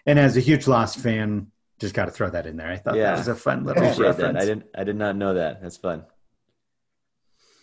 and 0.05 0.19
as 0.19 0.37
a 0.37 0.39
huge 0.41 0.67
lost 0.67 0.99
fan 0.99 1.47
just 1.79 1.93
got 1.95 2.05
to 2.05 2.11
throw 2.11 2.29
that 2.29 2.45
in 2.45 2.57
there 2.57 2.69
i 2.71 2.77
thought 2.77 2.95
Yeah. 2.95 3.11
that 3.11 3.17
was 3.17 3.27
a 3.27 3.35
fun 3.35 3.63
little 3.63 3.83
reference 3.83 4.17
that. 4.17 4.37
I 4.37 4.45
didn't. 4.45 4.65
I 4.75 4.83
did 4.83 4.95
not 4.95 5.15
know 5.15 5.33
that. 5.33 5.61
That's 5.61 5.77
fun. 5.77 6.05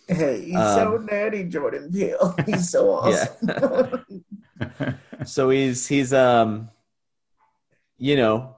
Hey, 0.09 0.43
he's 0.45 0.55
so 0.55 0.97
Um, 0.97 1.07
nerdy, 1.09 1.49
Jordan 1.51 1.91
Peele. 1.93 2.35
He's 2.47 2.69
so 2.71 2.91
awesome. 2.95 4.15
So 5.25 5.49
he's 5.51 5.87
he's 5.87 6.13
um, 6.13 6.71
you 7.99 8.17
know, 8.17 8.57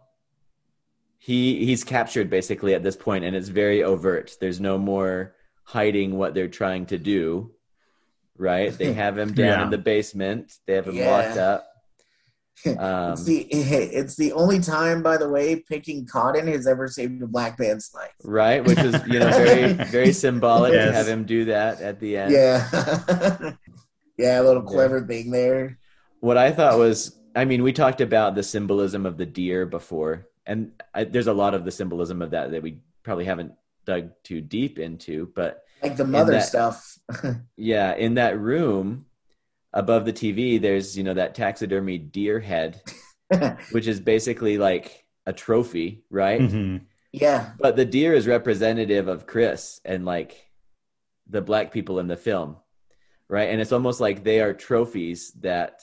he 1.19 1.65
he's 1.65 1.85
captured 1.85 2.29
basically 2.31 2.75
at 2.75 2.83
this 2.83 2.97
point, 2.97 3.25
and 3.25 3.37
it's 3.37 3.49
very 3.49 3.83
overt. 3.85 4.37
There's 4.41 4.61
no 4.61 4.77
more 4.79 5.35
hiding 5.65 6.17
what 6.19 6.35
they're 6.35 6.49
trying 6.49 6.87
to 6.87 6.99
do. 6.99 7.53
Right? 8.37 8.73
They 8.77 8.93
have 8.93 9.17
him 9.17 9.33
down 9.33 9.47
Yeah. 9.47 9.65
in 9.65 9.71
the 9.71 9.79
basement. 9.79 10.53
They 10.67 10.75
have 10.75 10.89
him 10.89 10.97
Yeah. 10.97 11.11
locked 11.11 11.39
up. 11.39 11.67
Um, 12.65 13.13
it's 13.13 13.25
the 13.25 13.43
it's 13.53 14.17
the 14.17 14.33
only 14.33 14.61
time, 14.61 15.03
by 15.03 15.17
the 15.19 15.29
way, 15.29 15.57
picking 15.57 16.07
cotton 16.07 16.47
has 16.49 16.67
ever 16.67 16.89
saved 16.89 17.23
a 17.23 17.27
black 17.27 17.59
man's 17.59 17.91
life. 17.95 18.13
right, 18.25 18.65
which 18.65 18.79
is 18.79 18.95
you 19.07 19.19
know 19.19 19.31
very 19.31 19.73
very 19.91 20.13
symbolic 20.13 20.73
to 20.73 20.93
have 20.93 21.07
him 21.07 21.25
do 21.25 21.45
that 21.47 21.81
at 21.81 22.01
the 22.01 22.17
end. 22.17 22.33
Yeah, 22.33 23.53
yeah, 24.17 24.41
a 24.41 24.43
little 24.43 24.63
clever 24.63 25.01
thing 25.07 25.31
there. 25.31 25.79
what 26.21 26.37
I 26.39 26.51
thought 26.51 26.79
was, 26.79 27.17
I 27.35 27.45
mean, 27.45 27.63
we 27.63 27.73
talked 27.73 28.01
about 28.01 28.35
the 28.35 28.43
symbolism 28.43 29.05
of 29.07 29.17
the 29.19 29.27
deer 29.27 29.67
before, 29.67 30.27
and 30.47 30.73
I, 30.95 31.05
there's 31.05 31.27
a 31.27 31.35
lot 31.35 31.55
of 31.55 31.65
the 31.65 31.71
symbolism 31.71 32.23
of 32.23 32.31
that 32.31 32.51
that 32.53 32.63
we 32.63 32.79
probably 33.03 33.27
haven't 33.27 33.53
dug 33.85 34.11
too 34.25 34.41
deep 34.41 34.79
into. 34.79 35.31
But 35.35 35.63
Like 35.83 35.97
the 35.97 36.07
mother 36.07 36.33
that- 36.33 36.47
stuff. 36.49 36.99
yeah, 37.57 37.95
in 37.95 38.15
that 38.15 38.39
room 38.39 39.05
above 39.77 40.05
the 40.07 40.13
TV, 40.13 40.61
there's 40.61 40.97
you 40.99 41.05
know 41.05 41.15
that 41.15 41.35
taxidermy 41.35 41.99
deer 41.99 42.41
head, 42.41 42.81
which 43.71 43.87
is 43.87 44.01
basically 44.01 44.59
like 44.59 45.05
a 45.27 45.33
trophy, 45.33 46.03
right? 46.11 46.41
Mhm. 46.41 46.81
yeah, 47.13 47.53
But 47.59 47.77
the 47.77 47.85
deer 47.85 48.15
is 48.15 48.27
representative 48.27 49.07
of 49.09 49.27
Chris 49.27 49.81
and 49.85 50.05
like 50.05 50.51
the 51.29 51.43
black 51.43 51.73
people 51.73 51.99
in 51.99 52.07
the 52.09 52.17
film, 52.17 52.57
right? 53.29 53.51
And 53.51 53.61
it's 53.61 53.73
almost 53.73 54.01
like 54.01 54.23
they 54.25 54.41
are 54.41 54.55
trophies 54.55 55.33
that 55.43 55.83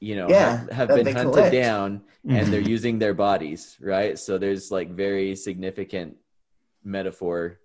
you 0.00 0.16
know 0.16 0.28
Yeah, 0.28 0.58
have, 0.60 0.70
have 0.72 0.88
been 0.88 1.06
hunted 1.06 1.32
collect. 1.32 1.52
down 1.52 2.02
and 2.24 2.52
they're 2.52 2.62
Mhm. 2.62 2.76
using 2.78 2.98
their 2.98 3.14
bodies, 3.14 3.76
right? 3.80 4.18
So 4.18 4.38
there's 4.38 4.70
like 4.70 4.90
very 4.90 5.36
significant 5.36 6.16
metaphor 6.84 7.60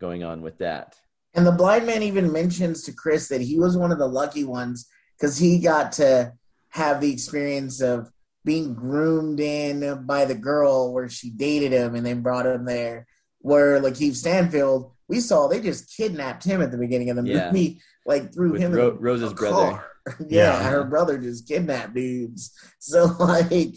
going 0.00 0.24
on 0.24 0.42
with 0.42 0.58
that. 0.58 0.96
And 1.34 1.46
the 1.46 1.52
blind 1.52 1.86
man 1.86 2.02
even 2.02 2.32
mentions 2.32 2.82
to 2.84 2.92
Chris 2.92 3.28
that 3.28 3.40
he 3.40 3.58
was 3.58 3.76
one 3.76 3.92
of 3.92 3.98
the 3.98 4.06
lucky 4.06 4.44
ones 4.44 4.86
because 5.18 5.36
he 5.38 5.58
got 5.58 5.92
to 5.92 6.32
have 6.70 7.00
the 7.00 7.12
experience 7.12 7.80
of 7.80 8.10
being 8.44 8.74
groomed 8.74 9.40
in 9.40 10.04
by 10.06 10.24
the 10.24 10.34
girl 10.34 10.92
where 10.92 11.08
she 11.08 11.30
dated 11.30 11.72
him 11.72 11.94
and 11.94 12.04
then 12.04 12.20
brought 12.22 12.46
him 12.46 12.64
there. 12.64 13.06
Where 13.40 13.80
Lakeith 13.80 14.14
Stanfield, 14.16 14.92
we 15.08 15.20
saw 15.20 15.48
they 15.48 15.60
just 15.60 15.94
kidnapped 15.96 16.44
him 16.44 16.60
at 16.62 16.70
the 16.70 16.78
beginning 16.78 17.10
of 17.10 17.16
the 17.16 17.22
Yeah. 17.24 17.46
movie, 17.46 17.80
like 18.06 18.32
threw 18.34 18.52
With 18.52 18.60
him 18.60 18.72
Ro- 18.72 18.90
in 18.90 18.98
Rose's 18.98 19.32
a 19.32 19.34
brother. 19.34 19.54
car. 19.72 19.86
yeah, 20.28 20.60
Yeah. 20.60 20.70
her 20.70 20.84
brother 20.84 21.18
just 21.18 21.46
kidnapped 21.48 21.94
dudes. 21.94 22.52
So 22.78 23.04
like, 23.18 23.74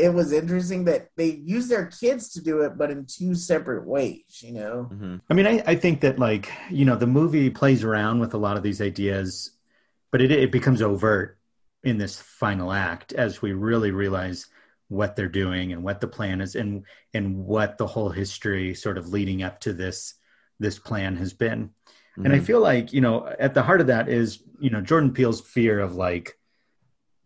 it 0.00 0.12
was 0.14 0.32
interesting 0.32 0.84
that 0.86 1.08
they 1.16 1.30
use 1.44 1.68
their 1.68 1.86
kids 1.86 2.30
to 2.32 2.40
do 2.42 2.62
it, 2.62 2.76
but 2.78 2.90
in 2.90 3.06
two 3.06 3.34
separate 3.34 3.86
ways. 3.86 4.40
You 4.42 4.52
know. 4.52 4.84
hmm 4.84 5.16
I 5.28 5.34
mean, 5.34 5.46
I, 5.46 5.62
I 5.66 5.74
think 5.76 6.00
that 6.00 6.18
like 6.18 6.50
you 6.70 6.84
know 6.84 6.96
the 6.96 7.06
movie 7.06 7.50
plays 7.50 7.84
around 7.84 8.20
with 8.20 8.34
a 8.34 8.38
lot 8.38 8.56
of 8.56 8.62
these 8.62 8.80
ideas, 8.80 9.52
but 10.12 10.20
it 10.20 10.30
it 10.32 10.50
becomes 10.52 10.82
overt 10.82 11.38
in 11.84 11.98
this 11.98 12.20
final 12.20 12.72
act 12.72 13.12
as 13.12 13.40
we 13.40 13.52
really 13.52 13.90
realize 13.90 14.46
what 14.88 15.14
they're 15.14 15.28
doing 15.28 15.72
and 15.72 15.84
what 15.84 16.00
the 16.00 16.08
plan 16.08 16.40
is 16.40 16.56
and 16.56 16.84
and 17.14 17.36
what 17.36 17.78
the 17.78 17.86
whole 17.86 18.10
history 18.10 18.74
sort 18.74 18.98
of 18.98 19.08
leading 19.08 19.42
up 19.42 19.60
to 19.60 19.72
this 19.72 20.14
this 20.58 20.78
plan 20.78 21.16
has 21.16 21.32
been. 21.32 21.70
And 22.22 22.34
I 22.34 22.38
Mhm. 22.38 22.44
feel 22.44 22.60
like 22.60 22.92
you 22.92 23.00
know 23.00 23.26
at 23.38 23.54
the 23.54 23.62
heart 23.62 23.80
of 23.80 23.86
that 23.86 24.08
is 24.08 24.42
you 24.58 24.70
know 24.70 24.80
Jordan 24.80 25.12
Peele's 25.12 25.40
fear 25.40 25.78
of 25.80 25.94
like 25.94 26.36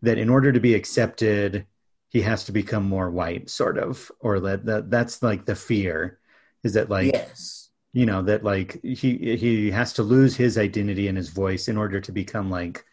that 0.03 0.17
in 0.17 0.29
order 0.29 0.51
to 0.51 0.59
be 0.59 0.75
accepted 0.75 1.65
he 2.09 2.21
has 2.21 2.45
to 2.45 2.51
become 2.51 2.87
more 2.87 3.09
white 3.09 3.49
sort 3.49 3.77
of 3.77 4.11
or 4.19 4.39
that, 4.39 4.65
that 4.65 4.89
that's 4.89 5.21
like 5.21 5.45
the 5.45 5.55
fear 5.55 6.19
is 6.63 6.73
that 6.73 6.89
like 6.89 7.13
yes. 7.13 7.69
you 7.93 8.05
know 8.05 8.21
that 8.21 8.43
like 8.43 8.81
he 8.83 9.35
he 9.35 9.71
has 9.71 9.93
to 9.93 10.03
lose 10.03 10.35
his 10.35 10.57
identity 10.57 11.07
and 11.07 11.17
his 11.17 11.29
voice 11.29 11.67
in 11.67 11.77
order 11.77 11.99
to 11.99 12.11
become 12.11 12.49
like 12.49 12.85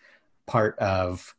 part 0.47 0.79
of 0.79 1.35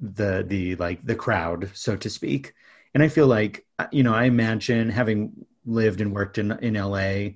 the 0.00 0.44
the 0.46 0.76
like 0.76 1.04
the 1.04 1.14
crowd 1.14 1.70
so 1.74 1.96
to 1.96 2.08
speak 2.08 2.54
and 2.94 3.02
i 3.02 3.08
feel 3.08 3.26
like 3.26 3.66
uh, 3.78 3.86
you 3.90 4.02
know 4.02 4.14
i 4.14 4.24
imagine 4.24 4.88
having 4.88 5.32
lived 5.66 6.00
and 6.00 6.14
worked 6.14 6.38
in 6.38 6.52
in 6.60 6.74
la 6.74 6.96
and 6.96 7.34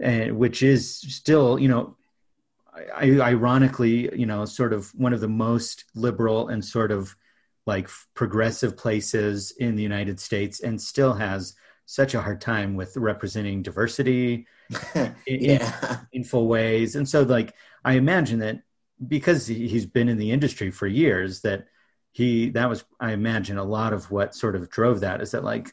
eh, 0.00 0.30
which 0.30 0.62
is 0.62 0.96
still 0.96 1.58
you 1.58 1.68
know 1.68 1.96
I, 2.94 3.18
ironically 3.20 4.16
you 4.16 4.26
know 4.26 4.44
sort 4.44 4.72
of 4.72 4.94
one 4.94 5.12
of 5.12 5.20
the 5.20 5.28
most 5.28 5.84
liberal 5.94 6.48
and 6.48 6.64
sort 6.64 6.92
of 6.92 7.16
like 7.66 7.88
progressive 8.14 8.76
places 8.76 9.52
in 9.58 9.76
the 9.76 9.82
united 9.82 10.18
states 10.18 10.60
and 10.60 10.80
still 10.80 11.12
has 11.12 11.54
such 11.86 12.14
a 12.14 12.20
hard 12.20 12.40
time 12.40 12.74
with 12.74 12.96
representing 12.96 13.62
diversity 13.62 14.46
in, 14.94 15.14
yeah. 15.26 16.00
meaningful 16.12 16.48
ways. 16.48 16.96
And 16.96 17.08
so, 17.08 17.22
like, 17.22 17.54
I 17.84 17.94
imagine 17.94 18.40
that 18.40 18.60
because 19.06 19.46
he- 19.46 19.68
he's 19.68 19.86
been 19.86 20.08
in 20.08 20.18
the 20.18 20.32
industry 20.32 20.70
for 20.70 20.86
years, 20.86 21.40
that 21.42 21.66
he, 22.12 22.50
that 22.50 22.68
was, 22.68 22.84
I 22.98 23.12
imagine, 23.12 23.56
a 23.56 23.64
lot 23.64 23.92
of 23.92 24.10
what 24.10 24.34
sort 24.34 24.56
of 24.56 24.68
drove 24.68 25.00
that 25.00 25.20
is 25.20 25.30
that, 25.30 25.44
like, 25.44 25.72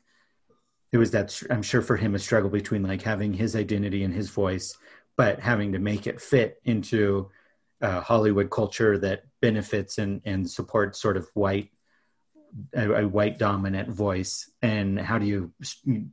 it 0.91 0.97
was 0.97 1.11
that, 1.11 1.41
I'm 1.49 1.63
sure 1.63 1.81
for 1.81 1.97
him, 1.97 2.13
a 2.13 2.19
struggle 2.19 2.51
between 2.51 2.83
like 2.83 3.01
having 3.01 3.33
his 3.33 3.55
identity 3.55 4.03
and 4.03 4.13
his 4.13 4.29
voice, 4.29 4.77
but 5.17 5.39
having 5.39 5.71
to 5.71 5.79
make 5.79 6.05
it 6.05 6.21
fit 6.21 6.61
into 6.65 7.31
uh, 7.81 8.01
Hollywood 8.01 8.51
culture 8.51 8.99
that 8.99 9.23
benefits 9.41 9.97
and, 9.97 10.21
and 10.25 10.47
supports 10.47 11.01
sort 11.01 11.17
of 11.17 11.27
white 11.33 11.71
a, 12.75 12.91
a 13.03 13.07
white 13.07 13.37
dominant 13.39 13.89
voice 13.89 14.49
and 14.61 14.99
how 14.99 15.17
do 15.17 15.25
you 15.25 15.51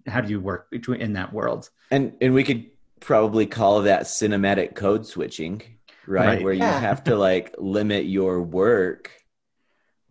how 0.07 0.21
do 0.21 0.31
you 0.31 0.41
work 0.41 0.71
between 0.71 1.01
in 1.01 1.13
that 1.15 1.33
world 1.33 1.69
And 1.91 2.15
and 2.21 2.33
we 2.35 2.45
could 2.45 2.67
probably 3.01 3.47
call 3.47 3.83
that 3.83 4.03
cinematic 4.03 4.75
code 4.75 5.07
switching, 5.07 5.63
right? 6.07 6.27
Right. 6.27 6.43
Where 6.43 6.53
you 6.53 6.63
have 6.63 7.05
to 7.05 7.17
like 7.17 7.55
limit 7.59 8.07
your 8.07 8.43
work 8.43 9.11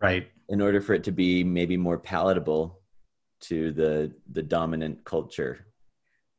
Right. 0.01 0.27
in 0.47 0.61
order 0.61 0.81
for 0.81 0.93
it 0.93 1.03
to 1.05 1.11
be 1.11 1.43
maybe 1.43 1.77
more 1.77 1.99
palatable 1.99 2.79
to 3.41 3.71
the 3.71 4.11
the 4.31 4.43
dominant 4.43 5.03
culture. 5.03 5.65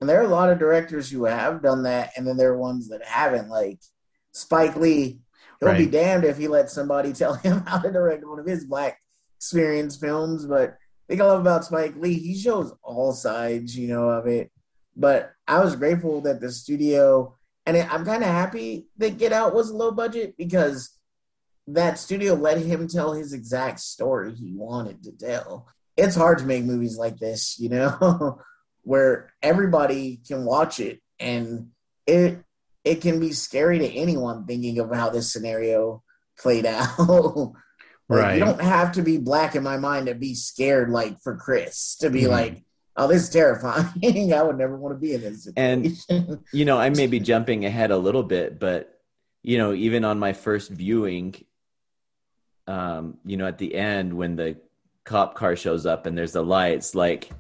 And 0.01 0.09
there 0.09 0.21
are 0.21 0.25
a 0.25 0.29
lot 0.29 0.51
of 0.51 0.59
directors 0.59 1.11
who 1.11 1.25
have 1.25 1.63
done 1.63 1.83
that, 1.83 2.13
and 2.17 2.27
then 2.27 2.37
there 2.39 2.53
are 2.53 2.59
ones 2.59 2.89
that 2.89 3.05
haven't. 3.05 3.51
Like 3.51 3.81
Spike 4.33 4.77
Lee, 4.77 5.21
he'll 5.61 5.77
be 5.77 5.87
damned 5.87 6.25
if 6.25 6.39
he 6.39 6.49
lets 6.49 6.73
somebody 6.73 7.13
tell 7.21 7.35
him 7.35 7.65
how 7.67 7.79
to 7.81 7.91
direct 7.93 8.27
one 8.27 8.39
of 8.39 8.47
his 8.47 8.65
black 8.65 8.99
experience 9.41 9.97
films. 9.97 10.45
But 10.45 10.77
the 11.09 11.17
thing 11.17 11.23
I 11.23 11.25
love 11.25 11.41
about 11.41 11.65
Spike 11.65 11.97
Lee, 11.97 12.15
he 12.15 12.37
shows 12.37 12.75
all 12.83 13.13
sides, 13.13 13.77
you 13.77 13.89
know, 13.89 14.11
of 14.11 14.27
it. 14.27 14.53
But 14.95 15.33
I 15.49 15.61
was 15.61 15.77
grateful 15.77 16.21
that 16.23 16.41
the 16.41 16.53
studio, 16.53 17.37
and 17.65 17.77
I'm 17.77 18.05
kind 18.05 18.23
of 18.23 18.29
happy 18.29 18.89
that 18.99 19.17
Get 19.17 19.33
Out 19.33 19.55
was 19.55 19.71
low 19.71 19.93
budget 19.93 20.37
because 20.37 20.91
that 21.69 21.99
studio 21.99 22.35
let 22.35 22.59
him 22.59 22.87
tell 22.87 23.15
his 23.15 23.33
exact 23.33 23.81
story 23.81 24.35
he 24.35 24.53
wanted 24.55 25.03
to 25.05 25.13
tell. 25.13 25.69
It's 25.97 26.17
hard 26.17 26.39
to 26.39 26.45
make 26.45 26.65
movies 26.65 26.99
like 26.99 27.17
this, 27.19 27.59
you 27.59 27.71
know, 27.71 28.41
where 28.83 29.33
everybody 29.43 30.21
can 30.27 30.45
watch 30.45 30.81
it 30.81 31.01
and 31.19 31.69
it 32.07 32.39
it 32.85 33.03
can 33.03 33.21
be 33.21 33.33
scary 33.33 33.79
to 33.79 33.87
anyone 33.87 34.47
thinking 34.47 34.79
of 34.79 34.93
how 34.93 35.11
this 35.11 35.33
scenario 35.33 36.03
played 36.39 36.67
out. 36.67 37.53
Like, 38.11 38.23
Right. 38.25 38.39
You 38.39 38.45
don't 38.45 38.61
have 38.61 38.93
to 38.93 39.03
be 39.03 39.19
black 39.19 39.55
in 39.57 39.63
my 39.63 39.77
mind 39.79 40.07
to 40.07 40.15
be 40.15 40.35
scared 40.35 40.91
like 40.91 41.21
for 41.23 41.37
Chris 41.37 41.97
to 42.01 42.11
be 42.11 42.23
Mhm. 42.23 42.29
like, 42.29 42.65
oh, 42.97 43.07
this 43.09 43.23
is 43.23 43.31
terrifying. 43.31 43.87
I 44.35 44.43
would 44.43 44.59
never 44.59 44.77
want 44.77 44.95
to 44.95 44.99
be 45.01 45.15
in 45.15 45.21
this 45.23 45.49
And- 45.57 45.97
You 46.53 46.65
know, 46.65 46.79
I 46.79 46.91
may 46.91 47.07
be 47.07 47.21
jumping 47.21 47.65
ahead 47.65 47.91
a 47.91 47.97
little 47.99 48.23
bit, 48.25 48.59
but 48.61 48.99
you 49.43 49.57
know, 49.57 49.73
even 49.73 50.05
on 50.05 50.19
my 50.19 50.33
first 50.35 50.71
viewing, 50.71 51.35
um, 52.67 53.17
you 53.25 53.37
know, 53.37 53.47
at 53.47 53.59
the 53.59 53.75
end 53.75 54.13
when 54.15 54.37
the 54.37 54.57
cop 55.05 55.35
car 55.35 55.57
shows 55.57 55.87
up 55.87 56.07
and 56.07 56.17
there's 56.17 56.33
the 56.33 56.43
lights, 56.45 56.95
like 56.95 57.31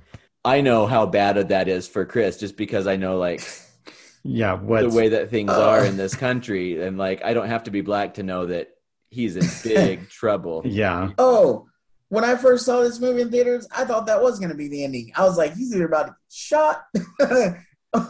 I 0.44 0.60
know 0.62 0.86
how 0.86 1.04
bad 1.06 1.48
that 1.50 1.68
is 1.68 1.86
for 1.86 2.04
Chris, 2.06 2.38
just 2.38 2.56
because 2.56 2.86
I 2.86 2.96
know 2.96 3.18
like 3.18 3.42
Yeah. 4.24 4.54
What's 4.54 4.92
the 4.92 4.96
way 4.98 5.08
that 5.10 5.30
things 5.30 5.50
Uh. 5.50 5.62
are 5.68 5.84
in 5.84 5.96
this 5.96 6.14
country, 6.14 6.82
and 6.82 6.98
like 6.98 7.24
I 7.24 7.32
don't 7.34 7.48
have 7.48 7.64
to 7.64 7.70
be 7.70 7.80
black 7.80 8.14
to 8.14 8.22
know 8.22 8.46
that 8.46 8.68
he's 9.11 9.36
in 9.36 9.46
big 9.64 10.08
trouble. 10.11 10.62
yeah. 10.64 11.11
Oh, 11.18 11.66
when 12.08 12.24
I 12.24 12.34
first 12.36 12.64
saw 12.64 12.80
this 12.80 12.98
movie 12.98 13.20
in 13.22 13.30
theaters, 13.30 13.68
I 13.70 13.84
thought 13.84 14.06
that 14.06 14.20
was 14.22 14.38
going 14.38 14.50
to 14.50 14.56
be 14.56 14.68
the 14.68 14.82
ending. 14.84 15.12
I 15.14 15.24
was 15.24 15.36
like, 15.38 15.54
he's 15.54 15.74
either 15.74 15.86
about 15.86 16.06
to 16.06 16.08
get 16.08 16.16
shot 16.32 16.84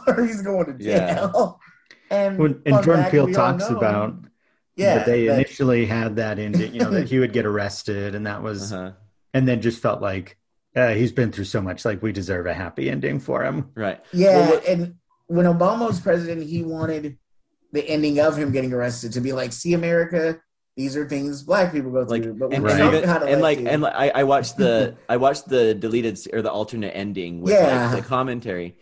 or 0.06 0.24
he's 0.26 0.42
going 0.42 0.66
to 0.78 0.82
Yeah. 0.84 1.14
jail. 1.14 1.60
And, 2.10 2.38
When, 2.38 2.62
and 2.66 2.82
Jordan 2.82 3.02
fact, 3.04 3.10
Peele 3.12 3.32
talks 3.32 3.68
know- 3.70 3.76
about 3.76 4.14
yeah, 4.76 4.96
that 4.96 5.06
they 5.06 5.26
that- 5.26 5.34
initially 5.34 5.84
had 5.86 6.16
that 6.16 6.38
ending, 6.38 6.72
you 6.74 6.80
know, 6.80 6.90
that 6.90 7.08
he 7.08 7.18
would 7.18 7.32
get 7.32 7.44
arrested, 7.52 8.14
and 8.14 8.26
that 8.26 8.42
was, 8.42 8.72
Uh-huh. 8.72 8.92
and 9.34 9.46
then 9.46 9.60
just 9.60 9.80
felt 9.82 10.00
like 10.00 10.36
uh, 10.76 10.90
he's 10.94 11.12
been 11.12 11.30
through 11.32 11.44
so 11.44 11.60
much, 11.60 11.84
like 11.84 12.00
we 12.02 12.12
deserve 12.12 12.46
a 12.46 12.54
happy 12.54 12.88
ending 12.88 13.18
for 13.20 13.44
him. 13.44 13.70
Right. 13.74 14.00
Yeah, 14.12 14.36
Well, 14.38 14.50
what- 14.50 14.66
and 14.66 14.94
when 15.26 15.46
Obama 15.46 15.86
was 15.86 16.00
president, 16.00 16.42
he 16.48 16.62
wanted 16.62 17.18
the 17.72 17.86
ending 17.88 18.18
of 18.18 18.36
him 18.36 18.50
getting 18.50 18.72
arrested 18.72 19.12
to 19.12 19.20
be 19.20 19.32
like, 19.32 19.52
"See, 19.52 19.74
America, 19.74 20.40
these 20.76 20.96
are 20.96 21.08
things 21.08 21.42
black 21.42 21.72
people 21.72 21.90
go 21.90 22.00
Like 22.02 22.22
through." 22.22 22.34
but 22.34 22.48
when 22.50 22.56
and, 22.56 22.64
Right. 22.64 22.76
Trump 22.76 22.94
even, 22.94 23.04
got 23.06 23.22
and 23.28 23.40
like 23.42 23.58
elected- 23.58 23.66
and 23.74 23.82
like, 23.82 23.94
I, 23.94 24.10
I 24.20 24.24
watched 24.24 24.56
the 24.56 24.96
I 25.08 25.16
watched 25.16 25.48
the 25.48 25.74
deleted 25.74 26.18
or 26.32 26.42
the 26.42 26.50
alternate 26.50 26.90
ending 26.96 27.40
with 27.42 27.52
Yeah. 27.54 27.92
like 27.92 28.02
the 28.02 28.08
commentary, 28.08 28.76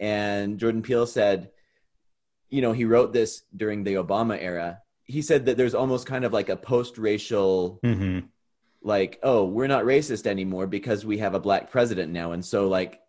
and 0.00 0.58
Jordan 0.58 0.82
Peele 0.82 1.06
said, 1.06 1.50
you 2.50 2.62
know, 2.62 2.72
he 2.72 2.84
wrote 2.84 3.12
this 3.12 3.42
during 3.56 3.84
the 3.84 3.94
Obama 3.94 4.36
era. 4.40 4.80
He 5.04 5.22
said 5.22 5.46
that 5.46 5.56
there's 5.56 5.74
almost 5.74 6.06
kind 6.06 6.24
of 6.24 6.32
like 6.32 6.48
a 6.48 6.56
post-racial 6.56 7.78
hmm 7.82 8.20
like 8.86 9.18
oh 9.22 9.46
we're 9.46 9.66
not 9.66 9.84
racist 9.84 10.26
anymore 10.26 10.66
because 10.66 11.06
we 11.06 11.16
have 11.16 11.34
a 11.34 11.40
black 11.40 11.70
president 11.70 12.12
now 12.12 12.32
and 12.32 12.44
so 12.44 12.68
like 12.68 13.00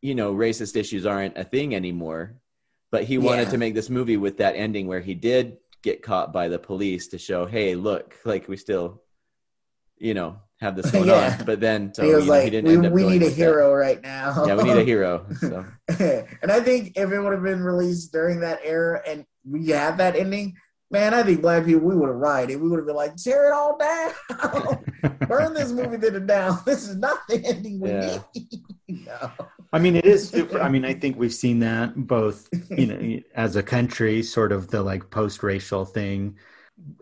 you 0.00 0.14
know 0.14 0.32
racist 0.32 0.76
issues 0.76 1.04
aren't 1.04 1.36
a 1.36 1.42
thing 1.42 1.74
anymore 1.74 2.36
but 2.92 3.02
he 3.02 3.18
wanted 3.18 3.42
Yeah. 3.46 3.50
to 3.50 3.58
make 3.58 3.74
this 3.74 3.90
movie 3.90 4.16
with 4.16 4.36
that 4.38 4.54
ending 4.54 4.86
where 4.86 5.00
he 5.00 5.12
did 5.14 5.56
get 5.84 6.02
caught 6.02 6.32
by 6.32 6.48
the 6.48 6.58
police 6.58 7.08
to 7.08 7.18
show 7.18 7.44
hey 7.44 7.74
look 7.74 8.16
like 8.24 8.48
we 8.48 8.56
still 8.56 9.02
you 9.98 10.14
know 10.14 10.36
have 10.60 10.74
this 10.74 10.90
going 10.90 11.06
Yeah. 11.06 11.36
on 11.38 11.44
but 11.44 11.60
then 11.60 11.92
so 11.92 12.02
he 12.02 12.14
was 12.14 12.24
you 12.24 12.30
know, 12.30 12.36
he 12.36 12.40
like, 12.42 12.50
didn't 12.52 12.68
"We, 12.70 12.74
end 12.76 12.86
up 12.86 12.92
we 12.92 13.02
need 13.04 13.22
a 13.22 13.26
with 13.26 13.36
that. 13.36 13.42
hero 13.44 13.72
right 13.74 14.02
now." 14.02 14.46
yeah 14.46 14.56
we 14.56 14.64
need 14.64 14.78
a 14.78 14.82
hero 14.84 15.26
so 15.38 15.64
and 16.42 16.50
I 16.50 16.60
think 16.60 16.92
if 16.96 17.12
it 17.12 17.20
would 17.20 17.32
have 17.34 17.42
been 17.42 17.62
released 17.62 18.10
during 18.12 18.40
that 18.40 18.60
era 18.64 19.02
and 19.06 19.26
we 19.46 19.66
had 19.68 19.98
that 19.98 20.16
ending, 20.16 20.56
man, 20.94 21.12
I 21.12 21.22
think 21.24 21.42
black 21.42 21.64
people 21.64 21.82
we 21.82 21.96
would 21.96 22.08
have 22.08 22.16
rioted. 22.16 22.60
We 22.60 22.68
would 22.68 22.78
have 22.78 22.86
been 22.86 22.96
like, 22.96 23.16
tear 23.16 23.48
it 23.48 23.52
all 23.52 23.76
down, 23.76 24.78
burn 25.28 25.52
this 25.52 25.72
movie 25.72 25.98
to 25.98 26.10
the 26.10 26.20
down. 26.20 26.60
This 26.64 26.88
is 26.88 26.96
not 26.96 27.18
the 27.28 27.44
ending 27.44 27.80
we 27.80 27.90
Yeah. 27.90 28.18
need. 28.34 28.48
no. 29.06 29.30
I 29.72 29.78
mean, 29.80 29.96
it 29.96 30.06
is. 30.06 30.28
Super, 30.28 30.60
I 30.60 30.68
mean, 30.68 30.84
I 30.84 30.94
think 30.94 31.18
we've 31.18 31.34
seen 31.34 31.58
that 31.60 31.94
both, 31.96 32.48
you 32.70 32.86
know, 32.86 33.20
as 33.34 33.56
a 33.56 33.62
country, 33.62 34.22
sort 34.22 34.52
of 34.52 34.68
the 34.68 34.82
like 34.82 35.10
post-racial 35.10 35.84
thing, 35.84 36.38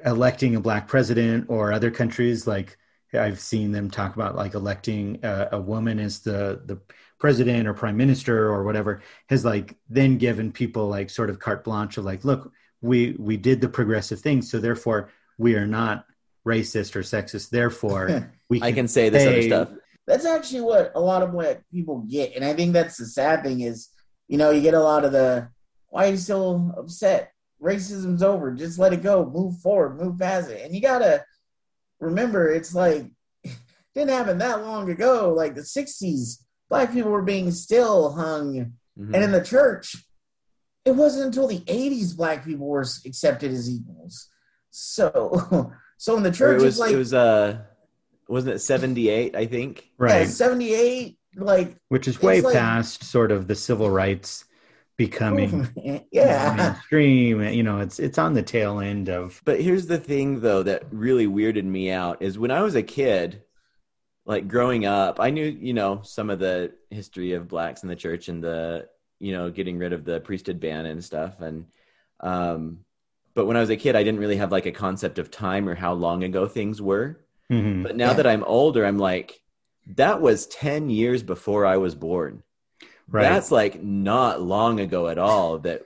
electing 0.05 0.57
a 0.57 0.61
black 0.61 0.89
president, 0.89 1.47
or 1.49 1.73
other 1.73 1.91
countries 1.91 2.47
like 2.47 2.79
I've 3.15 3.41
seen 3.41 3.73
them 3.73 3.91
talk 3.91 4.15
about 4.15 4.37
like 4.37 4.55
electing 4.55 5.21
a, 5.23 5.49
a 5.53 5.61
woman 5.61 5.99
as 5.99 6.21
the 6.21 6.63
the 6.65 6.81
president 7.19 7.69
or 7.69 7.75
prime 7.75 7.97
minister 7.97 8.49
or 8.49 8.65
whatever 8.65 9.03
has 9.29 9.45
like 9.45 9.77
then 9.89 10.19
given 10.19 10.51
people 10.51 10.89
like 10.89 11.09
sort 11.11 11.31
of 11.31 11.39
carte 11.39 11.63
blanche 11.65 11.99
of 11.99 12.05
like, 12.05 12.25
look, 12.25 12.53
we 12.83 13.17
we 13.19 13.37
did 13.37 13.61
the 13.61 13.69
progressive 13.69 14.21
thing, 14.21 14.43
so 14.43 14.59
therefore 14.59 15.09
we 15.39 15.55
are 15.55 15.67
not 15.67 16.05
racist 16.47 16.97
or 16.97 17.01
sexist. 17.01 17.51
Therefore, 17.51 18.31
we 18.51 18.61
i 18.63 18.73
can 18.73 18.89
say 18.89 19.09
this 19.09 19.27
other 19.27 19.43
stuff. 19.43 19.69
That's 20.07 20.27
actually 20.27 20.63
what 20.63 20.93
a 20.97 21.01
lot 21.01 21.23
of 21.23 21.31
black 21.33 21.63
people 21.71 22.01
get. 22.01 22.35
And 22.35 22.45
i 22.45 22.53
think 22.55 22.73
that's 22.73 22.97
the 22.97 23.07
sad 23.07 23.45
thing 23.45 23.61
is 23.61 23.89
you 24.29 24.37
know 24.37 24.51
you 24.51 24.61
get 24.61 24.75
a 24.75 24.83
lot 24.83 25.05
of 25.05 25.13
the 25.13 25.49
why 25.89 26.07
are 26.07 26.11
you 26.11 26.17
so 26.17 26.73
upset? 26.77 27.33
Racism's 27.63 28.23
over. 28.23 28.51
Just 28.53 28.79
let 28.79 28.93
it 28.93 29.03
go. 29.03 29.25
Move 29.25 29.61
forward. 29.61 30.01
Move 30.01 30.19
past 30.19 30.51
it. 30.51 30.65
And 30.65 30.75
you 30.75 30.81
gotta 30.81 31.25
remember 32.01 32.51
it's 32.51 32.75
like 32.75 33.07
didn't 33.95 34.11
happen 34.11 34.39
that 34.39 34.63
long 34.63 34.91
ago. 34.91 35.33
Like 35.37 35.55
the 35.55 35.61
60s 35.61 36.39
black 36.69 36.93
people 36.93 37.11
were 37.13 37.23
being 37.23 37.51
still 37.53 38.13
hung 38.13 38.73
Mhm. 38.99 39.15
and 39.15 39.25
in 39.25 39.33
the 39.33 39.43
church 39.45 39.97
it 40.85 40.93
wasn't 40.93 41.27
until 41.27 41.47
the 41.47 41.61
80s 41.61 42.17
black 42.17 42.45
people 42.45 42.67
were 42.67 42.85
accepted 43.07 43.53
as 43.53 43.71
equals 43.71 44.29
so 44.71 45.73
so 45.97 46.17
in 46.17 46.23
the 46.23 46.33
church 46.33 46.61
it 46.61 46.65
was 46.65 46.79
like 46.79 46.93
it 46.93 46.97
was 46.97 47.15
uh 47.15 47.59
wasn't 48.29 48.55
it 48.55 48.59
78 48.59 49.37
i 49.37 49.47
think 49.47 49.91
yeah, 49.99 50.07
right, 50.07 50.29
78 50.29 51.19
like 51.37 51.77
which 51.89 52.09
is 52.09 52.21
way 52.21 52.41
like- 52.41 52.55
past 52.55 53.05
sort 53.05 53.33
of 53.33 53.49
the 53.49 53.55
civil 53.55 53.91
rights 53.91 54.45
becoming 54.97 55.69
yeah. 56.13 56.55
mainstream. 56.57 57.43
You 57.43 57.63
know, 57.63 57.81
it's 57.81 57.99
it's 57.99 58.19
on 58.19 58.35
the 58.35 58.43
tail 58.43 58.81
end 58.81 59.09
of 59.09 59.41
But 59.45 59.61
here's 59.61 59.87
the 59.87 59.99
thing, 59.99 60.41
though, 60.41 60.63
that 60.63 60.85
really 60.91 61.27
weirded 61.27 61.65
me 61.65 61.91
out 61.91 62.23
is 62.23 62.39
when 62.39 62.51
I 62.51 62.63
was 62.63 62.75
a 62.75 62.83
kid, 62.83 63.43
like 64.25 64.49
growing 64.49 64.87
up, 64.87 65.19
I 65.21 65.31
knew, 65.31 65.45
you 65.45 65.75
know, 65.75 66.03
some 66.05 66.31
of 66.31 66.39
the 66.39 66.73
history 66.91 67.33
of 67.33 67.49
blacks 67.49 67.83
in 67.83 67.89
the 67.89 67.97
church 67.97 68.29
and 68.29 68.43
the, 68.43 68.89
you 69.23 69.33
know, 69.33 69.51
getting 69.51 69.79
rid 69.79 69.93
of 69.93 70.05
the 70.05 70.21
priesthood 70.21 70.59
ban 70.59 70.85
and 70.85 71.03
stuff. 71.03 71.41
And, 71.41 71.67
um, 72.21 72.81
but 73.35 73.47
when 73.47 73.57
I 73.57 73.61
was 73.61 73.71
a 73.71 73.77
kid, 73.77 73.95
I 73.95 74.03
didn't 74.03 74.19
really 74.21 74.37
have 74.37 74.51
like 74.51 74.67
a 74.67 74.73
concept 74.73 75.19
of 75.21 75.31
time 75.31 75.69
or 75.69 75.77
how 75.77 75.93
long 75.93 76.25
ago 76.25 76.47
things 76.47 76.83
were. 76.83 77.21
Mhm. 77.51 77.85
But 77.85 77.97
now 77.97 78.09
Yeah. 78.09 78.15
that 78.15 78.27
I'm 78.27 78.43
older, 78.45 78.85
I'm 78.85 78.99
like, 78.99 79.41
that 79.95 80.21
was 80.21 80.47
10 80.49 80.91
years 80.91 81.23
before 81.23 81.65
I 81.65 81.77
was 81.77 81.95
born. 81.95 82.43
right. 83.09 83.23
That's 83.29 83.51
like 83.51 83.83
not 83.83 84.41
long 84.43 84.81
ago 84.81 85.09
at 85.09 85.19
all 85.19 85.59
that 85.61 85.83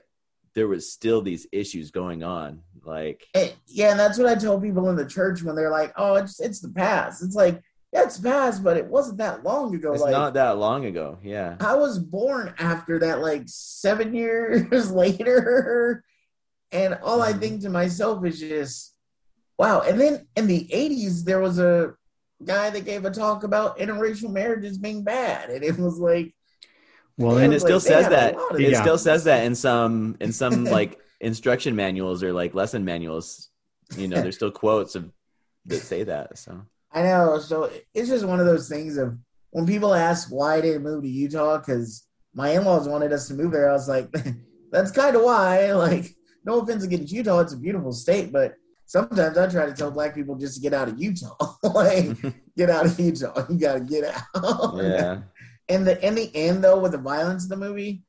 there 0.53 0.67
was 0.67 0.91
still 0.91 1.21
these 1.21 1.45
issues 1.51 1.91
going 1.91 2.23
on. 2.23 2.61
Like, 2.83 3.27
Eh, 3.35 3.51
yeah, 3.67 3.91
and 3.91 3.99
that's 3.99 4.17
what 4.17 4.27
I 4.27 4.35
tell 4.35 4.59
people 4.61 4.89
in 4.89 4.95
the 4.95 5.05
church 5.05 5.43
when 5.43 5.55
they're 5.55 5.69
like, 5.71 5.93
"Oh, 5.97 6.15
it's 6.15 6.39
it's 6.39 6.59
the 6.61 6.69
past." 6.69 7.21
It's 7.23 7.35
like, 7.35 7.61
yeah, 7.93 8.03
it's 8.03 8.19
past, 8.19 8.63
but 8.63 8.77
it 8.77 8.85
wasn't 8.87 9.17
that 9.19 9.43
long 9.43 9.73
ago. 9.73 9.93
it's 9.93 10.01
like, 10.03 10.11
not 10.11 10.33
that 10.33 10.57
long 10.57 10.85
ago. 10.85 11.17
Yeah. 11.23 11.55
I 11.59 11.75
was 11.75 11.99
born 11.99 12.53
after 12.59 12.99
that, 12.99 13.21
like 13.21 13.43
seven 13.45 14.13
years 14.21 14.91
later, 14.91 16.03
and 16.71 16.95
all 17.01 17.21
I 17.21 17.33
Mhm. 17.33 17.39
think 17.39 17.61
to 17.61 17.69
myself 17.69 18.25
is 18.25 18.39
just, 18.39 18.93
wow. 19.57 19.81
And 19.81 19.99
then 19.99 20.27
in 20.35 20.47
the 20.47 20.67
'80s, 20.71 21.23
there 21.23 21.39
was 21.39 21.59
a 21.59 21.93
guy 22.43 22.69
that 22.69 22.85
gave 22.85 23.05
a 23.05 23.09
talk 23.11 23.43
about 23.43 23.79
interracial 23.79 24.31
marriages 24.31 24.77
being 24.77 25.03
bad, 25.03 25.49
and 25.49 25.63
it 25.63 25.77
was 25.79 25.97
like, 25.97 26.35
well, 27.17 27.37
and 27.37 27.45
and 27.45 27.53
it 27.53 27.61
still 27.61 27.79
they 27.79 27.85
says 27.87 28.09
that 28.09 28.35
it 28.59 28.71
Yeah. 28.71 28.81
still 28.81 28.97
says 28.97 29.23
that 29.23 29.45
in 29.45 29.55
some 29.55 30.17
in 30.19 30.31
some 30.31 30.65
like 30.69 30.99
instruction 31.19 31.75
manuals 31.75 32.21
or 32.21 32.31
like 32.33 32.53
lesson 32.53 32.85
manuals 32.85 33.49
you 33.95 34.07
know 34.07 34.21
there's 34.21 34.35
still 34.35 34.51
quotes 34.51 34.93
of 34.93 35.09
that 35.65 35.81
say 35.81 36.03
that 36.03 36.37
so 36.37 36.61
I 36.91 37.03
know. 37.03 37.39
So 37.39 37.69
it's 37.93 38.09
just 38.09 38.25
one 38.25 38.39
of 38.39 38.45
those 38.45 38.69
things 38.69 38.97
of 38.97 39.17
when 39.51 39.65
people 39.65 39.93
ask 39.93 40.29
why 40.29 40.55
I 40.55 40.61
didn't 40.61 40.83
move 40.83 41.03
to 41.03 41.09
Utah 41.09 41.57
because 41.57 42.05
my 42.33 42.49
in-laws 42.49 42.87
wanted 42.87 43.13
us 43.13 43.27
to 43.27 43.33
move 43.33 43.51
there. 43.51 43.69
I 43.69 43.73
was 43.73 43.87
like, 43.87 44.09
that's 44.71 44.91
kind 44.91 45.15
of 45.15 45.23
why. 45.23 45.71
Like, 45.73 46.15
no 46.45 46.59
offense 46.61 46.83
against 46.83 47.11
Utah, 47.11 47.41
it's 47.41 47.53
a 47.53 47.57
beautiful 47.57 47.91
state, 47.91 48.31
but 48.31 48.55
sometimes 48.85 49.37
I 49.37 49.47
try 49.49 49.65
to 49.65 49.73
tell 49.73 49.91
black 49.91 50.15
people 50.15 50.35
just 50.35 50.55
to 50.55 50.61
get 50.61 50.73
out 50.73 50.87
of 50.87 50.97
Utah. 50.97 51.35
like, 51.63 52.15
get 52.55 52.69
out 52.69 52.85
of 52.85 52.99
Utah. 52.99 53.45
You 53.49 53.59
gotta 53.59 53.81
get 53.81 54.05
out. 54.05 54.77
Yeah. 54.77 55.21
in 55.67 55.83
the 55.83 56.05
in 56.05 56.15
the 56.15 56.31
end 56.33 56.63
though, 56.63 56.79
with 56.79 56.93
the 56.93 56.97
violence 56.97 57.43
of 57.43 57.49
the 57.49 57.57
movie, 57.57 58.03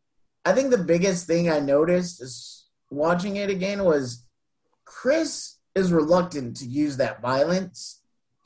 I 0.45 0.53
think 0.53 0.71
the 0.71 0.79
biggest 0.79 1.27
thing 1.27 1.51
I 1.51 1.59
noticed 1.59 2.23
is 2.23 2.69
watching 2.91 3.37
it 3.37 3.51
again 3.51 3.85
was 3.85 4.25
Chris 4.85 5.57
is 5.75 5.93
reluctant 5.93 6.57
to 6.59 6.67
use 6.67 6.97
that 6.97 7.21
violence. 7.21 7.98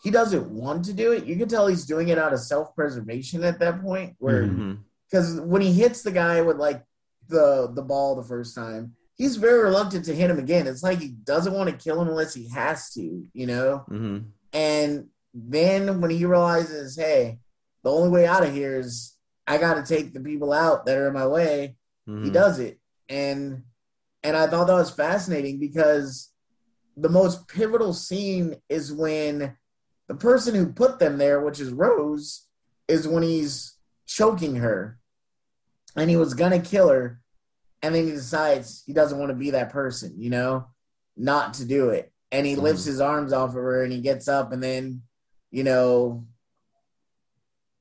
He 0.03 0.11
doesn't 0.11 0.51
want 0.51 0.85
to 0.87 0.93
do 0.93 1.13
it. 1.13 1.27
You 1.27 1.37
can 1.37 1.49
tell 1.49 1.69
he's 1.69 1.87
doing 1.87 2.09
it 2.09 2.19
out 2.19 2.33
of 2.33 2.41
self 2.41 2.75
preservation 2.75 3.45
at 3.45 3.61
that 3.61 3.81
point, 3.83 4.17
where 4.19 4.47
because 5.11 5.41
when 5.41 5.63
he 5.63 5.73
hits 5.73 6.03
the 6.03 6.11
guy 6.11 6.41
with 6.43 6.57
like 6.57 6.83
the 7.29 7.71
the 7.73 7.83
ball 7.83 8.17
the 8.17 8.25
first 8.25 8.55
time, 8.55 8.95
he's 9.15 9.37
very 9.37 9.63
reluctant 9.63 10.05
to 10.07 10.15
hit 10.15 10.29
him 10.31 10.39
again. 10.39 10.67
It's 10.67 10.83
like 10.83 10.99
he 11.01 11.09
doesn't 11.09 11.53
want 11.55 11.71
to 11.71 11.77
kill 11.77 12.01
him 12.01 12.09
unless 12.09 12.35
he 12.35 12.49
has 12.49 12.91
to, 12.95 13.25
you 13.33 13.47
know. 13.47 13.85
Mhm. 13.89 14.25
And 14.53 15.07
then 15.33 16.01
when 16.01 16.11
he 16.11 16.25
realizes, 16.27 16.97
hey, 16.97 17.39
the 17.85 17.91
only 17.93 18.11
way 18.11 18.27
out 18.27 18.45
of 18.45 18.53
here 18.53 18.79
is 18.81 19.17
I 19.47 19.59
got 19.59 19.75
to 19.75 19.83
take 19.95 20.13
the 20.13 20.21
people 20.21 20.53
out 20.53 20.85
that 20.87 20.99
are 20.99 21.07
in 21.09 21.15
my 21.15 21.27
way, 21.27 21.77
he 22.07 22.13
Mhm. 22.13 22.33
does 22.33 22.59
it. 22.59 22.81
And 23.09 23.63
and 24.25 24.37
I 24.37 24.47
thought 24.47 24.67
that 24.67 24.75
was 24.75 24.91
fascinating 24.91 25.59
because 25.61 26.31
the 26.97 27.09
most 27.09 27.49
pivotal 27.49 27.93
scene 27.93 28.57
is 28.69 28.93
when 28.93 29.57
the 30.09 30.15
person 30.15 30.55
who 30.55 30.73
put 30.73 30.99
them 30.99 31.19
there, 31.19 31.41
which 31.41 31.61
is 31.61 31.71
Rose, 31.71 32.47
is 32.89 33.09
when 33.09 33.23
he's 33.23 33.77
choking 34.07 34.57
her 34.57 34.99
and 35.97 36.11
he 36.11 36.17
was 36.17 36.35
gonna 36.35 36.61
kill 36.61 36.89
her, 36.89 37.21
and 37.83 37.95
then 37.95 38.07
he 38.07 38.13
decides 38.13 38.83
he 38.87 38.93
doesn't 38.93 39.19
want 39.19 39.31
to 39.31 39.37
be 39.37 39.51
that 39.51 39.71
person, 39.71 40.15
you 40.17 40.31
know, 40.31 40.67
not 41.17 41.55
to 41.55 41.65
do 41.65 41.91
it. 41.91 42.13
And 42.31 42.47
he 42.47 42.53
mm-hmm. 42.53 42.63
lifts 42.63 42.85
his 42.85 43.01
arms 43.01 43.33
off 43.33 43.51
of 43.51 43.57
her 43.57 43.83
and 43.83 43.93
he 43.93 44.01
gets 44.01 44.29
up 44.29 44.53
and 44.53 44.63
then, 44.63 45.03
you 45.51 45.65
know, 45.65 46.25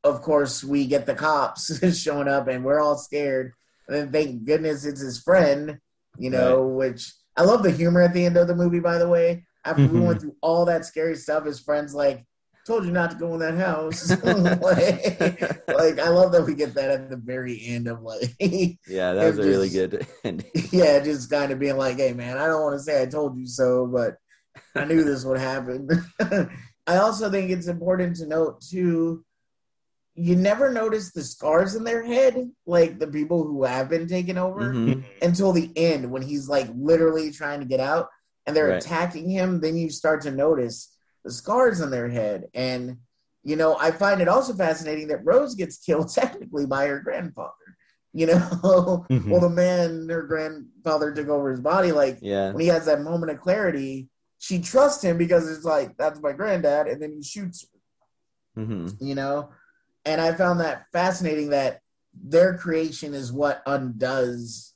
of 0.04 0.22
course 0.22 0.64
we 0.64 0.88
get 0.88 1.06
the 1.06 1.14
cops 1.14 1.80
showing 2.02 2.28
up 2.28 2.48
and 2.48 2.66
we're 2.66 2.80
all 2.82 2.98
scared. 2.98 3.54
And 3.88 3.96
then 3.96 4.12
thank 4.12 4.44
goodness 4.44 4.86
it's 4.86 5.02
his 5.02 5.22
friend, 5.22 5.80
you 6.18 6.30
know, 6.30 6.68
which 6.68 7.14
I 7.38 7.44
love 7.44 7.64
the 7.64 7.72
humor 7.72 8.02
at 8.02 8.14
the 8.14 8.26
end 8.26 8.38
of 8.38 8.48
the 8.48 8.56
movie, 8.56 8.80
by 8.80 8.98
the 8.98 9.08
way. 9.08 9.46
After 9.64 9.88
we 9.88 10.00
Mhm. 10.00 10.06
went 10.08 10.22
through 10.22 10.36
all 10.42 10.66
that 10.66 10.86
scary 10.86 11.16
stuff, 11.16 11.46
his 11.46 11.60
friend's 11.60 11.94
like, 11.94 12.26
told 12.66 12.86
you 12.86 12.92
not 12.92 13.12
to 13.12 13.18
go 13.18 13.34
in 13.34 13.40
that 13.40 13.56
house. 13.56 14.10
like, 14.24 15.64
like, 15.74 16.00
I 16.00 16.10
love 16.10 16.32
that 16.32 16.46
we 16.46 16.54
get 16.56 16.74
that 16.76 16.90
at 16.92 17.10
the 17.10 17.18
very 17.18 17.62
end 17.66 17.88
of 17.88 18.02
like 18.02 18.36
Yeah, 18.88 19.14
that 19.14 19.28
was 19.36 19.40
a 19.40 19.44
really 19.50 19.70
good 19.70 20.06
ending. 20.24 20.48
yeah, 20.72 21.00
just 21.00 21.30
kind 21.30 21.52
of 21.52 21.60
being 21.60 21.78
like, 21.78 21.98
hey 21.98 22.14
man, 22.14 22.38
I 22.38 22.48
don't 22.48 22.62
want 22.62 22.76
to 22.78 22.84
say 22.84 23.02
I 23.02 23.06
told 23.06 23.38
you 23.38 23.46
so, 23.48 23.88
but 23.88 24.16
I 24.76 24.86
knew 24.86 25.04
this 25.04 25.26
would 25.26 25.40
happen. 25.40 25.88
I 26.88 26.98
also 26.98 27.30
think 27.30 27.52
it's 27.52 27.68
important 27.68 28.16
to 28.18 28.28
note 28.28 28.62
too, 28.62 29.24
you 30.16 30.36
never 30.36 30.72
notice 30.72 31.12
the 31.12 31.24
scars 31.24 31.76
in 31.76 31.84
their 31.84 32.04
head, 32.04 32.52
like 32.66 33.00
the 33.00 33.08
people 33.08 33.44
who 33.44 33.64
have 33.64 33.90
been 33.90 34.08
taken 34.08 34.38
over, 34.38 34.74
Mhm. 34.74 35.04
until 35.22 35.52
the 35.54 35.72
end 35.76 36.12
when 36.12 36.22
he's 36.22 36.50
like 36.50 36.68
literally 36.76 37.32
trying 37.32 37.60
to 37.60 37.66
get 37.66 37.80
out 37.80 38.08
and 38.46 38.56
they're 38.56 38.70
Right. 38.70 38.84
attacking 38.84 39.30
him. 39.30 39.62
Then 39.62 39.78
you 39.78 39.90
start 39.90 40.22
to 40.24 40.32
notice 40.32 40.96
the 41.24 41.32
scars 41.32 41.82
on 41.82 41.92
their 41.92 42.10
head. 42.10 42.46
And, 42.54 42.98
you 43.44 43.56
know, 43.56 43.78
I 43.78 43.92
find 43.92 44.22
it 44.22 44.28
also 44.28 44.54
fascinating 44.54 45.08
that 45.10 45.26
Rose 45.26 45.56
gets 45.56 45.78
killed 45.78 46.10
technically 46.14 46.66
by 46.66 46.88
her 46.88 47.00
grandfather. 47.00 47.54
You 48.14 48.28
know, 48.28 49.06
Mhm. 49.10 49.30
well, 49.30 49.42
the 49.42 49.50
man 49.50 50.10
her 50.10 50.24
grandfather 50.24 51.14
took 51.14 51.30
over 51.30 51.52
his 51.52 51.62
body, 51.62 51.92
like 51.94 52.18
Yeah. 52.22 52.52
when 52.52 52.62
he 52.62 52.68
has 52.68 52.86
that 52.86 53.02
moment 53.02 53.32
of 53.32 53.40
clarity, 53.40 54.10
she 54.38 54.60
trusts 54.60 55.04
him 55.04 55.18
because 55.18 55.50
it's 55.50 55.64
like 55.64 55.96
that's 55.98 56.20
my 56.20 56.34
granddad, 56.34 56.88
and 56.88 57.02
then 57.02 57.14
he 57.14 57.24
shoots, 57.24 57.66
her, 58.56 58.64
hmm 58.66 58.88
you 59.00 59.16
know. 59.16 59.52
And 60.04 60.20
I 60.20 60.34
found 60.34 60.60
that 60.60 60.88
fascinating 60.92 61.52
that 61.52 61.82
their 62.14 62.58
creation 62.58 63.14
is 63.14 63.32
what 63.32 63.62
undoes 63.66 64.74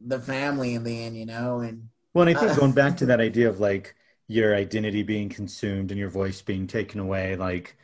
the 0.00 0.20
family 0.20 0.74
in 0.74 0.84
the 0.84 1.02
end, 1.04 1.16
you 1.18 1.26
know. 1.26 1.58
And 1.58 1.88
Well, 2.14 2.26
and 2.28 2.36
I 2.36 2.38
think 2.38 2.52
Uh, 2.52 2.56
going 2.56 2.72
back 2.72 2.96
to 2.98 3.06
that 3.06 3.20
idea 3.20 3.48
of 3.48 3.60
like 3.60 3.94
your 4.28 4.54
identity 4.54 5.02
being 5.02 5.28
consumed 5.28 5.90
and 5.90 5.98
your 5.98 6.08
voice 6.10 6.40
being 6.42 6.66
taken 6.66 7.00
away, 7.00 7.36
like 7.36 7.76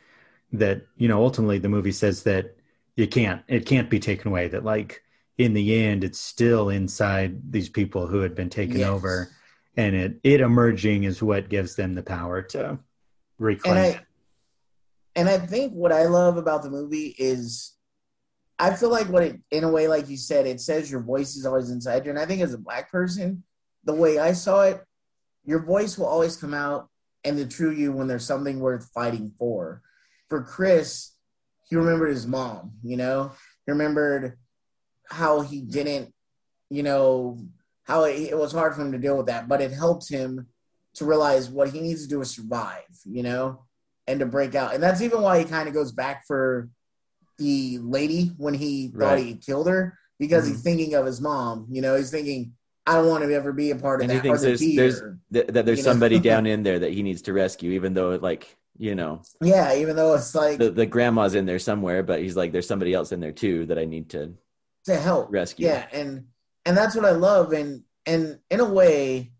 that, 0.53 0.87
you 0.97 1.09
know, 1.09 1.23
ultimately 1.23 1.59
the 1.59 1.69
movie 1.69 1.93
says 1.93 2.23
that 2.25 2.57
you 2.97 3.07
can't, 3.09 3.43
it 3.49 3.67
can't 3.67 3.91
be 3.91 4.01
taken 4.01 4.29
away. 4.29 4.49
That 4.49 4.65
like 4.65 5.03
in 5.39 5.55
the 5.55 5.85
end, 5.85 6.05
it's 6.05 6.19
still 6.21 6.69
inside 6.71 7.53
these 7.53 7.69
people 7.69 8.07
who 8.07 8.21
had 8.21 8.35
been 8.35 8.51
taken 8.51 8.81
Yes. 8.81 8.91
over, 8.91 9.33
and 9.77 9.95
it 9.97 10.21
it 10.23 10.41
emerging 10.41 11.05
is 11.05 11.23
what 11.23 11.49
gives 11.49 11.77
them 11.77 11.95
the 11.95 12.03
power 12.03 12.43
to 12.43 12.79
reclaim. 13.39 13.77
and 13.77 13.87
it. 13.87 13.97
I 13.97 14.07
and 15.17 15.29
I 15.29 15.39
think 15.39 15.73
what 15.73 15.93
I 15.93 16.07
love 16.07 16.37
about 16.37 16.63
the 16.63 16.71
movie 16.71 17.15
is 17.19 17.75
I 18.59 18.75
feel 18.75 18.91
like 18.91 19.09
what 19.09 19.23
it 19.25 19.41
in 19.51 19.65
a 19.65 19.71
way, 19.71 19.89
like 19.89 20.09
you 20.09 20.17
said, 20.17 20.47
it 20.47 20.61
says 20.61 20.91
your 20.91 21.01
voice 21.03 21.37
is 21.37 21.47
always 21.47 21.71
inside 21.71 22.05
you. 22.05 22.11
And 22.11 22.19
I 22.19 22.27
think 22.27 22.43
as 22.43 22.55
a 22.55 22.59
black 22.59 22.91
person, 22.93 23.43
the 23.85 23.95
way 23.95 24.19
I 24.19 24.33
saw 24.33 24.63
it, 24.63 24.83
your 25.45 25.61
voice 25.65 25.97
will 25.97 26.07
always 26.07 26.37
come 26.37 26.55
out 26.55 26.89
and 27.25 27.39
the 27.39 27.47
true 27.47 27.71
you 27.71 27.93
when 27.93 28.07
there's 28.07 28.27
something 28.27 28.61
worth 28.61 28.91
fighting 28.93 29.33
for. 29.39 29.83
For 30.29 30.43
Chris, 30.43 31.13
he 31.69 31.77
remembered 31.77 32.11
his 32.11 32.27
mom, 32.27 32.73
you 32.83 32.97
know, 32.97 33.33
he 33.67 33.73
remembered 33.73 34.39
how 35.09 35.41
he 35.41 35.61
didn't, 35.61 36.13
you 36.69 36.83
know, 36.83 37.39
how 37.85 38.05
it, 38.05 38.31
it 38.31 38.39
was 38.39 38.53
hard 38.53 38.75
for 38.75 38.83
him 38.83 38.93
to 38.93 38.99
deal 38.99 39.17
with 39.17 39.27
that, 39.27 39.49
but 39.49 39.61
it 39.61 39.73
helped 39.73 40.09
him 40.09 40.47
to 40.95 41.05
realize 41.05 41.49
what 41.49 41.71
he 41.71 41.81
needs 41.81 42.03
to 42.03 42.09
do 42.09 42.21
is 42.21 42.31
survive, 42.31 42.85
you 43.05 43.23
know, 43.23 43.65
and 44.07 44.21
to 44.21 44.27
break 44.27 44.55
out. 44.55 44.75
And 44.75 44.83
that's 44.83 45.01
even 45.01 45.23
why 45.23 45.39
he 45.39 45.45
kind 45.45 45.69
of 45.69 45.75
goes 45.75 45.93
back 45.93 46.25
for 46.27 46.69
the 47.39 47.79
lady 47.79 48.33
when 48.37 48.55
he 48.55 48.89
thought 48.89 49.19
he 49.19 49.35
killed 49.37 49.69
her 49.69 49.99
because 50.19 50.45
Mhm. 50.45 50.49
he's 50.51 50.63
thinking 50.63 50.95
of 50.95 51.07
his 51.07 51.21
mom. 51.21 51.67
You 51.71 51.81
know, 51.83 51.97
he's 51.97 52.11
thinking, 52.11 52.53
I 52.87 52.95
don't 52.95 53.09
want 53.09 53.23
to 53.25 53.33
ever 53.35 53.53
be 53.53 53.71
a 53.71 53.77
part 53.77 54.01
of 54.01 54.05
And 54.05 54.13
he 54.13 54.19
that. 54.19 54.27
Or 54.29 54.37
thinks 54.39 54.61
the 54.61 54.77
there's- 54.77 54.99
there's- 55.01 55.17
Th- 55.33 55.47
that 55.49 55.65
there's 55.67 55.83
somebody 55.85 56.19
down 56.19 56.47
in 56.47 56.63
there 56.63 56.79
that 56.81 56.93
he 56.93 57.03
needs 57.03 57.23
to 57.23 57.33
rescue, 57.33 57.73
even 57.73 57.95
though 57.95 58.17
like 58.17 58.57
you 58.79 58.95
know 58.95 59.23
yeah, 59.43 59.75
even 59.75 59.95
though 59.97 60.15
it's 60.15 60.35
like 60.35 60.59
the 60.59 60.71
the 60.71 60.87
grandma's 60.87 61.35
in 61.35 61.47
there 61.47 61.59
somewhere, 61.59 62.03
but 62.03 62.21
he's 62.21 62.37
like 62.37 62.51
there's 62.53 62.67
somebody 62.67 62.93
else 62.95 63.13
in 63.13 63.21
there 63.21 63.33
too 63.33 63.67
that 63.67 63.79
I 63.79 63.85
need 63.85 64.11
to 64.11 64.35
to 64.87 64.97
help. 64.97 65.29
rescue. 65.31 65.67
Yeah, 65.67 65.87
and 65.93 66.27
and 66.67 66.77
that's 66.77 66.97
what 66.97 67.05
I 67.05 67.11
love. 67.13 67.53
And 67.53 67.85
and 68.07 68.39
in 68.51 68.61
a 68.61 68.65
way, 68.69 69.31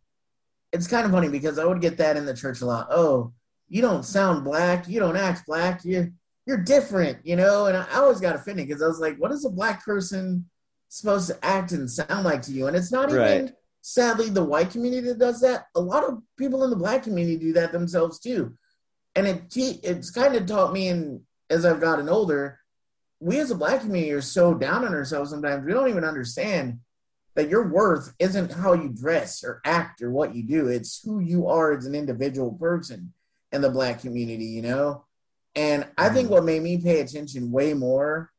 it's 0.73 0.87
kind 0.87 1.05
of 1.07 1.11
funny 1.13 1.29
because 1.29 1.59
I 1.59 1.65
would 1.65 1.81
get 1.81 1.97
that 1.99 2.17
in 2.17 2.27
the 2.27 2.35
church 2.37 2.61
a 2.61 2.67
lot. 2.67 2.89
Oh, 2.91 3.33
you 3.69 3.81
don't 3.83 4.05
sound 4.05 4.45
black. 4.45 4.87
You 4.87 5.01
don't 5.01 5.17
act 5.17 5.47
black. 5.47 5.85
You 5.85 6.13
you're 6.47 6.59
different, 6.63 7.19
you 7.25 7.37
know. 7.37 7.67
And 7.67 7.77
I, 7.77 7.87
I 7.91 7.95
always 7.97 8.21
got 8.21 8.37
offended 8.37 8.69
because 8.69 8.83
I 8.83 8.87
was 8.87 9.01
like, 9.01 9.17
what 9.17 9.33
is 9.33 9.45
a 9.45 9.51
black 9.51 9.85
person 9.85 10.49
supposed 10.91 11.29
to 11.29 11.43
act 11.43 11.73
and 11.73 11.91
sound 11.91 12.25
like 12.25 12.43
to 12.43 12.53
you? 12.53 12.67
And 12.67 12.77
it's 12.77 12.93
not 12.93 13.09
even. 13.09 13.21
Right. 13.21 13.53
Sadly, 13.83 14.29
the 14.29 14.45
white 14.45 14.69
community 14.69 15.09
that 15.09 15.19
does 15.19 15.41
that. 15.41 15.65
A 15.75 15.81
lot 15.81 16.05
of 16.05 16.19
people 16.37 16.65
in 16.65 16.71
the 16.71 16.77
black 16.77 17.03
community 17.03 17.39
do 17.39 17.55
that 17.55 17.73
themselves 17.73 18.19
too, 18.19 18.53
and 19.17 19.27
it 19.27 19.51
te- 19.51 19.81
it's 19.83 20.11
kind 20.11 20.35
of 20.37 20.45
taught 20.45 20.75
me. 20.75 20.89
And 20.89 21.23
as 21.49 21.65
I've 21.65 21.81
gotten 21.81 22.11
older, 22.11 22.61
we 23.21 23.39
as 23.39 23.51
a 23.51 23.55
black 23.55 23.83
community 23.83 24.13
are 24.13 24.23
so 24.23 24.55
down 24.55 24.85
on 24.85 24.95
ourselves 24.95 25.31
sometimes 25.31 25.65
we 25.65 25.73
don't 25.73 25.89
even 25.89 26.05
understand 26.05 26.81
that 27.37 27.49
your 27.49 27.69
worth 27.69 28.13
isn't 28.19 28.53
how 28.53 28.73
you 28.73 28.89
dress 28.89 29.45
or 29.45 29.61
act 29.65 30.03
or 30.03 30.11
what 30.11 30.35
you 30.35 30.43
do 30.43 30.67
it's 30.69 31.03
who 31.05 31.21
you 31.21 31.47
are 31.47 31.77
as 31.77 31.87
an 31.87 31.95
individual 31.95 32.53
person 32.53 33.13
in 33.53 33.61
the 33.61 33.71
black 33.71 34.01
community 34.01 34.47
you 34.47 34.63
know 34.63 35.05
and 35.55 35.87
i 35.99 36.09
think 36.09 36.29
mm. 36.29 36.33
what 36.33 36.45
made 36.45 36.63
me 36.63 36.79
pay 36.79 37.01
attention 37.01 37.53
way 37.53 37.75
more 37.75 38.31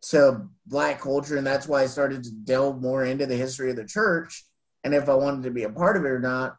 to 0.00 0.48
black 0.66 1.00
culture 1.00 1.36
and 1.36 1.46
that's 1.46 1.66
why 1.66 1.82
i 1.82 1.86
started 1.86 2.22
to 2.22 2.30
delve 2.30 2.80
more 2.80 3.04
into 3.04 3.26
the 3.26 3.36
history 3.36 3.70
of 3.70 3.76
the 3.76 3.84
church 3.84 4.44
and 4.84 4.94
if 4.94 5.08
i 5.08 5.14
wanted 5.14 5.42
to 5.42 5.50
be 5.50 5.64
a 5.64 5.70
part 5.70 5.96
of 5.96 6.04
it 6.04 6.08
or 6.08 6.20
not 6.20 6.56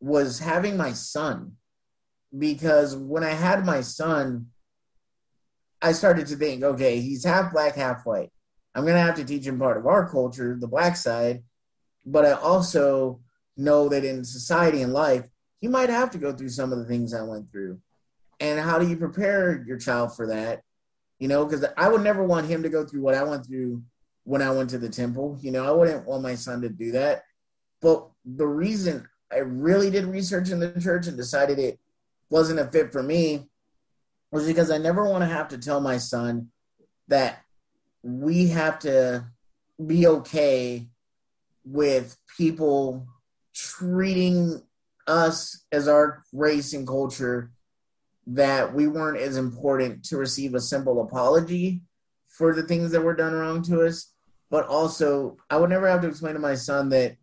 was 0.00 0.38
having 0.38 0.76
my 0.76 0.92
son 0.92 1.52
because 2.36 2.96
when 2.96 3.22
i 3.22 3.30
had 3.30 3.64
my 3.66 3.80
son 3.80 4.46
I 5.80 5.92
started 5.92 6.26
to 6.28 6.36
think, 6.36 6.62
okay, 6.62 7.00
he's 7.00 7.24
half 7.24 7.52
black, 7.52 7.76
half 7.76 8.04
white. 8.04 8.30
I'm 8.74 8.84
gonna 8.84 9.00
have 9.00 9.16
to 9.16 9.24
teach 9.24 9.46
him 9.46 9.58
part 9.58 9.76
of 9.76 9.86
our 9.86 10.08
culture, 10.08 10.56
the 10.58 10.68
black 10.68 10.96
side, 10.96 11.42
but 12.04 12.24
I 12.24 12.32
also 12.32 13.20
know 13.56 13.88
that 13.88 14.04
in 14.04 14.24
society 14.24 14.82
and 14.82 14.92
life, 14.92 15.26
he 15.60 15.68
might 15.68 15.88
have 15.88 16.10
to 16.10 16.18
go 16.18 16.32
through 16.32 16.50
some 16.50 16.72
of 16.72 16.78
the 16.78 16.84
things 16.84 17.14
I 17.14 17.22
went 17.22 17.50
through. 17.50 17.80
And 18.40 18.60
how 18.60 18.78
do 18.78 18.88
you 18.88 18.96
prepare 18.96 19.64
your 19.66 19.78
child 19.78 20.14
for 20.14 20.28
that? 20.28 20.62
You 21.18 21.28
know, 21.28 21.44
because 21.44 21.64
I 21.76 21.88
would 21.88 22.02
never 22.02 22.22
want 22.22 22.46
him 22.46 22.62
to 22.62 22.68
go 22.68 22.84
through 22.84 23.02
what 23.02 23.14
I 23.14 23.22
went 23.24 23.46
through 23.46 23.82
when 24.24 24.42
I 24.42 24.50
went 24.50 24.70
to 24.70 24.78
the 24.78 24.88
temple. 24.88 25.38
You 25.40 25.50
know, 25.50 25.66
I 25.66 25.70
wouldn't 25.72 26.06
want 26.06 26.22
my 26.22 26.34
son 26.34 26.60
to 26.62 26.68
do 26.68 26.92
that. 26.92 27.24
But 27.80 28.08
the 28.24 28.46
reason 28.46 29.08
I 29.32 29.38
really 29.38 29.90
did 29.90 30.04
research 30.04 30.50
in 30.50 30.60
the 30.60 30.80
church 30.80 31.06
and 31.06 31.16
decided 31.16 31.58
it 31.58 31.78
wasn't 32.30 32.60
a 32.60 32.66
fit 32.66 32.92
for 32.92 33.02
me 33.02 33.48
was 34.30 34.46
because 34.46 34.70
I 34.70 34.78
never 34.78 35.08
want 35.08 35.22
to 35.22 35.28
have 35.28 35.48
to 35.48 35.58
tell 35.58 35.80
my 35.80 35.98
son 35.98 36.50
that 37.08 37.42
we 38.02 38.48
have 38.48 38.78
to 38.80 39.26
be 39.84 40.06
okay 40.06 40.88
with 41.64 42.16
people 42.36 43.06
treating 43.54 44.62
us 45.06 45.64
as 45.72 45.88
our 45.88 46.22
race 46.32 46.72
and 46.74 46.86
culture 46.86 47.50
that 48.28 48.74
we 48.74 48.86
weren't 48.86 49.18
as 49.18 49.36
important 49.36 50.04
to 50.04 50.16
receive 50.18 50.54
a 50.54 50.60
simple 50.60 51.00
apology 51.02 51.80
for 52.28 52.54
the 52.54 52.62
things 52.62 52.92
that 52.92 53.02
were 53.02 53.16
done 53.16 53.32
wrong 53.32 53.62
to 53.62 53.82
us. 53.86 54.12
But 54.50 54.66
also, 54.66 55.36
I 55.50 55.56
would 55.56 55.70
never 55.70 55.88
have 55.88 56.02
to 56.02 56.08
explain 56.08 56.34
to 56.34 56.40
my 56.40 56.54
son 56.54 56.90
that 56.90 57.16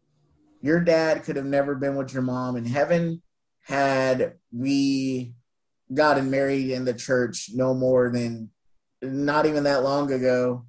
your 0.62 0.80
dad 0.80 1.24
could 1.24 1.36
have 1.36 1.46
never 1.46 1.76
been 1.76 1.96
with 1.96 2.14
your 2.14 2.24
mom 2.24 2.56
in 2.56 2.66
heaven 2.66 3.22
had 3.62 4.34
we 4.52 5.34
gotten 5.94 6.32
married 6.32 6.72
in 6.72 6.86
the 6.86 6.94
church 6.94 7.50
no 7.54 7.74
more 7.74 8.10
than 8.12 8.50
not 9.02 9.46
even 9.46 9.64
that 9.64 9.84
long 9.84 10.12
ago. 10.12 10.66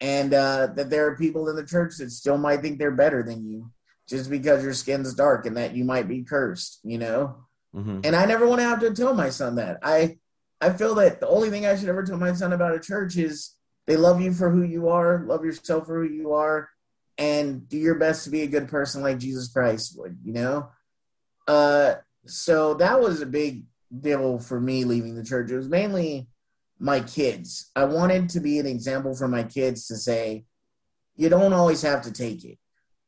And 0.00 0.34
uh, 0.34 0.68
that 0.74 0.90
there 0.90 1.06
are 1.06 1.16
people 1.16 1.48
in 1.48 1.56
the 1.56 1.66
church 1.66 1.98
that 1.98 2.10
still 2.10 2.38
might 2.38 2.60
think 2.60 2.78
they're 2.78 2.90
better 2.90 3.22
than 3.22 3.46
you 3.46 3.70
just 4.08 4.30
because 4.30 4.64
your 4.64 4.72
skin's 4.72 5.14
dark 5.14 5.46
and 5.46 5.56
that 5.56 5.76
you 5.76 5.84
might 5.84 6.08
be 6.08 6.24
cursed, 6.24 6.80
you 6.82 6.98
know? 6.98 7.44
Mm-hmm. 7.74 8.00
And 8.04 8.16
I 8.16 8.24
never 8.26 8.46
want 8.46 8.60
to 8.60 8.64
have 8.64 8.80
to 8.80 8.92
tell 8.92 9.14
my 9.14 9.30
son 9.30 9.56
that. 9.56 9.78
I 9.82 10.18
I 10.60 10.70
feel 10.70 10.94
that 10.96 11.20
the 11.20 11.28
only 11.28 11.50
thing 11.50 11.66
I 11.66 11.76
should 11.76 11.88
ever 11.88 12.02
tell 12.02 12.18
my 12.18 12.32
son 12.32 12.52
about 12.52 12.74
a 12.74 12.80
church 12.80 13.16
is 13.16 13.54
they 13.86 13.96
love 13.96 14.20
you 14.20 14.32
for 14.32 14.50
who 14.50 14.62
you 14.62 14.88
are, 14.88 15.24
love 15.26 15.44
yourself 15.44 15.86
for 15.86 16.02
who 16.04 16.12
you 16.12 16.32
are, 16.32 16.68
and 17.16 17.68
do 17.68 17.78
your 17.78 17.94
best 17.94 18.24
to 18.24 18.30
be 18.30 18.42
a 18.42 18.46
good 18.48 18.68
person 18.68 19.02
like 19.02 19.18
Jesus 19.18 19.48
Christ 19.48 19.94
would, 19.98 20.18
you 20.24 20.32
know? 20.32 20.68
Uh 21.46 21.94
so 22.26 22.74
that 22.74 23.00
was 23.00 23.20
a 23.20 23.26
big 23.26 23.64
deal 23.98 24.38
for 24.38 24.60
me 24.60 24.84
leaving 24.84 25.14
the 25.14 25.24
church. 25.24 25.50
It 25.50 25.56
was 25.56 25.68
mainly 25.68 26.28
my 26.78 27.00
kids. 27.00 27.70
I 27.76 27.84
wanted 27.84 28.28
to 28.30 28.40
be 28.40 28.58
an 28.58 28.66
example 28.66 29.14
for 29.14 29.28
my 29.28 29.42
kids 29.42 29.86
to 29.88 29.96
say, 29.96 30.44
you 31.16 31.28
don't 31.28 31.52
always 31.52 31.82
have 31.82 32.02
to 32.02 32.12
take 32.12 32.44
it. 32.44 32.58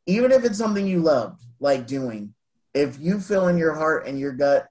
Even 0.07 0.33
if 0.33 0.45
it's 0.45 0.59
something 0.59 0.87
you 0.87 1.01
loved, 1.01 1.43
like 1.61 1.87
doing, 1.87 2.35
if 2.75 2.99
you 3.01 3.21
feel 3.21 3.49
in 3.49 3.59
your 3.59 3.75
heart 3.75 4.07
and 4.07 4.19
your 4.19 4.33
gut 4.33 4.69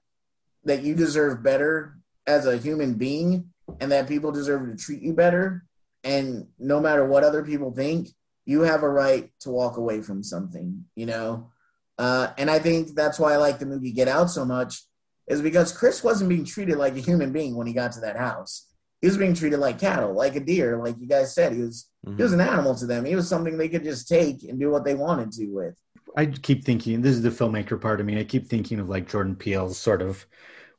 that 0.64 0.82
you 0.82 0.94
deserve 0.94 1.42
better 1.42 1.98
as 2.26 2.46
a 2.46 2.56
human 2.56 2.94
being 2.94 3.50
and 3.80 3.92
that 3.92 4.08
people 4.08 4.32
deserve 4.32 4.68
to 4.68 4.76
treat 4.76 5.02
you 5.02 5.12
better, 5.12 5.64
and 6.04 6.46
no 6.58 6.80
matter 6.80 7.04
what 7.04 7.24
other 7.24 7.42
people 7.42 7.72
think, 7.72 8.08
you 8.44 8.62
have 8.62 8.82
a 8.82 8.88
right 8.88 9.30
to 9.40 9.50
walk 9.50 9.76
away 9.76 10.00
from 10.00 10.22
something, 10.22 10.84
you 10.96 11.06
know? 11.06 11.50
Uh, 11.98 12.28
and 12.36 12.50
I 12.50 12.58
think 12.58 12.94
that's 12.94 13.18
why 13.18 13.34
I 13.34 13.36
like 13.36 13.58
the 13.58 13.66
movie 13.66 13.92
Get 13.92 14.08
Out 14.08 14.30
so 14.30 14.44
much, 14.44 14.82
is 15.28 15.40
because 15.40 15.76
Chris 15.76 16.02
wasn't 16.02 16.30
being 16.30 16.44
treated 16.44 16.76
like 16.76 16.96
a 16.96 17.00
human 17.00 17.32
being 17.32 17.54
when 17.54 17.66
he 17.66 17.72
got 17.72 17.92
to 17.92 18.00
that 18.00 18.16
house. 18.16 18.66
He 19.00 19.08
was 19.08 19.16
being 19.16 19.34
treated 19.34 19.58
like 19.58 19.80
cattle, 19.80 20.12
like 20.12 20.36
a 20.36 20.40
deer, 20.40 20.78
like 20.78 20.96
you 21.00 21.06
guys 21.06 21.34
said. 21.34 21.52
He 21.52 21.60
was 21.60 21.88
mm-hmm. 22.06 22.16
he 22.16 22.22
was 22.22 22.32
an 22.32 22.40
animal 22.40 22.74
to 22.76 22.86
them. 22.86 23.04
He 23.04 23.16
was 23.16 23.28
something 23.28 23.56
they 23.56 23.68
could 23.68 23.82
just 23.82 24.08
take 24.08 24.44
and 24.44 24.58
do 24.60 24.70
what 24.70 24.84
they 24.84 24.94
wanted 24.94 25.32
to 25.32 25.46
with. 25.46 25.76
I 26.16 26.26
keep 26.26 26.64
thinking 26.64 27.00
this 27.00 27.14
is 27.14 27.22
the 27.22 27.30
filmmaker 27.30 27.80
part 27.80 28.00
of 28.00 28.06
me. 28.06 28.18
I 28.18 28.24
keep 28.24 28.46
thinking 28.46 28.78
of 28.78 28.88
like 28.88 29.08
Jordan 29.08 29.36
Peele's 29.36 29.78
sort 29.78 30.02
of 30.02 30.26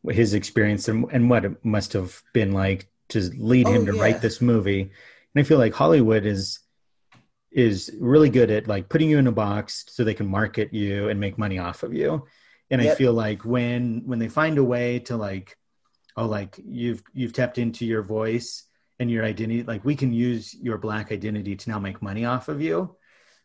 his 0.10 0.34
experience 0.34 0.88
and, 0.88 1.05
and 1.11 1.30
what 1.30 1.45
it 1.45 1.64
must 1.65 1.93
have 1.93 2.22
been 2.34 2.51
like 2.51 2.88
to 3.10 3.19
lead 3.38 3.68
oh, 3.68 3.72
him 3.72 3.84
oh, 3.84 3.85
to 3.85 3.95
yeah. 3.95 4.01
write 4.01 4.22
this 4.22 4.41
movie. 4.41 4.81
And 4.81 4.91
I 5.35 5.43
feel 5.43 5.57
like 5.57 5.73
Hollywood 5.73 6.26
is 6.26 6.60
is 7.51 7.95
really 7.99 8.30
good 8.30 8.49
at 8.49 8.68
like 8.68 8.89
putting 8.89 9.10
you 9.10 9.19
in 9.19 9.27
a 9.27 9.31
box 9.31 9.85
so 9.88 10.03
they 10.03 10.15
can 10.15 10.27
market 10.27 10.73
you 10.73 11.10
and 11.10 11.19
make 11.19 11.38
money 11.38 11.60
off 11.60 11.84
of 11.84 11.93
you. 11.93 12.26
And 12.72 12.81
yep. 12.81 12.93
I 12.93 12.95
feel 12.95 13.14
like 13.14 13.45
when 13.45 14.03
when 14.05 14.19
they 14.19 14.30
find 14.30 14.57
a 14.57 14.64
way 14.64 14.99
to 14.99 15.15
like 15.15 15.57
oh 16.18 16.26
like 16.26 16.60
you've 16.64 17.03
you've 17.14 17.34
tapped 17.34 17.57
into 17.57 17.85
your 17.85 18.01
voice 18.01 18.64
and 18.99 19.10
your 19.10 19.23
identity 19.23 19.64
like 19.64 19.84
we 19.84 19.95
can 19.95 20.14
use 20.14 20.53
your 20.53 20.77
black 20.77 21.11
identity 21.11 21.55
to 21.55 21.69
now 21.69 21.80
make 21.80 22.01
money 22.01 22.26
off 22.26 22.47
of 22.47 22.61
you 22.61 22.95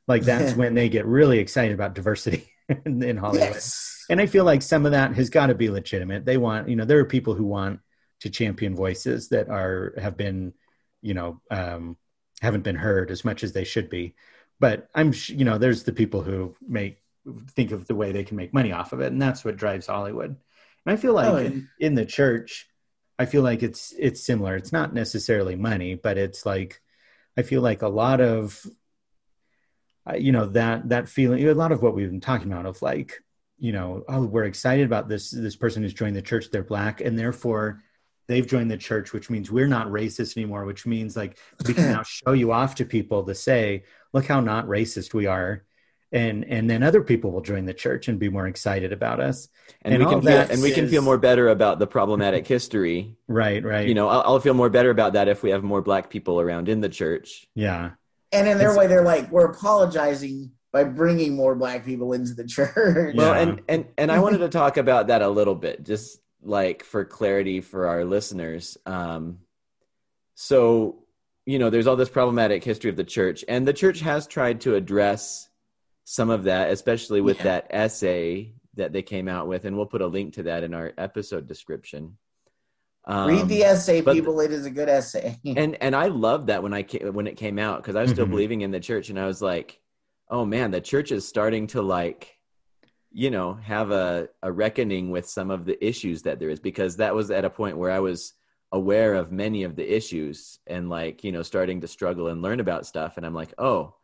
like 0.09 0.23
that's 0.25 0.55
when 0.55 0.75
they 0.75 0.89
get 0.89 1.07
really 1.07 1.39
excited 1.39 1.75
about 1.75 1.95
diversity 1.95 2.53
in, 2.85 3.03
in 3.03 3.17
Hollywood. 3.17 3.51
Yes. 3.51 4.07
And 4.11 4.21
I 4.21 4.27
feel 4.27 4.45
like 4.45 4.63
some 4.63 4.87
of 4.87 4.93
that 4.93 5.15
has 5.15 5.31
got 5.31 5.47
to 5.47 5.55
be 5.55 5.69
legitimate. 5.69 6.25
They 6.25 6.39
want, 6.39 6.69
you 6.69 6.77
know, 6.77 6.87
there 6.87 6.99
are 6.99 7.05
people 7.05 7.35
who 7.35 7.45
want 7.45 7.81
to 8.21 8.31
champion 8.31 8.75
voices 8.75 9.29
that 9.29 9.49
are 9.49 9.95
have 9.99 10.17
been, 10.17 10.55
you 11.03 11.15
know, 11.15 11.41
um, 11.51 11.97
haven't 12.41 12.63
been 12.63 12.77
heard 12.77 13.11
as 13.11 13.25
much 13.25 13.45
as 13.45 13.53
they 13.53 13.65
should 13.65 13.91
be. 13.91 14.15
But 14.59 14.89
I'm, 14.95 15.13
you 15.27 15.45
know, 15.45 15.59
there's 15.59 15.85
the 15.85 15.93
people 15.93 16.23
who 16.23 16.57
make 16.67 16.99
think 17.51 17.71
of 17.73 17.87
the 17.87 17.95
way 17.95 18.13
they 18.13 18.25
can 18.25 18.37
make 18.37 18.55
money 18.55 18.73
off 18.73 18.93
of 18.93 19.01
it, 19.01 19.13
and 19.13 19.21
that's 19.21 19.45
what 19.45 19.57
drives 19.57 19.87
Hollywood. 19.87 20.37
And 20.87 20.93
I 20.93 20.97
feel 20.97 21.13
like 21.13 21.33
oh, 21.33 21.37
in, 21.37 21.69
in 21.79 21.95
the 21.95 22.07
church, 22.07 22.67
I 23.19 23.27
feel 23.27 23.43
like 23.43 23.63
it's 23.63 23.93
it's 23.97 24.25
similar. 24.25 24.57
It's 24.57 24.73
not 24.73 24.95
necessarily 24.95 25.55
money, 25.55 25.95
but 25.95 26.19
it's 26.19 26.47
like 26.47 26.81
I 27.37 27.43
feel 27.43 27.63
like 27.63 27.83
a 27.83 27.89
lot 27.89 28.21
of 28.21 28.65
you 30.17 30.33
know 30.33 30.47
that 30.47 30.89
that 30.89 31.09
feeling 31.09 31.47
a 31.47 31.55
lot 31.55 31.73
of 31.73 31.83
what 31.83 31.95
we've 31.95 32.11
been 32.11 32.21
talking 32.21 32.51
about 32.51 32.67
of 32.67 32.81
like 32.83 33.23
you 33.59 33.73
know 33.73 34.05
oh 34.09 34.25
we're 34.25 34.45
excited 34.45 34.87
about 34.87 35.09
this 35.09 35.31
this 35.31 35.57
person 35.57 35.83
who's 35.83 35.95
joined 35.95 36.17
the 36.17 36.23
church 36.23 36.51
they're 36.51 36.63
black 36.63 37.01
and 37.01 37.19
therefore 37.19 37.83
they've 38.27 38.47
joined 38.47 38.71
the 38.71 38.77
church 38.77 39.13
which 39.13 39.31
means 39.31 39.51
we're 39.51 39.67
not 39.67 39.89
racist 39.89 40.37
anymore 40.37 40.65
which 40.65 40.87
means 40.87 41.17
like 41.17 41.39
we 41.67 41.75
can 41.75 41.91
now 41.91 42.03
show 42.03 42.33
you 42.33 42.53
off 42.53 42.75
to 42.75 42.85
people 42.85 43.25
to 43.25 43.35
say 43.35 43.83
look 44.13 44.27
how 44.27 44.41
not 44.41 44.67
racist 44.67 45.15
we 45.15 45.27
are. 45.27 45.65
And 46.11 46.45
and 46.47 46.71
then 46.71 46.83
other 46.83 47.03
people 47.03 47.33
will 47.33 47.43
join 47.43 47.67
the 47.67 47.75
church 47.75 48.09
and 48.09 48.19
be 48.19 48.31
more 48.31 48.47
excited 48.47 48.95
about 48.95 49.21
us. 49.21 49.49
And, 49.83 49.93
and 49.93 50.03
we 50.03 50.11
can 50.11 50.23
feel, 50.23 50.39
and 50.39 50.63
we 50.63 50.71
can 50.71 50.89
feel 50.89 51.03
more 51.03 51.19
better 51.19 51.49
about 51.49 51.79
the 51.79 51.87
problematic 51.87 52.47
history. 52.57 53.19
Right 53.27 53.63
right. 53.63 53.87
You 53.87 53.95
know 53.95 54.09
I'll, 54.09 54.23
I'll, 54.23 54.41
feel 54.41 54.55
more 54.55 54.71
better 54.71 54.89
about 54.89 55.13
that 55.13 55.29
if 55.29 55.43
we 55.43 55.51
have 55.51 55.63
more 55.63 55.83
black 55.83 56.09
people 56.09 56.41
around 56.41 56.71
in 56.71 56.81
the 56.81 56.89
church. 56.89 57.47
Yeah 57.55 57.91
and 58.33 58.49
in 58.49 58.59
their 58.59 58.77
way, 58.77 58.87
they're 58.87 59.03
like, 59.03 59.31
we're 59.31 59.47
apologizing 59.47 60.53
by 60.73 60.85
bringing 60.85 61.35
more 61.35 61.55
black 61.55 61.85
people 61.85 62.13
into 62.13 62.35
the 62.35 62.45
church. 62.47 63.15
Well, 63.17 63.35
yeah. 63.35 63.41
and 63.41 63.61
and 63.69 63.87
and 63.97 64.13
I 64.13 64.21
wanted 64.21 64.39
to 64.39 64.49
talk 64.49 64.77
about 64.77 65.09
that 65.09 65.23
a 65.23 65.29
little 65.29 65.55
bit, 65.55 65.85
just 65.85 66.21
like 66.43 66.85
for 66.85 67.05
clarity 67.05 67.61
for 67.61 67.87
our 67.87 68.05
listeners. 68.05 68.77
Um, 68.87 69.39
so 70.35 71.05
you 71.47 71.59
know, 71.59 71.71
there's 71.71 71.87
all 71.87 71.97
this 71.97 72.11
problematic 72.11 72.63
history 72.63 72.91
of 72.91 72.97
the 72.97 73.05
church, 73.05 73.45
and 73.49 73.67
the 73.67 73.73
church 73.73 74.01
has 74.01 74.27
tried 74.27 74.61
to 74.63 74.75
address 74.75 75.49
some 76.05 76.31
of 76.31 76.45
that, 76.45 76.71
especially 76.71 77.21
with 77.21 77.39
yeah. 77.39 77.45
that 77.45 77.67
essay 77.71 78.55
that 78.75 78.93
they 78.93 79.03
came 79.03 79.29
out 79.29 79.49
with, 79.49 79.65
and 79.65 79.77
we'll 79.77 79.87
put 79.87 80.03
a 80.03 80.07
link 80.07 80.35
to 80.35 80.45
that 80.45 80.63
in 80.63 80.75
our 80.75 80.93
episode 80.99 81.47
description. 81.47 82.17
Um, 83.09 83.29
Read 83.29 83.49
the 83.49 83.65
essay, 83.65 84.03
people. 84.03 84.39
it 84.41 84.53
is 84.53 84.67
a 84.67 84.71
good 84.71 84.91
essay. 84.91 85.39
and 85.45 85.77
and 85.81 85.97
I 85.97 86.09
loved 86.09 86.49
that 86.49 86.63
when 86.63 86.75
I 86.75 86.83
came, 86.83 87.15
when 87.15 87.27
it 87.27 87.39
came 87.39 87.59
out 87.59 87.79
because 87.79 87.97
I 87.97 88.03
was 88.03 88.11
still 88.11 88.27
mm-hmm. 88.27 88.33
believing 88.33 88.61
in 88.61 88.71
the 88.71 88.81
church, 88.81 89.09
and 89.09 89.19
I 89.19 89.27
was 89.27 89.41
like, 89.41 89.81
oh 90.29 90.45
man, 90.45 90.71
the 90.71 90.81
church 90.83 91.11
is 91.11 91.27
starting 91.27 91.69
to 91.69 91.81
like, 91.81 92.37
you 93.11 93.31
know, 93.31 93.55
have 93.55 93.91
a 93.93 94.29
a 94.43 94.53
reckoning 94.53 95.11
with 95.11 95.27
some 95.27 95.51
of 95.51 95.65
the 95.65 95.83
issues 95.85 96.23
that 96.23 96.39
there 96.39 96.51
is 96.51 96.61
because 96.61 96.97
that 96.99 97.15
was 97.15 97.31
at 97.31 97.47
a 97.47 97.51
point 97.51 97.79
where 97.79 97.91
I 97.91 98.01
was 98.01 98.35
aware 98.73 99.15
of 99.15 99.33
many 99.33 99.63
of 99.63 99.75
the 99.75 99.97
issues 99.97 100.59
and 100.67 100.91
like 100.91 101.25
you 101.25 101.33
know 101.33 101.43
starting 101.43 101.81
to 101.81 101.89
struggle 101.89 102.29
and 102.29 102.43
learn 102.43 102.61
about 102.61 102.87
stuff, 102.87 103.17
and 103.17 103.25
I'm 103.25 103.35
like, 103.35 103.55
oh, 103.57 103.95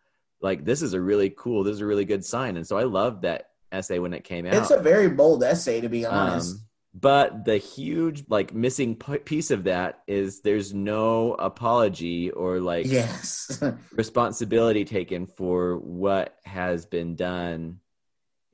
like 0.41 0.65
this 0.65 0.81
is 0.81 0.95
a 0.95 1.01
really 1.01 1.29
cool, 1.29 1.63
this 1.63 1.75
is 1.75 1.83
a 1.83 1.87
really 1.87 2.07
good 2.07 2.25
sign, 2.25 2.57
and 2.57 2.67
so 2.67 2.79
I 2.79 2.85
loved 2.85 3.21
that 3.23 3.51
essay 3.71 3.99
when 3.99 4.15
it 4.15 4.25
came 4.25 4.47
out. 4.47 4.55
It's 4.55 4.71
a 4.71 4.81
very 4.81 5.11
bold 5.11 5.45
essay, 5.45 5.83
to 5.83 5.91
be 5.91 6.07
honest. 6.07 6.55
Um, 6.55 6.61
but 6.95 7.45
the 7.45 7.57
huge 7.57 8.25
like 8.29 8.55
missing 8.55 8.95
piece 8.95 9.51
of 9.51 9.65
that 9.65 10.03
is 10.07 10.43
there's 10.43 10.73
no 10.73 11.35
apology 11.35 12.31
or 12.31 12.61
like 12.61 12.87
yes. 12.87 13.61
responsibility 13.93 14.85
taken 14.85 15.27
for 15.27 15.77
what 15.79 16.37
has 16.45 16.87
been 16.87 17.17
done 17.17 17.81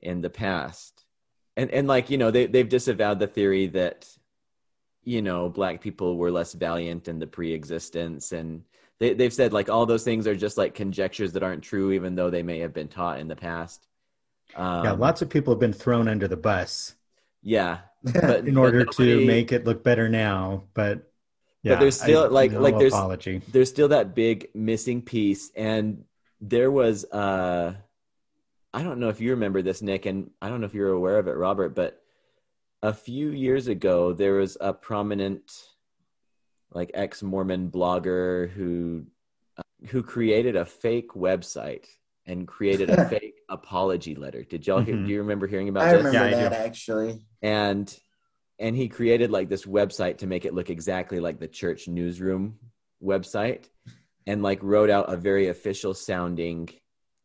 in 0.01 0.21
the 0.21 0.29
past. 0.29 1.05
And 1.55 1.69
and 1.69 1.87
like 1.87 2.09
you 2.09 2.17
know 2.17 2.31
they 2.31 2.47
they've 2.47 2.67
disavowed 2.67 3.19
the 3.19 3.27
theory 3.27 3.67
that 3.67 4.09
you 5.03 5.21
know 5.21 5.47
black 5.47 5.79
people 5.79 6.17
were 6.17 6.31
less 6.31 6.53
valiant 6.53 7.07
in 7.07 7.19
the 7.19 7.27
pre-existence. 7.27 8.31
And 8.31 8.63
they, 8.97 9.13
they've 9.13 9.33
said 9.33 9.53
like 9.53 9.69
all 9.69 9.85
those 9.85 10.03
things 10.03 10.25
are 10.25 10.35
just 10.35 10.57
like 10.57 10.73
conjectures 10.73 11.33
that 11.33 11.43
aren't 11.43 11.63
true 11.63 11.91
even 11.91 12.15
though 12.15 12.31
they 12.31 12.43
may 12.43 12.59
have 12.59 12.73
been 12.73 12.87
taught 12.87 13.19
in 13.19 13.27
the 13.27 13.35
past. 13.35 13.85
Um, 14.55 14.83
yeah 14.83 14.91
lots 14.93 15.21
of 15.21 15.29
people 15.29 15.53
have 15.53 15.59
been 15.59 15.71
thrown 15.73 16.07
under 16.07 16.27
the 16.27 16.35
bus 16.35 16.95
yeah 17.41 17.79
but 18.03 18.45
in 18.47 18.57
order 18.57 18.85
but 18.85 18.99
nobody, 18.99 19.19
to 19.19 19.25
make 19.25 19.51
it 19.51 19.65
look 19.65 19.83
better 19.83 20.09
now 20.09 20.63
but 20.73 21.07
yeah, 21.63 21.73
but 21.73 21.81
there's 21.81 21.99
still 21.99 22.23
I, 22.23 22.27
like 22.27 22.51
no 22.51 22.59
like 22.59 22.77
there's 22.77 22.93
apology. 22.93 23.41
there's 23.51 23.69
still 23.69 23.89
that 23.89 24.15
big 24.15 24.49
missing 24.55 25.01
piece 25.01 25.51
and 25.55 26.05
there 26.39 26.71
was 26.71 27.05
uh 27.05 27.73
I 28.73 28.83
don't 28.83 28.99
know 28.99 29.09
if 29.09 29.21
you 29.21 29.31
remember 29.31 29.61
this 29.61 29.81
Nick 29.81 30.05
and 30.05 30.31
I 30.41 30.49
don't 30.49 30.61
know 30.61 30.65
if 30.65 30.73
you're 30.73 30.89
aware 30.89 31.19
of 31.19 31.27
it 31.27 31.33
Robert 31.33 31.75
but 31.75 32.01
a 32.81 32.93
few 32.93 33.29
years 33.29 33.67
ago 33.67 34.13
there 34.13 34.33
was 34.33 34.57
a 34.59 34.73
prominent 34.73 35.51
like 36.73 36.91
ex-Mormon 36.93 37.69
blogger 37.69 38.49
who 38.49 39.05
uh, 39.57 39.63
who 39.87 40.01
created 40.01 40.55
a 40.55 40.65
fake 40.65 41.11
website 41.11 41.85
and 42.25 42.47
created 42.47 42.89
a 42.89 43.05
fake 43.09 43.39
apology 43.49 44.15
letter. 44.15 44.43
Did 44.43 44.65
y'all 44.65 44.79
hear, 44.79 44.95
mm-hmm. 44.95 45.05
do 45.05 45.11
you 45.11 45.19
remember 45.19 45.47
hearing 45.47 45.69
about 45.69 45.81
that? 45.81 45.89
I 45.89 45.97
this? 45.97 46.05
remember 46.05 46.29
yeah, 46.29 46.49
that 46.49 46.53
actually. 46.53 47.19
And 47.41 47.93
and 48.59 48.75
he 48.75 48.89
created 48.89 49.31
like 49.31 49.49
this 49.49 49.65
website 49.65 50.19
to 50.19 50.27
make 50.27 50.45
it 50.45 50.53
look 50.53 50.69
exactly 50.69 51.19
like 51.19 51.39
the 51.39 51.47
church 51.47 51.87
newsroom 51.87 52.59
website 53.03 53.65
and 54.27 54.43
like 54.43 54.61
wrote 54.61 54.91
out 54.91 55.11
a 55.11 55.17
very 55.17 55.47
official 55.47 55.95
sounding 55.95 56.69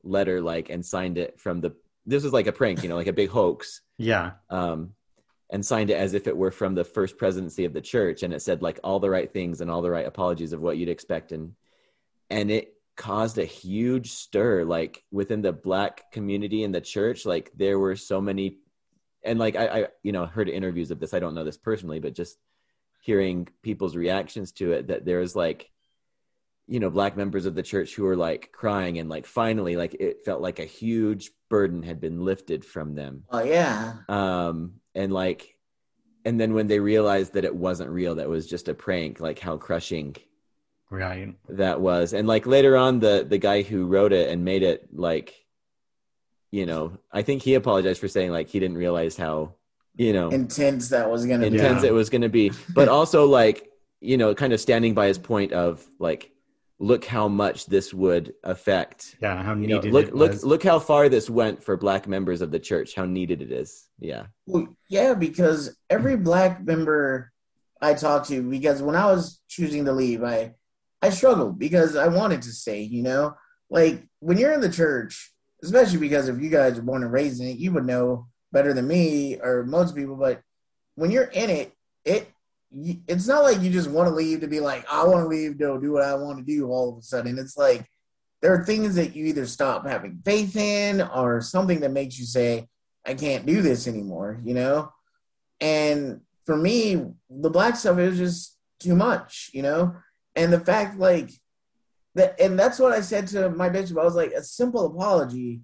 letter 0.02 0.40
like 0.40 0.70
and 0.70 0.84
signed 0.84 1.18
it 1.18 1.38
from 1.38 1.60
the 1.60 1.76
this 2.06 2.22
was 2.22 2.32
like 2.32 2.46
a 2.46 2.52
prank, 2.52 2.82
you 2.82 2.88
know, 2.88 2.96
like 2.96 3.08
a 3.08 3.12
big 3.12 3.30
hoax. 3.30 3.82
Yeah. 3.98 4.32
Um, 4.48 4.92
and 5.50 5.64
signed 5.64 5.90
it 5.90 5.94
as 5.96 6.14
if 6.14 6.26
it 6.26 6.36
were 6.36 6.50
from 6.50 6.74
the 6.74 6.84
first 6.84 7.18
presidency 7.18 7.64
of 7.64 7.72
the 7.72 7.80
church, 7.80 8.22
and 8.22 8.34
it 8.34 8.42
said 8.42 8.62
like 8.62 8.80
all 8.82 8.98
the 8.98 9.10
right 9.10 9.32
things 9.32 9.60
and 9.60 9.70
all 9.70 9.82
the 9.82 9.90
right 9.90 10.06
apologies 10.06 10.52
of 10.52 10.60
what 10.60 10.76
you'd 10.76 10.88
expect, 10.88 11.30
and 11.30 11.52
and 12.30 12.50
it 12.50 12.74
caused 12.96 13.38
a 13.38 13.44
huge 13.44 14.10
stir 14.10 14.64
like 14.64 15.04
within 15.12 15.42
the 15.42 15.52
black 15.52 16.10
community 16.10 16.64
in 16.64 16.72
the 16.72 16.80
church. 16.80 17.24
Like 17.24 17.52
there 17.54 17.78
were 17.78 17.94
so 17.94 18.20
many, 18.20 18.58
and 19.26 19.38
like 19.38 19.56
I, 19.56 19.66
I 19.66 19.86
you 20.02 20.12
know 20.12 20.26
heard 20.26 20.48
interviews 20.48 20.90
of 20.90 21.00
this. 21.00 21.12
I 21.14 21.18
don't 21.20 21.34
know 21.34 21.44
this 21.44 21.58
personally, 21.58 22.00
but 22.00 22.14
just 22.14 22.38
hearing 23.02 23.48
people's 23.62 23.96
reactions 23.96 24.52
to 24.52 24.72
it, 24.72 24.88
that 24.88 25.04
there 25.04 25.18
was 25.20 25.36
like 25.36 25.70
you 26.66 26.80
know 26.80 26.90
black 26.90 27.16
members 27.16 27.46
of 27.46 27.54
the 27.54 27.62
church 27.62 27.94
who 27.94 28.02
were 28.04 28.16
like 28.16 28.50
crying 28.52 28.98
and 28.98 29.08
like 29.08 29.24
finally 29.26 29.76
like 29.76 29.94
it 29.94 30.24
felt 30.24 30.40
like 30.40 30.58
a 30.58 30.64
huge 30.64 31.30
burden 31.48 31.82
had 31.82 32.00
been 32.00 32.24
lifted 32.24 32.64
from 32.64 32.96
them 32.96 33.22
Oh 33.30 33.44
yeah. 33.44 33.94
um 34.08 34.80
and 34.92 35.12
like 35.12 35.56
and 36.24 36.40
then 36.40 36.54
when 36.54 36.66
they 36.66 36.80
realized 36.80 37.34
that 37.34 37.44
it 37.44 37.54
wasn't 37.54 37.90
real 37.90 38.16
that 38.16 38.28
was 38.28 38.48
just 38.48 38.66
a 38.66 38.74
prank 38.74 39.20
like 39.20 39.38
how 39.38 39.56
crushing 39.56 40.16
Right. 40.90 41.36
that 41.50 41.80
was 41.80 42.12
and 42.12 42.26
like 42.26 42.46
later 42.46 42.76
on 42.76 42.98
the 42.98 43.24
the 43.28 43.38
guy 43.38 43.62
who 43.62 43.86
wrote 43.86 44.12
it 44.12 44.28
and 44.30 44.44
made 44.44 44.64
it 44.64 44.88
like 44.92 45.34
you 46.56 46.64
know 46.70 46.82
i 47.12 47.20
think 47.26 47.38
he 47.42 47.52
apologized 47.54 48.00
for 48.00 48.08
saying 48.16 48.30
like 48.38 48.48
he 48.48 48.58
didn't 48.62 48.78
realize 48.86 49.14
how 49.24 49.36
you 50.04 50.12
know 50.16 50.28
Intense 50.30 50.88
that 50.94 51.06
was 51.14 51.22
gonna 51.26 51.48
be. 51.50 51.56
intense 51.56 51.82
Yeah. 51.82 51.90
it 51.90 51.92
was 52.00 52.08
going 52.14 52.22
to 52.30 52.34
be 52.40 52.46
but 52.78 52.88
also 52.88 53.20
like 53.40 53.58
you 54.00 54.16
know 54.20 54.34
kind 54.42 54.52
of 54.54 54.60
standing 54.60 54.94
by 55.00 55.06
his 55.12 55.18
point 55.18 55.52
of 55.52 55.84
like 55.98 56.22
look 56.78 57.04
how 57.16 57.26
much 57.28 57.58
this 57.74 57.86
would 57.94 58.34
affect 58.44 59.16
Yeah. 59.20 59.42
How 59.42 59.54
you 59.54 59.66
know, 59.68 59.76
needed 59.76 59.92
look 59.96 60.08
it 60.08 60.14
look 60.14 60.32
was. 60.32 60.44
look 60.44 60.62
how 60.70 60.78
far 60.78 61.08
this 61.08 61.28
went 61.40 61.56
for 61.66 61.74
black 61.76 62.06
members 62.06 62.40
of 62.44 62.50
the 62.50 62.58
church 62.70 62.88
how 62.94 63.06
needed 63.06 63.40
it 63.46 63.50
is 63.62 63.70
yeah 63.98 64.24
Well, 64.46 64.66
yeah, 64.96 65.12
because 65.14 65.60
every 65.96 66.16
black 66.30 66.52
member 66.72 67.32
I 67.82 67.92
talked 67.94 68.28
to, 68.30 68.40
because 68.56 68.78
when 68.82 68.96
I 68.96 69.06
was 69.12 69.40
choosing 69.54 69.84
to 69.86 69.92
leave, 70.02 70.22
I 70.36 70.54
I 71.06 71.10
struggled 71.10 71.58
because 71.58 71.94
I 72.04 72.08
wanted 72.20 72.40
to 72.42 72.52
stay. 72.62 72.80
You 72.96 73.02
know, 73.08 73.34
like 73.78 73.96
when 74.20 74.38
you're 74.38 74.52
in 74.58 74.62
the 74.66 74.76
church, 74.82 75.12
especially 75.62 75.98
because 75.98 76.28
if 76.28 76.40
you 76.40 76.50
guys 76.50 76.78
are 76.78 76.82
born 76.82 77.02
and 77.02 77.12
raised 77.12 77.40
in 77.40 77.48
it, 77.48 77.58
you 77.58 77.72
would 77.72 77.86
know 77.86 78.26
better 78.52 78.72
than 78.72 78.86
me 78.86 79.38
or 79.40 79.64
most 79.64 79.94
people. 79.94 80.16
But 80.16 80.42
when 80.94 81.10
you're 81.10 81.24
in 81.24 81.50
it, 81.50 81.72
it 82.04 82.30
it's 83.06 83.26
not 83.26 83.42
like 83.42 83.60
you 83.60 83.70
just 83.70 83.90
want 83.90 84.08
to 84.08 84.14
leave 84.14 84.40
to 84.40 84.48
be 84.48 84.60
like, 84.60 84.84
I 84.90 85.04
want 85.04 85.22
to 85.24 85.28
leave 85.28 85.58
to 85.58 85.80
do 85.80 85.92
what 85.92 86.02
I 86.02 86.14
want 86.14 86.38
to 86.38 86.44
do. 86.44 86.68
All 86.68 86.92
of 86.92 86.98
a 86.98 87.02
sudden, 87.02 87.38
it's 87.38 87.56
like 87.56 87.88
there 88.42 88.52
are 88.52 88.64
things 88.64 88.96
that 88.96 89.14
you 89.14 89.26
either 89.26 89.46
stop 89.46 89.86
having 89.86 90.20
faith 90.24 90.56
in 90.56 91.00
or 91.00 91.40
something 91.40 91.80
that 91.80 91.92
makes 91.92 92.18
you 92.18 92.26
say, 92.26 92.68
I 93.04 93.14
can't 93.14 93.46
do 93.46 93.62
this 93.62 93.86
anymore, 93.86 94.40
you 94.44 94.54
know? 94.54 94.92
And 95.60 96.20
for 96.44 96.56
me, 96.56 97.02
the 97.30 97.50
black 97.50 97.76
stuff 97.76 97.96
was 97.96 98.18
just 98.18 98.56
too 98.80 98.94
much, 98.94 99.50
you 99.52 99.62
know? 99.62 99.96
And 100.34 100.52
the 100.52 100.60
fact 100.60 100.98
like 100.98 101.30
and 102.16 102.58
that's 102.58 102.78
what 102.78 102.92
I 102.92 103.00
said 103.00 103.28
to 103.28 103.50
my 103.50 103.68
bishop. 103.68 103.98
I 103.98 104.04
was 104.04 104.14
like, 104.14 104.32
a 104.32 104.42
simple 104.42 104.86
apology 104.86 105.60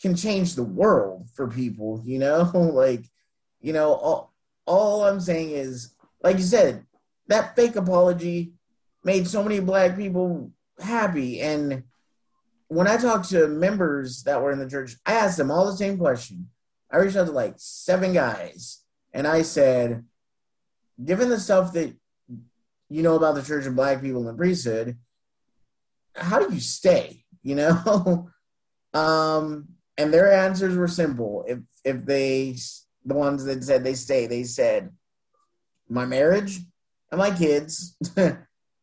can 0.00 0.14
change 0.14 0.54
the 0.54 0.62
world 0.62 1.26
for 1.34 1.48
people, 1.48 2.02
you 2.04 2.18
know? 2.18 2.50
like, 2.54 3.04
you 3.60 3.72
know, 3.72 3.94
all, 3.94 4.32
all 4.66 5.04
I'm 5.04 5.20
saying 5.20 5.50
is, 5.50 5.94
like 6.22 6.36
you 6.36 6.44
said, 6.44 6.84
that 7.26 7.56
fake 7.56 7.76
apology 7.76 8.52
made 9.04 9.28
so 9.28 9.42
many 9.42 9.60
black 9.60 9.96
people 9.96 10.52
happy. 10.78 11.40
And 11.40 11.84
when 12.68 12.86
I 12.86 12.96
talked 12.96 13.28
to 13.30 13.48
members 13.48 14.22
that 14.24 14.40
were 14.40 14.52
in 14.52 14.58
the 14.58 14.68
church, 14.68 14.96
I 15.04 15.14
asked 15.14 15.38
them 15.38 15.50
all 15.50 15.66
the 15.66 15.76
same 15.76 15.98
question. 15.98 16.48
I 16.90 16.98
reached 16.98 17.16
out 17.16 17.26
to 17.26 17.32
like 17.32 17.54
seven 17.56 18.12
guys 18.12 18.82
and 19.12 19.26
I 19.26 19.42
said, 19.42 20.04
given 21.02 21.28
the 21.28 21.40
stuff 21.40 21.72
that 21.74 21.94
you 22.88 23.02
know 23.02 23.16
about 23.16 23.34
the 23.34 23.42
church 23.42 23.66
and 23.66 23.76
black 23.76 24.00
people 24.00 24.20
in 24.20 24.26
the 24.26 24.34
priesthood, 24.34 24.96
how 26.18 26.38
do 26.38 26.54
you 26.54 26.60
stay? 26.60 27.24
You 27.42 27.54
know? 27.56 28.30
um, 28.94 29.68
and 29.96 30.12
their 30.12 30.32
answers 30.32 30.76
were 30.76 30.88
simple. 30.88 31.44
If 31.46 31.58
if 31.84 32.04
they 32.04 32.56
the 33.04 33.14
ones 33.14 33.44
that 33.44 33.64
said 33.64 33.84
they 33.84 33.94
stay, 33.94 34.26
they 34.26 34.44
said, 34.44 34.90
My 35.88 36.04
marriage 36.04 36.58
and 37.10 37.18
my 37.18 37.36
kids, 37.36 37.96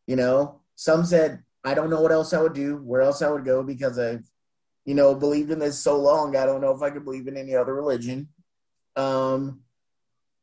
you 0.06 0.16
know. 0.16 0.60
Some 0.78 1.06
said, 1.06 1.42
I 1.64 1.72
don't 1.72 1.88
know 1.88 2.02
what 2.02 2.12
else 2.12 2.34
I 2.34 2.42
would 2.42 2.52
do, 2.52 2.76
where 2.76 3.00
else 3.00 3.22
I 3.22 3.30
would 3.30 3.46
go 3.46 3.62
because 3.62 3.98
I've 3.98 4.28
you 4.86 4.94
know, 4.94 5.14
believed 5.14 5.50
in 5.50 5.58
this 5.58 5.78
so 5.78 5.98
long. 6.00 6.36
I 6.36 6.46
don't 6.46 6.60
know 6.60 6.70
if 6.70 6.80
I 6.80 6.90
could 6.90 7.04
believe 7.04 7.26
in 7.26 7.36
any 7.36 7.54
other 7.54 7.74
religion. 7.74 8.28
Um, 8.94 9.60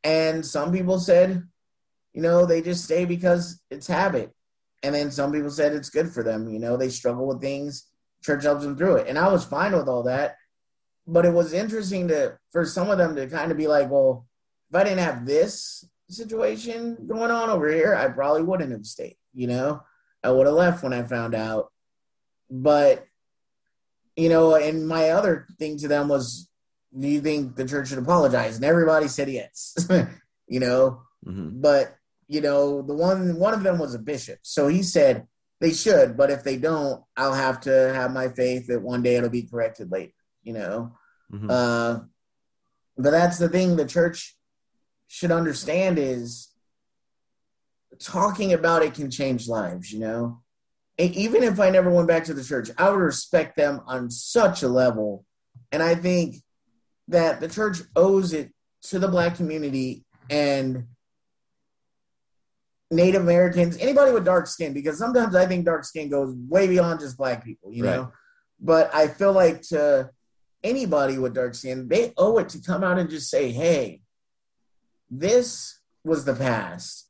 and 0.04 0.46
some 0.46 0.72
people 0.72 1.00
said, 1.00 1.48
you 2.14 2.22
know, 2.22 2.46
they 2.46 2.62
just 2.62 2.84
stay 2.84 3.06
because 3.06 3.62
it's 3.72 3.88
habit. 3.88 4.36
And 4.84 4.94
then 4.94 5.12
some 5.12 5.32
people 5.32 5.50
said 5.50 5.74
it's 5.74 5.90
good 5.90 6.12
for 6.12 6.24
them. 6.24 6.50
You 6.50 6.60
know, 6.60 6.76
they 6.78 6.90
struggle 6.90 7.26
with 7.28 7.42
things, 7.42 7.88
church 8.22 8.44
helps 8.44 8.64
them 8.64 8.78
through 8.78 8.98
it. 8.98 9.08
And 9.08 9.18
I 9.18 9.30
was 9.32 9.46
fine 9.46 9.72
with 9.76 9.88
all 9.88 10.04
that. 10.04 10.36
But 11.08 11.26
it 11.26 11.34
was 11.34 11.54
interesting 11.54 12.08
to 12.10 12.38
for 12.52 12.66
some 12.66 12.90
of 12.90 12.98
them 12.98 13.16
to 13.16 13.28
kind 13.28 13.52
of 13.52 13.58
be 13.58 13.68
like, 13.68 13.90
well, 13.90 14.26
if 14.70 14.76
I 14.76 14.84
didn't 14.84 15.00
have 15.00 15.26
this 15.26 15.86
situation 16.10 17.08
going 17.08 17.32
on 17.32 17.50
over 17.50 17.70
here, 17.72 17.96
I 17.96 18.08
probably 18.10 18.44
wouldn't 18.44 18.72
have 18.72 18.86
stayed. 18.86 19.18
You 19.34 19.48
know, 19.48 19.84
I 20.24 20.32
would 20.32 20.46
have 20.46 20.56
left 20.56 20.84
when 20.84 20.94
I 20.94 21.04
found 21.04 21.34
out. 21.36 21.72
But 22.50 23.06
you 24.16 24.30
know, 24.30 24.56
and 24.56 24.88
my 24.88 25.10
other 25.10 25.48
thing 25.58 25.78
to 25.80 25.88
them 25.88 26.08
was, 26.08 26.48
do 26.98 27.08
you 27.08 27.20
think 27.20 27.56
the 27.56 27.66
church 27.66 27.88
should 27.90 27.98
apologize? 27.98 28.58
And 28.58 28.66
everybody 28.66 29.08
said 29.08 29.30
yes. 29.30 29.76
you 30.48 30.60
know, 30.60 31.02
Mhm. 31.26 31.62
but 31.62 31.96
you 32.34 32.42
know, 32.42 32.82
the 32.82 32.96
one 32.96 33.38
one 33.38 33.54
of 33.54 33.64
them 33.64 33.78
was 33.78 33.94
a 33.94 34.00
bishop, 34.00 34.40
so 34.42 34.68
he 34.68 34.82
said 34.82 35.28
they 35.62 35.72
should, 35.72 36.18
but 36.18 36.32
if 36.32 36.44
they 36.44 36.58
don't, 36.58 37.04
I'll 37.16 37.34
have 37.34 37.60
to 37.62 37.72
have 37.94 38.12
my 38.12 38.28
faith 38.30 38.68
that 38.68 38.82
one 38.82 39.04
day 39.04 39.16
it'll 39.16 39.30
be 39.30 39.44
corrected 39.44 39.92
later. 39.92 40.14
You 40.42 40.54
know, 40.54 40.98
Mhm. 41.32 41.50
uh, 41.50 42.00
but 42.98 43.12
that's 43.12 43.38
the 43.38 43.50
thing 43.50 43.76
the 43.76 43.86
church 43.86 44.38
should 45.08 45.32
understand 45.32 46.00
is 46.00 46.50
talking 48.00 48.52
about 48.52 48.82
it 48.84 48.96
can 48.96 49.10
change 49.12 49.48
lives, 49.48 49.94
you 49.94 50.00
know. 50.00 50.42
And 50.98 51.14
even 51.16 51.44
if 51.44 51.60
I 51.60 51.70
never 51.70 51.90
went 51.92 52.08
back 52.08 52.26
to 52.26 52.34
the 52.34 52.44
church, 52.44 52.70
I 52.78 52.90
would 52.90 53.00
respect 53.00 53.56
them 53.56 53.82
on 53.86 54.10
such 54.10 54.64
a 54.64 54.68
level. 54.68 55.26
And 55.72 55.82
I 55.84 55.96
think 55.96 56.38
that 57.08 57.40
the 57.40 57.48
church 57.48 57.78
owes 57.96 58.34
it 58.34 58.52
to 58.90 59.00
the 59.00 59.08
black 59.08 59.36
community 59.36 60.06
and 60.30 60.88
Native 62.94 63.22
Americans, 63.22 63.78
anybody 63.78 64.12
with 64.12 64.26
dark 64.26 64.48
skin, 64.48 64.74
because 64.74 64.98
sometimes 64.98 65.36
I 65.36 65.46
think 65.46 65.66
dark 65.66 65.84
skin 65.84 66.10
goes 66.10 66.34
way 66.48 66.68
beyond 66.68 67.00
just 67.00 67.18
black 67.18 67.44
people, 67.44 67.74
you 67.74 67.84
know. 67.84 68.12
But 68.60 68.94
I 68.94 69.08
feel 69.08 69.34
like 69.34 69.62
to 69.70 70.10
anybody 70.64 71.18
with 71.18 71.34
dark 71.34 71.56
skin, 71.56 71.88
they 71.88 72.14
owe 72.18 72.38
it 72.38 72.50
to 72.50 72.62
come 72.62 72.84
out 72.84 72.98
and 73.00 73.10
just 73.10 73.30
say, 73.30 73.52
hey, 73.52 74.02
this 75.10 75.80
was 76.04 76.26
the 76.26 76.34
past. 76.36 77.10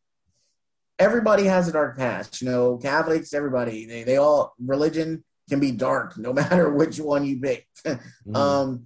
Everybody 1.00 1.46
has 1.46 1.68
a 1.68 1.72
dark 1.72 1.98
past, 1.98 2.42
you 2.42 2.50
know, 2.50 2.78
Catholics, 2.78 3.34
everybody, 3.34 3.86
they, 3.86 4.04
they 4.04 4.18
all, 4.18 4.54
religion 4.64 5.24
can 5.50 5.60
be 5.60 5.72
dark 5.72 6.18
no 6.18 6.32
matter 6.42 6.72
which 6.72 7.00
one 7.00 7.26
you 7.26 7.40
pick. 7.40 7.68
Mhm. 7.86 8.36
um, 8.36 8.86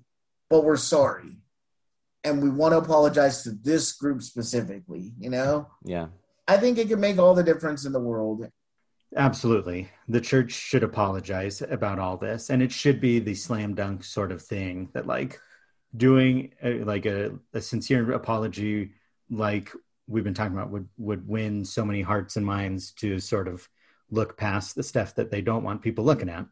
but 0.50 0.64
we're 0.64 0.78
sorry. 0.78 1.38
And 2.24 2.42
we 2.42 2.50
want 2.50 2.74
to 2.74 2.78
apologize 2.78 3.44
to 3.44 3.52
this 3.52 3.92
group 3.92 4.22
specifically, 4.24 5.14
you 5.20 5.30
know? 5.30 5.68
yeah 5.86 6.08
I 6.48 6.58
think 6.58 6.78
it 6.78 6.88
can 6.88 7.00
make 7.00 7.18
all 7.18 7.36
the 7.36 7.44
difference 7.44 7.86
in 7.86 7.92
the 7.92 8.00
world. 8.00 8.50
Absolutely. 9.16 9.90
The 10.08 10.22
church 10.22 10.52
should 10.52 10.84
apologize 10.84 11.62
about 11.62 12.00
all 12.00 12.18
this. 12.18 12.50
And 12.50 12.62
it 12.62 12.72
should 12.72 13.00
be 13.00 13.20
the 13.20 13.36
slam 13.36 13.74
dunk 13.74 14.04
sort 14.04 14.32
of 14.32 14.42
thing 14.42 14.90
that, 14.94 15.08
like, 15.08 15.40
doing 15.96 16.54
a, 16.62 16.84
like 16.84 17.06
a, 17.06 17.32
a 17.54 17.62
sincere 17.62 18.12
apology, 18.12 18.92
like 19.30 19.72
we've 20.08 20.24
been 20.26 20.34
talking 20.34 20.54
about, 20.54 20.72
would, 20.72 20.88
would 20.98 21.28
win 21.28 21.64
so 21.66 21.86
many 21.86 22.02
hearts 22.02 22.36
and 22.36 22.46
minds 22.46 22.92
to 22.94 23.20
sort 23.20 23.48
of 23.48 23.68
look 24.12 24.38
past 24.38 24.76
the 24.76 24.84
stuff 24.84 25.16
that 25.16 25.32
they 25.32 25.42
don't 25.42 25.64
want 25.64 25.82
people 25.82 26.04
looking 26.06 26.30
at. 26.30 26.46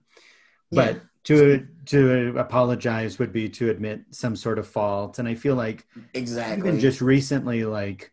But 0.72 0.96
Yeah. 0.96 1.02
to 1.26 1.68
to 1.86 2.36
apologize 2.38 3.20
would 3.20 3.34
be 3.34 3.50
to 3.50 3.70
admit 3.70 4.02
some 4.12 4.36
sort 4.36 4.60
of 4.60 4.68
fault. 4.68 5.20
And 5.20 5.28
I 5.28 5.36
feel 5.36 5.56
like 5.56 5.86
Exactly. 6.14 6.58
even 6.70 6.80
just 6.80 7.02
recently 7.02 7.66
like 7.66 8.12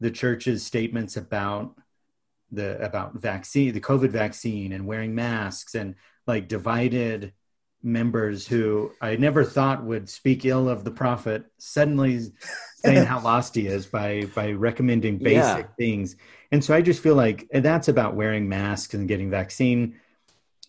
the 0.00 0.10
church's 0.10 0.64
statements 0.64 1.16
about 1.16 1.74
the 2.52 2.82
about 2.84 3.14
vaccine 3.14 3.72
the 3.72 3.80
covid 3.80 4.10
vaccine 4.10 4.72
and 4.72 4.86
wearing 4.86 5.14
masks 5.14 5.74
and 5.74 5.94
like 6.26 6.48
divided 6.48 7.32
members 7.82 8.46
who 8.46 8.90
i 9.00 9.16
never 9.16 9.44
thought 9.44 9.84
would 9.84 10.08
speak 10.08 10.44
ill 10.44 10.68
of 10.68 10.82
the 10.84 10.90
prophet 10.90 11.44
suddenly 11.58 12.20
saying 12.76 13.04
how 13.04 13.20
lost 13.20 13.54
he 13.54 13.66
is 13.66 13.86
by 13.86 14.24
by 14.34 14.50
recommending 14.52 15.16
basic 15.18 15.66
Yeah. 15.66 15.72
things 15.78 16.16
and 16.50 16.64
so 16.64 16.74
i 16.74 16.82
just 16.82 17.02
feel 17.02 17.14
like 17.14 17.46
and 17.52 17.64
that's 17.64 17.88
about 17.88 18.16
wearing 18.16 18.48
masks 18.48 18.94
and 18.94 19.06
getting 19.06 19.30
vaccine 19.30 20.00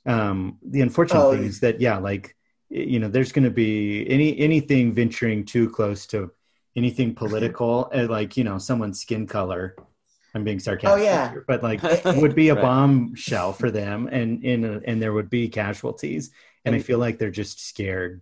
um 0.06 0.58
the 0.64 0.82
unfortunate 0.82 1.20
Oh, 1.22 1.32
thing 1.32 1.46
is 1.46 1.60
that 1.62 1.80
yeah 1.82 1.98
like 1.98 2.36
you 2.74 3.00
know, 3.02 3.10
there's 3.10 3.34
going 3.34 3.44
to 3.44 3.52
be 3.52 4.10
any 4.10 4.40
anything 4.40 4.94
venturing 4.94 5.44
too 5.44 5.70
close 5.70 6.08
to 6.08 6.32
anything 6.76 7.16
political, 7.24 7.90
uh, 7.94 8.08
like 8.10 8.38
you 8.38 8.44
know, 8.44 8.58
someone's 8.58 9.00
skin 9.02 9.28
color. 9.28 9.76
I'm 10.34 10.46
being 10.46 10.60
sarcastic, 10.60 11.02
Oh, 11.02 11.04
yeah. 11.04 11.32
here, 11.32 11.44
but 11.46 11.62
like 11.62 11.82
would 12.06 12.36
be 12.36 12.50
a 12.50 12.56
Right. 12.56 12.62
bombshell 12.62 13.52
for 13.54 13.70
them, 13.70 14.08
and 14.08 14.44
in 14.46 14.64
a, 14.64 14.80
and 14.86 15.02
there 15.02 15.12
would 15.12 15.30
be 15.30 15.50
casualties, 15.50 16.32
and 16.64 16.74
I 16.74 16.80
feel 16.80 17.00
like 17.00 17.18
they're 17.18 17.32
just 17.32 17.68
scared 17.68 18.22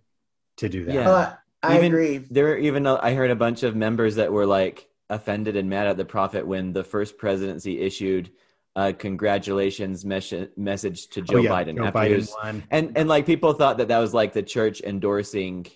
to 0.56 0.68
do 0.68 0.84
that. 0.86 0.94
Yeah. 0.94 1.08
Uh, 1.10 1.34
I 1.62 1.74
Even- 1.76 1.86
agree. 1.92 2.18
There 2.18 2.46
were 2.46 2.56
even 2.58 2.86
uh, 2.86 2.98
I 3.00 3.14
heard 3.14 3.30
a 3.30 3.36
bunch 3.36 3.62
of 3.62 3.76
members 3.76 4.16
that 4.16 4.32
were 4.32 4.46
like 4.46 4.88
offended 5.08 5.54
and 5.56 5.68
mad 5.70 5.86
at 5.86 5.96
the 5.96 6.04
prophet 6.04 6.46
when 6.46 6.72
the 6.72 6.82
first 6.84 7.16
presidency 7.18 7.80
issued 7.80 8.30
a 8.76 8.92
congratulations 8.92 10.04
mes- 10.04 10.48
message 10.56 11.08
to 11.10 11.20
Joe 11.22 11.38
Oh, 11.38 11.40
yeah, 11.42 11.50
Biden 11.50 11.76
Joe 11.76 11.84
after 11.84 11.98
Biden 11.98 12.16
was- 12.16 12.34
won. 12.42 12.62
and 12.70 12.96
and 12.96 13.08
like 13.08 13.24
people 13.26 13.52
thought 13.52 13.78
that 13.78 13.88
that 13.88 13.98
was 13.98 14.12
like 14.14 14.32
the 14.32 14.42
church 14.42 14.80
endorsing 14.80 15.66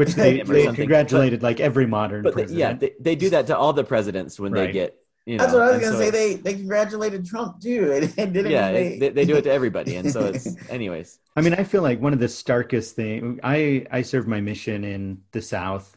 which 0.00 0.14
they, 0.14 0.40
they 0.40 0.64
something. 0.64 0.74
congratulated 0.74 1.42
like 1.42 1.60
every 1.60 1.86
modern 1.86 2.22
but 2.22 2.34
they, 2.34 2.42
president. 2.44 2.58
yeah 2.58 2.72
they, 2.72 2.92
they 2.98 3.14
do 3.14 3.28
that 3.30 3.46
to 3.46 3.56
all 3.56 3.72
the 3.72 3.84
presidents 3.84 4.40
when 4.40 4.52
they 4.52 4.72
get 4.72 4.96
you 5.26 5.36
know 5.36 5.44
That's 5.44 5.52
what 5.52 5.62
I 5.62 5.72
was 5.72 5.80
gonna 5.80 5.92
so 5.92 5.98
say. 5.98 6.10
They 6.10 6.34
they 6.36 6.54
congratulated 6.54 7.26
Trump 7.26 7.60
too. 7.60 7.92
It, 7.92 8.04
it 8.16 8.32
didn't. 8.32 8.50
yeah 8.50 8.72
they, 8.72 8.98
they, 8.98 9.08
they 9.10 9.24
do 9.26 9.36
it 9.36 9.42
to 9.42 9.52
everybody 9.52 9.96
and 9.96 10.10
so 10.10 10.20
it's 10.26 10.48
anyways 10.70 11.18
I 11.36 11.42
mean, 11.42 11.54
I 11.54 11.64
feel 11.64 11.82
like 11.82 12.00
one 12.00 12.12
of 12.12 12.18
the 12.18 12.28
starkest 12.28 12.96
thing. 12.96 13.40
I 13.42 13.86
I 13.90 14.02
served 14.02 14.28
my 14.28 14.40
mission 14.40 14.84
in 14.84 15.22
the 15.32 15.40
South, 15.40 15.96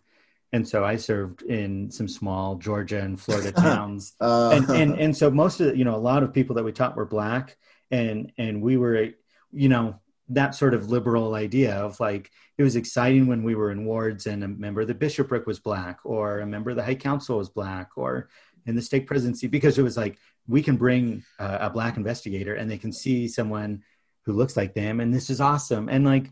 and 0.51 0.67
so 0.67 0.85
I 0.85 0.95
served 0.95 1.41
in 1.41 1.89
some 1.89 2.07
small 2.07 2.55
Georgia 2.55 2.99
and 2.99 3.19
Florida 3.19 3.51
towns, 3.67 4.13
uh, 4.21 4.51
and 4.53 4.69
and 4.69 4.99
and 4.99 5.17
so 5.17 5.31
most 5.31 5.59
of 5.59 5.67
the, 5.67 5.77
you 5.77 5.85
know 5.85 5.95
a 5.95 5.97
lot 5.97 6.23
of 6.23 6.34
people 6.34 6.55
that 6.55 6.63
we 6.63 6.71
taught 6.71 6.95
were 6.95 7.05
black, 7.05 7.57
and 7.89 8.31
and 8.38 8.61
we 8.61 8.77
were 8.77 9.09
you 9.51 9.69
know 9.69 9.99
that 10.29 10.55
sort 10.55 10.73
of 10.73 10.89
liberal 10.89 11.35
idea 11.35 11.75
of 11.75 11.99
like 11.99 12.31
it 12.57 12.63
was 12.63 12.75
exciting 12.75 13.27
when 13.27 13.43
we 13.43 13.55
were 13.55 13.71
in 13.71 13.85
wards 13.85 14.25
and 14.25 14.43
a 14.43 14.47
member 14.47 14.81
of 14.81 14.87
the 14.87 14.93
bishopric 14.93 15.45
was 15.45 15.59
black 15.59 15.99
or 16.03 16.39
a 16.39 16.45
member 16.45 16.69
of 16.69 16.75
the 16.75 16.83
high 16.83 16.95
council 16.95 17.37
was 17.37 17.49
black 17.49 17.89
or 17.97 18.29
in 18.65 18.75
the 18.75 18.81
stake 18.81 19.05
presidency 19.07 19.47
because 19.47 19.77
it 19.77 19.83
was 19.83 19.97
like 19.97 20.17
we 20.47 20.61
can 20.61 20.77
bring 20.77 21.23
uh, 21.39 21.57
a 21.61 21.69
black 21.69 21.97
investigator 21.97 22.55
and 22.55 22.69
they 22.69 22.77
can 22.77 22.91
see 22.91 23.27
someone 23.27 23.83
who 24.25 24.33
looks 24.33 24.55
like 24.55 24.73
them 24.73 24.99
and 24.99 25.13
this 25.13 25.29
is 25.29 25.41
awesome. 25.41 25.89
And 25.89 26.05
like 26.05 26.31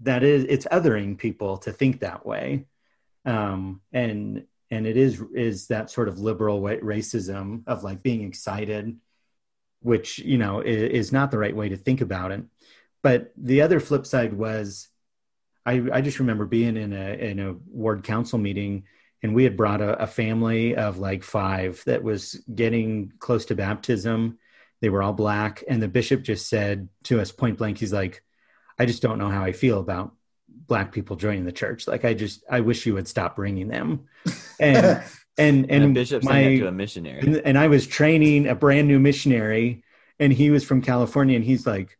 that 0.00 0.22
is 0.22 0.44
it's 0.48 0.66
othering 0.66 1.16
people 1.16 1.56
to 1.58 1.72
think 1.72 2.00
that 2.00 2.26
way. 2.26 2.66
Um 3.24 3.80
and 3.92 4.44
and 4.70 4.86
it 4.86 4.96
is 4.96 5.22
is 5.34 5.68
that 5.68 5.90
sort 5.90 6.08
of 6.08 6.18
liberal 6.18 6.60
wa- 6.60 6.72
racism 6.72 7.62
of 7.66 7.84
like 7.84 8.02
being 8.02 8.22
excited 8.22 8.96
which 9.80 10.18
you 10.18 10.38
know 10.38 10.60
is, 10.60 11.06
is 11.06 11.12
not 11.12 11.30
the 11.30 11.38
right 11.38 11.54
way 11.54 11.68
to 11.68 11.76
think 11.76 12.00
about 12.00 12.32
it 12.32 12.42
but 13.04 13.32
the 13.36 13.60
other 13.60 13.78
flip 13.78 14.04
side 14.06 14.32
was 14.32 14.88
i 15.64 15.80
i 15.92 16.00
just 16.00 16.18
remember 16.18 16.46
being 16.46 16.76
in 16.76 16.92
a 16.92 17.12
in 17.12 17.38
a 17.38 17.52
ward 17.68 18.02
council 18.02 18.38
meeting 18.38 18.82
and 19.22 19.34
we 19.34 19.44
had 19.44 19.56
brought 19.56 19.80
a, 19.80 20.02
a 20.02 20.06
family 20.06 20.74
of 20.74 20.98
like 20.98 21.22
five 21.22 21.82
that 21.86 22.02
was 22.02 22.42
getting 22.54 23.10
close 23.20 23.46
to 23.46 23.54
baptism. 23.54 24.38
They 24.82 24.90
were 24.90 25.02
all 25.02 25.14
black 25.14 25.64
and 25.66 25.82
the 25.82 25.88
bishop 25.88 26.22
just 26.22 26.46
said 26.46 26.90
to 27.04 27.22
us 27.22 27.32
point 27.32 27.56
blank 27.56 27.78
he's 27.78 27.92
like 27.92 28.22
i 28.78 28.84
just 28.84 29.00
don't 29.00 29.18
know 29.18 29.30
how 29.30 29.42
i 29.42 29.52
feel 29.52 29.80
about 29.80 30.12
black 30.48 30.92
people 30.92 31.16
joining 31.16 31.44
the 31.44 31.52
church. 31.52 31.86
Like 31.86 32.04
i 32.04 32.12
just 32.12 32.42
i 32.50 32.60
wish 32.60 32.84
you 32.84 32.94
would 32.94 33.08
stop 33.08 33.36
bringing 33.36 33.68
them. 33.68 34.08
And 34.60 35.02
and 35.36 35.64
and, 35.64 35.70
and 35.70 35.84
a 35.84 35.88
bishop 36.00 36.22
my 36.22 36.30
saying 36.30 36.60
to 36.60 36.68
a 36.68 36.72
missionary. 36.72 37.18
and, 37.20 37.36
and 37.38 37.58
i 37.58 37.66
was 37.66 37.88
training 37.88 38.46
a 38.46 38.54
brand 38.54 38.86
new 38.86 39.00
missionary 39.00 39.82
and 40.20 40.32
he 40.32 40.50
was 40.50 40.62
from 40.62 40.80
california 40.80 41.34
and 41.34 41.44
he's 41.44 41.66
like 41.66 41.98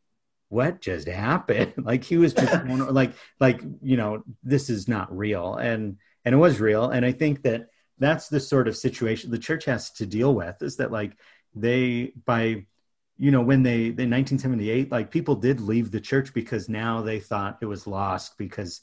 what 0.49 0.81
just 0.81 1.09
happened? 1.09 1.75
Like 1.85 2.05
he 2.05 2.17
was 2.17 2.35
just 2.35 2.65
like 2.67 3.15
like 3.41 3.61
you 3.83 3.97
know 3.97 4.23
this 4.43 4.71
is 4.71 4.89
not 4.89 5.15
real. 5.17 5.57
And 5.57 5.99
and 6.25 6.35
it 6.35 6.39
was 6.39 6.61
real. 6.61 6.91
And 6.91 7.05
i 7.05 7.13
think 7.13 7.43
that 7.43 7.69
that's 7.99 8.29
the 8.29 8.41
sort 8.41 8.69
of 8.69 8.77
situation 8.77 9.31
the 9.31 9.39
church 9.39 9.65
has 9.67 9.91
to 9.93 10.07
deal 10.07 10.35
with 10.35 10.61
is 10.63 10.77
that 10.77 10.91
like 10.91 11.17
they 11.55 12.13
by 12.25 12.65
you 13.17 13.31
know 13.31 13.41
when 13.41 13.63
they 13.63 13.87
in 13.87 14.11
1978 14.11 14.91
like 14.91 15.11
people 15.11 15.37
did 15.37 15.61
leave 15.61 15.91
the 15.91 16.01
church 16.01 16.35
because 16.35 16.69
now 16.69 17.01
they 17.03 17.21
thought 17.21 17.59
it 17.61 17.67
was 17.67 17.87
lost 17.87 18.37
because 18.37 18.81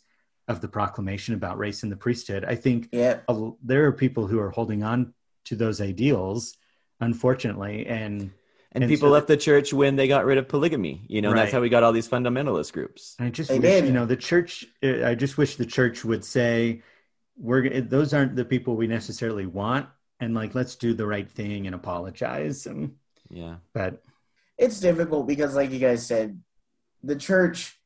of 0.48 0.62
the 0.62 0.68
proclamation 0.68 1.34
about 1.34 1.58
race 1.58 1.84
in 1.84 1.90
the 1.90 1.96
priesthood. 1.96 2.46
I 2.46 2.56
think 2.56 2.90
yeah, 2.92 3.20
there 3.64 3.86
are 3.86 3.92
people 3.92 4.28
who 4.28 4.40
are 4.40 4.50
holding 4.50 4.84
on 4.84 5.14
to 5.46 5.56
those 5.56 5.82
ideals 5.82 6.58
unfortunately. 7.00 7.88
And 7.88 8.32
and 8.74 8.84
and 8.84 8.90
people 8.90 9.10
so- 9.10 9.14
left 9.14 9.28
the 9.28 9.38
church 9.38 9.74
when 9.74 9.96
they 9.96 10.08
got 10.08 10.26
rid 10.26 10.38
of 10.38 10.48
polygamy 10.48 11.04
you 11.08 11.22
know 11.22 11.30
and 11.30 11.38
that's 11.38 11.52
how 11.52 11.62
we 11.62 11.70
got 11.70 11.84
all 11.84 11.92
these 11.92 12.08
fundamentalist 12.08 12.74
groups. 12.74 13.16
I 13.20 13.30
just 13.30 13.50
They 13.50 13.60
wish 13.60 13.86
you 13.86 13.92
know 13.92 14.06
the 14.06 14.16
church 14.16 14.66
uh, 14.84 15.06
i 15.06 15.16
just 15.16 15.38
wish 15.38 15.56
the 15.56 15.66
church 15.66 16.04
would 16.06 16.24
say 16.24 16.82
we're 17.38 17.82
those 17.82 18.14
aren't 18.14 18.36
the 18.36 18.46
people 18.46 18.76
we 18.76 18.88
necessarily 18.88 19.46
want 19.46 19.88
and 20.20 20.34
like 20.36 20.54
let's 20.56 20.76
do 20.76 20.94
the 20.94 21.06
right 21.08 21.30
thing 21.30 21.66
and 21.68 21.76
apologize 21.76 22.66
and 22.66 22.96
yeah. 23.34 23.56
But 23.74 24.04
it's 24.58 24.82
difficult 24.82 25.26
because, 25.26 25.56
like 25.56 25.72
you 25.72 25.80
guys 25.80 26.06
said, 26.06 26.42
the 27.02 27.16
church 27.16 27.80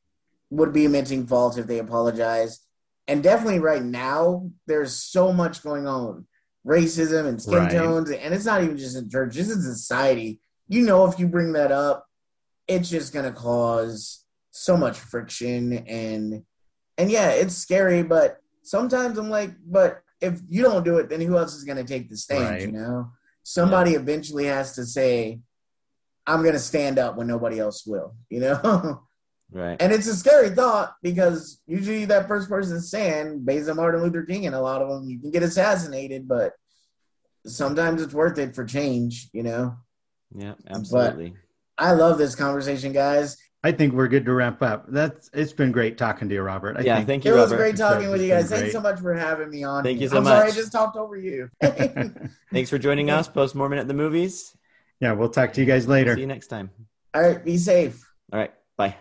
would 0.50 0.72
be 0.72 0.84
admitting 0.86 1.24
fault 1.26 1.56
if 1.56 1.68
they 1.68 1.78
apologized, 1.78 2.66
and 3.06 3.22
definitely 3.22 3.60
right 3.60 3.82
now 3.82 4.50
there's 4.66 4.94
so 4.96 5.32
much 5.32 5.62
going 5.62 5.86
on, 5.86 6.26
racism 6.66 7.26
and 7.28 7.40
skin 7.40 7.54
Right. 7.58 7.70
tones, 7.70 8.10
and 8.10 8.34
it's 8.34 8.44
not 8.44 8.64
even 8.64 8.76
just 8.76 8.96
in 8.96 9.08
church, 9.08 9.34
just 9.34 9.52
in 9.52 9.62
society. 9.62 10.40
You 10.68 10.82
know, 10.82 11.06
if 11.06 11.18
you 11.18 11.28
bring 11.28 11.52
that 11.52 11.72
up, 11.72 12.06
it's 12.66 12.88
just 12.90 13.12
gonna 13.12 13.32
cause 13.32 14.24
so 14.50 14.76
much 14.76 14.98
friction 14.98 15.72
and 15.86 16.42
and 16.98 17.10
yeah, 17.10 17.30
it's 17.30 17.54
scary, 17.54 18.02
but 18.02 18.38
sometimes 18.62 19.18
I'm 19.18 19.28
like, 19.28 19.52
but 19.64 20.00
if 20.20 20.40
you 20.48 20.62
don't 20.62 20.84
do 20.84 20.96
it, 20.96 21.10
then 21.10 21.20
who 21.20 21.36
else 21.36 21.54
is 21.54 21.64
gonna 21.64 21.84
take 21.84 22.08
the 22.08 22.16
stand, 22.16 22.44
Right. 22.44 22.60
You 22.62 22.72
know, 22.72 23.12
somebody 23.42 23.92
eventually 23.92 24.46
has 24.46 24.74
to 24.76 24.84
say, 24.84 25.40
"I'm 26.26 26.42
gonna 26.42 26.58
stand 26.58 26.98
up 26.98 27.16
when 27.16 27.26
nobody 27.26 27.58
else 27.60 27.86
will." 27.86 28.14
You 28.30 28.40
know, 28.40 29.02
right 29.52 29.76
and 29.78 29.92
it's 29.92 30.08
a 30.08 30.16
scary 30.16 30.50
thought 30.50 30.94
because 31.02 31.60
usually 31.66 32.06
that 32.06 32.26
first 32.26 32.48
person 32.48 32.80
stand, 32.80 33.44
based 33.46 33.68
on 33.68 33.76
Martin 33.76 34.02
Luther 34.02 34.24
King, 34.24 34.46
and 34.46 34.54
a 34.54 34.60
lot 34.60 34.82
of 34.82 34.88
them 34.88 35.08
you 35.08 35.20
can 35.20 35.30
get 35.30 35.42
assassinated, 35.42 36.26
but 36.26 36.54
sometimes 37.46 38.02
it's 38.02 38.14
worth 38.14 38.38
it 38.38 38.54
for 38.54 38.64
change. 38.64 39.28
You 39.32 39.42
know, 39.44 39.76
yeah 40.34 40.54
absolutely 40.68 41.34
I 41.78 41.92
love 41.92 42.16
this 42.16 42.34
conversation, 42.34 42.92
guys. 42.92 43.36
i 43.62 43.70
think 43.70 43.92
we're 43.92 44.08
good 44.08 44.24
to 44.24 44.32
wrap 44.32 44.62
up 44.62 44.86
that's 44.88 45.28
it's 45.34 45.52
been 45.52 45.72
great 45.72 45.98
talking 45.98 46.28
to 46.28 46.34
you 46.34 46.42
robert 46.42 46.76
I 46.76 46.80
yeah 46.82 46.96
think, 46.96 47.06
thank 47.08 47.24
you. 47.24 47.32
It 47.32 47.34
you 47.36 47.40
was 47.42 47.52
great 47.52 47.76
talking 47.76 48.04
It's 48.04 48.12
with 48.12 48.22
you 48.22 48.28
been 48.28 48.40
guys. 48.40 48.50
Thanks 48.50 48.72
so 48.72 48.80
much 48.80 49.00
for 49.00 49.14
having 49.14 49.50
me 49.50 49.64
on. 49.64 49.82
Thank 49.84 50.00
you 50.00 50.08
so 50.08 50.18
I'm 50.18 50.24
sorry 50.24 50.48
I 50.48 50.52
just 50.52 50.72
talked 50.72 50.96
over 50.96 51.16
you. 51.16 51.50
thanks 52.52 52.70
for 52.70 52.78
joining 52.78 53.10
us 53.10 53.28
post 53.28 53.54
mormon 53.54 53.78
at 53.78 53.88
the 53.88 53.94
movies 53.94 54.56
yeah 55.00 55.12
we'll 55.12 55.28
talk 55.28 55.52
to 55.54 55.60
you 55.60 55.66
guys 55.66 55.86
later 55.86 56.14
see 56.14 56.22
you 56.22 56.26
next 56.26 56.46
time 56.48 56.70
All 57.14 57.22
right, 57.22 57.42
be 57.44 57.56
safe. 57.56 58.02
All 58.32 58.38
right, 58.38 58.52
bye. 58.76 58.94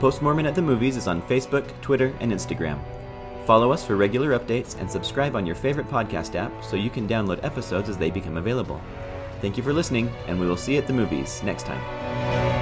Post 0.00 0.22
Mormon 0.22 0.44
at 0.44 0.54
the 0.54 0.60
Movies 0.60 0.96
is 0.96 1.06
on 1.06 1.22
Facebook, 1.22 1.64
Twitter, 1.80 2.12
and 2.20 2.32
Instagram. 2.32 2.78
Follow 3.44 3.72
us 3.72 3.84
for 3.84 3.96
regular 3.96 4.38
updates 4.38 4.78
and 4.80 4.90
subscribe 4.90 5.36
on 5.36 5.44
your 5.44 5.54
favorite 5.54 5.88
podcast 5.88 6.34
app 6.34 6.52
so 6.64 6.76
you 6.76 6.88
can 6.88 7.06
download 7.06 7.44
episodes 7.44 7.88
as 7.88 7.98
they 7.98 8.10
become 8.10 8.38
available. 8.38 8.80
Thank 9.40 9.58
you 9.58 9.62
for 9.62 9.72
listening, 9.72 10.10
and 10.26 10.40
we 10.40 10.46
will 10.46 10.56
see 10.56 10.72
you 10.72 10.78
at 10.78 10.86
the 10.86 10.94
movies 10.94 11.42
next 11.42 11.66
time. 11.66 12.53